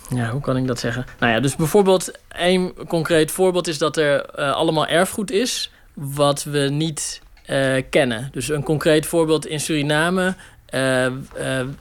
ja, 0.10 0.30
hoe 0.30 0.42
kan 0.42 0.58
ik 0.58 0.68
dat 0.68 0.80
zeggen? 0.80 1.06
Nou 1.20 1.34
ja, 1.34 1.40
dus 1.40 1.56
bijvoorbeeld 1.56 2.12
één 2.28 2.74
concreet 2.88 3.32
voorbeeld 3.32 3.68
is 3.68 3.78
dat 3.78 3.98
er 3.98 4.40
uh, 4.40 4.54
allemaal 4.54 4.88
erfgoed 4.88 5.32
is 5.32 5.72
wat 5.94 6.44
we 6.44 6.60
niet 6.60 7.22
uh, 7.50 7.84
kennen. 7.90 8.30
Dus 8.32 8.50
een 8.50 8.64
concreet 8.64 9.06
voorbeeld 9.06 9.46
in 9.46 9.60
Suriname 9.60 10.36
uh, 10.74 11.08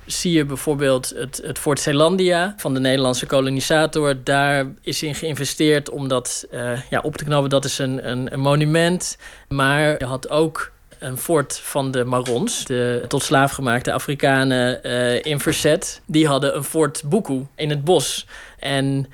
zie 0.06 0.32
je 0.32 0.44
bijvoorbeeld 0.44 1.12
het, 1.16 1.40
het 1.44 1.58
Fort 1.58 1.80
Zeelandia 1.80 2.54
van 2.56 2.74
de 2.74 2.80
Nederlandse 2.80 3.26
kolonisator. 3.26 4.24
Daar 4.24 4.66
is 4.82 5.02
in 5.02 5.14
geïnvesteerd 5.14 5.90
om 5.90 6.08
dat 6.08 6.46
ja, 6.90 7.00
op 7.02 7.16
te 7.16 7.24
knopen. 7.24 7.50
Dat 7.50 7.64
is 7.64 7.78
een, 7.78 8.10
een, 8.10 8.32
een 8.32 8.40
monument. 8.40 9.18
Maar 9.48 9.98
je 9.98 10.04
had 10.04 10.30
ook 10.30 10.72
een 10.98 11.16
fort 11.16 11.58
van 11.58 11.90
de 11.90 12.04
Marons, 12.04 12.64
de 12.64 13.04
tot 13.08 13.22
slaafgemaakte 13.22 13.92
Afrikanen 13.92 14.80
uh, 14.82 15.24
in 15.24 15.40
verzet. 15.40 16.00
Die 16.06 16.26
hadden 16.26 16.56
een 16.56 16.64
fort 16.64 17.02
Buku 17.06 17.46
in 17.54 17.70
het 17.70 17.84
bos. 17.84 18.26
En 18.58 19.06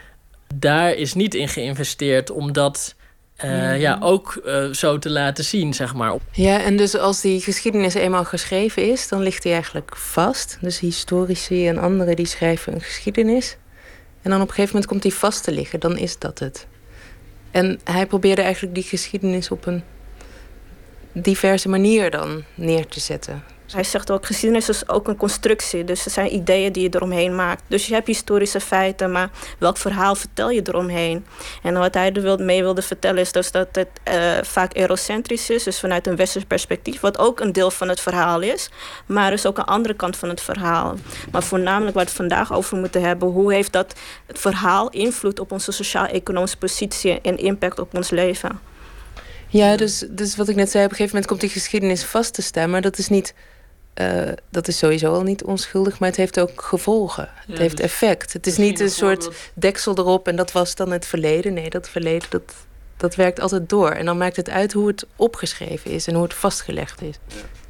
daar 0.55 0.95
is 0.95 1.15
niet 1.15 1.35
in 1.35 1.49
geïnvesteerd 1.49 2.31
omdat... 2.31 2.95
Uh, 3.45 3.81
ja, 3.81 3.99
ook 4.01 4.43
uh, 4.45 4.73
zo 4.73 4.99
te 4.99 5.11
laten 5.11 5.45
zien, 5.45 5.75
zeg 5.75 5.95
maar. 5.95 6.15
Ja, 6.33 6.61
en 6.63 6.77
dus 6.77 6.97
als 6.97 7.21
die 7.21 7.41
geschiedenis 7.41 7.95
eenmaal 7.95 8.25
geschreven 8.25 8.91
is, 8.91 9.09
dan 9.09 9.23
ligt 9.23 9.43
die 9.43 9.53
eigenlijk 9.53 9.97
vast. 9.97 10.59
Dus 10.61 10.79
historici 10.79 11.69
en 11.69 11.79
anderen 11.79 12.17
die 12.17 12.27
schrijven 12.27 12.75
een 12.75 12.81
geschiedenis. 12.81 13.57
En 14.23 14.31
dan 14.31 14.41
op 14.41 14.49
een 14.49 14.55
gegeven 14.55 14.71
moment 14.75 14.91
komt 14.91 15.03
die 15.03 15.15
vast 15.15 15.45
te 15.45 15.53
liggen, 15.53 15.81
dan 15.81 15.99
is 15.99 16.19
dat 16.19 16.39
het. 16.39 16.67
En 17.51 17.81
hij 17.85 18.07
probeerde 18.07 18.43
eigenlijk 18.43 18.75
die 18.75 18.85
geschiedenis 18.85 19.51
op 19.51 19.67
een 19.67 19.83
diverse 21.13 21.69
manier 21.69 22.11
dan 22.11 22.45
neer 22.55 22.87
te 22.87 23.01
zetten. 23.01 23.43
Hij 23.73 23.85
zegt 23.85 24.11
ook, 24.11 24.27
geschiedenis 24.27 24.69
is 24.69 24.89
ook 24.89 25.09
een 25.09 25.17
constructie. 25.17 25.85
Dus 25.85 26.05
er 26.05 26.11
zijn 26.11 26.35
ideeën 26.35 26.73
die 26.73 26.83
je 26.83 26.95
eromheen 26.95 27.35
maakt. 27.35 27.63
Dus 27.67 27.87
je 27.87 27.95
hebt 27.95 28.07
historische 28.07 28.61
feiten, 28.61 29.13
maar 29.13 29.31
welk 29.59 29.77
verhaal 29.77 30.15
vertel 30.15 30.51
je 30.51 30.63
eromheen? 30.65 31.27
En 31.63 31.79
wat 31.79 31.95
hij 31.95 32.13
er 32.13 32.45
mee 32.45 32.63
wilde 32.63 32.83
vertellen 32.83 33.21
is 33.21 33.33
dus 33.33 33.51
dat 33.51 33.69
het 33.73 33.89
uh, 34.09 34.33
vaak 34.43 34.77
eurocentrisch 34.77 35.51
is. 35.51 35.63
Dus 35.63 35.81
vanuit 35.81 36.07
een 36.07 36.17
westers 36.17 36.45
perspectief. 36.45 37.01
Wat 37.01 37.19
ook 37.19 37.41
een 37.41 37.53
deel 37.53 37.71
van 37.71 37.89
het 37.89 38.01
verhaal 38.01 38.41
is. 38.41 38.71
Maar 39.07 39.27
er 39.27 39.33
is 39.33 39.47
ook 39.47 39.59
een 39.59 39.65
andere 39.65 39.95
kant 39.95 40.17
van 40.17 40.29
het 40.29 40.41
verhaal. 40.41 40.95
Maar 41.31 41.43
voornamelijk 41.43 41.95
waar 41.95 42.05
we 42.05 42.11
het 42.11 42.19
vandaag 42.19 42.53
over 42.53 42.77
moeten 42.77 43.03
hebben. 43.03 43.29
Hoe 43.29 43.53
heeft 43.53 43.73
dat 43.73 43.95
het 44.27 44.39
verhaal 44.39 44.91
invloed 44.91 45.41
op 45.41 45.53
onze 45.53 45.73
sociaal-economische 45.73 46.59
positie 46.59 47.21
en 47.21 47.37
impact 47.37 47.79
op 47.79 47.97
ons 47.97 48.11
leven? 48.11 48.72
Ja, 49.53 49.77
dus, 49.77 50.05
dus 50.11 50.37
wat 50.37 50.49
ik 50.49 50.57
net 50.57 50.71
zei, 50.71 50.85
op 50.85 50.91
een 50.91 50.97
gegeven 50.97 51.15
moment 51.15 51.27
komt 51.27 51.41
die 51.41 51.61
geschiedenis 51.61 52.05
vast 52.05 52.35
te 52.35 52.43
staan. 52.43 52.71
Maar 52.71 52.81
dat 52.81 52.99
is 52.99 53.09
niet. 53.09 53.35
Uh, 54.01 54.29
dat 54.51 54.69
is 54.69 54.79
sowieso 54.79 55.13
al 55.13 55.23
niet 55.23 55.45
onschuldig, 55.45 55.99
maar 55.99 56.09
het 56.09 56.19
heeft 56.19 56.41
ook 56.41 56.63
gevolgen. 56.63 57.29
Het 57.47 57.59
heeft 57.59 57.77
dus 57.77 57.87
effect. 57.87 58.33
Het 58.33 58.47
is 58.47 58.57
niet 58.57 58.81
een 58.81 58.91
soort 58.91 59.31
deksel 59.55 59.99
erop 59.99 60.29
en 60.29 60.37
dat 60.37 60.53
was 60.53 60.75
dan 60.75 60.91
het 60.91 61.07
verleden. 61.07 61.55
Nee, 61.55 61.71
dat 61.71 61.89
verleden 61.89 62.29
dat, 62.31 62.43
dat 62.97 63.15
werkt 63.15 63.41
altijd 63.41 63.69
door. 63.69 63.91
En 63.91 64.05
dan 64.05 64.19
maakt 64.19 64.37
het 64.37 64.51
uit 64.51 64.73
hoe 64.73 64.87
het 64.87 65.07
opgeschreven 65.17 65.91
is 65.91 66.07
en 66.07 66.15
hoe 66.15 66.23
het 66.23 66.35
vastgelegd 66.35 67.03
is. 67.03 67.19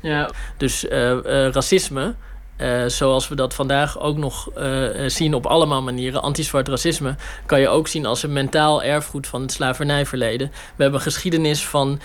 Ja, 0.01 0.31
dus 0.57 0.85
uh, 0.85 0.91
uh, 0.91 1.49
racisme 1.49 2.15
uh, 2.59 2.87
zoals 2.87 3.29
we 3.29 3.35
dat 3.35 3.55
vandaag 3.55 4.01
ook 4.01 4.16
nog 4.16 4.51
uh, 4.59 4.89
zien 5.07 5.35
op 5.35 5.47
allemaal 5.47 5.83
manieren. 5.83 6.23
Anti-zwart 6.23 6.69
racisme 6.69 7.15
kan 7.47 7.61
je 7.61 7.69
ook 7.69 7.89
zien 7.89 8.07
als 8.07 8.23
een 8.23 8.33
mentaal 8.33 8.83
erfgoed 8.83 9.27
van 9.27 9.43
het 9.43 9.53
slavernijverleden. 9.53 10.53
We 10.77 10.83
hebben 10.83 11.01
geschiedenis 11.01 11.66
van 11.66 12.01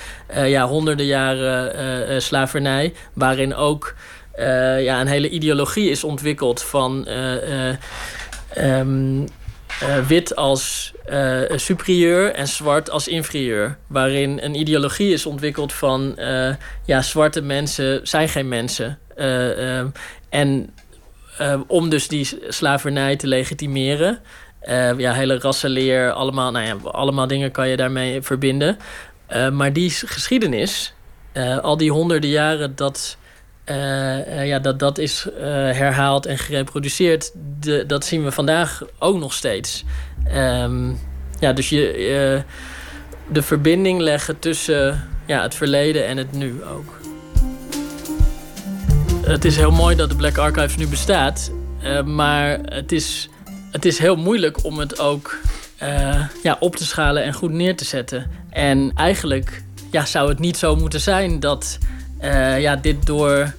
ja, 0.45 0.67
honderden 0.67 1.05
jaren 1.05 2.21
slavernij, 2.21 2.93
waarin 3.13 3.55
ook 3.55 3.95
ja, 4.79 5.01
een 5.01 5.07
hele 5.07 5.29
ideologie 5.29 5.89
is 5.89 6.03
ontwikkeld 6.03 6.63
van. 6.63 7.07
Um, 8.57 9.25
wit 10.07 10.35
als 10.35 10.93
uh, 11.09 11.41
superieur 11.55 12.33
en 12.33 12.47
zwart 12.47 12.89
als 12.89 13.07
inferieur. 13.07 13.77
Waarin 13.87 14.39
een 14.41 14.55
ideologie 14.55 15.13
is 15.13 15.25
ontwikkeld 15.25 15.73
van 15.73 16.15
ja, 16.85 17.01
zwarte 17.01 17.41
mensen 17.41 18.07
zijn 18.07 18.29
geen 18.29 18.47
mensen. 18.47 18.99
En 20.29 20.73
uh, 21.41 21.61
om 21.67 21.89
dus 21.89 22.07
die 22.07 22.39
slavernij 22.47 23.15
te 23.15 23.27
legitimeren. 23.27 24.19
Uh, 24.63 24.99
ja, 24.99 25.13
hele 25.13 25.39
rassenleer, 25.39 26.11
allemaal, 26.11 26.51
nou 26.51 26.65
ja, 26.65 26.89
allemaal 26.89 27.27
dingen 27.27 27.51
kan 27.51 27.69
je 27.69 27.77
daarmee 27.77 28.21
verbinden. 28.21 28.77
Uh, 29.29 29.49
maar 29.49 29.73
die 29.73 29.89
geschiedenis, 29.89 30.93
al 31.61 31.77
die 31.77 31.91
honderden 31.91 32.29
jaren 32.29 32.75
dat, 32.75 33.17
ja, 34.43 34.59
dat, 34.59 34.79
dat 34.79 34.97
is 34.97 35.27
herhaald 35.71 36.25
en 36.25 36.37
gereproduceerd, 36.37 37.31
de, 37.59 37.85
dat 37.85 38.05
zien 38.05 38.23
we 38.23 38.31
vandaag 38.31 38.83
ook 38.99 39.17
nog 39.17 39.33
steeds. 39.33 39.83
Um, 40.35 40.99
ja, 41.39 41.53
dus 41.53 41.69
je, 41.69 42.43
de 43.27 43.41
verbinding 43.41 43.99
leggen 43.99 44.39
tussen 44.39 45.09
ja, 45.25 45.41
het 45.41 45.55
verleden 45.55 46.05
en 46.05 46.17
het 46.17 46.31
nu 46.31 46.63
ook 46.63 46.96
het 49.27 49.45
is 49.45 49.57
heel 49.57 49.71
mooi 49.71 49.95
dat 49.95 50.09
de 50.09 50.15
Black 50.15 50.37
Archives 50.37 50.75
nu 50.75 50.87
bestaat. 50.87 51.51
Uh, 51.83 52.03
maar 52.03 52.59
het 52.63 52.91
is, 52.91 53.29
het 53.71 53.85
is 53.85 53.99
heel 53.99 54.15
moeilijk 54.15 54.63
om 54.63 54.79
het 54.79 54.99
ook 54.99 55.37
uh, 55.83 56.25
ja, 56.43 56.57
op 56.59 56.75
te 56.75 56.85
schalen 56.85 57.23
en 57.23 57.33
goed 57.33 57.51
neer 57.51 57.75
te 57.75 57.85
zetten. 57.85 58.31
En 58.49 58.91
eigenlijk 58.95 59.63
ja, 59.91 60.05
zou 60.05 60.29
het 60.29 60.39
niet 60.39 60.57
zo 60.57 60.75
moeten 60.75 61.01
zijn 61.01 61.39
dat 61.39 61.77
uh, 62.21 62.61
ja, 62.61 62.75
dit 62.75 63.05
door 63.05 63.53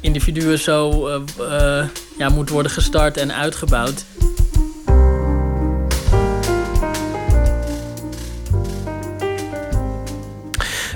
individuen 0.00 0.58
zo 0.58 1.08
ja, 2.18 2.28
moet 2.28 2.48
worden 2.48 2.72
gestart 2.72 3.16
en 3.16 3.34
uitgebouwd. 3.34 4.04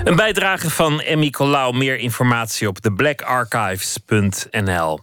Een 0.03 0.15
bijdrage 0.15 0.69
van 0.69 1.01
Emmy 1.01 1.29
Colau. 1.29 1.77
Meer 1.77 1.97
informatie 1.97 2.67
op 2.67 2.77
theblackarchives.nl. 2.77 4.99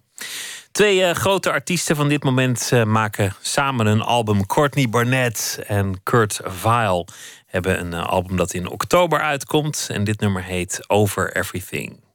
Twee 0.73 1.01
uh, 1.01 1.11
grote 1.11 1.51
artiesten 1.51 1.97
van 1.97 2.09
dit 2.09 2.25
moment 2.25 2.71
uh, 2.73 2.85
maken 2.85 3.35
samen 3.41 3.87
een 3.87 4.03
album. 4.03 4.47
Courtney 4.47 4.89
Barnett 4.89 5.61
en 5.67 6.03
Kurt 6.03 6.41
Vile 6.45 7.07
hebben 7.47 7.81
een 7.81 7.93
uh, 7.93 8.07
album 8.07 8.37
dat 8.37 8.53
in 8.53 8.71
oktober 8.71 9.21
uitkomt. 9.21 9.87
En 9.91 10.05
dit 10.05 10.21
nummer 10.21 10.43
heet 10.43 10.85
Over 10.87 11.37
Everything. 11.37 12.10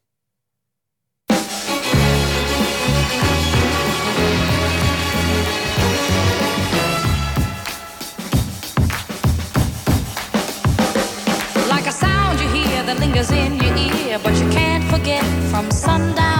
Lingers 13.06 13.30
in 13.30 13.54
your 13.58 13.76
ear, 13.78 14.20
but 14.24 14.34
you 14.42 14.50
can't 14.50 14.84
forget 14.86 15.24
from 15.52 15.70
sundown 15.70 16.35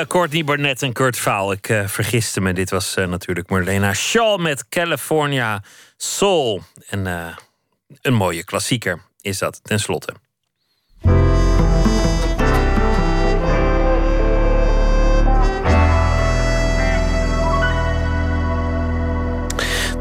uh, 0.00 0.06
Courtney 0.06 0.44
Barnett 0.44 0.82
en 0.82 0.92
Kurt 0.92 1.18
Vaal. 1.18 1.52
Ik 1.52 1.68
uh, 1.68 1.86
vergiste 1.86 2.40
me. 2.40 2.52
Dit 2.52 2.70
was 2.70 2.96
uh, 2.96 3.06
natuurlijk 3.06 3.48
Marlena 3.48 3.94
Shaw 3.94 4.40
met 4.40 4.68
California 4.68 5.62
Soul. 5.96 6.62
En 6.88 7.06
een 8.02 8.14
mooie 8.14 8.44
klassieker 8.44 9.02
is 9.20 9.38
dat, 9.38 9.60
tenslotte. 9.62 10.14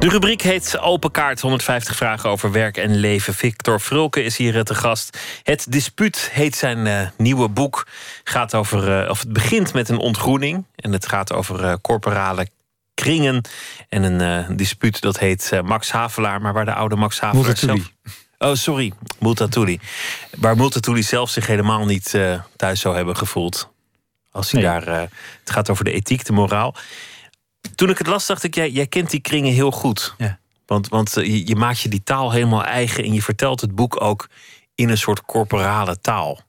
De 0.05 0.11
rubriek 0.11 0.41
heet 0.41 0.79
Open 0.79 1.11
Kaart. 1.11 1.41
150 1.41 1.95
vragen 1.95 2.29
over 2.29 2.51
werk 2.51 2.77
en 2.77 2.95
leven. 2.95 3.33
Victor 3.33 3.81
Vrulke 3.81 4.23
is 4.23 4.37
hier 4.37 4.63
te 4.63 4.75
gast. 4.75 5.17
Het 5.43 5.65
Dispuut 5.69 6.29
heet 6.31 6.55
zijn 6.55 6.85
uh, 6.85 7.07
nieuwe 7.17 7.49
boek. 7.49 7.87
Gaat 8.23 8.55
over, 8.55 9.03
uh, 9.03 9.09
of 9.09 9.19
het 9.19 9.33
begint 9.33 9.73
met 9.73 9.89
een 9.89 9.97
ontgroening. 9.97 10.65
En 10.75 10.91
het 10.91 11.07
gaat 11.07 11.33
over 11.33 11.63
uh, 11.63 11.73
corporale 11.81 12.47
kringen. 12.93 13.41
En 13.89 14.03
een 14.03 14.55
dispuut 14.57 15.01
dat 15.01 15.19
heet 15.19 15.51
Max 15.63 15.91
Havelaar. 15.91 16.41
Maar 16.41 16.53
waar 16.53 16.65
de 16.65 16.73
oude 16.73 16.95
Max 16.95 17.19
Havelaar 17.19 17.57
zelf... 17.57 17.91
Oh, 18.37 18.53
sorry. 18.53 18.93
Multatuli. 19.19 19.79
Waar 20.37 20.57
Multatuli 20.57 21.03
zelf 21.03 21.29
zich 21.29 21.47
helemaal 21.47 21.85
niet 21.85 22.19
thuis 22.55 22.79
zou 22.79 22.95
hebben 22.95 23.17
gevoeld. 23.17 23.69
Als 24.31 24.51
hij 24.51 24.61
nee. 24.61 24.69
daar... 24.69 24.99
het 25.39 25.51
gaat 25.51 25.69
over 25.69 25.83
de 25.83 25.91
ethiek, 25.91 26.25
de 26.25 26.33
moraal. 26.33 26.75
Toen 27.75 27.89
ik 27.89 27.97
het 27.97 28.07
las, 28.07 28.25
dacht 28.25 28.43
ik, 28.43 28.55
jij, 28.55 28.69
jij 28.69 28.87
kent 28.87 29.09
die 29.09 29.19
kringen 29.19 29.53
heel 29.53 29.71
goed. 29.71 30.15
Ja. 30.17 30.39
Want, 30.65 30.87
want 30.87 31.17
eh, 31.17 31.25
je, 31.25 31.47
je 31.47 31.55
maakt 31.55 31.79
je 31.79 31.89
die 31.89 32.03
taal 32.03 32.31
helemaal 32.31 32.63
eigen 32.63 33.03
en 33.03 33.13
je 33.13 33.21
vertelt 33.21 33.61
het 33.61 33.75
boek 33.75 34.01
ook 34.01 34.29
in 34.75 34.89
een 34.89 34.97
soort 34.97 35.21
corporale 35.21 35.99
taal. 36.01 36.41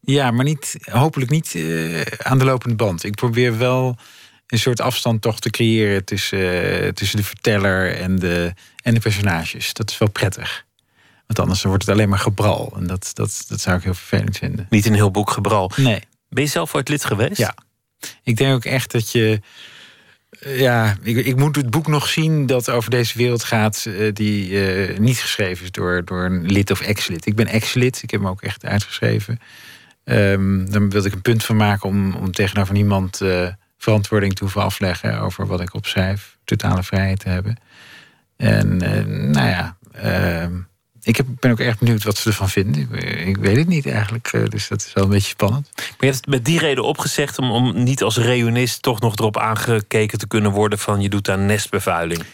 Ja, 0.00 0.30
maar 0.30 0.44
niet, 0.44 0.76
hopelijk 0.90 1.30
niet 1.30 1.54
uh, 1.54 2.00
aan 2.00 2.38
de 2.38 2.44
lopende 2.44 2.74
band. 2.74 3.04
Ik 3.04 3.14
probeer 3.14 3.58
wel 3.58 3.96
een 4.46 4.58
soort 4.58 4.80
afstand 4.80 5.22
toch 5.22 5.40
te 5.40 5.50
creëren 5.50 6.04
tussen, 6.04 6.84
uh, 6.84 6.88
tussen 6.88 7.16
de 7.16 7.24
verteller 7.24 7.96
en 7.96 8.18
de, 8.18 8.52
en 8.82 8.94
de 8.94 9.00
personages. 9.00 9.72
Dat 9.72 9.90
is 9.90 9.98
wel 9.98 10.10
prettig. 10.10 10.64
Want 11.26 11.38
anders 11.38 11.62
wordt 11.62 11.86
het 11.86 11.94
alleen 11.94 12.08
maar 12.08 12.18
gebral. 12.18 12.72
En 12.76 12.86
dat, 12.86 13.10
dat, 13.12 13.44
dat 13.48 13.60
zou 13.60 13.76
ik 13.76 13.82
heel 13.82 13.94
vervelend 13.94 14.36
vinden. 14.36 14.66
Niet 14.70 14.86
een 14.86 14.94
heel 14.94 15.10
boek 15.10 15.30
gebral. 15.30 15.70
Nee. 15.76 16.02
Ben 16.28 16.42
je 16.42 16.50
zelf 16.50 16.74
ooit 16.74 16.88
lid 16.88 17.04
geweest? 17.04 17.38
Ja. 17.38 17.54
Ik 18.22 18.36
denk 18.36 18.54
ook 18.54 18.64
echt 18.64 18.92
dat 18.92 19.12
je 19.12 19.40
ja, 20.40 20.96
ik, 21.02 21.16
ik, 21.16 21.36
moet 21.36 21.56
het 21.56 21.70
boek 21.70 21.86
nog 21.86 22.08
zien 22.08 22.46
dat 22.46 22.70
over 22.70 22.90
deze 22.90 23.18
wereld 23.18 23.44
gaat, 23.44 23.84
uh, 23.88 24.12
die 24.12 24.50
uh, 24.50 24.98
niet 24.98 25.18
geschreven 25.18 25.64
is 25.64 25.70
door, 25.70 26.04
door 26.04 26.24
een 26.24 26.46
lid 26.46 26.70
of 26.70 26.80
ex-lid. 26.80 27.26
Ik 27.26 27.36
ben 27.36 27.46
ex-lid, 27.46 28.02
ik 28.02 28.10
heb 28.10 28.20
hem 28.20 28.28
ook 28.28 28.42
echt 28.42 28.64
uitgeschreven. 28.64 29.38
Um, 30.04 30.70
dan 30.70 30.90
wilde 30.90 31.08
ik 31.08 31.14
een 31.14 31.22
punt 31.22 31.44
van 31.44 31.56
maken 31.56 31.88
om, 31.88 32.14
om 32.14 32.32
tegenover 32.32 32.74
niemand 32.74 33.20
uh, 33.20 33.48
verantwoording 33.78 34.34
te 34.34 34.42
hoeven 34.42 34.62
afleggen 34.62 35.20
over 35.20 35.46
wat 35.46 35.60
ik 35.60 35.74
opschrijf. 35.74 36.36
Totale 36.44 36.82
vrijheid 36.82 37.18
te 37.18 37.28
hebben. 37.28 37.56
En 38.36 38.76
nou 39.30 39.48
ja. 39.48 39.76
Ik 41.04 41.16
heb, 41.16 41.26
ben 41.40 41.50
ook 41.50 41.60
erg 41.60 41.78
benieuwd 41.78 42.04
wat 42.04 42.16
ze 42.16 42.28
ervan 42.28 42.48
vinden. 42.48 42.88
Ik, 42.92 43.26
ik, 43.26 43.36
weet 43.36 43.56
het 43.56 43.68
niet 43.68 43.86
eigenlijk, 43.86 44.28
eh, 44.32 44.44
dus 44.44 44.68
dat 44.68 44.80
is 44.80 44.92
wel 44.92 45.04
een 45.04 45.10
beetje 45.10 45.28
spannend. 45.28 45.70
Maar 45.76 45.86
je 45.98 46.06
hebt 46.06 46.16
het 46.16 46.26
met 46.26 46.44
die 46.44 46.58
reden 46.58 46.84
opgezegd 46.84 47.38
om, 47.38 47.50
om 47.50 47.82
niet 47.82 48.02
als 48.02 48.16
reunist 48.16 48.82
toch 48.82 49.00
nog 49.00 49.16
erop 49.16 49.38
aangekeken 49.38 50.18
te 50.18 50.26
kunnen 50.26 50.50
worden 50.50 50.78
van 50.78 51.00
je 51.00 51.08
doet 51.08 51.28
aan 51.28 51.46
nestbevuiling. 51.46 52.24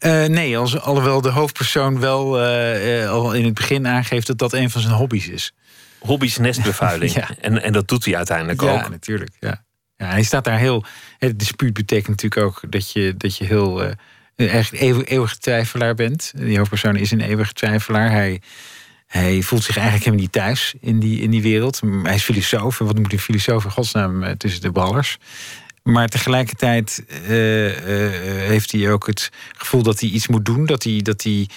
Uh, 0.00 0.24
nee, 0.24 0.58
als, 0.58 0.80
alhoewel 0.80 1.20
de 1.20 1.30
hoofdpersoon 1.30 2.00
wel 2.00 2.40
uh, 2.40 3.10
al 3.10 3.32
in 3.32 3.44
het 3.44 3.54
begin 3.54 3.86
aangeeft 3.86 4.26
dat 4.26 4.38
dat 4.38 4.52
een 4.52 4.70
van 4.70 4.80
zijn 4.80 4.94
hobby's 4.94 5.28
is. 5.28 5.54
Hobby's 5.98 6.36
nestbevuiling. 6.36 7.12
ja. 7.20 7.28
en, 7.40 7.62
en 7.62 7.72
dat 7.72 7.88
doet 7.88 8.04
hij 8.04 8.16
uiteindelijk 8.16 8.60
ja, 8.60 8.72
ook. 8.72 8.82
Ja, 8.82 8.88
natuurlijk. 8.88 9.30
Ja. 9.40 9.64
Ja, 9.96 10.06
hij 10.08 10.22
staat 10.22 10.44
daar 10.44 10.58
heel. 10.58 10.84
Het 11.18 11.38
dispuut 11.38 11.72
betekent 11.72 12.08
natuurlijk 12.08 12.42
ook 12.42 12.72
dat 12.72 12.92
je, 12.92 13.14
dat 13.16 13.36
je 13.36 13.44
heel 13.44 13.94
eigenlijk 14.36 14.82
eeuwig, 14.82 15.04
eeuwige 15.06 15.38
twijfelaar 15.38 15.94
bent. 15.94 16.32
Die 16.36 16.58
hoofdpersoon 16.58 16.96
is 16.96 17.10
een 17.10 17.20
eeuwige 17.20 17.52
twijfelaar. 17.52 18.10
Hij, 18.10 18.40
hij 19.06 19.42
voelt 19.42 19.64
zich 19.64 19.76
eigenlijk 19.76 20.04
helemaal 20.04 20.24
niet 20.24 20.34
thuis 20.34 20.74
in 20.80 21.00
die, 21.00 21.20
in 21.20 21.30
die 21.30 21.42
wereld. 21.42 21.80
Hij 22.02 22.14
is 22.14 22.22
filosoof. 22.22 22.80
En 22.80 22.86
wat 22.86 22.98
moet 22.98 23.12
een 23.12 23.18
filosoof 23.18 23.64
in 23.64 23.70
godsnaam 23.70 24.36
tussen 24.36 24.60
de 24.60 24.72
ballers? 24.72 25.18
Maar 25.82 26.08
tegelijkertijd 26.08 27.04
uh, 27.28 27.66
uh, 27.66 27.76
heeft 28.48 28.72
hij 28.72 28.90
ook 28.90 29.06
het 29.06 29.30
gevoel 29.56 29.82
dat 29.82 30.00
hij 30.00 30.08
iets 30.08 30.28
moet 30.28 30.44
doen. 30.44 30.66
Dat 30.66 30.82
hij, 30.82 31.00
dat 31.02 31.22
hij 31.22 31.48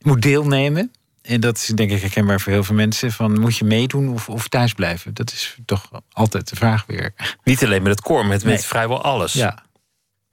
moet 0.00 0.22
deelnemen. 0.22 0.92
En 1.22 1.40
dat 1.40 1.56
is 1.56 1.66
denk 1.66 1.90
ik 1.90 2.00
herkenbaar 2.00 2.40
voor 2.40 2.52
heel 2.52 2.64
veel 2.64 2.74
mensen. 2.74 3.12
Van, 3.12 3.40
moet 3.40 3.56
je 3.56 3.64
meedoen 3.64 4.08
of, 4.08 4.28
of 4.28 4.48
thuis 4.48 4.72
blijven? 4.72 5.14
Dat 5.14 5.32
is 5.32 5.56
toch 5.64 5.90
altijd 6.12 6.48
de 6.48 6.56
vraag 6.56 6.84
weer. 6.86 7.14
Niet 7.44 7.64
alleen 7.64 7.82
met 7.82 7.92
het 7.92 8.00
koor, 8.00 8.26
met, 8.26 8.44
met 8.44 8.64
vrijwel 8.64 9.02
alles. 9.02 9.32
Ja, 9.32 9.64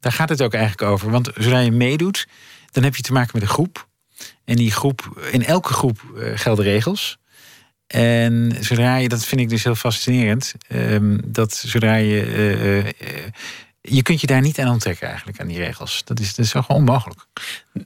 daar 0.05 0.13
gaat 0.13 0.29
het 0.29 0.41
ook 0.41 0.53
eigenlijk 0.53 0.91
over. 0.91 1.11
Want 1.11 1.29
zodra 1.35 1.59
je 1.59 1.71
meedoet, 1.71 2.27
dan 2.71 2.83
heb 2.83 2.95
je 2.95 3.01
te 3.01 3.13
maken 3.13 3.31
met 3.33 3.41
een 3.41 3.47
groep. 3.47 3.87
En 4.43 4.55
die 4.55 4.71
groep, 4.71 5.27
in 5.31 5.45
elke 5.45 5.73
groep 5.73 6.01
uh, 6.15 6.31
gelden 6.35 6.65
regels. 6.65 7.17
En 7.87 8.57
zodra 8.59 8.95
je, 8.95 9.09
dat 9.09 9.25
vind 9.25 9.41
ik 9.41 9.49
dus 9.49 9.63
heel 9.63 9.75
fascinerend, 9.75 10.53
um, 10.67 11.21
dat 11.25 11.53
zodra 11.53 11.95
je. 11.95 12.25
Uh, 12.25 12.77
uh, 12.77 12.93
je 13.81 14.01
kunt 14.01 14.21
je 14.21 14.27
daar 14.27 14.41
niet 14.41 14.59
aan 14.59 14.71
onttrekken 14.71 15.07
eigenlijk, 15.07 15.39
aan 15.39 15.47
die 15.47 15.57
regels. 15.57 16.01
Dat 16.03 16.19
is, 16.19 16.35
dat 16.35 16.45
is 16.45 16.51
gewoon 16.51 16.77
onmogelijk. 16.77 17.25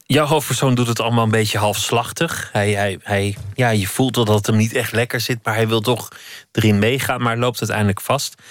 Jouw 0.06 0.26
hoofdpersoon 0.26 0.76
doet 0.76 0.88
het 0.88 1.00
allemaal 1.00 1.24
een 1.24 1.30
beetje 1.32 1.58
halfslachtig. 1.58 2.50
Hij, 2.52 2.72
hij, 2.72 3.00
hij, 3.04 3.38
ja, 3.54 3.70
je 3.70 3.88
voelt 3.88 4.14
dat 4.14 4.28
het 4.28 4.46
hem 4.46 4.56
niet 4.56 4.74
echt 4.74 4.92
lekker 4.92 5.20
zit, 5.20 5.40
maar 5.44 5.56
hij 5.56 5.68
wil 5.68 5.82
toch 5.82 6.10
erin 6.52 6.80
meegaan, 6.80 7.22
maar 7.22 7.38
loopt 7.38 7.60
uiteindelijk 7.60 8.02
vast. 8.02 8.42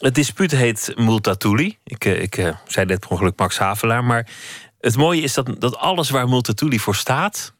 Het 0.00 0.14
dispuut 0.14 0.50
heet 0.50 0.92
Multatuli. 0.96 1.78
Ik, 1.84 2.04
ik 2.04 2.36
uh, 2.36 2.56
zei 2.66 2.86
net 2.86 3.00
per 3.00 3.10
ongeluk 3.10 3.38
Max 3.38 3.58
Havelaar. 3.58 4.04
Maar 4.04 4.28
het 4.80 4.96
mooie 4.96 5.22
is 5.22 5.34
dat, 5.34 5.54
dat 5.58 5.76
alles 5.76 6.10
waar 6.10 6.28
Multatuli 6.28 6.78
voor 6.78 6.96
staat... 6.96 7.54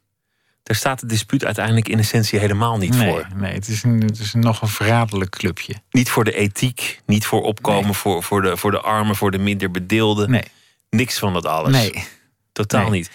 daar 0.62 0.76
staat 0.76 1.00
het 1.00 1.08
dispuut 1.10 1.44
uiteindelijk 1.44 1.88
in 1.88 1.98
essentie 1.98 2.38
helemaal 2.38 2.78
niet 2.78 2.96
nee, 2.96 3.10
voor. 3.10 3.26
Nee, 3.34 3.54
het 3.54 3.68
is, 3.68 3.82
een, 3.82 4.00
het 4.02 4.18
is 4.18 4.34
nog 4.34 4.62
een 4.62 4.68
verraderlijk 4.68 5.30
clubje. 5.30 5.74
Niet 5.90 6.10
voor 6.10 6.24
de 6.24 6.34
ethiek, 6.34 7.00
niet 7.06 7.26
voor 7.26 7.42
opkomen 7.42 7.84
nee. 7.84 7.92
voor, 7.92 8.22
voor, 8.22 8.42
de, 8.42 8.56
voor 8.56 8.70
de 8.70 8.80
armen, 8.80 9.16
voor 9.16 9.30
de 9.30 9.38
minder 9.38 9.70
bedeelden. 9.70 10.30
Nee. 10.30 10.44
Niks 10.90 11.18
van 11.18 11.32
dat 11.32 11.46
alles. 11.46 11.72
Nee. 11.72 12.04
Totaal 12.52 12.82
nee. 12.82 12.90
niet. 12.90 13.10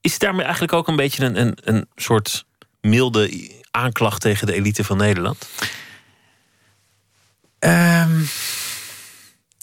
Is 0.00 0.12
het 0.12 0.20
daarmee 0.20 0.42
eigenlijk 0.42 0.72
ook 0.72 0.88
een 0.88 0.96
beetje 0.96 1.24
een, 1.24 1.40
een, 1.40 1.58
een 1.60 1.88
soort 1.96 2.44
milde 2.80 3.50
aanklacht 3.70 4.20
tegen 4.20 4.46
de 4.46 4.54
elite 4.54 4.84
van 4.84 4.96
Nederland? 4.96 5.48
Um, 7.58 8.28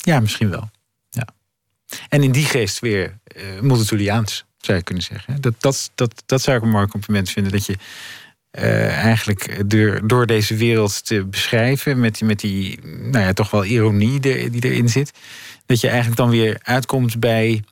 ja, 0.05 0.19
misschien 0.19 0.49
wel. 0.49 0.69
Ja. 1.09 1.27
En 2.09 2.23
in 2.23 2.31
die 2.31 2.45
geest 2.45 2.79
weer 2.79 3.17
uh, 3.35 3.59
multituliaans, 3.61 4.45
zou 4.57 4.77
je 4.77 4.83
kunnen 4.83 5.03
zeggen. 5.03 5.41
Dat, 5.41 5.53
dat, 5.59 5.91
dat, 5.95 6.23
dat 6.25 6.41
zou 6.41 6.57
ik 6.57 6.63
een 6.63 6.69
mooi 6.69 6.87
compliment 6.87 7.29
vinden. 7.29 7.51
Dat 7.51 7.65
je 7.65 7.77
uh, 8.51 9.03
eigenlijk 9.03 9.69
door, 9.69 10.07
door 10.07 10.25
deze 10.25 10.55
wereld 10.55 11.05
te 11.05 11.25
beschrijven... 11.25 11.99
met, 11.99 12.21
met 12.21 12.39
die 12.39 12.79
nou 12.83 13.25
ja, 13.25 13.33
toch 13.33 13.51
wel 13.51 13.65
ironie 13.65 14.19
die, 14.19 14.63
erin 14.63 14.89
zit... 14.89 15.11
dat 15.65 15.81
je 15.81 15.87
eigenlijk 15.87 16.17
dan 16.17 16.29
weer 16.29 16.59
uitkomt 16.63 17.19
bij... 17.19 17.63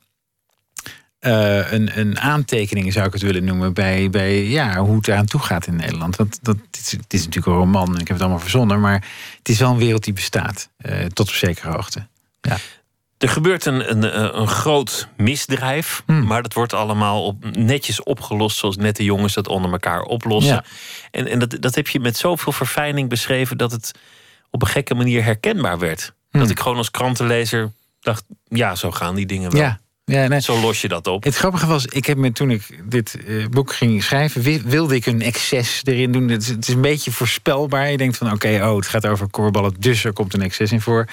Uh, 1.20 1.72
een, 1.72 1.98
een 1.98 2.18
aantekening 2.18 2.92
zou 2.92 3.06
ik 3.06 3.12
het 3.12 3.22
willen 3.22 3.44
noemen 3.44 3.72
bij, 3.72 4.10
bij 4.10 4.44
ja, 4.44 4.78
hoe 4.78 4.96
het 4.96 5.08
eraan 5.08 5.26
toe 5.26 5.40
gaat 5.40 5.66
in 5.66 5.76
Nederland. 5.76 6.16
Want 6.16 6.38
dat, 6.42 6.56
het, 6.70 7.12
is, 7.12 7.24
natuurlijk 7.24 7.46
een 7.46 7.52
roman 7.52 7.94
en 7.94 8.00
ik 8.00 8.08
heb 8.08 8.08
het 8.08 8.20
allemaal 8.20 8.38
verzonnen, 8.38 8.80
maar 8.80 9.06
het 9.38 9.48
is 9.48 9.58
wel 9.58 9.70
een 9.70 9.78
wereld 9.78 10.04
die 10.04 10.12
bestaat, 10.12 10.68
tot 11.12 11.28
op 11.28 11.34
zekere 11.34 11.70
hoogte. 11.70 12.06
Ja. 12.48 12.58
Er 13.18 13.28
gebeurt 13.28 13.64
een, 13.64 13.90
een, 13.90 14.38
een 14.40 14.48
groot 14.48 15.08
misdrijf, 15.16 16.02
hmm. 16.06 16.26
maar 16.26 16.42
dat 16.42 16.52
wordt 16.52 16.72
allemaal 16.72 17.24
op, 17.24 17.44
netjes 17.56 18.02
opgelost 18.02 18.58
zoals 18.58 18.76
nette 18.76 19.04
jongens 19.04 19.34
dat 19.34 19.48
onder 19.48 19.72
elkaar 19.72 20.02
oplossen. 20.02 20.54
Ja. 20.54 20.64
En, 21.10 21.26
en 21.26 21.38
dat, 21.38 21.56
dat 21.60 21.74
heb 21.74 21.88
je 21.88 22.00
met 22.00 22.16
zoveel 22.16 22.52
verfijning 22.52 23.08
beschreven 23.08 23.58
dat 23.58 23.70
het 23.70 23.90
op 24.50 24.62
een 24.62 24.68
gekke 24.68 24.94
manier 24.94 25.24
herkenbaar 25.24 25.78
werd. 25.78 26.12
Hmm. 26.30 26.40
Dat 26.40 26.50
ik 26.50 26.60
gewoon 26.60 26.76
als 26.76 26.90
krantenlezer 26.90 27.72
dacht, 28.00 28.24
ja, 28.44 28.74
zo 28.74 28.90
gaan 28.90 29.14
die 29.14 29.26
dingen 29.26 29.50
wel. 29.50 29.60
Ja. 29.60 29.80
Ja, 30.04 30.26
nee. 30.26 30.40
Zo 30.40 30.60
los 30.60 30.80
je 30.80 30.88
dat 30.88 31.06
op. 31.06 31.24
Het 31.24 31.36
grappige 31.36 31.66
was, 31.66 31.86
ik 31.86 32.06
heb 32.06 32.16
me 32.16 32.32
toen 32.32 32.50
ik 32.50 32.80
dit 32.84 33.16
uh, 33.26 33.46
boek 33.46 33.72
ging 33.72 34.02
schrijven, 34.02 34.68
wilde 34.68 34.94
ik 34.94 35.06
een 35.06 35.22
excess 35.22 35.80
erin 35.84 36.12
doen. 36.12 36.28
Het 36.28 36.42
is, 36.42 36.48
het 36.48 36.68
is 36.68 36.74
een 36.74 36.80
beetje 36.80 37.12
voorspelbaar. 37.12 37.90
Je 37.90 37.96
denkt 37.96 38.16
van 38.16 38.26
oké, 38.26 38.36
okay, 38.36 38.70
oh, 38.70 38.76
het 38.76 38.86
gaat 38.86 39.06
over 39.06 39.28
korballen, 39.28 39.74
dus 39.78 40.04
er 40.04 40.12
komt 40.12 40.34
een 40.34 40.42
excess 40.42 40.72
in 40.72 40.80
voor. 40.80 41.08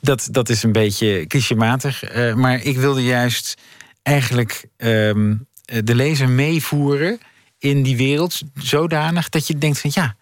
Dat, 0.00 0.28
dat 0.30 0.48
is 0.48 0.62
een 0.62 0.72
beetje 0.72 1.26
clichématig. 1.26 2.16
Uh, 2.16 2.34
maar 2.34 2.62
ik 2.62 2.76
wilde 2.76 3.02
juist 3.04 3.54
eigenlijk 4.02 4.66
um, 4.76 5.46
de 5.64 5.94
lezer 5.94 6.28
meevoeren 6.28 7.18
in 7.58 7.82
die 7.82 7.96
wereld 7.96 8.40
zodanig 8.54 9.28
dat 9.28 9.46
je 9.46 9.58
denkt 9.58 9.78
van 9.78 9.90
ja, 9.94 10.16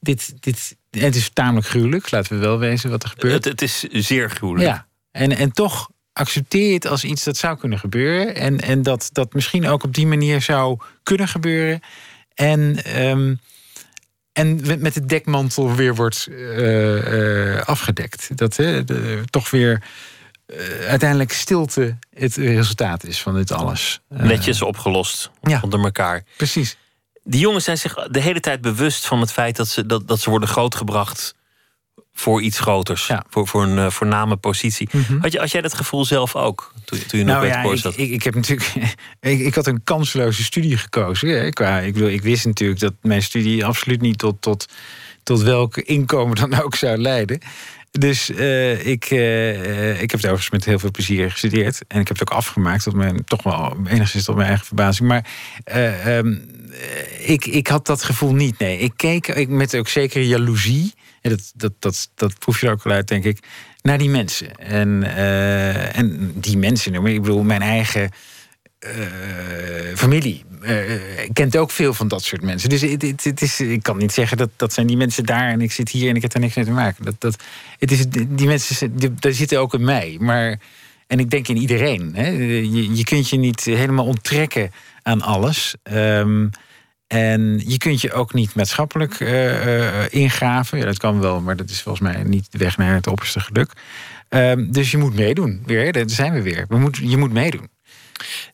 dit, 0.00 0.34
dit, 0.40 0.76
het 0.90 1.14
is 1.14 1.30
tamelijk 1.32 1.66
gruwelijk. 1.66 2.10
Laten 2.10 2.32
we 2.32 2.38
wel 2.38 2.58
wezen 2.58 2.90
wat 2.90 3.02
er 3.02 3.08
gebeurt. 3.08 3.34
Het, 3.34 3.44
het 3.44 3.62
is 3.62 3.80
zeer 4.06 4.30
gruwelijk. 4.30 4.68
Ja, 4.68 4.86
en, 5.10 5.36
en 5.36 5.52
toch 5.52 5.88
accepteer 6.16 6.66
je 6.68 6.74
het 6.74 6.86
als 6.86 7.04
iets 7.04 7.24
dat 7.24 7.36
zou 7.36 7.58
kunnen 7.58 7.78
gebeuren. 7.78 8.34
En, 8.34 8.60
en 8.60 8.82
dat 8.82 9.08
dat 9.12 9.32
misschien 9.34 9.66
ook 9.68 9.82
op 9.84 9.94
die 9.94 10.06
manier 10.06 10.42
zou 10.42 10.78
kunnen 11.02 11.28
gebeuren. 11.28 11.80
En 12.34 12.78
um, 13.06 13.40
en 14.32 14.66
met- 14.66 14.80
met 14.80 14.94
de 14.94 15.06
dekmantel 15.06 15.74
weer 15.74 15.94
wordt 15.94 16.26
eh, 16.30 17.56
eh, 17.58 17.62
afgedekt. 17.66 18.36
Dat 18.38 18.56
hè, 18.56 18.84
de- 18.84 19.22
toch 19.30 19.50
weer 19.50 19.82
eh, 20.46 20.58
uiteindelijk 20.88 21.32
stilte 21.32 21.98
het 22.10 22.36
resultaat 22.36 23.04
is 23.04 23.22
van 23.22 23.34
dit 23.34 23.52
alles. 23.52 24.00
Netjes 24.08 24.62
opgelost 24.62 25.30
onder 25.62 25.80
elkaar. 25.84 26.24
Precies. 26.36 26.76
Die 27.24 27.40
jongens 27.40 27.64
zijn 27.64 27.78
zich 27.78 27.94
de 27.94 28.20
hele 28.20 28.40
tijd 28.40 28.60
bewust 28.60 29.06
van 29.06 29.20
het 29.20 29.32
feit 29.32 29.56
dat 29.56 29.68
ze, 29.68 29.86
dat, 29.86 30.08
dat 30.08 30.20
ze 30.20 30.30
worden 30.30 30.48
grootgebracht 30.48 31.34
voor 32.18 32.42
iets 32.42 32.58
groters. 32.58 33.10
Voor, 33.28 33.46
voor 33.46 33.62
een 33.62 33.78
eh, 33.78 33.90
voorname 33.90 34.36
positie. 34.36 34.88
Mhm. 34.92 35.18
had, 35.18 35.32
je, 35.32 35.38
had 35.38 35.50
jij 35.50 35.60
dat 35.60 35.74
gevoel 35.74 36.04
zelf 36.04 36.36
ook 36.36 36.72
toen, 36.84 36.98
toen 37.06 37.18
je 37.18 37.24
nog 37.24 37.34
Nou 37.34 37.46
bij 37.46 37.56
het 37.56 37.66
ja, 37.66 37.72
ik, 37.72 37.78
zat? 37.78 37.98
ik, 37.98 38.10
ik 38.10 38.22
heb 38.22 38.34
natuurlijk. 38.34 38.72
Ik, 39.20 39.40
ik 39.40 39.54
had 39.54 39.66
een 39.66 39.84
kansloze 39.84 40.44
studie 40.44 40.76
gekozen. 40.76 41.28
Hè, 41.28 41.50
qua, 41.50 41.78
ik, 41.78 41.96
ik 41.96 42.22
wist 42.22 42.46
natuurlijk 42.46 42.80
dat 42.80 42.92
mijn 43.02 43.22
studie 43.22 43.64
absoluut 43.64 44.00
niet 44.00 44.18
tot, 44.18 44.42
tot, 44.42 44.66
tot 45.22 45.42
welk 45.42 45.76
inkomen 45.76 46.36
dan 46.36 46.62
ook 46.62 46.74
zou 46.74 46.98
leiden. 46.98 47.40
Dus 47.98 48.30
eh, 48.30 48.86
ik, 48.86 49.04
eh, 49.04 50.02
ik 50.02 50.10
heb 50.10 50.20
het 50.20 50.24
overigens 50.24 50.50
met 50.50 50.64
heel 50.64 50.78
veel 50.78 50.90
plezier 50.90 51.30
gestudeerd. 51.30 51.80
En 51.88 52.00
ik 52.00 52.08
heb 52.08 52.18
het 52.18 52.30
ook 52.30 52.36
afgemaakt, 52.36 52.82
tot 52.82 52.94
mijn, 52.94 53.24
toch 53.24 53.42
wel 53.42 53.76
enigszins 53.88 54.24
tot 54.24 54.34
mijn 54.34 54.48
eigen 54.48 54.66
verbazing. 54.66 55.08
Maar 55.08 55.26
eh, 55.64 56.18
ehm, 56.18 56.36
eh, 56.70 57.30
ik, 57.30 57.46
ik 57.46 57.66
had 57.66 57.86
dat 57.86 58.02
gevoel 58.02 58.34
niet. 58.34 58.58
Nee, 58.58 58.78
ik 58.78 58.92
keek 58.96 59.28
ik, 59.28 59.48
met 59.48 59.76
ook 59.76 59.88
zeker 59.88 60.22
jaloezie. 60.22 60.94
Dat, 61.28 61.74
dat, 61.78 62.10
dat, 62.14 62.38
proef 62.38 62.60
je 62.60 62.66
er 62.66 62.72
ook 62.72 62.82
wel 62.82 62.92
uit, 62.92 63.08
denk 63.08 63.24
ik. 63.24 63.38
Naar 63.82 63.98
die 63.98 64.08
mensen. 64.08 64.56
En, 64.56 65.02
eh, 65.02 65.98
en 65.98 66.32
die 66.34 66.56
mensen, 66.56 66.94
ik 67.06 67.22
bedoel, 67.22 67.42
mijn 67.42 67.62
eigen 67.62 68.10
eh, 68.78 68.90
familie 69.94 70.44
eh, 70.62 70.84
kent 71.32 71.56
ook 71.56 71.70
veel 71.70 71.94
van 71.94 72.08
dat 72.08 72.22
soort 72.22 72.42
mensen. 72.42 72.68
Dus 72.68 72.80
het, 72.80 73.24
het, 73.24 73.42
is, 73.42 73.60
ik 73.60 73.82
kan 73.82 73.96
niet 73.96 74.12
zeggen 74.12 74.36
dat 74.36 74.50
dat 74.56 74.72
zijn 74.72 74.86
die 74.86 74.96
mensen 74.96 75.24
daar 75.24 75.48
en 75.48 75.60
ik 75.60 75.72
zit 75.72 75.88
hier 75.88 76.08
en 76.08 76.16
ik 76.16 76.22
heb 76.22 76.32
daar 76.32 76.42
niks 76.42 76.54
mee 76.54 76.64
te 76.64 76.70
maken. 76.70 77.04
Dat, 77.04 77.14
dat, 77.18 77.42
het 77.78 77.92
is, 77.92 78.08
die 78.08 78.46
mensen, 78.46 78.92
daar 79.20 79.32
zitten 79.32 79.60
ook 79.60 79.74
in 79.74 79.84
mij. 79.84 80.16
Maar, 80.20 80.60
en 81.06 81.18
ik 81.18 81.30
denk 81.30 81.48
in 81.48 81.56
iedereen. 81.56 82.12
Hè. 82.14 82.28
Je, 82.28 82.94
je 82.96 83.04
kunt 83.04 83.28
je 83.28 83.36
niet 83.36 83.64
helemaal 83.64 84.06
onttrekken 84.06 84.70
aan 85.02 85.22
alles. 85.22 85.74
Ehm, 85.82 86.46
en 87.06 87.62
je 87.66 87.78
kunt 87.78 88.00
je 88.00 88.12
ook 88.12 88.34
niet 88.34 88.54
maatschappelijk 88.54 89.20
eh, 89.20 89.88
eh, 90.04 90.06
ingraven. 90.10 90.78
Ja, 90.78 90.84
dat 90.84 90.98
kan 90.98 91.20
wel, 91.20 91.40
maar 91.40 91.56
dat 91.56 91.70
is 91.70 91.82
volgens 91.82 92.12
mij 92.12 92.22
niet 92.22 92.52
de 92.52 92.58
weg 92.58 92.76
naar 92.76 92.94
het 92.94 93.06
opperste 93.06 93.40
geluk. 93.40 93.70
Ehm, 94.28 94.70
dus 94.70 94.90
je 94.90 94.96
moet 94.98 95.14
meedoen. 95.14 95.62
Weer, 95.66 95.92
daar 95.92 96.04
zijn 96.10 96.32
we 96.32 96.42
weer. 96.42 96.64
We 96.68 96.76
moet, 96.78 96.96
je 97.02 97.16
moet 97.16 97.32
meedoen. 97.32 97.68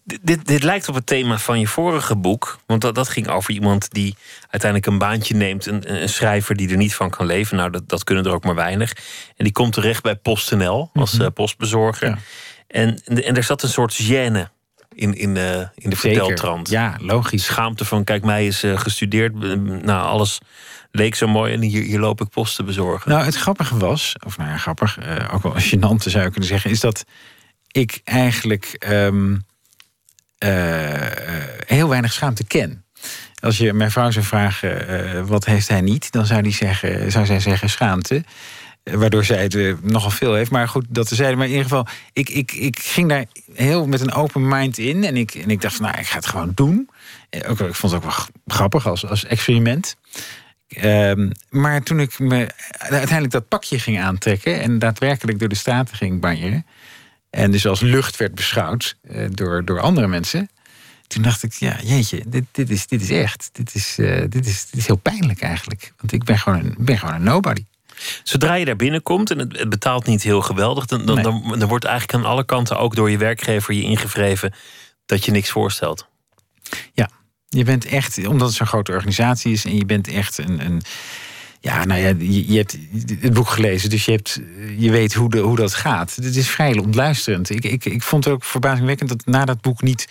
Dit, 0.04 0.18
dit, 0.22 0.46
dit 0.46 0.62
lijkt 0.62 0.88
op 0.88 0.94
het 0.94 1.06
thema 1.06 1.38
van 1.38 1.60
je 1.60 1.66
vorige 1.66 2.16
boek. 2.16 2.58
Want 2.66 2.80
dat, 2.80 2.94
dat 2.94 3.08
ging 3.08 3.28
over 3.28 3.52
iemand 3.54 3.90
die 3.90 4.16
uiteindelijk 4.40 4.92
een 4.92 4.98
baantje 4.98 5.34
neemt. 5.34 5.66
Een, 5.66 6.02
een 6.02 6.08
schrijver 6.08 6.56
die 6.56 6.70
er 6.70 6.76
niet 6.76 6.94
van 6.94 7.10
kan 7.10 7.26
leven. 7.26 7.56
Nou, 7.56 7.70
dat, 7.70 7.88
dat 7.88 8.04
kunnen 8.04 8.24
er 8.24 8.32
ook 8.32 8.44
maar 8.44 8.54
weinig. 8.54 8.92
En 9.36 9.44
die 9.44 9.52
komt 9.52 9.72
terecht 9.72 10.02
bij 10.02 10.16
PostNL 10.16 10.90
als 10.92 11.12
Mhm. 11.12 11.22
eh, 11.22 11.28
postbezorger. 11.34 12.18
En, 12.66 13.00
en 13.04 13.36
er 13.36 13.42
zat 13.42 13.62
een 13.62 13.68
soort 13.68 14.02
gêne 14.02 14.48
in, 14.94 15.14
in, 15.14 15.36
eh, 15.36 15.56
in 15.58 15.90
de 15.90 15.96
Zeker. 15.96 15.98
verteltrand. 15.98 16.68
Ja, 16.68 16.96
logisch. 17.00 17.44
Schaamte 17.44 17.84
van, 17.84 18.04
kijk, 18.04 18.24
mij 18.24 18.46
is 18.46 18.62
eh, 18.62 18.78
gestudeerd. 18.78 19.34
eh, 19.44 19.50
Nou, 19.82 20.06
alles 20.06 20.38
leek 20.90 21.14
zo 21.14 21.26
mooi. 21.26 21.52
En 21.52 21.60
hier, 21.60 21.82
hier 21.82 21.98
loop 22.00 22.20
ik 22.20 22.28
post 22.28 22.56
te 22.56 22.62
bezorgen. 22.64 23.10
Nou, 23.10 23.24
het 23.24 23.36
grappige 23.36 23.76
was, 23.76 24.14
of 24.26 24.36
nou 24.38 24.50
ja, 24.50 24.56
grappig, 24.56 24.98
eh, 24.98 25.34
ook 25.34 25.42
wel 25.42 25.52
gênant 25.70 25.96
zou 26.10 26.24
je 26.24 26.30
kunnen 26.30 26.48
zeggen, 26.48 26.70
is 26.70 26.80
dat 26.80 27.04
ik 27.70 28.00
eigenlijk 28.04 28.76
ehm, 28.78 29.36
eh, 30.38 31.06
eh, 31.06 31.42
heel 31.66 31.88
weinig 31.88 32.12
schaamte 32.12 32.44
ken. 32.44 32.84
Als 33.40 33.56
je 33.58 33.72
mijn 33.72 33.90
vrouw 33.90 34.10
zou 34.10 34.24
vragen, 34.24 35.26
wat 35.26 35.44
heeft 35.44 35.68
hij 35.68 35.80
niet? 35.80 36.12
Dan 36.12 36.26
zou, 36.26 36.42
die 36.42 36.52
zeggen, 36.52 37.12
zou 37.12 37.26
zij 37.26 37.40
zeggen 37.40 37.70
schaamte. 37.70 38.24
Waardoor 38.82 39.24
zij 39.24 39.42
het 39.42 39.54
eh, 39.54 39.74
nogal 39.82 40.10
veel 40.10 40.34
heeft. 40.34 40.50
Maar 40.50 40.68
goed, 40.68 40.84
dat 40.88 41.08
zeiden. 41.08 41.38
Maar 41.38 41.46
in 41.46 41.52
ieder 41.52 41.68
geval, 41.68 41.86
ik, 42.12 42.28
ik, 42.28 42.52
ik 42.52 42.78
ging 42.78 43.08
daar 43.08 43.24
heel 43.54 43.86
met 43.86 44.00
een 44.00 44.12
open 44.12 44.48
mind 44.48 44.78
in. 44.78 45.04
En 45.04 45.16
ik, 45.16 45.34
en 45.34 45.50
ik 45.50 45.60
dacht, 45.60 45.74
van, 45.74 45.86
nou, 45.86 45.98
ik 45.98 46.06
ga 46.06 46.16
het 46.16 46.26
gewoon 46.26 46.52
doen. 46.54 46.90
Eh, 47.30 47.50
Ook, 47.50 47.60
ik 47.60 47.74
vond 47.74 47.92
het 47.92 48.04
ook 48.04 48.10
wel 48.10 48.26
grappig 48.46 48.86
als, 48.86 49.06
als 49.06 49.24
experiment. 49.24 49.96
Ehm, 50.68 51.30
maar 51.50 51.82
toen 51.82 52.00
ik 52.00 52.18
me 52.18 52.48
uiteindelijk 52.78 53.30
dat 53.30 53.48
pakje 53.48 53.78
ging 53.78 54.00
aantrekken... 54.00 54.60
en 54.60 54.78
daadwerkelijk 54.78 55.38
door 55.38 55.48
de 55.48 55.54
straten 55.54 55.96
ging 55.96 56.20
banjeren... 56.20 56.66
en 57.30 57.50
dus 57.50 57.66
als 57.66 57.80
lucht 57.80 58.16
werd 58.16 58.34
beschouwd 58.34 58.96
eh, 59.02 59.26
door, 59.30 59.64
door 59.64 59.80
andere 59.80 60.06
mensen... 60.06 60.50
toen 61.06 61.22
dacht 61.22 61.42
ik, 61.42 61.52
ja, 61.52 61.76
jeetje, 61.82 62.22
dit, 62.26 62.44
dit, 62.50 62.70
is, 62.70 62.86
dit 62.86 63.02
is 63.02 63.10
echt. 63.10 63.50
Dit 63.52 63.74
is, 63.74 63.94
dit, 64.28 64.46
is, 64.46 64.66
is 64.72 64.86
heel 64.86 64.96
pijnlijk 64.96 65.40
eigenlijk. 65.40 65.92
Want 65.96 66.12
ik 66.12 66.24
ben 66.24 66.38
gewoon 66.38 66.74
ben 66.78 66.98
gewoon 66.98 67.14
een 67.14 67.22
nobody. 67.22 67.64
Zodra 68.22 68.54
je 68.54 68.64
daar 68.64 68.76
binnenkomt 68.76 69.30
en 69.30 69.38
het, 69.38 69.68
betaalt 69.68 70.06
niet 70.06 70.22
heel 70.22 70.42
geweldig, 70.42 70.86
dan, 70.86 71.06
dan, 71.06 71.22
dan, 71.22 71.54
dan 71.58 71.68
wordt 71.68 71.84
eigenlijk 71.84 72.24
aan 72.24 72.30
alle 72.30 72.44
kanten 72.44 72.78
ook 72.78 72.94
door 72.94 73.10
je 73.10 73.18
werkgever 73.18 73.74
je 73.74 73.82
ingevreven 73.82 74.54
dat 75.06 75.24
je 75.24 75.30
niks 75.30 75.50
voorstelt. 75.50 76.08
Ja, 76.92 77.10
je 77.48 77.64
bent 77.64 77.84
echt, 77.84 78.26
omdat 78.26 78.48
het 78.48 78.56
zo'n 78.56 78.66
grote 78.66 78.92
organisatie 78.92 79.52
is... 79.52 79.64
en 79.64 79.76
je 79.76 79.84
bent 79.84 80.08
echt 80.08 80.38
een... 80.38 80.64
een 80.64 80.82
ja, 81.60 81.84
nou 81.84 82.00
ja, 82.00 82.14
je, 82.18 82.52
je 82.52 82.56
hebt 82.56 82.78
het 83.20 83.32
boek 83.32 83.48
gelezen, 83.48 83.90
dus 83.90 84.04
je, 84.04 84.10
hebt, 84.10 84.40
je 84.78 84.90
weet 84.90 85.14
hoe, 85.14 85.30
de, 85.30 85.38
hoe 85.38 85.56
dat 85.56 85.74
gaat. 85.74 86.14
Het 86.14 86.36
is 86.36 86.48
vrij 86.48 86.78
ontluisterend. 86.78 87.50
Ik, 87.50 87.64
ik, 87.64 87.84
ik 87.84 88.02
vond 88.02 88.24
het 88.24 88.34
ook 88.34 88.44
verbazingwekkend 88.44 89.08
dat 89.08 89.26
na 89.26 89.44
dat 89.44 89.60
boek 89.60 89.82
niet 89.82 90.08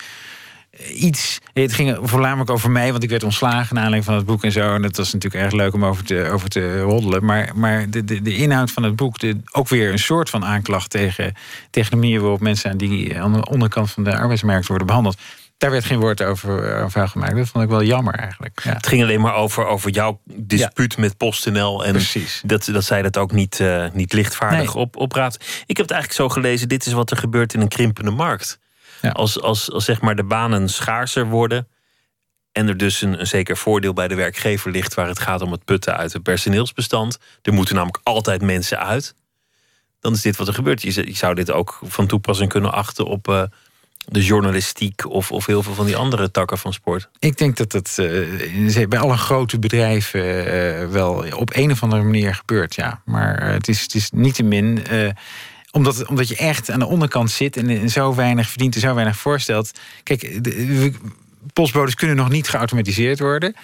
iets. 0.93 1.39
Het 1.53 1.73
ging 1.73 1.98
voornamelijk 2.02 2.49
over 2.49 2.72
mij, 2.72 2.91
want 2.91 3.03
ik 3.03 3.10
werd 3.10 3.23
ontslagen 3.23 3.76
naar 3.76 3.84
aanleiding 3.84 4.06
van 4.06 4.15
het 4.15 4.26
boek 4.26 4.43
en 4.43 4.52
zo. 4.52 4.73
En 4.73 4.81
dat 4.81 4.98
was 4.98 5.14
natuurlijk 5.14 5.43
erg 5.43 5.53
leuk 5.53 5.73
om 5.73 5.85
over 5.85 6.03
te, 6.03 6.30
over 6.31 6.49
te 6.49 6.80
roddelen. 6.80 7.26
Maar, 7.26 7.52
maar 7.56 7.89
de, 7.89 8.03
de, 8.03 8.22
de 8.22 8.35
inhoud 8.35 8.72
van 8.72 8.84
het 8.84 8.95
boek, 8.95 9.19
de, 9.19 9.38
ook 9.52 9.69
weer 9.69 9.91
een 9.91 9.99
soort 9.99 10.30
van 10.30 10.45
aanklacht 10.45 10.89
tegen, 10.89 11.34
tegen 11.69 11.91
de 11.91 11.98
manier 11.98 12.19
waarop 12.22 12.39
mensen 12.39 12.72
aan 12.72 12.77
die 12.77 13.19
aan 13.19 13.34
de 13.34 13.49
onderkant 13.49 13.91
van 13.91 14.03
de 14.03 14.18
arbeidsmarkt 14.18 14.68
worden 14.68 14.88
behandeld. 14.88 15.18
Daar 15.57 15.72
werd 15.72 15.85
geen 15.85 15.99
woord 15.99 16.23
over, 16.23 16.76
over 16.76 16.91
vuil 16.91 17.07
gemaakt. 17.07 17.35
Dat 17.35 17.48
vond 17.49 17.64
ik 17.64 17.69
wel 17.69 17.84
jammer 17.84 18.14
eigenlijk. 18.14 18.61
Ja. 18.64 18.73
Het 18.73 18.88
ging 18.88 19.02
alleen 19.02 19.22
maar 19.22 19.35
over, 19.35 19.65
over 19.65 19.91
jouw 19.91 20.19
dispuut 20.26 20.98
met 20.98 21.18
PostNL. 21.18 21.85
En 21.85 21.91
Precies. 21.91 22.41
Dat, 22.45 22.69
dat 22.72 22.84
zij 22.84 23.02
dat 23.02 23.18
ook 23.18 23.31
niet, 23.31 23.60
eh, 23.60 23.85
niet 23.93 24.14
lichtvaardig 24.14 24.73
Nee. 24.73 24.84
op, 24.84 24.95
opraadt. 24.95 25.35
Ik 25.65 25.77
heb 25.77 25.88
het 25.88 25.91
eigenlijk 25.91 26.14
zo 26.14 26.30
gelezen: 26.30 26.69
dit 26.69 26.85
is 26.85 26.93
wat 26.93 27.11
er 27.11 27.18
gebeurt 27.18 27.53
in 27.53 27.61
een 27.61 27.68
krimpende 27.68 28.11
markt. 28.11 28.60
Als, 29.01 29.41
als, 29.41 29.71
als 29.71 29.85
zeg 29.85 30.01
maar 30.01 30.15
de 30.15 30.23
banen 30.23 30.69
schaarser 30.69 31.25
worden. 31.25 31.67
En 32.51 32.67
er 32.67 32.77
dus 32.77 33.01
een, 33.01 33.19
een 33.19 33.27
zeker 33.27 33.57
voordeel 33.57 33.93
bij 33.93 34.07
de 34.07 34.15
werkgever 34.15 34.71
ligt 34.71 34.93
waar 34.93 35.07
het 35.07 35.19
gaat 35.19 35.41
om 35.41 35.51
het 35.51 35.65
putten 35.65 35.97
uit 35.97 36.13
het 36.13 36.23
personeelsbestand. 36.23 37.17
Er 37.41 37.53
moeten 37.53 37.75
namelijk 37.75 37.99
altijd 38.03 38.41
mensen 38.41 38.79
uit. 38.79 39.15
Dan 39.99 40.13
is 40.13 40.21
dit 40.21 40.35
wat 40.35 40.47
er 40.47 40.53
gebeurt. 40.53 40.81
Je, 40.81 41.13
zou 41.13 41.35
dit 41.35 41.51
ook 41.51 41.79
van 41.83 42.07
toepassing 42.07 42.49
kunnen 42.49 42.71
achten 42.71 43.05
op 43.05 43.27
eh, 43.27 43.43
de 44.05 44.23
journalistiek 44.23 45.09
of, 45.09 45.31
of 45.31 45.45
heel 45.45 45.63
veel 45.63 45.73
van 45.73 45.85
die 45.85 45.95
andere 45.95 46.31
takken 46.31 46.57
van 46.57 46.73
sport. 46.73 47.09
Ik 47.19 47.37
denk 47.37 47.57
dat 47.57 47.71
dat 47.71 47.97
eh, 47.97 48.87
bij 48.87 48.99
alle 48.99 49.17
grote 49.17 49.59
bedrijven 49.59 50.45
eh, 50.45 50.87
wel 50.87 51.25
op 51.35 51.55
een 51.55 51.71
of 51.71 51.83
andere 51.83 52.03
manier 52.03 52.35
gebeurt, 52.35 52.75
ja. 52.75 53.01
Maar 53.05 53.51
het 53.51 53.67
is, 53.67 53.81
het 53.81 53.95
is 53.95 54.11
niettemin, 54.11 54.83
omdat, 55.72 56.06
omdat 56.07 56.27
je 56.27 56.35
echt 56.35 56.69
aan 56.72 56.80
de 56.80 56.85
onderkant 56.85 57.31
zit 57.31 57.57
en, 57.57 57.69
en 57.69 57.89
zo 57.89 58.15
weinig 58.15 58.49
verdient 58.49 58.76
en 58.76 58.81
zo 58.81 58.93
weinig 58.93 59.18
voorstelt. 59.18 59.72
Kijk, 60.03 60.43
de, 60.43 60.93
postbodes 61.53 61.95
kunnen 61.95 62.15
nog 62.15 62.30
niet 62.30 62.49
geautomatiseerd 62.49 63.19
worden. 63.19 63.56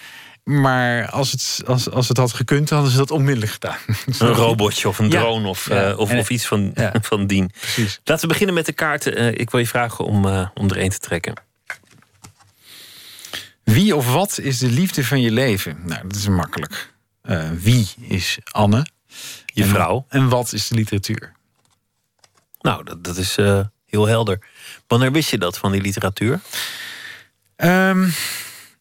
Maar 0.44 1.10
als 1.10 1.32
het, 1.32 1.62
als, 1.66 1.90
als 1.90 2.08
het 2.08 2.18
had 2.18 2.34
gekund, 2.34 2.70
hadden 2.70 2.92
ze 2.92 2.98
dat 2.98 3.12
onmiddellijk 3.12 3.52
gedaan. 3.52 3.78
Een 4.30 4.34
robotje 4.36 4.88
of 4.88 5.00
een 5.00 5.10
Ja. 5.10 5.20
drone 5.22 5.48
of, 5.48 5.70
Ja. 5.70 5.90
eh, 5.90 5.98
of, 6.00 6.10
En- 6.10 6.20
of 6.20 6.30
iets 6.30 6.46
van, 6.46 6.74
van 7.02 7.28
dien. 7.28 7.52
Precies. 7.60 8.00
Laten 8.04 8.22
we 8.22 8.28
beginnen 8.32 8.56
met 8.56 8.66
de 8.66 8.74
kaarten. 8.74 9.16
Eh, 9.16 9.28
ik 9.28 9.50
wil 9.50 9.60
je 9.60 9.68
vragen 9.68 10.06
om, 10.06 10.26
eh, 10.28 10.48
om 10.54 10.70
er 10.70 10.78
één 10.78 10.90
te 10.90 11.00
trekken. 11.00 11.34
Wie 13.64 13.96
of 13.96 14.14
wat 14.14 14.40
is 14.40 14.58
de 14.58 14.70
liefde 14.70 15.06
van 15.06 15.22
je 15.22 15.32
leven? 15.32 15.78
Nou, 15.86 16.02
dat 16.08 16.16
is 16.16 16.28
makkelijk. 16.28 16.94
Wie 17.60 17.88
is 18.02 18.38
Anne? 18.52 18.86
Je 19.46 19.62
En- 19.64 19.70
vrouw. 19.70 20.06
En 20.10 20.30
wat 20.30 20.54
is 20.54 20.68
de 20.68 20.76
literatuur? 20.76 21.32
Nou, 22.60 22.84
dat, 22.84 23.04
dat 23.04 23.18
is 23.18 23.38
eh, 23.38 23.60
heel 23.86 24.08
helder. 24.08 24.40
Wanneer 24.88 25.12
wist 25.12 25.30
je 25.30 25.38
dat 25.38 25.58
van 25.58 25.72
die 25.72 25.82
literatuur? 25.82 26.40
Ehm, 27.56 28.10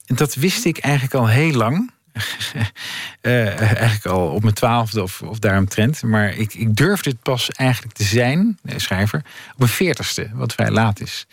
dat 0.07 0.35
wist 0.35 0.65
ik 0.65 0.79
eigenlijk 0.79 1.15
al 1.15 1.29
heel 1.29 1.53
lang. 1.53 1.91
Eh, 3.21 3.61
eigenlijk 3.61 4.07
al 4.07 4.29
op 4.29 4.43
mijn 4.43 4.55
twaalfde 4.55 5.03
of, 5.03 5.23
of 5.23 5.39
daaromtrent. 5.39 6.03
Maar 6.03 6.35
ik, 6.35 6.55
ik 6.55 6.77
durfde 6.77 7.11
het 7.11 7.23
pas 7.23 7.51
eigenlijk 7.51 7.95
te 7.95 8.05
zijn, 8.05 8.59
schrijver, 8.77 9.19
op 9.53 9.59
mijn 9.59 9.71
veertigste, 9.71 10.31
wat 10.33 10.53
vrij 10.53 10.71
laat 10.71 11.01
is. 11.01 11.27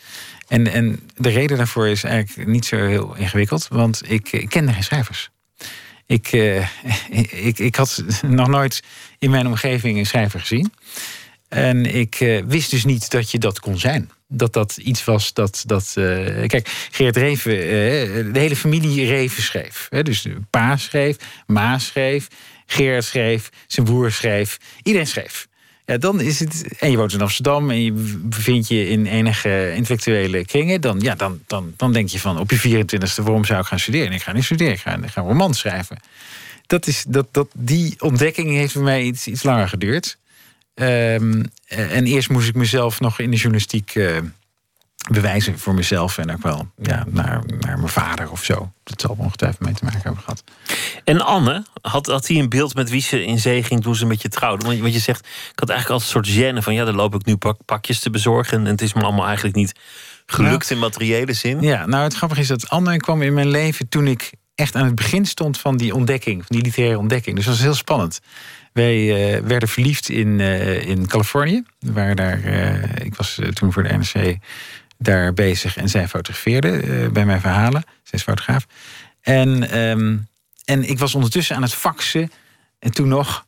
En, 0.47 0.71
en 0.71 1.09
de 1.15 1.29
reden 1.29 1.57
daarvoor 1.57 1.87
is 1.87 2.03
eigenlijk 2.03 2.49
niet 2.49 2.65
zo 2.65 2.77
heel 2.77 3.15
ingewikkeld, 3.15 3.67
want 3.67 4.09
ik, 4.09 4.31
ik 4.31 4.49
kende 4.49 4.73
geen 4.73 4.83
schrijvers. 4.83 5.29
Ik, 6.05 6.27
eh, 6.27 6.67
ik, 7.47 7.59
ik 7.59 7.75
had 7.75 8.03
nog 8.21 8.47
nooit 8.47 8.83
in 9.17 9.29
mijn 9.29 9.47
omgeving 9.47 9.97
een 9.97 10.05
schrijver 10.05 10.39
gezien. 10.39 10.73
En 11.53 11.95
ik 11.95 12.15
eh, 12.15 12.43
wist 12.45 12.71
dus 12.71 12.85
niet 12.85 13.11
dat 13.11 13.31
je 13.31 13.37
dat 13.37 13.59
kon 13.59 13.79
zijn. 13.79 14.09
dat 14.27 14.53
dat 14.53 14.77
iets 14.77 15.03
was 15.05 15.33
dat. 15.33 15.63
dat 15.65 15.93
eh, 15.95 16.47
kijk, 16.47 16.87
Geert 16.91 17.17
Reven, 17.17 17.53
eh, 17.53 18.33
de 18.33 18.39
hele 18.39 18.55
familie 18.55 19.05
Reven 19.05 19.43
schreef. 19.43 19.87
Hè, 19.89 20.03
dus 20.03 20.27
pa 20.49 20.77
schreef, 20.77 21.17
ma 21.47 21.79
schreef, 21.79 22.27
Gerard 22.65 23.03
schreef, 23.03 23.49
zijn 23.67 23.85
broer 23.85 24.11
schreef, 24.11 24.57
iedereen 24.83 25.07
schreef. 25.07 25.47
Ja, 25.85 25.97
dan 25.97 26.21
is 26.21 26.39
het. 26.39 26.77
En 26.79 26.91
je 26.91 26.97
woont 26.97 27.13
in 27.13 27.21
Amsterdam 27.21 27.69
en 27.69 27.83
je 27.83 27.91
bevindt 28.21 28.67
je 28.67 28.87
in 28.87 29.05
enige 29.05 29.73
intellectuele 29.75 30.45
kringen. 30.45 30.81
Dan, 30.81 30.99
ja, 30.99 31.15
dan, 31.15 31.39
dan, 31.47 31.73
dan 31.77 31.93
denk 31.93 32.09
je 32.09 32.19
van 32.19 32.39
op 32.39 32.51
je 32.51 32.59
24e, 32.59 33.23
waarom 33.23 33.45
zou 33.45 33.59
ik 33.59 33.65
gaan 33.65 33.79
studeren? 33.79 34.11
Ik 34.11 34.21
ga 34.21 34.31
niet 34.31 34.43
studeren, 34.43 34.73
ik 34.73 34.79
ga, 34.79 34.97
ik 35.03 35.09
ga 35.09 35.21
een 35.21 35.27
roman 35.27 35.53
schrijven. 35.53 35.97
Dat 36.67 36.87
is, 36.87 37.03
dat, 37.07 37.27
dat, 37.31 37.47
die 37.55 37.95
ontdekking 37.99 38.49
heeft 38.49 38.73
bij 38.73 38.83
mij 38.83 39.01
iets, 39.03 39.27
iets 39.27 39.43
langer 39.43 39.69
geduurd. 39.69 40.17
Ehm, 40.73 41.43
en 41.67 42.05
eerst 42.05 42.29
moest 42.29 42.47
ik 42.47 42.55
mezelf 42.55 42.99
nog 42.99 43.19
in 43.19 43.29
de 43.31 43.37
journalistiek 43.37 43.95
eh, 43.95 44.17
bewijzen 45.11 45.59
voor 45.59 45.73
mezelf. 45.73 46.17
En 46.17 46.31
ook 46.31 46.41
wel 46.41 46.67
ja, 46.81 47.05
naar, 47.07 47.43
naar 47.59 47.77
mijn 47.77 47.89
vader 47.89 48.31
of 48.31 48.43
zo. 48.43 48.71
Dat 48.83 49.01
zal 49.01 49.15
ongetwijfeld 49.17 49.61
mee 49.61 49.73
te 49.73 49.83
maken 49.83 50.01
hebben 50.01 50.21
gehad. 50.21 50.43
En 51.03 51.21
Anne, 51.21 51.65
had, 51.81 52.05
had 52.05 52.27
hij 52.27 52.37
een 52.37 52.49
beeld 52.49 52.75
met 52.75 52.89
wie 52.89 53.01
ze 53.01 53.25
in 53.25 53.39
zee 53.39 53.63
ging 53.63 53.81
toen 53.81 53.95
ze 53.95 54.05
met 54.05 54.21
je 54.21 54.29
trouwde? 54.29 54.65
Want, 54.65 54.79
want 54.79 54.93
je 54.93 54.99
zegt, 54.99 55.19
ik 55.25 55.59
had 55.59 55.69
eigenlijk 55.69 56.01
altijd 56.01 56.25
een 56.25 56.33
soort 56.33 56.55
gêne 56.55 56.63
van... 56.63 56.73
ja, 56.73 56.85
dan 56.85 56.95
loop 56.95 57.15
ik 57.15 57.25
nu 57.25 57.37
pak, 57.37 57.57
pakjes 57.65 57.99
te 57.99 58.09
bezorgen... 58.09 58.57
en 58.57 58.65
het 58.65 58.81
is 58.81 58.93
me 58.93 59.01
allemaal 59.01 59.25
eigenlijk 59.25 59.55
niet 59.55 59.73
gelukt 60.25 60.69
in 60.69 60.79
materiële 60.79 61.33
zin. 61.33 61.61
Ja, 61.61 61.85
nou 61.85 62.03
het 62.03 62.13
grappige 62.13 62.41
is 62.41 62.47
dat 62.47 62.69
Anne 62.69 62.97
kwam 62.97 63.21
in 63.21 63.33
mijn 63.33 63.49
leven... 63.49 63.89
toen 63.89 64.07
ik 64.07 64.31
echt 64.55 64.75
aan 64.75 64.85
het 64.85 64.95
begin 64.95 65.25
stond 65.25 65.57
van 65.57 65.77
die 65.77 65.95
ontdekking. 65.95 66.37
Van 66.45 66.55
die 66.55 66.61
literaire 66.61 66.99
ontdekking. 66.99 67.35
Dus 67.35 67.45
dat 67.45 67.53
was 67.53 67.63
heel 67.63 67.73
spannend. 67.73 68.19
Wij 68.73 68.97
uh, 69.35 69.39
werden 69.39 69.69
verliefd 69.69 70.09
in, 70.09 70.39
uh, 70.39 70.87
in 70.87 71.07
Californië. 71.07 71.63
Waar 71.79 72.15
daar, 72.15 72.39
uh, 72.45 72.83
ik 73.05 73.15
was 73.15 73.39
toen 73.53 73.73
voor 73.73 73.83
de 73.83 73.97
NRC 73.97 74.37
daar 74.97 75.33
bezig 75.33 75.77
en 75.77 75.89
zij 75.89 76.07
fotografeerde 76.07 77.09
bij 77.13 77.25
mijn 77.25 77.41
verhalen. 77.41 77.83
Zij 78.03 78.19
is 78.19 78.23
fotograaf. 78.23 78.65
En, 79.21 79.77
um, 79.79 80.27
en 80.65 80.89
ik 80.89 80.99
was 80.99 81.15
ondertussen 81.15 81.55
aan 81.55 81.61
het 81.61 81.73
faxen. 81.73 82.31
En 82.79 82.91
toen 82.91 83.07
nog. 83.07 83.45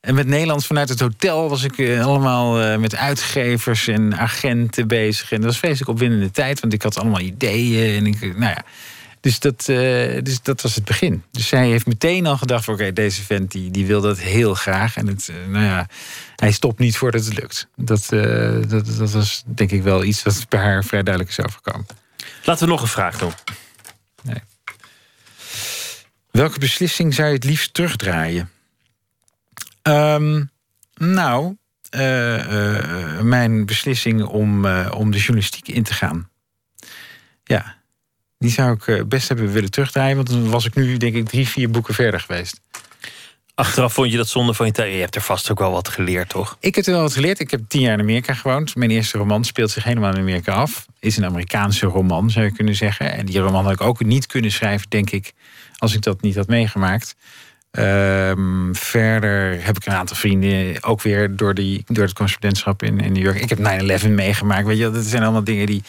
En 0.00 0.14
met 0.14 0.26
Nederlands 0.26 0.66
vanuit 0.66 0.88
het 0.88 1.00
hotel 1.00 1.48
was 1.48 1.62
ik 1.62 2.00
allemaal 2.00 2.78
met 2.78 2.96
uitgevers 2.96 3.88
en 3.88 4.18
agenten 4.18 4.88
bezig. 4.88 5.32
En 5.32 5.36
dat 5.36 5.46
was 5.46 5.58
vreselijk 5.58 5.90
opwindende 5.90 6.30
tijd, 6.30 6.60
want 6.60 6.72
ik 6.72 6.82
had 6.82 6.98
allemaal 6.98 7.20
ideeën. 7.20 7.96
En 7.96 8.06
ik, 8.06 8.20
nou 8.20 8.52
ja. 8.52 8.64
Dus 9.20 9.40
dat, 9.40 9.68
uh, 9.68 10.22
dus 10.22 10.42
dat 10.42 10.62
was 10.62 10.74
het 10.74 10.84
begin. 10.84 11.22
Dus 11.30 11.48
zij 11.48 11.68
heeft 11.68 11.86
meteen 11.86 12.26
al 12.26 12.36
gedacht: 12.36 12.68
oké, 12.68 12.92
deze 12.92 13.22
vent 13.22 13.50
die, 13.50 13.70
die 13.70 13.86
wil 13.86 14.00
dat 14.00 14.18
heel 14.18 14.54
graag. 14.54 14.96
En 14.96 15.06
het, 15.06 15.28
uh, 15.30 15.36
nou 15.46 15.64
ja, 15.64 15.86
hij 16.36 16.52
stopt 16.52 16.78
niet 16.78 16.96
voordat 16.96 17.24
het 17.24 17.40
lukt. 17.40 17.68
Dat, 17.76 18.12
uh, 18.12 18.62
dat, 18.68 18.86
dat 18.96 19.10
was 19.10 19.42
denk 19.46 19.70
ik 19.70 19.82
wel 19.82 20.04
iets 20.04 20.22
wat 20.22 20.46
bij 20.48 20.60
haar 20.60 20.84
vrij 20.84 21.02
duidelijk 21.02 21.38
is 21.38 21.44
overkomen. 21.44 21.86
Laten 22.44 22.64
we 22.64 22.72
nog 22.72 22.82
een 22.82 22.88
vraag 22.88 23.18
doen. 23.18 23.32
Nee. 24.22 24.42
Welke 26.30 26.58
beslissing 26.58 27.14
zou 27.14 27.28
je 27.28 27.34
het 27.34 27.44
liefst 27.44 27.74
terugdraaien? 27.74 28.50
Um, 29.82 30.50
nou, 30.94 31.56
mijn 33.22 33.66
beslissing 33.66 34.24
om, 34.24 34.66
om 34.90 35.10
de 35.10 35.18
journalistiek 35.18 35.68
in 35.68 35.82
te 35.82 35.94
gaan. 35.94 36.28
Ja, 37.44 37.77
die 38.38 38.50
zou 38.50 38.72
ik 38.72 38.86
eh, 38.86 39.04
best 39.04 39.28
hebben 39.28 39.52
willen 39.52 39.70
terugdraaien. 39.70 40.16
Want 40.16 40.30
dan 40.30 40.50
was 40.50 40.66
ik 40.66 40.74
nu, 40.74 40.96
denk 40.96 41.14
ik, 41.14 41.28
drie, 41.28 41.48
vier 41.48 41.70
boeken 41.70 41.94
verder 41.94 42.20
geweest. 42.20 42.60
Achteraf 43.54 43.92
vond 43.92 44.10
je 44.10 44.16
dat 44.16 44.28
zonde 44.28 44.54
van 44.54 44.66
je 44.66 44.72
tijd. 44.72 44.92
Je 44.92 45.00
hebt 45.00 45.14
er 45.14 45.20
vast 45.20 45.50
ook 45.50 45.58
wel 45.58 45.70
wat 45.70 45.88
geleerd, 45.88 46.28
toch? 46.28 46.56
Ik 46.60 46.74
heb 46.74 46.86
er 46.86 46.92
wel 46.92 47.02
wat 47.02 47.12
geleerd. 47.12 47.40
Ik 47.40 47.50
heb 47.50 47.60
tien 47.68 47.80
jaar 47.80 47.92
in 47.92 48.00
Amerika 48.00 48.34
gewoond. 48.34 48.76
Mijn 48.76 48.90
eerste 48.90 49.18
roman 49.18 49.44
speelt 49.44 49.70
zich 49.70 49.84
helemaal 49.84 50.12
in 50.12 50.20
Amerika 50.20 50.52
af. 50.52 50.86
Is 51.00 51.16
een 51.16 51.24
Amerikaanse 51.24 51.86
roman, 51.86 52.30
zou 52.30 52.44
je 52.44 52.52
kunnen 52.52 52.74
zeggen. 52.74 53.12
En 53.12 53.26
die 53.26 53.38
roman 53.38 53.64
had 53.64 53.72
ik 53.72 53.80
ook 53.80 54.04
niet 54.04 54.26
kunnen 54.26 54.50
schrijven, 54.50 54.88
denk 54.88 55.10
ik, 55.10 55.32
als 55.76 55.94
ik 55.94 56.02
dat 56.02 56.20
niet 56.20 56.36
had 56.36 56.46
meegemaakt. 56.46 57.16
Um, 57.70 58.74
verder 58.74 59.64
heb 59.64 59.76
ik 59.76 59.86
een 59.86 59.92
aantal 59.92 60.16
vrienden, 60.16 60.82
ook 60.82 61.02
weer 61.02 61.36
door, 61.36 61.54
die, 61.54 61.82
door 61.86 62.04
het 62.04 62.12
correspondentschap 62.12 62.82
in, 62.82 63.00
in 63.00 63.12
New 63.12 63.22
York. 63.22 63.40
Ik 63.40 63.48
heb 63.48 64.02
9-11 64.02 64.08
meegemaakt. 64.08 64.66
Weet 64.66 64.78
je, 64.78 64.90
dat 64.90 65.04
zijn 65.04 65.22
allemaal 65.22 65.44
dingen 65.44 65.66
die, 65.66 65.82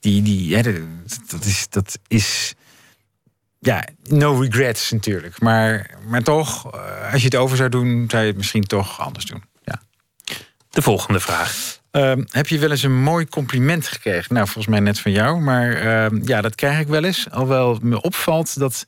die, 0.00 0.22
die, 0.22 0.48
ja, 0.48 0.62
dat, 0.62 1.44
is, 1.44 1.66
dat 1.70 1.98
is. 2.08 2.54
Ja, 3.58 3.88
no 4.02 4.40
regrets 4.40 4.90
natuurlijk. 4.90 5.40
Maar, 5.40 5.90
maar 6.08 6.22
toch, 6.22 6.74
eh, 6.74 7.12
als 7.12 7.20
je 7.20 7.28
het 7.28 7.36
over 7.36 7.56
zou 7.56 7.68
doen, 7.68 8.04
zou 8.08 8.22
je 8.22 8.28
het 8.28 8.36
misschien 8.36 8.64
toch 8.64 9.00
anders 9.00 9.24
doen. 9.24 9.42
Ja. 9.64 9.82
De 10.70 10.82
volgende 10.82 11.20
vraag. 11.20 11.78
Uh, 11.92 12.12
heb 12.30 12.46
je 12.46 12.58
wel 12.58 12.70
eens 12.70 12.82
een 12.82 13.02
mooi 13.02 13.26
compliment 13.26 13.86
gekregen? 13.86 14.34
Nou, 14.34 14.46
volgens 14.46 14.66
mij 14.66 14.80
net 14.80 15.00
van 15.00 15.12
jou. 15.12 15.40
Maar 15.40 15.84
uh, 16.12 16.20
ja, 16.22 16.40
dat 16.40 16.54
krijg 16.54 16.78
ik 16.80 16.86
wel 16.86 17.04
eens. 17.04 17.30
Alhoewel 17.30 17.78
me 17.82 18.00
opvalt 18.00 18.58
dat 18.58 18.84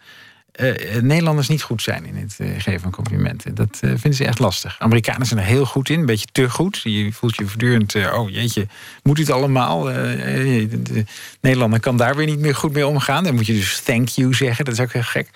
uh, 0.61 1.01
Nederlanders 1.03 1.49
niet 1.49 1.63
goed 1.63 1.83
zijn 1.83 2.07
in 2.07 2.17
het 2.17 2.37
uh, 2.39 2.49
geven 2.59 2.81
van 2.81 2.91
complimenten. 2.91 3.55
Dat 3.55 3.79
vinden 3.81 4.15
ze 4.15 4.25
echt 4.25 4.39
lastig. 4.39 4.77
Amerikanen 4.79 5.27
zijn 5.27 5.41
er 5.41 5.47
heel 5.47 5.65
goed 5.65 5.89
in, 5.89 6.01
een 6.01 6.07
beetje 6.07 6.27
te 6.33 6.51
goed. 6.51 6.81
Je 6.83 7.13
voelt 7.13 7.37
je 7.37 7.47
voortdurend, 7.47 7.95
oh 7.95 8.31
jeetje, 8.31 8.67
moet 9.03 9.17
dit 9.17 9.31
allemaal? 9.31 9.83
de 9.83 11.05
Nederlander 11.41 11.81
kan 11.81 11.97
daar 11.97 12.17
weer 12.17 12.27
niet 12.27 12.39
meer 12.39 12.55
goed 12.55 12.73
mee 12.73 12.87
omgaan. 12.87 13.25
Dan 13.25 13.35
moet 13.35 13.47
je 13.47 13.53
dus 13.53 13.81
thank 13.81 14.09
you 14.09 14.35
zeggen, 14.35 14.65
dat 14.65 14.75
is 14.75 14.81
ook 14.81 14.93
heel 14.93 15.03
gek. 15.03 15.31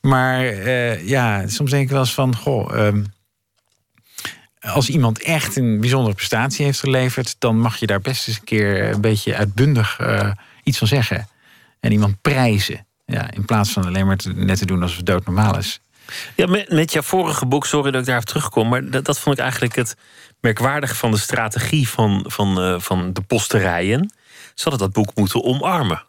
Maar 0.00 0.64
ja, 1.04 1.48
soms 1.48 1.70
denk 1.70 1.84
ik 1.84 1.90
wel 1.90 2.00
eens 2.00 2.14
van, 2.14 2.36
goh, 2.36 2.86
ehm, 2.86 3.04
als 4.60 4.88
iemand 4.88 5.22
echt 5.22 5.56
een 5.56 5.80
bijzondere 5.80 6.14
prestatie 6.14 6.64
heeft 6.64 6.80
geleverd, 6.80 7.36
dan 7.38 7.58
mag 7.58 7.76
je 7.76 7.86
daar 7.86 8.00
best 8.00 8.28
eens 8.28 8.36
een 8.36 8.44
keer 8.44 8.92
een 8.92 9.00
beetje 9.00 9.36
uitbundig 9.36 10.00
iets 10.62 10.78
van 10.78 10.86
zeggen. 10.86 11.28
En 11.80 11.92
iemand 11.92 12.20
prijzen. 12.20 12.85
Ja, 13.06 13.30
in 13.30 13.44
plaats 13.44 13.72
van 13.72 13.84
alleen 13.84 14.06
maar 14.06 14.16
te, 14.16 14.32
net 14.32 14.58
te 14.58 14.66
doen 14.66 14.82
alsof 14.82 14.96
het 14.96 15.06
doodnormaal 15.06 15.58
is. 15.58 15.80
Ja, 16.34 16.46
met, 16.46 16.70
met 16.70 16.92
jouw 16.92 17.02
vorige 17.02 17.46
boek, 17.46 17.66
sorry 17.66 17.90
dat 17.90 18.00
ik 18.00 18.06
daarop 18.06 18.24
terugkom, 18.24 18.68
maar 18.68 18.90
dat, 18.90 19.04
dat 19.04 19.18
vond 19.18 19.36
ik 19.36 19.42
eigenlijk 19.42 19.74
het 19.74 19.96
merkwaardige 20.40 20.94
van 20.94 21.10
de 21.10 21.18
strategie 21.18 21.88
van, 21.88 22.24
van, 22.26 22.62
uh, 22.62 22.80
van 22.80 23.12
de 23.12 23.20
posterijen. 23.20 24.12
Ze 24.54 24.68
hadden 24.68 24.78
dat 24.80 24.92
boek 24.92 25.14
moeten 25.14 25.44
omarmen. 25.44 26.04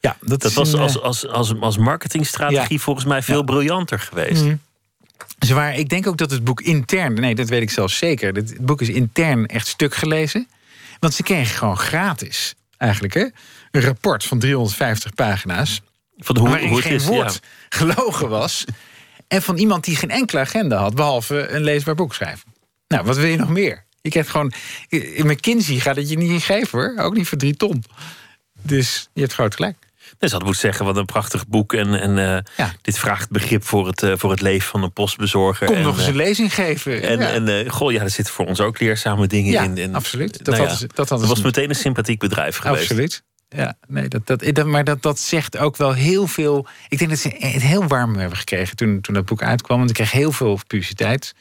Ja, 0.00 0.16
dat, 0.20 0.42
dat 0.42 0.52
was 0.52 0.74
als, 0.74 1.00
als, 1.00 1.26
als, 1.26 1.60
als 1.60 1.76
marketingstrategie 1.76 2.76
ja. 2.76 2.82
volgens 2.82 3.06
mij 3.06 3.22
veel 3.22 3.38
ja. 3.38 3.44
briljanter 3.44 3.98
geweest. 3.98 4.42
Mm. 4.42 4.60
Zwaar, 5.38 5.74
ik 5.74 5.88
denk 5.88 6.06
ook 6.06 6.16
dat 6.16 6.30
het 6.30 6.44
boek 6.44 6.60
intern, 6.60 7.14
nee, 7.14 7.34
dat 7.34 7.48
weet 7.48 7.62
ik 7.62 7.70
zelfs 7.70 7.96
zeker. 7.96 8.34
Het 8.34 8.56
boek 8.60 8.80
is 8.80 8.88
intern 8.88 9.46
echt 9.46 9.66
stuk 9.66 9.94
gelezen. 9.94 10.48
Want 10.98 11.14
ze 11.14 11.22
kregen 11.22 11.56
gewoon 11.56 11.78
gratis, 11.78 12.54
eigenlijk, 12.76 13.14
hè? 13.14 13.26
een 13.70 13.80
rapport 13.80 14.24
van 14.24 14.38
350 14.38 15.14
pagina's. 15.14 15.82
Van 16.22 16.36
hoe, 16.38 16.48
waarin 16.48 16.68
hoe 16.68 16.82
geen 16.82 16.92
is, 16.92 17.06
woord 17.06 17.32
ja. 17.32 17.40
gelogen 17.68 18.28
was. 18.28 18.64
En 19.28 19.42
van 19.42 19.56
iemand 19.56 19.84
die 19.84 19.96
geen 19.96 20.10
enkele 20.10 20.40
agenda 20.40 20.76
had, 20.76 20.94
behalve 20.94 21.48
een 21.48 21.62
leesbaar 21.62 21.94
boek 21.94 22.14
schrijven. 22.14 22.54
Nou, 22.88 23.04
wat 23.04 23.16
wil 23.16 23.26
je 23.26 23.36
nog 23.36 23.48
meer? 23.48 23.84
Je 24.00 24.10
krijgt 24.10 24.30
gewoon. 24.30 24.52
In 24.88 25.26
McKinsey 25.26 25.78
gaat 25.78 25.96
het 25.96 26.08
je 26.08 26.16
niet 26.16 26.42
geven 26.42 26.78
hoor. 26.78 26.94
Ook 27.04 27.16
niet 27.16 27.28
voor 27.28 27.38
drie 27.38 27.56
ton. 27.56 27.84
Dus 28.62 29.08
je 29.12 29.20
hebt 29.20 29.32
groot 29.32 29.54
gelijk. 29.54 29.76
Dus 30.18 30.30
dat 30.30 30.42
moet 30.44 30.56
zeggen, 30.56 30.84
wat 30.84 30.96
een 30.96 31.04
prachtig 31.04 31.48
boek. 31.48 31.72
En, 31.72 32.00
en 32.00 32.10
uh, 32.16 32.38
ja. 32.56 32.72
dit 32.82 32.98
vraagt 32.98 33.30
begrip 33.30 33.64
voor 33.64 33.86
het, 33.86 34.02
uh, 34.02 34.12
voor 34.16 34.30
het 34.30 34.40
leven 34.40 34.68
van 34.68 34.82
een 34.82 34.92
postbezorger. 34.92 35.66
Kom 35.66 35.76
en, 35.76 35.82
nog 35.82 35.98
eens 35.98 36.06
een 36.06 36.16
lezing 36.16 36.54
geven. 36.54 37.02
En, 37.02 37.18
ja. 37.18 37.30
en 37.30 37.48
uh, 37.48 37.70
goh, 37.70 37.92
ja, 37.92 38.02
er 38.02 38.10
zitten 38.10 38.34
voor 38.34 38.46
ons 38.46 38.60
ook 38.60 38.80
leerzame 38.80 39.26
dingen 39.26 39.52
ja, 39.52 39.62
in. 39.62 39.78
En, 39.78 39.94
absoluut. 39.94 40.44
Dat, 40.44 40.56
nou 40.56 40.88
dat 40.94 41.08
was 41.08 41.42
meteen 41.42 41.68
een 41.68 41.74
sympathiek 41.74 42.18
bedrijf 42.18 42.56
geweest. 42.56 42.82
Absoluut. 42.82 43.22
Ja, 43.56 43.76
nee, 43.88 44.08
dat, 44.08 44.26
dat, 44.26 44.66
maar 44.66 44.84
dat, 44.84 45.02
dat 45.02 45.18
zegt 45.18 45.58
ook 45.58 45.76
wel 45.76 45.92
heel 45.92 46.26
veel. 46.26 46.66
Ik 46.88 46.98
denk 46.98 47.10
dat 47.10 47.18
ze 47.18 47.28
het 47.28 47.62
heel 47.62 47.86
warm 47.86 48.16
hebben 48.16 48.38
gekregen 48.38 48.76
toen, 48.76 49.00
toen 49.00 49.14
dat 49.14 49.24
boek 49.24 49.42
uitkwam. 49.42 49.78
Want 49.78 49.90
ik 49.90 49.96
kreeg 49.96 50.12
heel 50.12 50.32
veel 50.32 50.58
publiciteit. 50.66 51.34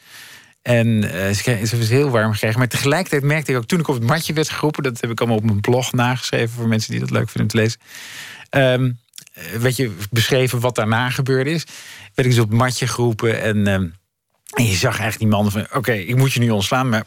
En 0.62 0.88
uh, 0.88 1.12
ze, 1.12 1.42
kreeg, 1.42 1.68
ze 1.68 1.76
hebben 1.76 1.88
heel 1.88 2.10
warm 2.10 2.34
gekregen. 2.34 2.60
Maar 2.60 2.68
tegelijkertijd 2.68 3.24
merkte 3.24 3.52
ik 3.52 3.58
ook 3.58 3.66
toen 3.66 3.80
ik 3.80 3.88
op 3.88 3.96
het 3.96 4.04
matje 4.04 4.34
werd 4.34 4.50
geroepen. 4.50 4.84
Dat 4.84 5.02
heb 5.02 5.10
ik 5.10 5.20
allemaal 5.20 5.38
op 5.38 5.44
mijn 5.44 5.62
blog 5.62 5.92
nageschreven 5.92 6.50
voor 6.50 6.68
mensen 6.68 6.92
die 6.92 7.00
dat 7.00 7.12
leuk 7.12 7.30
vinden 7.30 7.52
te 7.52 7.58
lezen. 7.58 7.80
Um, 8.52 9.00
je 9.76 9.96
beschreven 10.12 10.60
wat 10.60 10.76
daarna 10.76 11.10
gebeurd 11.10 11.48
is. 11.48 11.64
Werd 12.16 12.28
ik 12.28 12.36
dus 12.36 12.44
op 12.44 12.50
het 12.50 12.58
matje 12.58 12.88
geroepen. 12.88 13.42
En, 13.42 13.68
um, 13.68 13.94
en 14.54 14.66
je 14.66 14.76
zag 14.76 15.00
eigenlijk 15.00 15.18
die 15.18 15.28
mannen 15.28 15.52
van: 15.52 15.78
oké, 15.78 15.94
ik 15.94 16.16
moet 16.16 16.34
je 16.34 16.40
nu 16.40 16.50
ontslaan. 16.50 16.90
Maar 16.90 17.04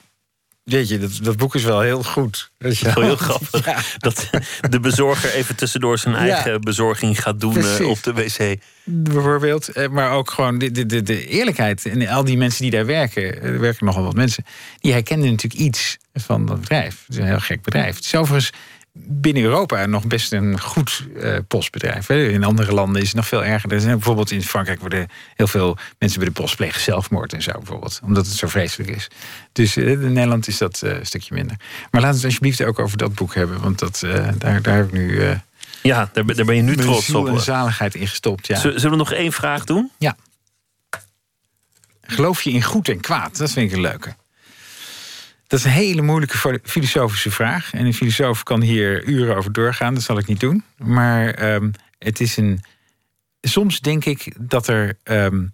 Weet 0.65 0.89
je, 0.89 0.99
dat, 0.99 1.19
dat, 1.23 1.37
boek 1.37 1.55
is 1.55 1.65
wel 1.65 1.81
heel 1.81 2.03
goed. 2.03 2.51
Dat 2.59 2.73
is 2.73 2.81
wel 2.81 3.03
heel 3.03 3.17
grappig. 3.17 3.65
Ja. 3.65 3.79
Dat 3.99 4.31
de 4.71 4.81
bezorger 4.81 5.33
even 5.33 5.57
tussendoor 5.57 5.99
zijn 5.99 6.15
eigen 6.15 6.53
ja. 6.53 6.59
bezorging 6.59 7.23
gaat 7.23 7.41
doen 7.41 7.53
Precies. 7.53 7.87
op 7.87 8.03
de 8.03 8.13
wc. 8.13 8.61
Bijvoorbeeld. 8.85 9.89
Maar 9.91 10.11
ook 10.11 10.31
gewoon 10.31 10.59
de, 10.59 10.87
de, 10.87 11.03
de, 11.03 11.27
eerlijkheid. 11.27 11.87
En 11.87 12.09
al 12.09 12.25
die 12.25 12.37
mensen 12.37 12.63
die 12.63 12.71
daar 12.71 12.87
werken, 12.87 13.43
er 13.43 13.61
werken 13.61 13.87
nogal 13.87 14.05
wat 14.05 14.15
mensen, 14.15 14.45
die 14.81 14.93
herkennen 14.93 15.31
natuurlijk 15.31 15.63
iets 15.63 15.99
van 16.15 16.47
dat 16.47 16.61
bedrijf. 16.61 17.03
Het 17.07 17.17
is 17.17 17.23
een 17.23 17.27
heel 17.27 17.41
gek 17.41 17.63
bedrijf. 17.63 17.97
Het 17.97 18.05
is 18.05 18.15
overigens 18.15 18.53
binnen 18.95 19.43
Europa 19.43 19.87
nog 19.87 20.07
best 20.07 20.33
een 20.33 20.61
goed 20.61 21.07
eh, 21.21 21.39
postbedrijf. 21.49 22.07
Hè. 22.07 22.29
In 22.29 22.45
andere 22.45 22.73
landen 22.73 23.01
is 23.03 23.07
het 23.07 23.17
nog 23.17 23.27
veel 23.27 23.45
erger. 23.45 23.73
Er 23.73 23.81
zijn 23.81 23.93
bijvoorbeeld 23.97 24.31
in 24.31 24.43
Frankrijk 24.43 24.81
worden 24.81 25.09
heel 25.35 25.47
veel 25.47 25.77
mensen 25.99 26.19
bij 26.19 26.29
de 26.29 26.35
post 26.41 26.57
plegen 26.57 26.81
zelfmoord 26.81 27.33
en 27.33 27.43
zo 27.43 27.53
bijvoorbeeld. 27.53 28.01
Omdat 28.03 28.27
het 28.27 28.35
zo 28.35 28.49
vreselijk 28.49 28.91
is. 28.91 29.09
Dus 29.53 29.77
eh, 29.77 29.91
in 29.91 30.13
Nederland 30.13 30.49
is 30.49 30.59
dat 30.59 30.83
eh, 30.83 30.99
een 30.99 31.07
stukje 31.07 31.35
minder. 31.35 31.57
Maar 31.91 32.01
laten 32.01 32.09
we 32.11 32.17
het 32.17 32.25
alsjeblieft 32.25 32.63
ook 32.63 32.79
over 32.79 32.97
dat 32.99 33.15
boek 33.15 33.35
hebben. 33.35 33.61
Want 33.61 33.79
dat, 33.79 34.01
daar, 34.39 34.63
daar 34.63 34.77
heb 34.77 34.87
ik 34.87 34.93
nu... 34.93 35.21
Ja, 35.83 36.11
daar, 36.13 36.25
ben- 36.25 36.37
daar 36.37 36.45
ben 36.45 36.57
je 36.57 36.63
nu 36.63 36.75
mijn 36.75 36.87
trots 36.87 37.15
op. 37.15 37.29
en 37.29 37.41
zaligheid 37.41 37.95
in 37.95 38.09
gestopt. 38.09 38.47
Ja. 38.47 38.59
Zullen 38.59 38.81
zullen 38.81 38.97
we 38.97 39.03
nog 39.05 39.13
één 39.13 39.33
vraag 39.33 39.65
doen? 39.65 39.91
Ja. 39.99 40.17
Geloof 42.03 42.43
je 42.43 42.51
in 42.51 42.63
goed 42.63 42.89
en 42.89 43.01
kwaad? 43.01 43.37
Dat 43.37 43.51
vind 43.51 43.71
ik 43.71 43.77
een 43.77 43.83
leuke. 43.83 44.15
Dat 45.53 45.61
is 45.61 45.67
een 45.67 45.73
hele 45.73 46.03
moeilijke 46.03 46.61
filosofische 46.63 47.31
vraag. 47.31 47.73
En 47.73 47.87
een 47.87 47.95
filosoof 47.95 48.43
kan 48.43 48.61
hier 48.61 49.05
uren 49.05 49.37
over 49.37 49.53
doorgaan. 49.53 49.95
Dat 49.95 50.03
zal 50.03 50.19
ik 50.19 50.27
niet 50.27 50.41
doen. 50.41 50.65
Maar 50.77 51.29
ehm, 51.29 51.71
het 51.99 52.21
is 52.21 52.37
een. 52.37 52.61
Soms 53.41 53.81
denk 53.81 54.05
ik 54.05 54.35
dat 54.39 54.69
er 54.69 54.99
ehm, 55.03 55.47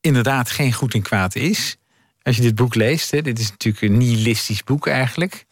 inderdaad 0.00 0.50
geen 0.50 0.72
goed 0.72 0.94
en 0.94 1.02
kwaad 1.02 1.34
is. 1.34 1.76
Als 2.22 2.36
je 2.36 2.42
dit 2.42 2.54
boek 2.54 2.74
leest, 2.74 3.10
hè, 3.10 3.22
dit 3.22 3.38
is 3.38 3.50
natuurlijk 3.50 3.84
een 3.84 3.98
nihilistisch 3.98 4.64
boek 4.64 4.86
eigenlijk. 4.86 5.44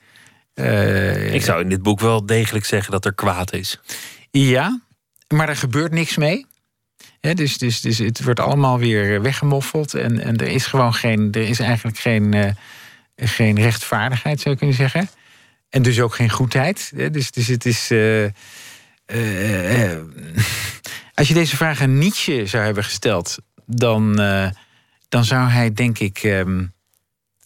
Eh, 0.55 1.35
Ik 1.35 1.43
zou 1.43 1.62
in 1.62 1.69
dit 1.69 1.82
boek 1.82 2.01
wel 2.01 2.27
degelijk 2.27 2.64
zeggen 2.64 2.93
dat 2.93 3.05
er 3.05 3.14
kwaad 3.14 3.52
is. 3.52 3.81
ja, 4.31 4.81
maar 5.28 5.48
er 5.48 5.56
gebeurt 5.56 5.93
niks 5.93 6.16
mee. 6.16 6.47
Dus, 7.20 7.59
dus, 7.59 7.81
dus 7.81 7.98
het 7.98 8.24
wordt 8.24 8.40
allemaal 8.40 8.78
weer 8.78 9.23
weggemoffeld. 9.23 9.94
En, 9.94 10.19
en 10.20 10.36
er 10.36 10.48
is 10.48 10.66
gewoon 10.66 10.94
geen, 10.94 11.28
er 11.32 11.48
is 11.48 11.60
eigenlijk 11.60 11.98
geen, 11.98 12.35
eh, 12.35 12.51
geen 13.28 13.61
rechtvaardigheid, 13.61 14.40
zou 14.40 14.51
je 14.55 14.57
kunnen 14.61 14.77
zeggen. 14.77 15.09
En 15.70 15.82
dus 15.82 16.01
ook 16.01 16.15
geen 16.15 16.31
goedheid. 16.31 16.93
Dus, 17.12 17.31
dus 17.31 17.47
het 17.47 17.65
is. 17.66 17.90
eh, 17.90 18.24
eh, 18.24 19.93
eh, 19.93 19.99
als 21.15 21.28
je 21.28 21.35
deze 21.35 21.57
vraag 21.57 21.81
aan 21.81 21.99
Nietzsche 21.99 22.47
zou 22.47 22.65
hebben 22.65 22.85
gesteld, 22.85 23.36
dan, 23.66 24.15
dan 25.09 25.24
zou 25.24 25.49
hij 25.49 25.73
denk 25.73 25.99
ik 25.99 26.19
ehm, 26.19 26.65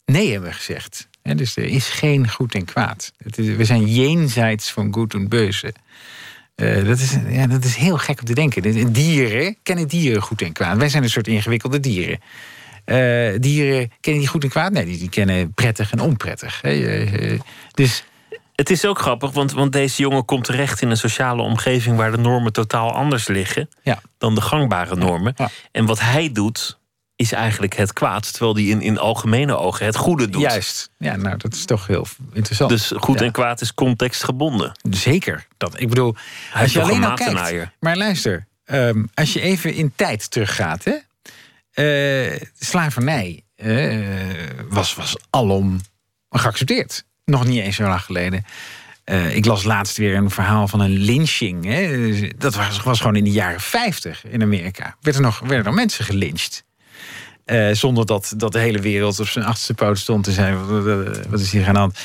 nee 0.04 0.32
hebben 0.32 0.54
gezegd. 0.54 1.08
Dus 1.22 1.56
er 1.56 1.64
is 1.64 1.88
geen 1.88 2.30
goed 2.30 2.54
en 2.54 2.64
kwaad. 2.64 3.12
We 3.34 3.64
zijn 3.64 3.86
jenseits 3.86 4.70
van 4.70 4.92
goed 4.94 5.14
en 5.14 5.28
beuze. 5.28 5.74
Dat, 6.84 6.98
is, 6.98 7.16
ja, 7.28 7.46
dat 7.46 7.64
is 7.64 7.76
heel 7.76 7.98
gek 7.98 8.18
om 8.20 8.26
te 8.26 8.34
denken. 8.34 8.62
De- 8.62 8.90
Dieren 8.90 9.56
kennen 9.62 9.88
dieren 9.88 10.22
goed 10.22 10.42
en 10.42 10.52
kwaad. 10.52 10.76
Wij 10.76 10.88
zijn 10.88 11.02
een 11.02 11.10
soort 11.10 11.28
ingewikkelde 11.28 11.80
dieren. 11.80 12.20
Eh, 12.86 12.96
dieren 13.40 13.92
kennen 14.00 14.20
die 14.22 14.30
goed 14.30 14.42
en 14.42 14.48
kwaad? 14.50 14.72
Nee, 14.72 14.84
die, 14.84 14.98
die 14.98 15.08
kennen 15.08 15.52
prettig 15.52 15.92
en 15.92 16.00
onprettig. 16.00 16.62
Eh, 16.62 17.32
eh, 17.32 17.40
dus 17.74 18.04
Het 18.54 18.70
is 18.70 18.84
ook 18.84 18.98
grappig, 18.98 19.30
want, 19.30 19.52
want 19.52 19.72
deze 19.72 20.02
jongen 20.02 20.24
komt 20.24 20.44
terecht 20.44 20.82
in 20.82 20.90
een 20.90 20.96
sociale 20.96 21.42
omgeving 21.42 21.96
waar 21.96 22.10
de 22.10 22.16
normen 22.18 22.52
totaal 22.52 22.92
anders 22.94 23.26
liggen 23.28 23.68
Ja. 23.82 24.00
dan 24.18 24.34
de 24.34 24.40
gangbare 24.40 24.96
normen. 24.96 25.34
En 25.72 25.86
wat 25.86 26.00
hij 26.00 26.32
doet, 26.32 26.78
is 27.16 27.32
eigenlijk 27.32 27.76
het 27.76 27.92
kwaad, 27.92 28.32
terwijl 28.32 28.54
hij 28.54 28.64
in, 28.64 28.80
in 28.80 28.98
algemene 28.98 29.56
ogen 29.56 29.86
het 29.86 29.96
goede 29.96 30.28
doet. 30.28 30.40
Juist. 30.42 30.90
Ja, 30.98 31.16
nou, 31.16 31.36
dat 31.36 31.54
is 31.54 31.64
toch 31.64 31.86
heel 31.86 32.06
interessant. 32.32 32.70
Dus 32.70 32.92
goed 32.96 33.18
Ja. 33.18 33.24
en 33.26 33.32
kwaad 33.32 33.60
is 33.60 33.74
contextgebonden. 33.74 34.72
Zeker. 34.90 35.46
Dat, 35.56 35.80
ik 35.80 35.88
bedoel, 35.88 36.14
Hij 36.52 36.62
als 36.62 36.72
je 36.72 36.82
alleen 36.82 36.96
een 36.96 37.04
al 37.04 37.14
kijkt. 37.14 37.32
matenaaier. 37.32 37.72
Maar 37.80 37.96
luister, 37.96 38.46
ehm, 38.64 39.04
als 39.14 39.32
je 39.32 39.40
even 39.40 39.74
in 39.74 39.92
tijd 39.96 40.30
teruggaat, 40.30 40.84
hè? 40.84 40.94
Eh, 41.76 42.40
slavernij 42.58 43.44
eh, 43.56 43.98
was, 44.68 44.94
was 44.94 45.16
alom 45.30 45.80
geaccepteerd. 46.30 47.04
Nog 47.24 47.46
niet 47.46 47.62
eens 47.62 47.76
zo 47.76 47.82
lang 47.82 48.00
geleden. 48.00 48.44
Eh, 49.04 49.36
ik 49.36 49.44
las 49.44 49.64
laatst 49.64 49.96
weer 49.96 50.14
een 50.14 50.30
verhaal 50.30 50.68
van 50.68 50.80
een 50.80 50.98
lynching. 50.98 51.64
Hè? 51.64 52.10
Dat 52.36 52.54
was, 52.54 52.82
was 52.82 52.98
gewoon 52.98 53.16
in 53.16 53.24
de 53.24 53.30
jaren 53.30 53.60
50 53.60 54.26
in 54.26 54.42
Amerika. 54.42 54.96
Werd 55.00 55.16
er 55.16 55.22
nog, 55.22 55.38
werden 55.38 55.66
er 55.66 55.72
mensen 55.72 56.04
gelyncht. 56.04 56.64
Zonder 57.72 58.06
dat, 58.06 58.34
dat 58.36 58.52
de 58.52 58.58
hele 58.58 58.80
wereld 58.80 59.20
op 59.20 59.28
zijn 59.28 59.44
achterste 59.44 59.74
poot 59.74 59.98
stond 59.98 60.24
te 60.24 60.32
zijn. 60.32 60.82
Wat, 61.28 61.40
is 61.40 61.52
hier 61.52 61.66
aan 61.66 61.74
de 61.74 61.78
hand? 61.78 61.98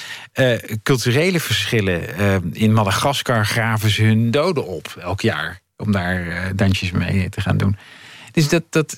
Culturele 0.83 1.39
verschillen. 1.39 2.03
In 2.53 2.73
Madagaskar 2.73 3.45
graven 3.45 3.89
ze 3.89 4.03
hun 4.03 4.31
doden 4.31 4.65
op 4.65 4.95
elk 4.99 5.21
jaar. 5.21 5.61
Om 5.77 5.91
daar 5.91 6.51
dansjes 6.55 6.91
mee 6.91 7.29
te 7.29 7.41
gaan 7.41 7.57
doen. 7.57 7.77
Dus 8.31 8.49
dat, 8.49 8.63
dat 8.69 8.97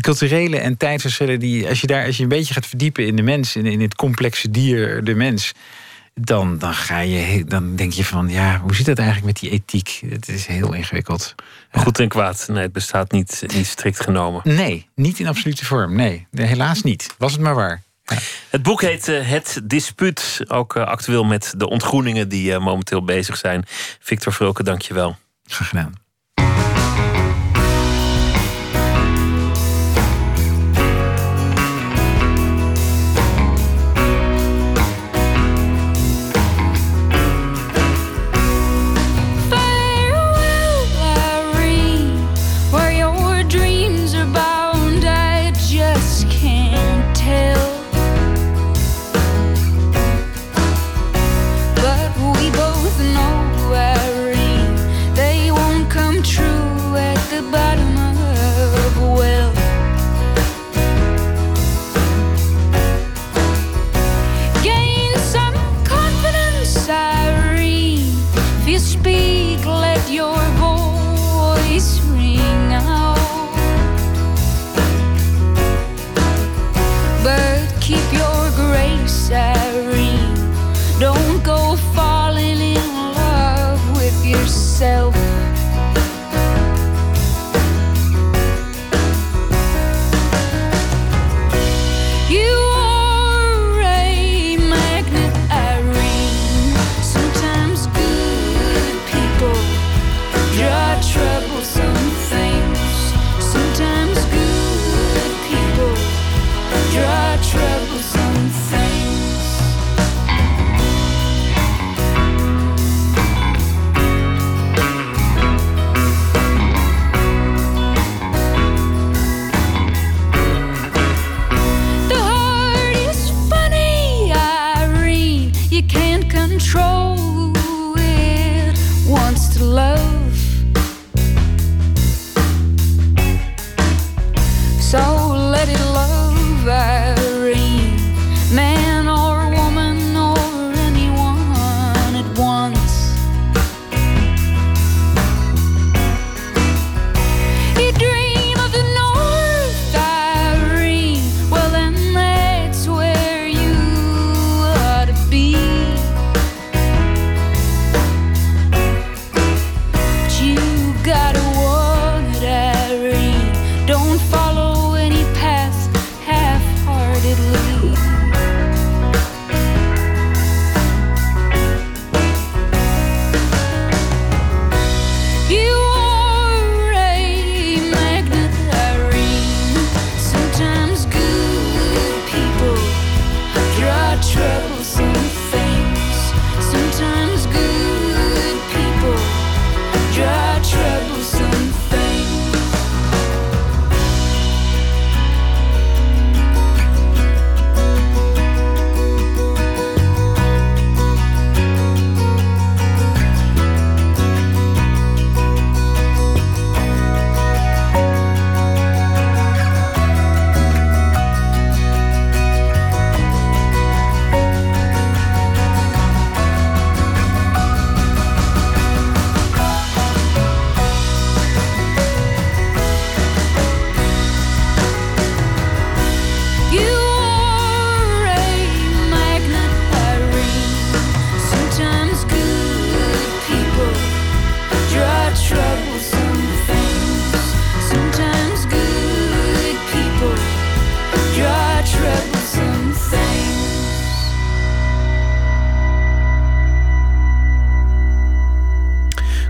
culturele 0.00 0.58
en 0.58 0.76
tijdsverschillen, 0.76 1.40
die, 1.40 1.68
als 1.68 1.80
je 1.80 1.86
daar 1.86 2.06
als 2.06 2.16
je 2.16 2.22
een 2.22 2.28
beetje 2.28 2.54
gaat 2.54 2.66
verdiepen 2.66 3.06
in 3.06 3.16
de 3.16 3.22
mens, 3.22 3.56
in, 3.56 3.66
in 3.66 3.80
het 3.80 3.94
complexe 3.94 4.50
dier, 4.50 5.04
de 5.04 5.14
mens, 5.14 5.52
dan, 6.14 6.58
dan, 6.58 6.74
ga 6.74 6.98
je, 6.98 7.44
dan 7.44 7.76
denk 7.76 7.92
je 7.92 8.04
van, 8.04 8.28
ja, 8.28 8.60
hoe 8.60 8.74
zit 8.74 8.86
dat 8.86 8.98
eigenlijk 8.98 9.26
met 9.26 9.40
die 9.40 9.50
ethiek? 9.50 10.00
Het 10.08 10.28
is 10.28 10.46
heel 10.46 10.72
ingewikkeld. 10.74 11.34
Goed 11.70 11.98
en 11.98 12.08
kwaad, 12.08 12.46
nee, 12.48 12.62
het 12.62 12.72
bestaat 12.72 13.12
niet, 13.12 13.44
niet 13.54 13.66
strikt 13.66 14.00
genomen. 14.00 14.40
Nee, 14.44 14.88
niet 14.94 15.18
in 15.18 15.26
absolute 15.26 15.64
vorm. 15.64 15.96
Nee, 15.96 16.26
helaas 16.30 16.82
niet. 16.82 17.14
Was 17.18 17.32
het 17.32 17.40
maar 17.40 17.54
waar. 17.54 17.82
Het 18.50 18.62
boek 18.62 18.80
heet 18.80 19.08
eh, 19.08 19.28
Het 19.28 19.60
Dispuut. 19.64 20.44
Ook 20.48 20.76
eh, 20.76 20.84
actueel 20.84 21.24
met 21.24 21.54
de 21.56 21.68
ontgroeningen 21.68 22.28
die 22.28 22.52
eh, 22.52 22.60
momenteel 22.60 23.04
bezig 23.04 23.36
zijn. 23.36 23.64
Victor 24.00 24.32
Vroken, 24.32 24.64
dank 24.64 24.82
je 24.82 24.94
wel. 24.94 25.16
Graag 25.44 25.68
gedaan. 25.68 26.07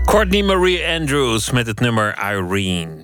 Courtney 0.09 0.43
Marie 0.43 0.87
Andrews 0.87 1.51
met 1.51 1.67
het 1.67 1.79
nummer 1.79 2.17
Irene. 2.31 3.03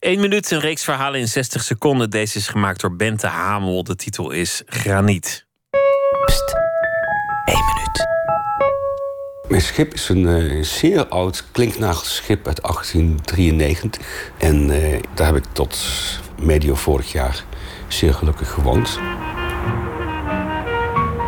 Eén 0.00 0.20
minuut, 0.20 0.50
een 0.50 0.60
reeks 0.60 0.84
verhalen 0.84 1.20
in 1.20 1.28
60 1.28 1.62
seconden. 1.62 2.10
Deze 2.10 2.38
is 2.38 2.48
gemaakt 2.48 2.80
door 2.80 2.96
Bente 2.96 3.26
Hamel. 3.26 3.84
De 3.84 3.96
titel 3.96 4.30
is 4.30 4.62
Graniet. 4.66 5.46
Pst, 6.24 6.54
één 7.44 7.64
minuut. 7.64 8.06
Mijn 9.48 9.60
schip 9.60 9.94
is 9.94 10.08
een 10.08 10.26
uh, 10.26 10.62
zeer 10.64 11.06
oud 11.06 11.44
klinknagelschip 11.52 12.46
uit 12.46 12.62
1893. 12.62 14.30
En 14.38 14.70
uh, 14.70 15.02
daar 15.14 15.26
heb 15.26 15.36
ik 15.36 15.44
tot 15.52 15.78
medio 16.40 16.74
vorig 16.74 17.12
jaar 17.12 17.44
zeer 17.88 18.14
gelukkig 18.14 18.50
gewoond. 18.50 18.98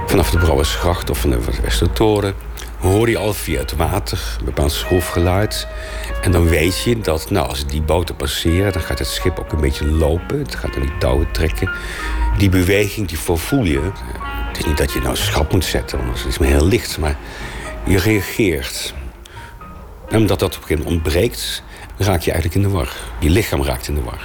Vanaf 0.07 0.31
de 0.31 0.39
Brouwersgracht 0.39 1.11
of 1.11 1.19
vanaf 1.19 1.45
de 1.45 1.63
Westertoren 1.63 2.48
hoor 2.81 3.09
je 3.09 3.19
al 3.19 3.33
via 3.33 3.59
het 3.59 3.77
water 3.77 4.37
een 4.39 4.45
bepaald 4.45 4.73
schroefgeluid. 4.73 5.67
En 6.23 6.33
dan 6.33 6.49
weet 6.49 6.83
je 6.83 7.01
dat 7.01 7.31
nou, 7.31 7.49
als 7.49 7.67
die 7.67 7.83
boten 7.83 8.17
passeren, 8.17 8.73
dan 8.73 8.83
gaat 8.83 8.99
het 8.99 9.09
schip 9.09 9.39
ook 9.39 9.53
een 9.53 9.61
beetje 9.61 9.87
lopen. 9.87 10.39
Het 10.39 10.55
gaat 10.55 10.75
aan 10.75 10.83
die 10.83 10.99
touwen 10.99 11.31
trekken. 11.31 11.71
Die 12.39 12.49
beweging, 12.49 13.09
die 13.09 13.19
voel 13.19 13.65
je. 13.65 13.91
Het 14.49 14.59
is 14.59 14.65
niet 14.65 14.77
dat 14.77 14.93
je 14.93 15.01
nou 15.01 15.17
schap 15.17 15.53
moet 15.53 15.65
zetten, 15.65 15.99
want 15.99 16.19
het 16.19 16.27
is 16.27 16.39
maar 16.39 16.49
heel 16.49 16.67
licht. 16.67 16.99
Maar 16.99 17.17
je 17.85 17.99
reageert. 17.99 18.95
En 20.09 20.17
omdat 20.17 20.39
dat 20.39 20.57
op 20.57 20.63
een 20.63 20.69
gegeven 20.69 20.85
moment 20.85 21.05
ontbreekt, 21.05 21.63
raak 21.97 22.21
je 22.21 22.33
eigenlijk 22.33 22.65
in 22.65 22.71
de 22.71 22.77
war. 22.77 22.97
Je 23.19 23.31
lichaam 23.31 23.65
raakt 23.65 23.89
in 23.89 23.95
de 23.95 24.03
war. 24.03 24.21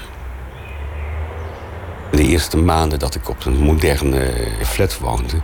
De 2.12 2.24
eerste 2.24 2.58
maanden 2.58 3.00
dat 3.00 3.16
ik 3.16 3.30
op 3.30 3.46
een 3.46 3.58
moderne 3.58 4.34
flat 4.62 4.98
woonde, 4.98 5.42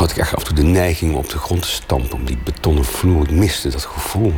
had 0.00 0.10
ik 0.10 0.16
echt 0.16 0.34
af 0.34 0.40
en 0.40 0.54
toe 0.54 0.64
de 0.64 0.70
neiging 0.70 1.12
om 1.12 1.18
op 1.18 1.28
de 1.28 1.38
grond 1.38 1.62
te 1.62 1.68
stampen. 1.68 2.12
Om 2.12 2.24
die 2.24 2.38
betonnen 2.44 2.84
vloer. 2.84 3.22
Ik 3.22 3.30
miste 3.30 3.68
dat 3.68 3.84
gevoel. 3.84 4.32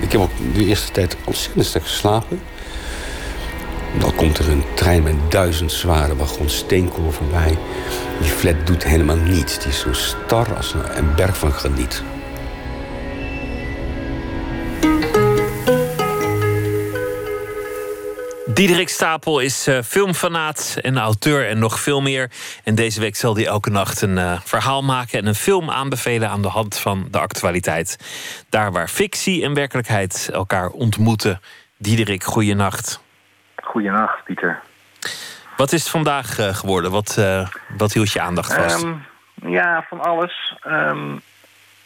Ik 0.00 0.12
heb 0.12 0.20
ook 0.20 0.30
de 0.54 0.64
eerste 0.64 0.92
tijd 0.92 1.16
ontzettend 1.24 1.66
sterk 1.66 1.84
geslapen. 1.84 2.40
Dan 3.98 4.14
komt 4.14 4.38
er 4.38 4.48
een 4.50 4.64
trein 4.74 5.02
met 5.02 5.14
duizend 5.28 5.72
zware 5.72 6.16
wagons 6.16 6.56
steenkool 6.56 7.10
voorbij. 7.10 7.58
Die 8.20 8.30
flat 8.30 8.66
doet 8.66 8.84
helemaal 8.84 9.16
niets. 9.16 9.58
Die 9.58 9.68
is 9.68 9.80
zo 9.80 9.92
star 9.92 10.56
als 10.56 10.74
een 10.94 11.14
berg 11.14 11.36
van 11.36 11.52
graniet. 11.52 12.02
Diederik 18.60 18.88
Stapel 18.88 19.38
is 19.38 19.68
uh, 19.68 19.82
filmfanaat 19.82 20.78
en 20.80 20.98
auteur 20.98 21.48
en 21.48 21.58
nog 21.58 21.80
veel 21.80 22.00
meer. 22.00 22.30
En 22.64 22.74
deze 22.74 23.00
week 23.00 23.16
zal 23.16 23.34
hij 23.34 23.46
elke 23.46 23.70
nacht 23.70 24.00
een 24.00 24.16
uh, 24.16 24.40
verhaal 24.44 24.82
maken 24.82 25.18
en 25.18 25.26
een 25.26 25.34
film 25.34 25.70
aanbevelen 25.70 26.28
aan 26.28 26.42
de 26.42 26.48
hand 26.48 26.78
van 26.78 27.08
de 27.10 27.18
actualiteit. 27.18 27.98
Daar 28.48 28.72
waar 28.72 28.88
fictie 28.88 29.44
en 29.44 29.54
werkelijkheid 29.54 30.28
elkaar 30.32 30.68
ontmoeten. 30.68 31.40
Diederik, 31.78 32.24
goeienacht. 32.24 33.00
Goeienacht, 33.62 34.24
Pieter. 34.24 34.60
Wat 35.56 35.72
is 35.72 35.80
het 35.80 35.90
vandaag 35.90 36.38
uh, 36.38 36.54
geworden? 36.54 36.90
Wat, 36.90 37.18
wat 37.76 37.92
hield 37.92 38.12
je 38.12 38.20
aandacht 38.20 38.54
vast? 38.54 38.82
Um, 38.82 39.06
ja, 39.34 39.86
van 39.88 40.00
alles. 40.00 40.56
Um, 40.66 41.20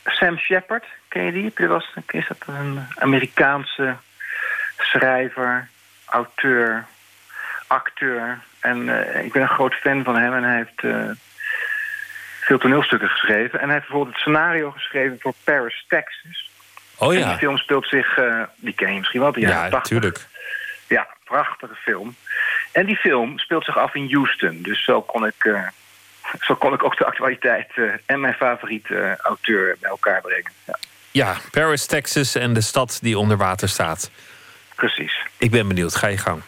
Sam 0.05 0.39
Shepard, 0.39 0.85
ken 1.09 1.23
je 1.23 1.33
die? 1.33 1.53
Is 2.07 2.27
dat 2.29 2.39
een 2.47 2.87
Amerikaanse 2.95 3.97
schrijver, 4.79 5.69
auteur, 6.15 6.85
acteur. 7.67 8.39
En 8.61 8.79
uh, 8.79 9.25
ik 9.25 9.33
ben 9.33 9.43
een 9.43 9.49
groot 9.49 9.75
fan 9.75 10.05
van 10.05 10.17
hem 10.17 10.35
en 10.35 10.43
hij 10.43 10.57
heeft 10.57 10.83
uh, 10.83 11.11
veel 12.41 12.59
toneelstukken 12.59 13.09
geschreven. 13.09 13.61
En 13.61 13.65
hij 13.65 13.75
heeft 13.75 13.89
bijvoorbeeld 13.89 14.15
het 14.15 14.25
scenario 14.25 14.71
geschreven 14.71 15.17
voor 15.21 15.35
Paris, 15.45 15.85
Texas. 15.89 16.51
Oh 16.99 17.13
ja. 17.13 17.21
En 17.21 17.29
die 17.29 17.37
film 17.37 17.59
speelt 17.59 17.87
zich, 17.87 18.19
uh, 18.19 18.43
die 18.57 18.75
ken 18.75 18.93
je 18.93 18.99
misschien 18.99 19.21
wel, 19.21 19.33
de 19.33 19.41
jaren 19.41 19.57
Ja, 19.57 19.69
80. 19.71 19.93
natuurlijk. 19.93 20.27
Ja, 20.87 21.07
prachtige 21.25 21.75
film. 21.75 22.17
En 22.73 22.87
die 22.87 22.97
film 22.97 23.39
speelt 23.39 23.65
zich 23.65 23.79
af 23.79 23.95
in 23.95 24.13
Houston. 24.13 24.63
Dus 24.63 24.85
zo 24.85 25.03
kon 25.03 25.27
ik, 25.27 25.51
zo 26.47 26.55
kon 26.55 26.73
ik 26.73 26.85
ook 26.85 26.97
de 26.99 27.05
actualiteit 27.05 27.73
en 28.07 28.21
mijn 28.21 28.35
favoriete 28.35 29.19
auteur 29.23 29.77
bij 29.81 29.91
elkaar 29.91 30.21
brengen. 30.21 30.53
Ja. 30.67 30.79
ja, 31.11 31.37
Paris, 31.51 31.87
Texas 31.87 32.35
en 32.35 32.53
de 32.53 32.61
stad 32.61 32.99
die 33.03 33.19
onder 33.19 33.37
water 33.37 33.69
staat. 33.69 34.11
Precies. 34.75 35.27
Ik 35.39 35.51
ben 35.51 35.69
benieuwd, 35.69 35.95
ga 35.95 36.07
je 36.07 36.19
gang. 36.19 36.43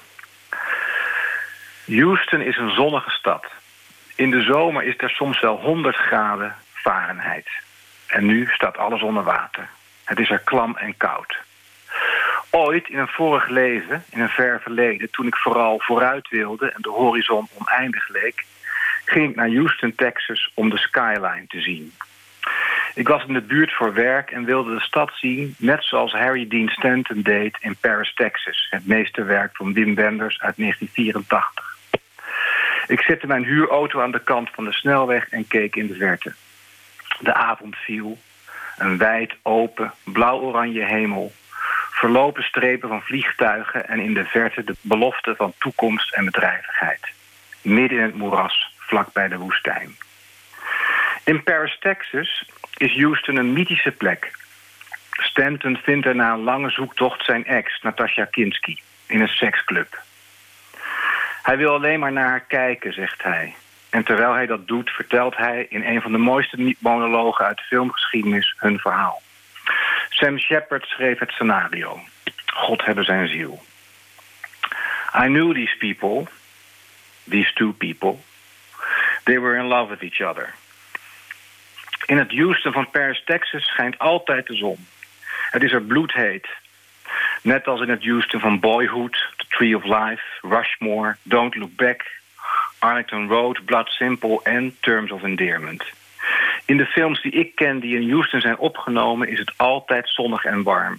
Houston 1.86 2.40
is 2.40 2.56
een 2.56 2.74
zonnige 2.74 3.10
stad. 3.10 3.44
In 4.14 4.30
de 4.30 4.42
zomer 4.42 4.82
is 4.82 4.94
er 4.96 5.10
soms 5.10 5.40
wel 5.40 5.56
100 5.56 5.96
graden 5.96 6.54
Fahrenheit. 6.72 7.48
En 8.06 8.26
nu 8.26 8.48
staat 8.52 8.76
alles 8.76 9.02
onder 9.02 9.22
water. 9.22 9.68
Het 10.04 10.18
is 10.18 10.30
er 10.30 10.38
klam 10.38 10.76
en 10.76 10.96
koud. 10.96 11.36
Ooit 12.50 12.88
in 12.88 12.98
een 12.98 13.08
vorig 13.08 13.48
leven, 13.48 14.04
in 14.10 14.20
een 14.20 14.28
ver 14.28 14.60
verleden, 14.60 15.10
toen 15.10 15.26
ik 15.26 15.36
vooral 15.36 15.80
vooruit 15.80 16.28
wilde 16.28 16.70
en 16.70 16.82
de 16.82 16.88
horizon 16.88 17.48
oneindig 17.58 18.08
leek, 18.08 18.44
ging 19.04 19.30
ik 19.30 19.36
naar 19.36 19.48
Houston, 19.48 19.94
Texas 19.94 20.50
om 20.54 20.70
de 20.70 20.78
skyline 20.78 21.44
te 21.48 21.60
zien. 21.60 21.92
Ik 22.96 23.08
was 23.08 23.24
in 23.26 23.32
de 23.32 23.40
buurt 23.40 23.72
voor 23.72 23.94
werk 23.94 24.30
en 24.30 24.44
wilde 24.44 24.74
de 24.74 24.80
stad 24.80 25.10
zien... 25.14 25.54
net 25.58 25.84
zoals 25.84 26.12
Harry 26.12 26.48
Dean 26.48 26.68
Stanton 26.68 27.22
deed 27.22 27.56
in 27.60 27.76
Paris, 27.80 28.14
Texas. 28.14 28.66
Het 28.70 28.86
meesterwerk 28.86 29.56
van 29.56 29.72
Wim 29.72 29.94
Wenders 29.94 30.40
uit 30.40 30.56
1984. 30.56 31.76
Ik 32.86 33.00
zette 33.00 33.26
mijn 33.26 33.44
huurauto 33.44 34.00
aan 34.00 34.10
de 34.10 34.22
kant 34.22 34.50
van 34.50 34.64
de 34.64 34.72
snelweg 34.72 35.28
en 35.28 35.46
keek 35.46 35.76
in 35.76 35.86
de 35.86 35.94
verte. 35.94 36.34
De 37.20 37.34
avond 37.34 37.76
viel. 37.76 38.18
Een 38.78 38.98
wijd 38.98 39.34
open, 39.42 39.92
blauw-oranje 40.04 40.84
hemel. 40.84 41.32
Verlopen 41.90 42.42
strepen 42.42 42.88
van 42.88 43.02
vliegtuigen... 43.02 43.88
en 43.88 44.00
in 44.00 44.14
de 44.14 44.24
verte 44.24 44.64
de 44.64 44.74
belofte 44.80 45.34
van 45.36 45.52
toekomst 45.58 46.14
en 46.14 46.24
bedrijvigheid. 46.24 47.06
Midden 47.62 47.98
in 47.98 48.04
het 48.04 48.14
moeras, 48.14 48.72
vlak 48.76 49.12
bij 49.12 49.28
de 49.28 49.38
woestijn. 49.38 49.96
In 51.26 51.42
Paris, 51.42 51.76
Texas 51.80 52.44
is 52.76 52.96
Houston 52.96 53.36
een 53.36 53.52
mythische 53.52 53.90
plek. 53.90 54.30
Stanton 55.10 55.76
vindt 55.76 56.06
er 56.06 56.14
na 56.14 56.32
een 56.32 56.42
lange 56.42 56.70
zoektocht 56.70 57.24
zijn 57.24 57.44
ex, 57.44 57.82
Natasha 57.82 58.24
Kinski, 58.24 58.80
in 59.06 59.20
een 59.20 59.28
seksclub. 59.28 60.02
Hij 61.42 61.56
wil 61.56 61.72
alleen 61.72 62.00
maar 62.00 62.12
naar 62.12 62.28
haar 62.28 62.44
kijken, 62.48 62.92
zegt 62.92 63.22
hij. 63.22 63.54
En 63.90 64.04
terwijl 64.04 64.32
hij 64.32 64.46
dat 64.46 64.68
doet, 64.68 64.90
vertelt 64.90 65.36
hij 65.36 65.66
in 65.68 65.84
een 65.84 66.02
van 66.02 66.12
de 66.12 66.18
mooiste 66.18 66.74
monologen 66.78 67.44
uit 67.44 67.56
de 67.56 67.62
filmgeschiedenis 67.62 68.54
hun 68.58 68.78
verhaal. 68.78 69.22
Sam 70.08 70.38
Shepard 70.38 70.86
schreef 70.86 71.18
het 71.18 71.30
scenario. 71.30 72.00
God 72.46 72.84
hebben 72.84 73.04
zijn 73.04 73.28
ziel. 73.28 73.64
I 75.14 75.26
knew 75.26 75.54
these 75.54 75.76
people, 75.78 76.26
these 77.28 77.52
two 77.52 77.72
people. 77.72 78.18
They 79.24 79.40
were 79.40 79.58
in 79.58 79.66
love 79.66 79.88
with 79.88 80.02
each 80.02 80.20
other. 80.20 80.54
In 82.06 82.18
het 82.18 82.32
Houston 82.32 82.72
van 82.72 82.90
Paris, 82.90 83.22
Texas 83.24 83.64
schijnt 83.64 83.98
altijd 83.98 84.46
de 84.46 84.54
zon. 84.54 84.86
Het 85.50 85.62
is 85.62 85.72
er 85.72 85.82
bloedheet. 85.82 86.46
Net 87.42 87.66
als 87.66 87.80
in 87.80 87.88
het 87.88 88.04
Houston 88.04 88.40
van 88.40 88.60
Boyhood, 88.60 89.34
The 89.36 89.44
Tree 89.48 89.76
of 89.76 89.84
Life, 89.84 90.22
Rushmore, 90.40 91.16
Don't 91.22 91.54
Look 91.54 91.76
Back, 91.76 92.02
Arlington 92.78 93.28
Road, 93.28 93.64
Blood 93.64 93.88
Simple 93.88 94.40
en 94.42 94.76
Terms 94.80 95.10
of 95.10 95.22
Endearment. 95.22 95.84
In 96.64 96.76
de 96.76 96.86
films 96.86 97.22
die 97.22 97.32
ik 97.32 97.54
ken 97.54 97.80
die 97.80 97.96
in 97.96 98.10
Houston 98.10 98.40
zijn 98.40 98.58
opgenomen 98.58 99.28
is 99.28 99.38
het 99.38 99.52
altijd 99.56 100.08
zonnig 100.08 100.44
en 100.44 100.62
warm. 100.62 100.98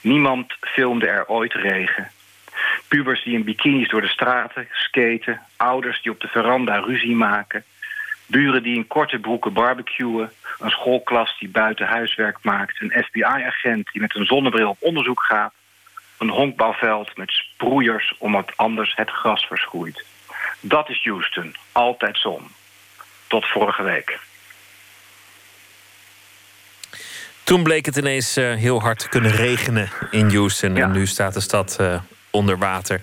Niemand 0.00 0.56
filmde 0.60 1.06
er 1.06 1.28
ooit 1.28 1.52
regen. 1.52 2.10
Pubers 2.88 3.24
die 3.24 3.34
in 3.34 3.44
bikinis 3.44 3.88
door 3.88 4.00
de 4.00 4.08
straten 4.08 4.68
skaten, 4.72 5.40
ouders 5.56 6.02
die 6.02 6.12
op 6.12 6.20
de 6.20 6.28
veranda 6.28 6.78
ruzie 6.78 7.14
maken, 7.14 7.64
Buren 8.26 8.62
die 8.62 8.76
in 8.76 8.86
korte 8.86 9.18
broeken 9.18 9.52
barbecuen. 9.52 10.30
Een 10.58 10.70
schoolklas 10.70 11.38
die 11.38 11.48
buiten 11.48 11.86
huiswerk 11.86 12.38
maakt. 12.42 12.80
Een 12.80 13.04
FBI-agent 13.04 13.88
die 13.92 14.00
met 14.00 14.14
een 14.14 14.24
zonnebril 14.24 14.68
op 14.68 14.76
onderzoek 14.80 15.22
gaat. 15.22 15.52
Een 16.18 16.28
honkbalveld 16.28 17.16
met 17.16 17.30
sproeiers 17.30 18.14
omdat 18.18 18.52
anders 18.56 18.94
het 18.94 19.10
gras 19.10 19.46
verschroeit. 19.46 20.04
Dat 20.60 20.88
is 20.88 21.00
Houston. 21.04 21.54
Altijd 21.72 22.18
zon. 22.18 22.42
Tot 23.26 23.46
vorige 23.46 23.82
week. 23.82 24.18
Toen 27.44 27.62
bleek 27.62 27.86
het 27.86 27.96
ineens 27.96 28.38
uh, 28.38 28.54
heel 28.54 28.80
hard 28.80 28.98
te 28.98 29.08
kunnen 29.08 29.30
regenen 29.30 29.90
in 30.10 30.30
Houston. 30.30 30.74
Ja. 30.74 30.82
En 30.82 30.92
nu 30.92 31.06
staat 31.06 31.34
de 31.34 31.40
stad 31.40 31.76
uh, 31.80 32.00
onder 32.30 32.58
water. 32.58 33.00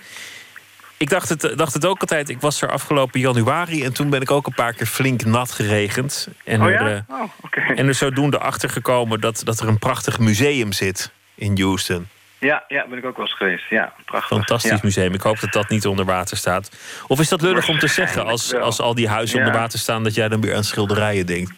Ik 1.04 1.10
dacht 1.10 1.30
het, 1.30 1.58
dacht 1.58 1.74
het 1.74 1.86
ook 1.86 2.02
altijd. 2.02 2.30
Ik 2.30 2.42
was 2.42 2.62
er 2.62 2.72
afgelopen 2.72 3.20
januari 3.20 3.84
en 3.84 3.94
toen 3.94 4.10
ben 4.10 4.22
ik 4.22 4.32
ook 4.32 4.48
een 4.48 4.54
paar 4.54 4.74
keer 4.74 4.86
flink 4.86 5.26
nat 5.26 5.52
geregend. 5.52 6.28
En, 6.44 6.62
oh 6.62 6.70
ja? 6.70 6.80
er, 6.80 7.06
oh, 7.08 7.24
okay. 7.42 7.76
en 7.76 7.88
er 7.88 7.94
zodoende 7.94 8.38
achter 8.38 8.70
gekomen 8.70 9.22
dat, 9.22 9.42
dat 9.46 9.60
er 9.60 9.68
een 9.68 9.80
prachtig 9.80 10.20
museum 10.20 10.72
zit 10.72 11.12
in 11.36 11.62
Houston. 11.62 12.08
Ja, 12.40 12.64
ja, 12.68 12.88
ben 12.88 12.98
ik 12.98 13.06
ook 13.06 13.18
wel 13.18 13.26
eens 13.26 13.36
geweest. 13.36 13.70
Ja, 13.70 13.94
prachtig. 14.06 14.38
Fantastisch 14.38 14.72
ja. 14.72 14.80
museum. 14.82 15.14
Ik 15.14 15.22
hoop 15.22 15.40
dat 15.40 15.54
dat 15.54 15.70
niet 15.70 15.86
onder 15.86 16.06
water 16.06 16.38
staat. 16.38 16.72
Of 17.08 17.20
is 17.20 17.30
dat 17.30 17.42
lullig 17.42 17.70
om 17.70 17.80
te 17.80 17.88
zeggen 17.88 18.26
als, 18.26 18.56
als 18.56 18.82
al 18.82 18.96
die 18.96 19.08
huizen 19.08 19.40
Ja. 19.40 19.46
onder 19.46 19.60
water 19.60 19.80
staan... 19.80 20.04
dat 20.04 20.16
jij 20.16 20.30
dan 20.30 20.42
weer 20.42 20.56
aan 20.56 20.64
schilderijen 20.64 21.26
denkt? 21.26 21.52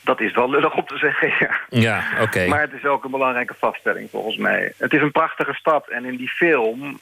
Dat 0.00 0.20
is 0.20 0.34
wel 0.34 0.50
lullig 0.50 0.74
om 0.76 0.86
te 0.86 0.98
zeggen, 0.98 1.32
ja. 1.38 1.60
Ja, 1.68 2.04
oké. 2.20 2.46
Maar 2.46 2.60
het 2.60 2.72
is 2.72 2.84
ook 2.84 3.04
een 3.04 3.10
belangrijke 3.10 3.54
vaststelling 3.58 4.10
volgens 4.10 4.36
mij. 4.36 4.72
Het 4.76 4.92
is 4.92 5.00
een 5.00 5.12
prachtige 5.12 5.54
stad 5.54 5.88
en 5.88 6.04
in 6.04 6.16
die 6.16 6.28
film 6.28 6.98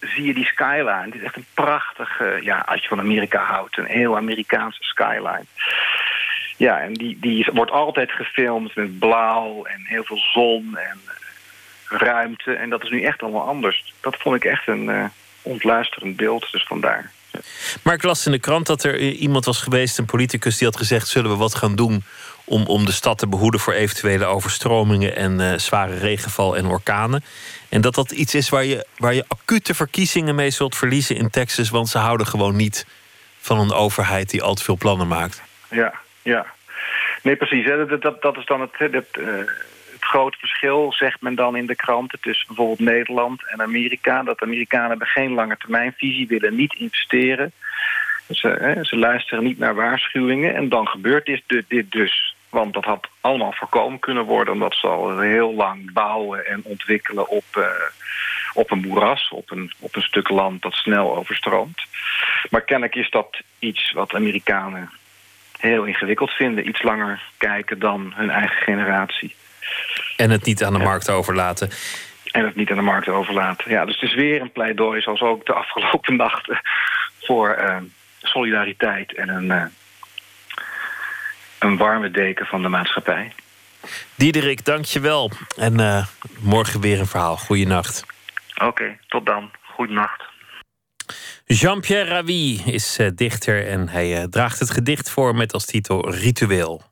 zie 0.00 0.24
je 0.24 0.34
die 0.34 0.44
skyline. 0.44 1.04
Het 1.04 1.14
is 1.14 1.22
echt 1.22 1.36
een 1.36 1.46
prachtige, 1.54 2.38
ja, 2.42 2.58
als 2.58 2.82
je 2.82 2.88
van 2.88 3.00
Amerika 3.00 3.44
houdt, 3.44 3.78
een 3.78 3.84
heel 3.84 4.16
Amerikaanse 4.16 4.82
skyline. 4.82 5.44
Ja, 6.56 6.80
en 6.80 6.92
die, 6.92 7.18
die 7.20 7.46
wordt 7.52 7.70
altijd 7.70 8.10
gefilmd 8.10 8.74
met 8.74 8.98
blauw 8.98 9.64
en 9.64 9.80
heel 9.84 10.04
veel 10.04 10.20
zon 10.32 10.76
en 10.76 11.00
eh, 11.06 11.98
ruimte. 11.98 12.52
En 12.52 12.70
dat 12.70 12.82
is 12.82 12.90
nu 12.90 13.02
echt 13.02 13.22
allemaal 13.22 13.46
anders. 13.46 13.94
Dat 14.00 14.16
vond 14.18 14.36
ik 14.36 14.44
echt 14.44 14.68
een 14.68 14.90
eh, 14.90 15.04
ontluisterend 15.42 16.16
beeld, 16.16 16.48
dus 16.52 16.64
vandaar. 16.64 17.10
Maar 17.82 17.94
ik 17.94 18.02
las 18.02 18.26
in 18.26 18.32
de 18.32 18.38
krant 18.38 18.66
dat 18.66 18.84
er 18.84 18.98
iemand 18.98 19.44
was 19.44 19.62
geweest, 19.62 19.98
een 19.98 20.04
politicus, 20.04 20.58
die 20.58 20.66
had 20.66 20.76
gezegd: 20.76 21.08
zullen 21.08 21.30
we 21.30 21.36
wat 21.36 21.54
gaan 21.54 21.74
doen 21.74 22.04
om, 22.46 22.66
om 22.66 22.84
de 22.84 22.92
stad 22.92 23.18
te 23.18 23.28
behoeden 23.28 23.60
voor 23.60 23.72
eventuele 23.72 24.24
overstromingen 24.24 25.16
en 25.16 25.40
eh, 25.40 25.58
zware 25.58 25.98
regenval 25.98 26.56
en 26.56 26.66
orkanen. 26.66 27.24
En 27.68 27.80
dat 27.80 27.94
dat 27.94 28.10
iets 28.10 28.34
is 28.34 28.48
waar 28.48 28.64
je, 28.64 28.86
waar 28.96 29.14
je 29.14 29.24
acute 29.28 29.74
verkiezingen 29.74 30.34
mee 30.34 30.50
zult 30.50 30.76
verliezen 30.76 31.16
in 31.16 31.30
Texas, 31.30 31.70
want 31.70 31.88
ze 31.88 31.98
houden 31.98 32.26
gewoon 32.26 32.56
niet 32.56 32.86
van 33.38 33.58
een 33.58 33.72
overheid 33.72 34.30
die 34.30 34.42
al 34.42 34.54
te 34.54 34.64
veel 34.64 34.76
plannen 34.76 35.08
maakt. 35.08 35.42
Ja, 35.70 35.94
ja. 36.22 36.46
Nee, 37.22 37.36
precies. 37.36 37.66
Dat, 38.00 38.22
dat, 38.22 38.36
is 38.36 38.46
dan 38.46 38.60
het, 38.60 38.74
eh, 38.78 38.92
het 39.92 40.04
grote 40.04 40.38
verschil, 40.38 40.92
zegt 40.92 41.20
men 41.20 41.34
dan 41.34 41.56
in 41.56 41.66
de 41.66 41.76
kranten... 41.76 42.20
tussen 42.20 42.46
bijvoorbeeld 42.46 42.88
Nederland 42.88 43.42
en 43.48 43.62
Amerika. 43.62 44.22
Dat 44.22 44.42
Amerikanen 44.42 44.88
hebben 44.88 45.06
geen 45.06 45.32
lange 45.32 45.56
termijnvisie, 45.56 46.26
willen 46.26 46.54
niet 46.54 46.74
investeren. 46.74 47.52
Ze, 48.30 48.48
hè, 48.48 48.84
ze 48.84 48.96
luisteren 48.96 49.44
niet 49.44 49.58
naar 49.58 49.74
waarschuwingen. 49.74 50.54
En 50.54 50.68
dan 50.68 50.86
gebeurt 50.86 51.40
dit 51.68 51.90
dus. 51.90 52.35
Want 52.56 52.74
dat 52.74 52.84
had 52.84 53.08
allemaal 53.20 53.52
voorkomen 53.52 53.98
kunnen 53.98 54.24
worden... 54.24 54.54
omdat 54.54 54.74
ze 54.74 54.86
al 54.86 55.18
heel 55.18 55.54
lang 55.54 55.92
bouwen 55.92 56.46
en 56.46 56.60
ontwikkelen 56.64 57.28
op, 57.28 57.44
eh, 57.50 57.62
op 58.52 58.70
een 58.70 58.80
moeras... 58.80 59.28
Op 59.30 59.50
een, 59.50 59.72
op 59.78 59.96
een 59.96 60.02
stuk 60.02 60.28
land 60.28 60.62
dat 60.62 60.72
snel 60.72 61.16
overstroomt. 61.16 61.82
Maar 62.50 62.60
kennelijk 62.60 62.94
is 62.94 63.10
dat 63.10 63.40
iets 63.58 63.92
wat 63.92 64.14
Amerikanen 64.14 64.90
heel 65.58 65.84
ingewikkeld 65.84 66.30
vinden. 66.30 66.68
Iets 66.68 66.82
langer 66.82 67.22
kijken 67.36 67.78
dan 67.78 68.12
hun 68.14 68.30
eigen 68.30 68.56
generatie. 68.56 69.34
En 70.16 70.30
het 70.30 70.44
niet 70.44 70.64
aan 70.64 70.72
de 70.72 70.78
markt 70.78 71.10
overlaten. 71.10 71.70
En 72.32 72.44
het 72.44 72.54
niet 72.54 72.70
aan 72.70 72.76
de 72.76 72.82
markt 72.82 73.08
overlaten. 73.08 73.70
Ja, 73.70 73.84
dus 73.84 74.00
het 74.00 74.10
is 74.10 74.14
weer 74.14 74.40
een 74.40 74.52
pleidooi, 74.52 75.00
zoals 75.00 75.20
ook 75.20 75.46
de 75.46 75.54
afgelopen 75.62 76.16
nachten... 76.16 76.60
voor 77.20 77.50
eh, 77.50 77.76
solidariteit 78.22 79.14
en 79.14 79.28
een, 79.28 79.50
eh, 79.50 79.64
een 81.58 81.76
warme 81.76 82.10
deken 82.10 82.46
van 82.46 82.62
de 82.62 82.68
maatschappij. 82.68 83.32
Diederik, 84.14 84.64
dank 84.64 84.84
je 84.84 85.00
wel. 85.00 85.30
En 85.56 85.80
eh, 85.80 86.06
morgen 86.40 86.80
weer 86.80 87.00
een 87.00 87.06
verhaal. 87.06 87.36
Goeienacht. 87.36 88.04
Oké, 88.62 88.98
tot 89.08 89.26
dan. 89.26 89.50
Goedenacht. 89.62 90.24
Jean-Pierre 91.44 92.10
Ravi 92.10 92.62
is 92.64 92.98
eh, 92.98 93.08
dichter 93.14 93.66
en 93.66 93.88
hij 93.88 94.16
eh, 94.16 94.24
draagt 94.24 94.58
het 94.58 94.70
gedicht 94.70 95.10
voor 95.10 95.34
met 95.34 95.52
als 95.52 95.64
titel 95.64 96.10
Ritueel. 96.10 96.82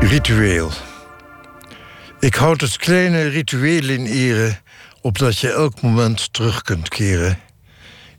Ritueel. 0.00 0.70
Ik 2.20 2.34
houd 2.34 2.60
het 2.60 2.76
kleine 2.76 3.28
ritueel 3.28 3.88
in 3.88 4.06
ere, 4.06 4.58
opdat 5.00 5.38
je 5.38 5.50
elk 5.50 5.80
moment 5.80 6.32
terug 6.32 6.62
kunt 6.62 6.88
keren. 6.88 7.38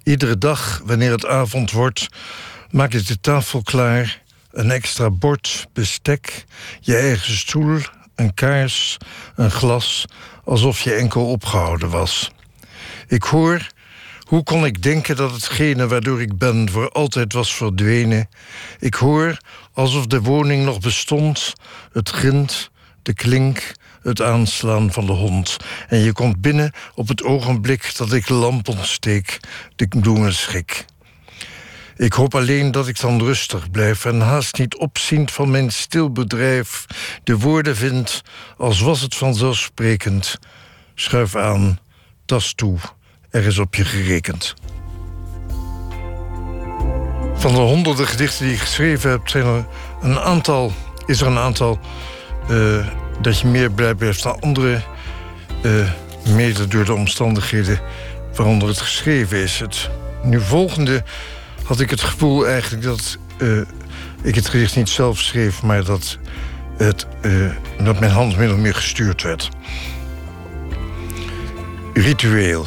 Iedere 0.04 0.38
dag, 0.38 0.82
wanneer 0.86 1.12
het 1.12 1.26
avond 1.26 1.72
wordt, 1.72 2.08
maak 2.72 2.94
ik 2.94 3.08
de 3.08 3.20
tafel 3.20 3.62
klaar. 3.62 4.22
Een 4.52 4.72
extra 4.72 5.10
bord, 5.10 5.68
bestek, 5.74 6.46
je 6.80 6.96
eigen 6.96 7.34
stoel, 7.34 7.80
een 8.16 8.34
kaars, 8.34 8.98
een 9.36 9.52
glas, 9.52 10.06
alsof 10.44 10.82
je 10.82 10.94
enkel 10.94 11.30
opgehouden 11.30 11.90
was. 11.90 12.32
Ik 13.08 13.24
hoor, 13.24 13.68
hoe 14.20 14.44
kon 14.44 14.66
ik 14.66 14.84
denken 14.84 15.16
dat 15.16 15.32
hetgene 15.32 15.88
waardoor 15.88 16.22
ik 16.22 16.38
ben 16.38 16.70
voor 16.70 16.90
altijd 16.92 17.34
was 17.34 17.56
verdwenen? 17.56 18.30
Ik 18.80 18.94
hoor, 18.94 19.38
alsof 19.74 20.06
de 20.06 20.22
woning 20.22 20.66
nog 20.66 20.80
bestond, 20.80 21.54
het 21.92 22.10
grind, 22.10 22.70
de 23.02 23.14
klink, 23.14 23.76
het 24.08 24.22
aanslaan 24.22 24.92
van 24.92 25.06
de 25.06 25.12
hond. 25.12 25.58
En 25.88 26.00
je 26.00 26.14
komt 26.14 26.42
binnen 26.42 26.72
op 26.96 27.08
het 27.08 27.24
ogenblik 27.24 27.96
dat 27.98 28.14
ik 28.14 28.28
de 28.28 28.34
lamp 28.34 28.70
ontsteek, 28.70 29.40
de 29.76 29.88
bloemen 29.88 30.34
schik. 30.34 30.86
Ik 31.96 32.14
hoop 32.14 32.36
alleen 32.36 32.72
dat 32.72 32.88
ik 32.88 33.00
dan 33.00 33.20
rustig 33.20 33.72
blijf 33.72 34.06
en 34.06 34.22
haast 34.22 34.58
niet 34.58 34.76
opziend 34.76 35.32
van 35.32 35.52
mijn 35.52 35.72
stil 35.72 36.12
bedrijf 36.12 36.86
de 37.24 37.38
woorden 37.38 37.76
vind 37.76 38.22
als 38.58 38.80
was 38.80 39.02
het 39.02 39.16
vanzelfsprekend. 39.16 40.40
Schuif 40.96 41.36
aan, 41.36 41.80
tas 42.26 42.54
toe, 42.54 42.78
er 43.30 43.46
is 43.46 43.58
op 43.58 43.76
je 43.76 43.86
gerekend. 43.86 44.54
Van 47.36 47.54
de 47.54 47.60
honderden 47.60 48.08
gedichten 48.08 48.46
die 48.46 48.54
ik 48.54 48.60
geschreven 48.60 49.10
heb, 49.10 49.28
zijn 49.28 49.46
er 49.46 49.66
een 50.02 50.20
aantal, 50.20 50.72
is 51.06 51.22
er 51.22 51.28
een 51.28 51.38
aantal 51.38 51.80
eh, 52.50 52.88
dat 53.22 53.40
je 53.40 53.48
meer 53.48 53.72
blij 53.72 53.96
blijft 53.96 54.24
dan 54.24 54.40
andere, 54.40 54.82
uh, 55.64 55.90
mede 56.36 56.68
door 56.68 56.86
de 56.86 56.94
omstandigheden 56.94 57.80
waaronder 58.36 58.68
het 58.68 58.82
geschreven 58.82 59.38
is. 59.38 59.60
Het 59.60 59.90
nu 60.24 60.42
volgende 60.42 61.04
had 61.64 61.80
ik 61.80 61.90
het 61.90 62.02
gevoel 62.02 62.48
eigenlijk 62.48 62.84
dat 62.84 63.18
eh, 63.38 63.60
ik 64.22 64.36
het 64.36 64.50
gedicht 64.50 64.76
niet 64.76 64.90
zelf 64.90 65.20
schreef, 65.20 65.64
maar 65.64 65.84
dat, 65.84 66.18
het, 66.78 67.08
dat 67.84 68.00
mijn 68.00 68.12
hand 68.12 68.38
min 68.38 68.62
meer 68.62 68.76
gestuurd 68.76 69.22
werd. 69.22 69.50
Ritueel. 71.94 72.66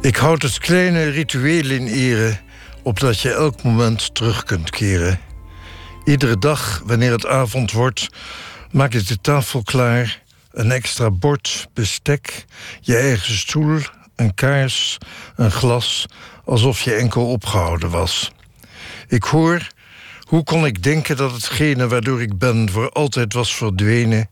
Ik 0.00 0.16
houd 0.16 0.42
het 0.42 0.58
kleine 0.58 1.08
ritueel 1.08 1.70
in 1.70 1.86
ere, 1.86 2.36
opdat 2.82 3.20
je 3.20 3.32
elk 3.32 3.62
moment 3.62 4.14
terug 4.14 4.44
kunt 4.44 4.70
keren. 4.70 5.18
Iedere 6.04 6.38
dag, 6.38 6.82
wanneer 6.84 7.12
het 7.12 7.26
avond 7.26 7.72
wordt, 7.72 8.08
maak 8.74 8.94
ik 8.94 9.06
de 9.06 9.20
tafel 9.20 9.62
klaar. 9.62 10.22
Een 10.52 10.72
extra 10.72 11.10
bord, 11.10 11.68
bestek, 11.74 12.44
je 12.80 12.96
eigen 12.96 13.34
stoel, 13.34 13.80
een 14.16 14.34
kaars, 14.34 14.98
een 15.36 15.50
glas, 15.50 16.06
alsof 16.44 16.80
je 16.80 16.94
enkel 16.94 17.30
opgehouden 17.30 17.90
was. 17.90 18.32
Ik 19.08 19.22
hoor, 19.22 19.66
hoe 20.20 20.44
kon 20.44 20.66
ik 20.66 20.82
denken 20.82 21.16
dat 21.16 21.32
hetgene 21.32 21.88
waardoor 21.88 22.22
ik 22.22 22.38
ben 22.38 22.70
voor 22.70 22.90
altijd 22.90 23.32
was 23.32 23.54
verdwenen? 23.54 24.28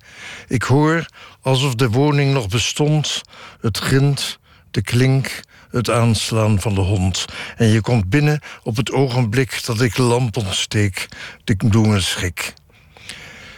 Ik 0.48 0.62
hoor, 0.62 1.06
alsof 1.40 1.74
de 1.74 1.89
woning 1.89 2.32
nog 2.32 2.48
bestond, 2.48 3.20
het 3.60 3.78
grind, 3.78 4.39
de 4.70 4.82
klink, 4.82 5.40
het 5.70 5.90
aanslaan 5.90 6.60
van 6.60 6.74
de 6.74 6.81
hond. 6.81 7.24
En 7.56 7.66
je 7.66 7.81
komt 7.81 8.09
binnen 8.10 8.40
op 8.62 8.77
het 8.77 8.93
ogenblik 8.93 9.64
dat 9.64 9.81
ik 9.81 9.97
lamp 9.97 10.36
ontsteek, 10.36 11.09
de 11.44 11.56
bloemen 11.56 12.02
schik. 12.02 12.55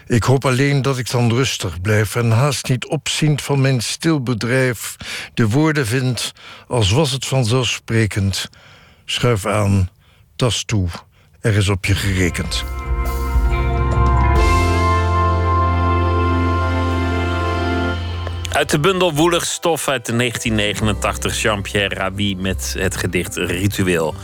Ik 0.07 0.23
hoop 0.23 0.45
alleen 0.45 0.83
dat 0.83 0.99
ik 0.99 1.11
dan 1.11 1.33
rustig 1.33 1.81
blijf 1.81 2.17
en 2.17 2.31
haast 2.31 2.69
niet 2.69 2.87
opziend 2.87 3.43
van 3.43 3.61
mijn 3.61 3.81
stil 3.81 4.23
bedrijf 4.23 4.97
de 5.35 5.49
woorden 5.49 5.87
vind 5.87 6.33
als 6.69 6.91
was 6.91 7.11
het 7.11 7.27
vanzelfsprekend. 7.27 8.51
Schuif 9.05 9.47
aan, 9.47 9.91
tas 10.37 10.65
toe, 10.65 10.89
er 11.41 11.57
is 11.57 11.69
op 11.69 11.85
je 11.85 11.95
gerekend. 11.95 12.65
Uit 18.53 18.71
de 18.71 18.79
bundel 18.81 19.15
Woelig 19.15 19.45
Stof 19.45 19.89
uit 19.89 20.07
de 20.07 20.17
1989 20.17 21.43
Jean-Pierre 21.43 21.95
Rabi 21.95 22.37
met 22.37 22.75
het 22.79 22.97
gedicht 22.97 23.37
Ritueel. 23.37 24.15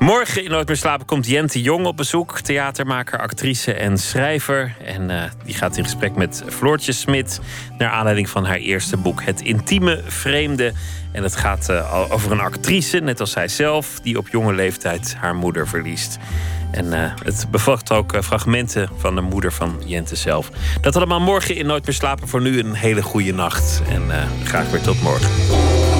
Morgen 0.00 0.44
in 0.44 0.50
Nooit 0.50 0.66
meer 0.66 0.76
slapen 0.76 1.06
komt 1.06 1.26
Jente 1.26 1.62
Jong 1.62 1.86
op 1.86 1.96
bezoek. 1.96 2.40
Theatermaker, 2.40 3.18
actrice 3.18 3.72
en 3.72 3.98
schrijver. 3.98 4.74
En 4.84 5.10
uh, 5.10 5.22
die 5.44 5.54
gaat 5.54 5.76
in 5.76 5.84
gesprek 5.84 6.16
met 6.16 6.44
Floortje 6.48 6.92
Smit. 6.92 7.40
Naar 7.78 7.90
aanleiding 7.90 8.28
van 8.28 8.44
haar 8.44 8.56
eerste 8.56 8.96
boek 8.96 9.22
Het 9.22 9.40
Intieme 9.40 10.02
Vreemde. 10.06 10.72
En 11.12 11.22
het 11.22 11.36
gaat 11.36 11.68
uh, 11.70 12.12
over 12.12 12.32
een 12.32 12.40
actrice, 12.40 12.98
net 12.98 13.20
als 13.20 13.30
zij 13.30 13.48
zelf... 13.48 14.00
die 14.02 14.18
op 14.18 14.28
jonge 14.28 14.52
leeftijd 14.52 15.14
haar 15.18 15.34
moeder 15.34 15.68
verliest. 15.68 16.18
En 16.70 16.86
uh, 16.86 17.12
het 17.24 17.46
bevat 17.50 17.92
ook 17.92 18.24
fragmenten 18.24 18.88
van 18.96 19.14
de 19.14 19.20
moeder 19.20 19.52
van 19.52 19.82
Jente 19.84 20.16
zelf. 20.16 20.50
Dat 20.80 20.96
allemaal 20.96 21.20
morgen 21.20 21.56
in 21.56 21.66
Nooit 21.66 21.86
meer 21.86 21.94
slapen. 21.94 22.28
Voor 22.28 22.40
nu 22.40 22.58
een 22.58 22.74
hele 22.74 23.02
goede 23.02 23.32
nacht. 23.32 23.82
En 23.88 24.02
graag 24.44 24.70
weer 24.70 24.80
tot 24.80 25.02
morgen. 25.02 25.99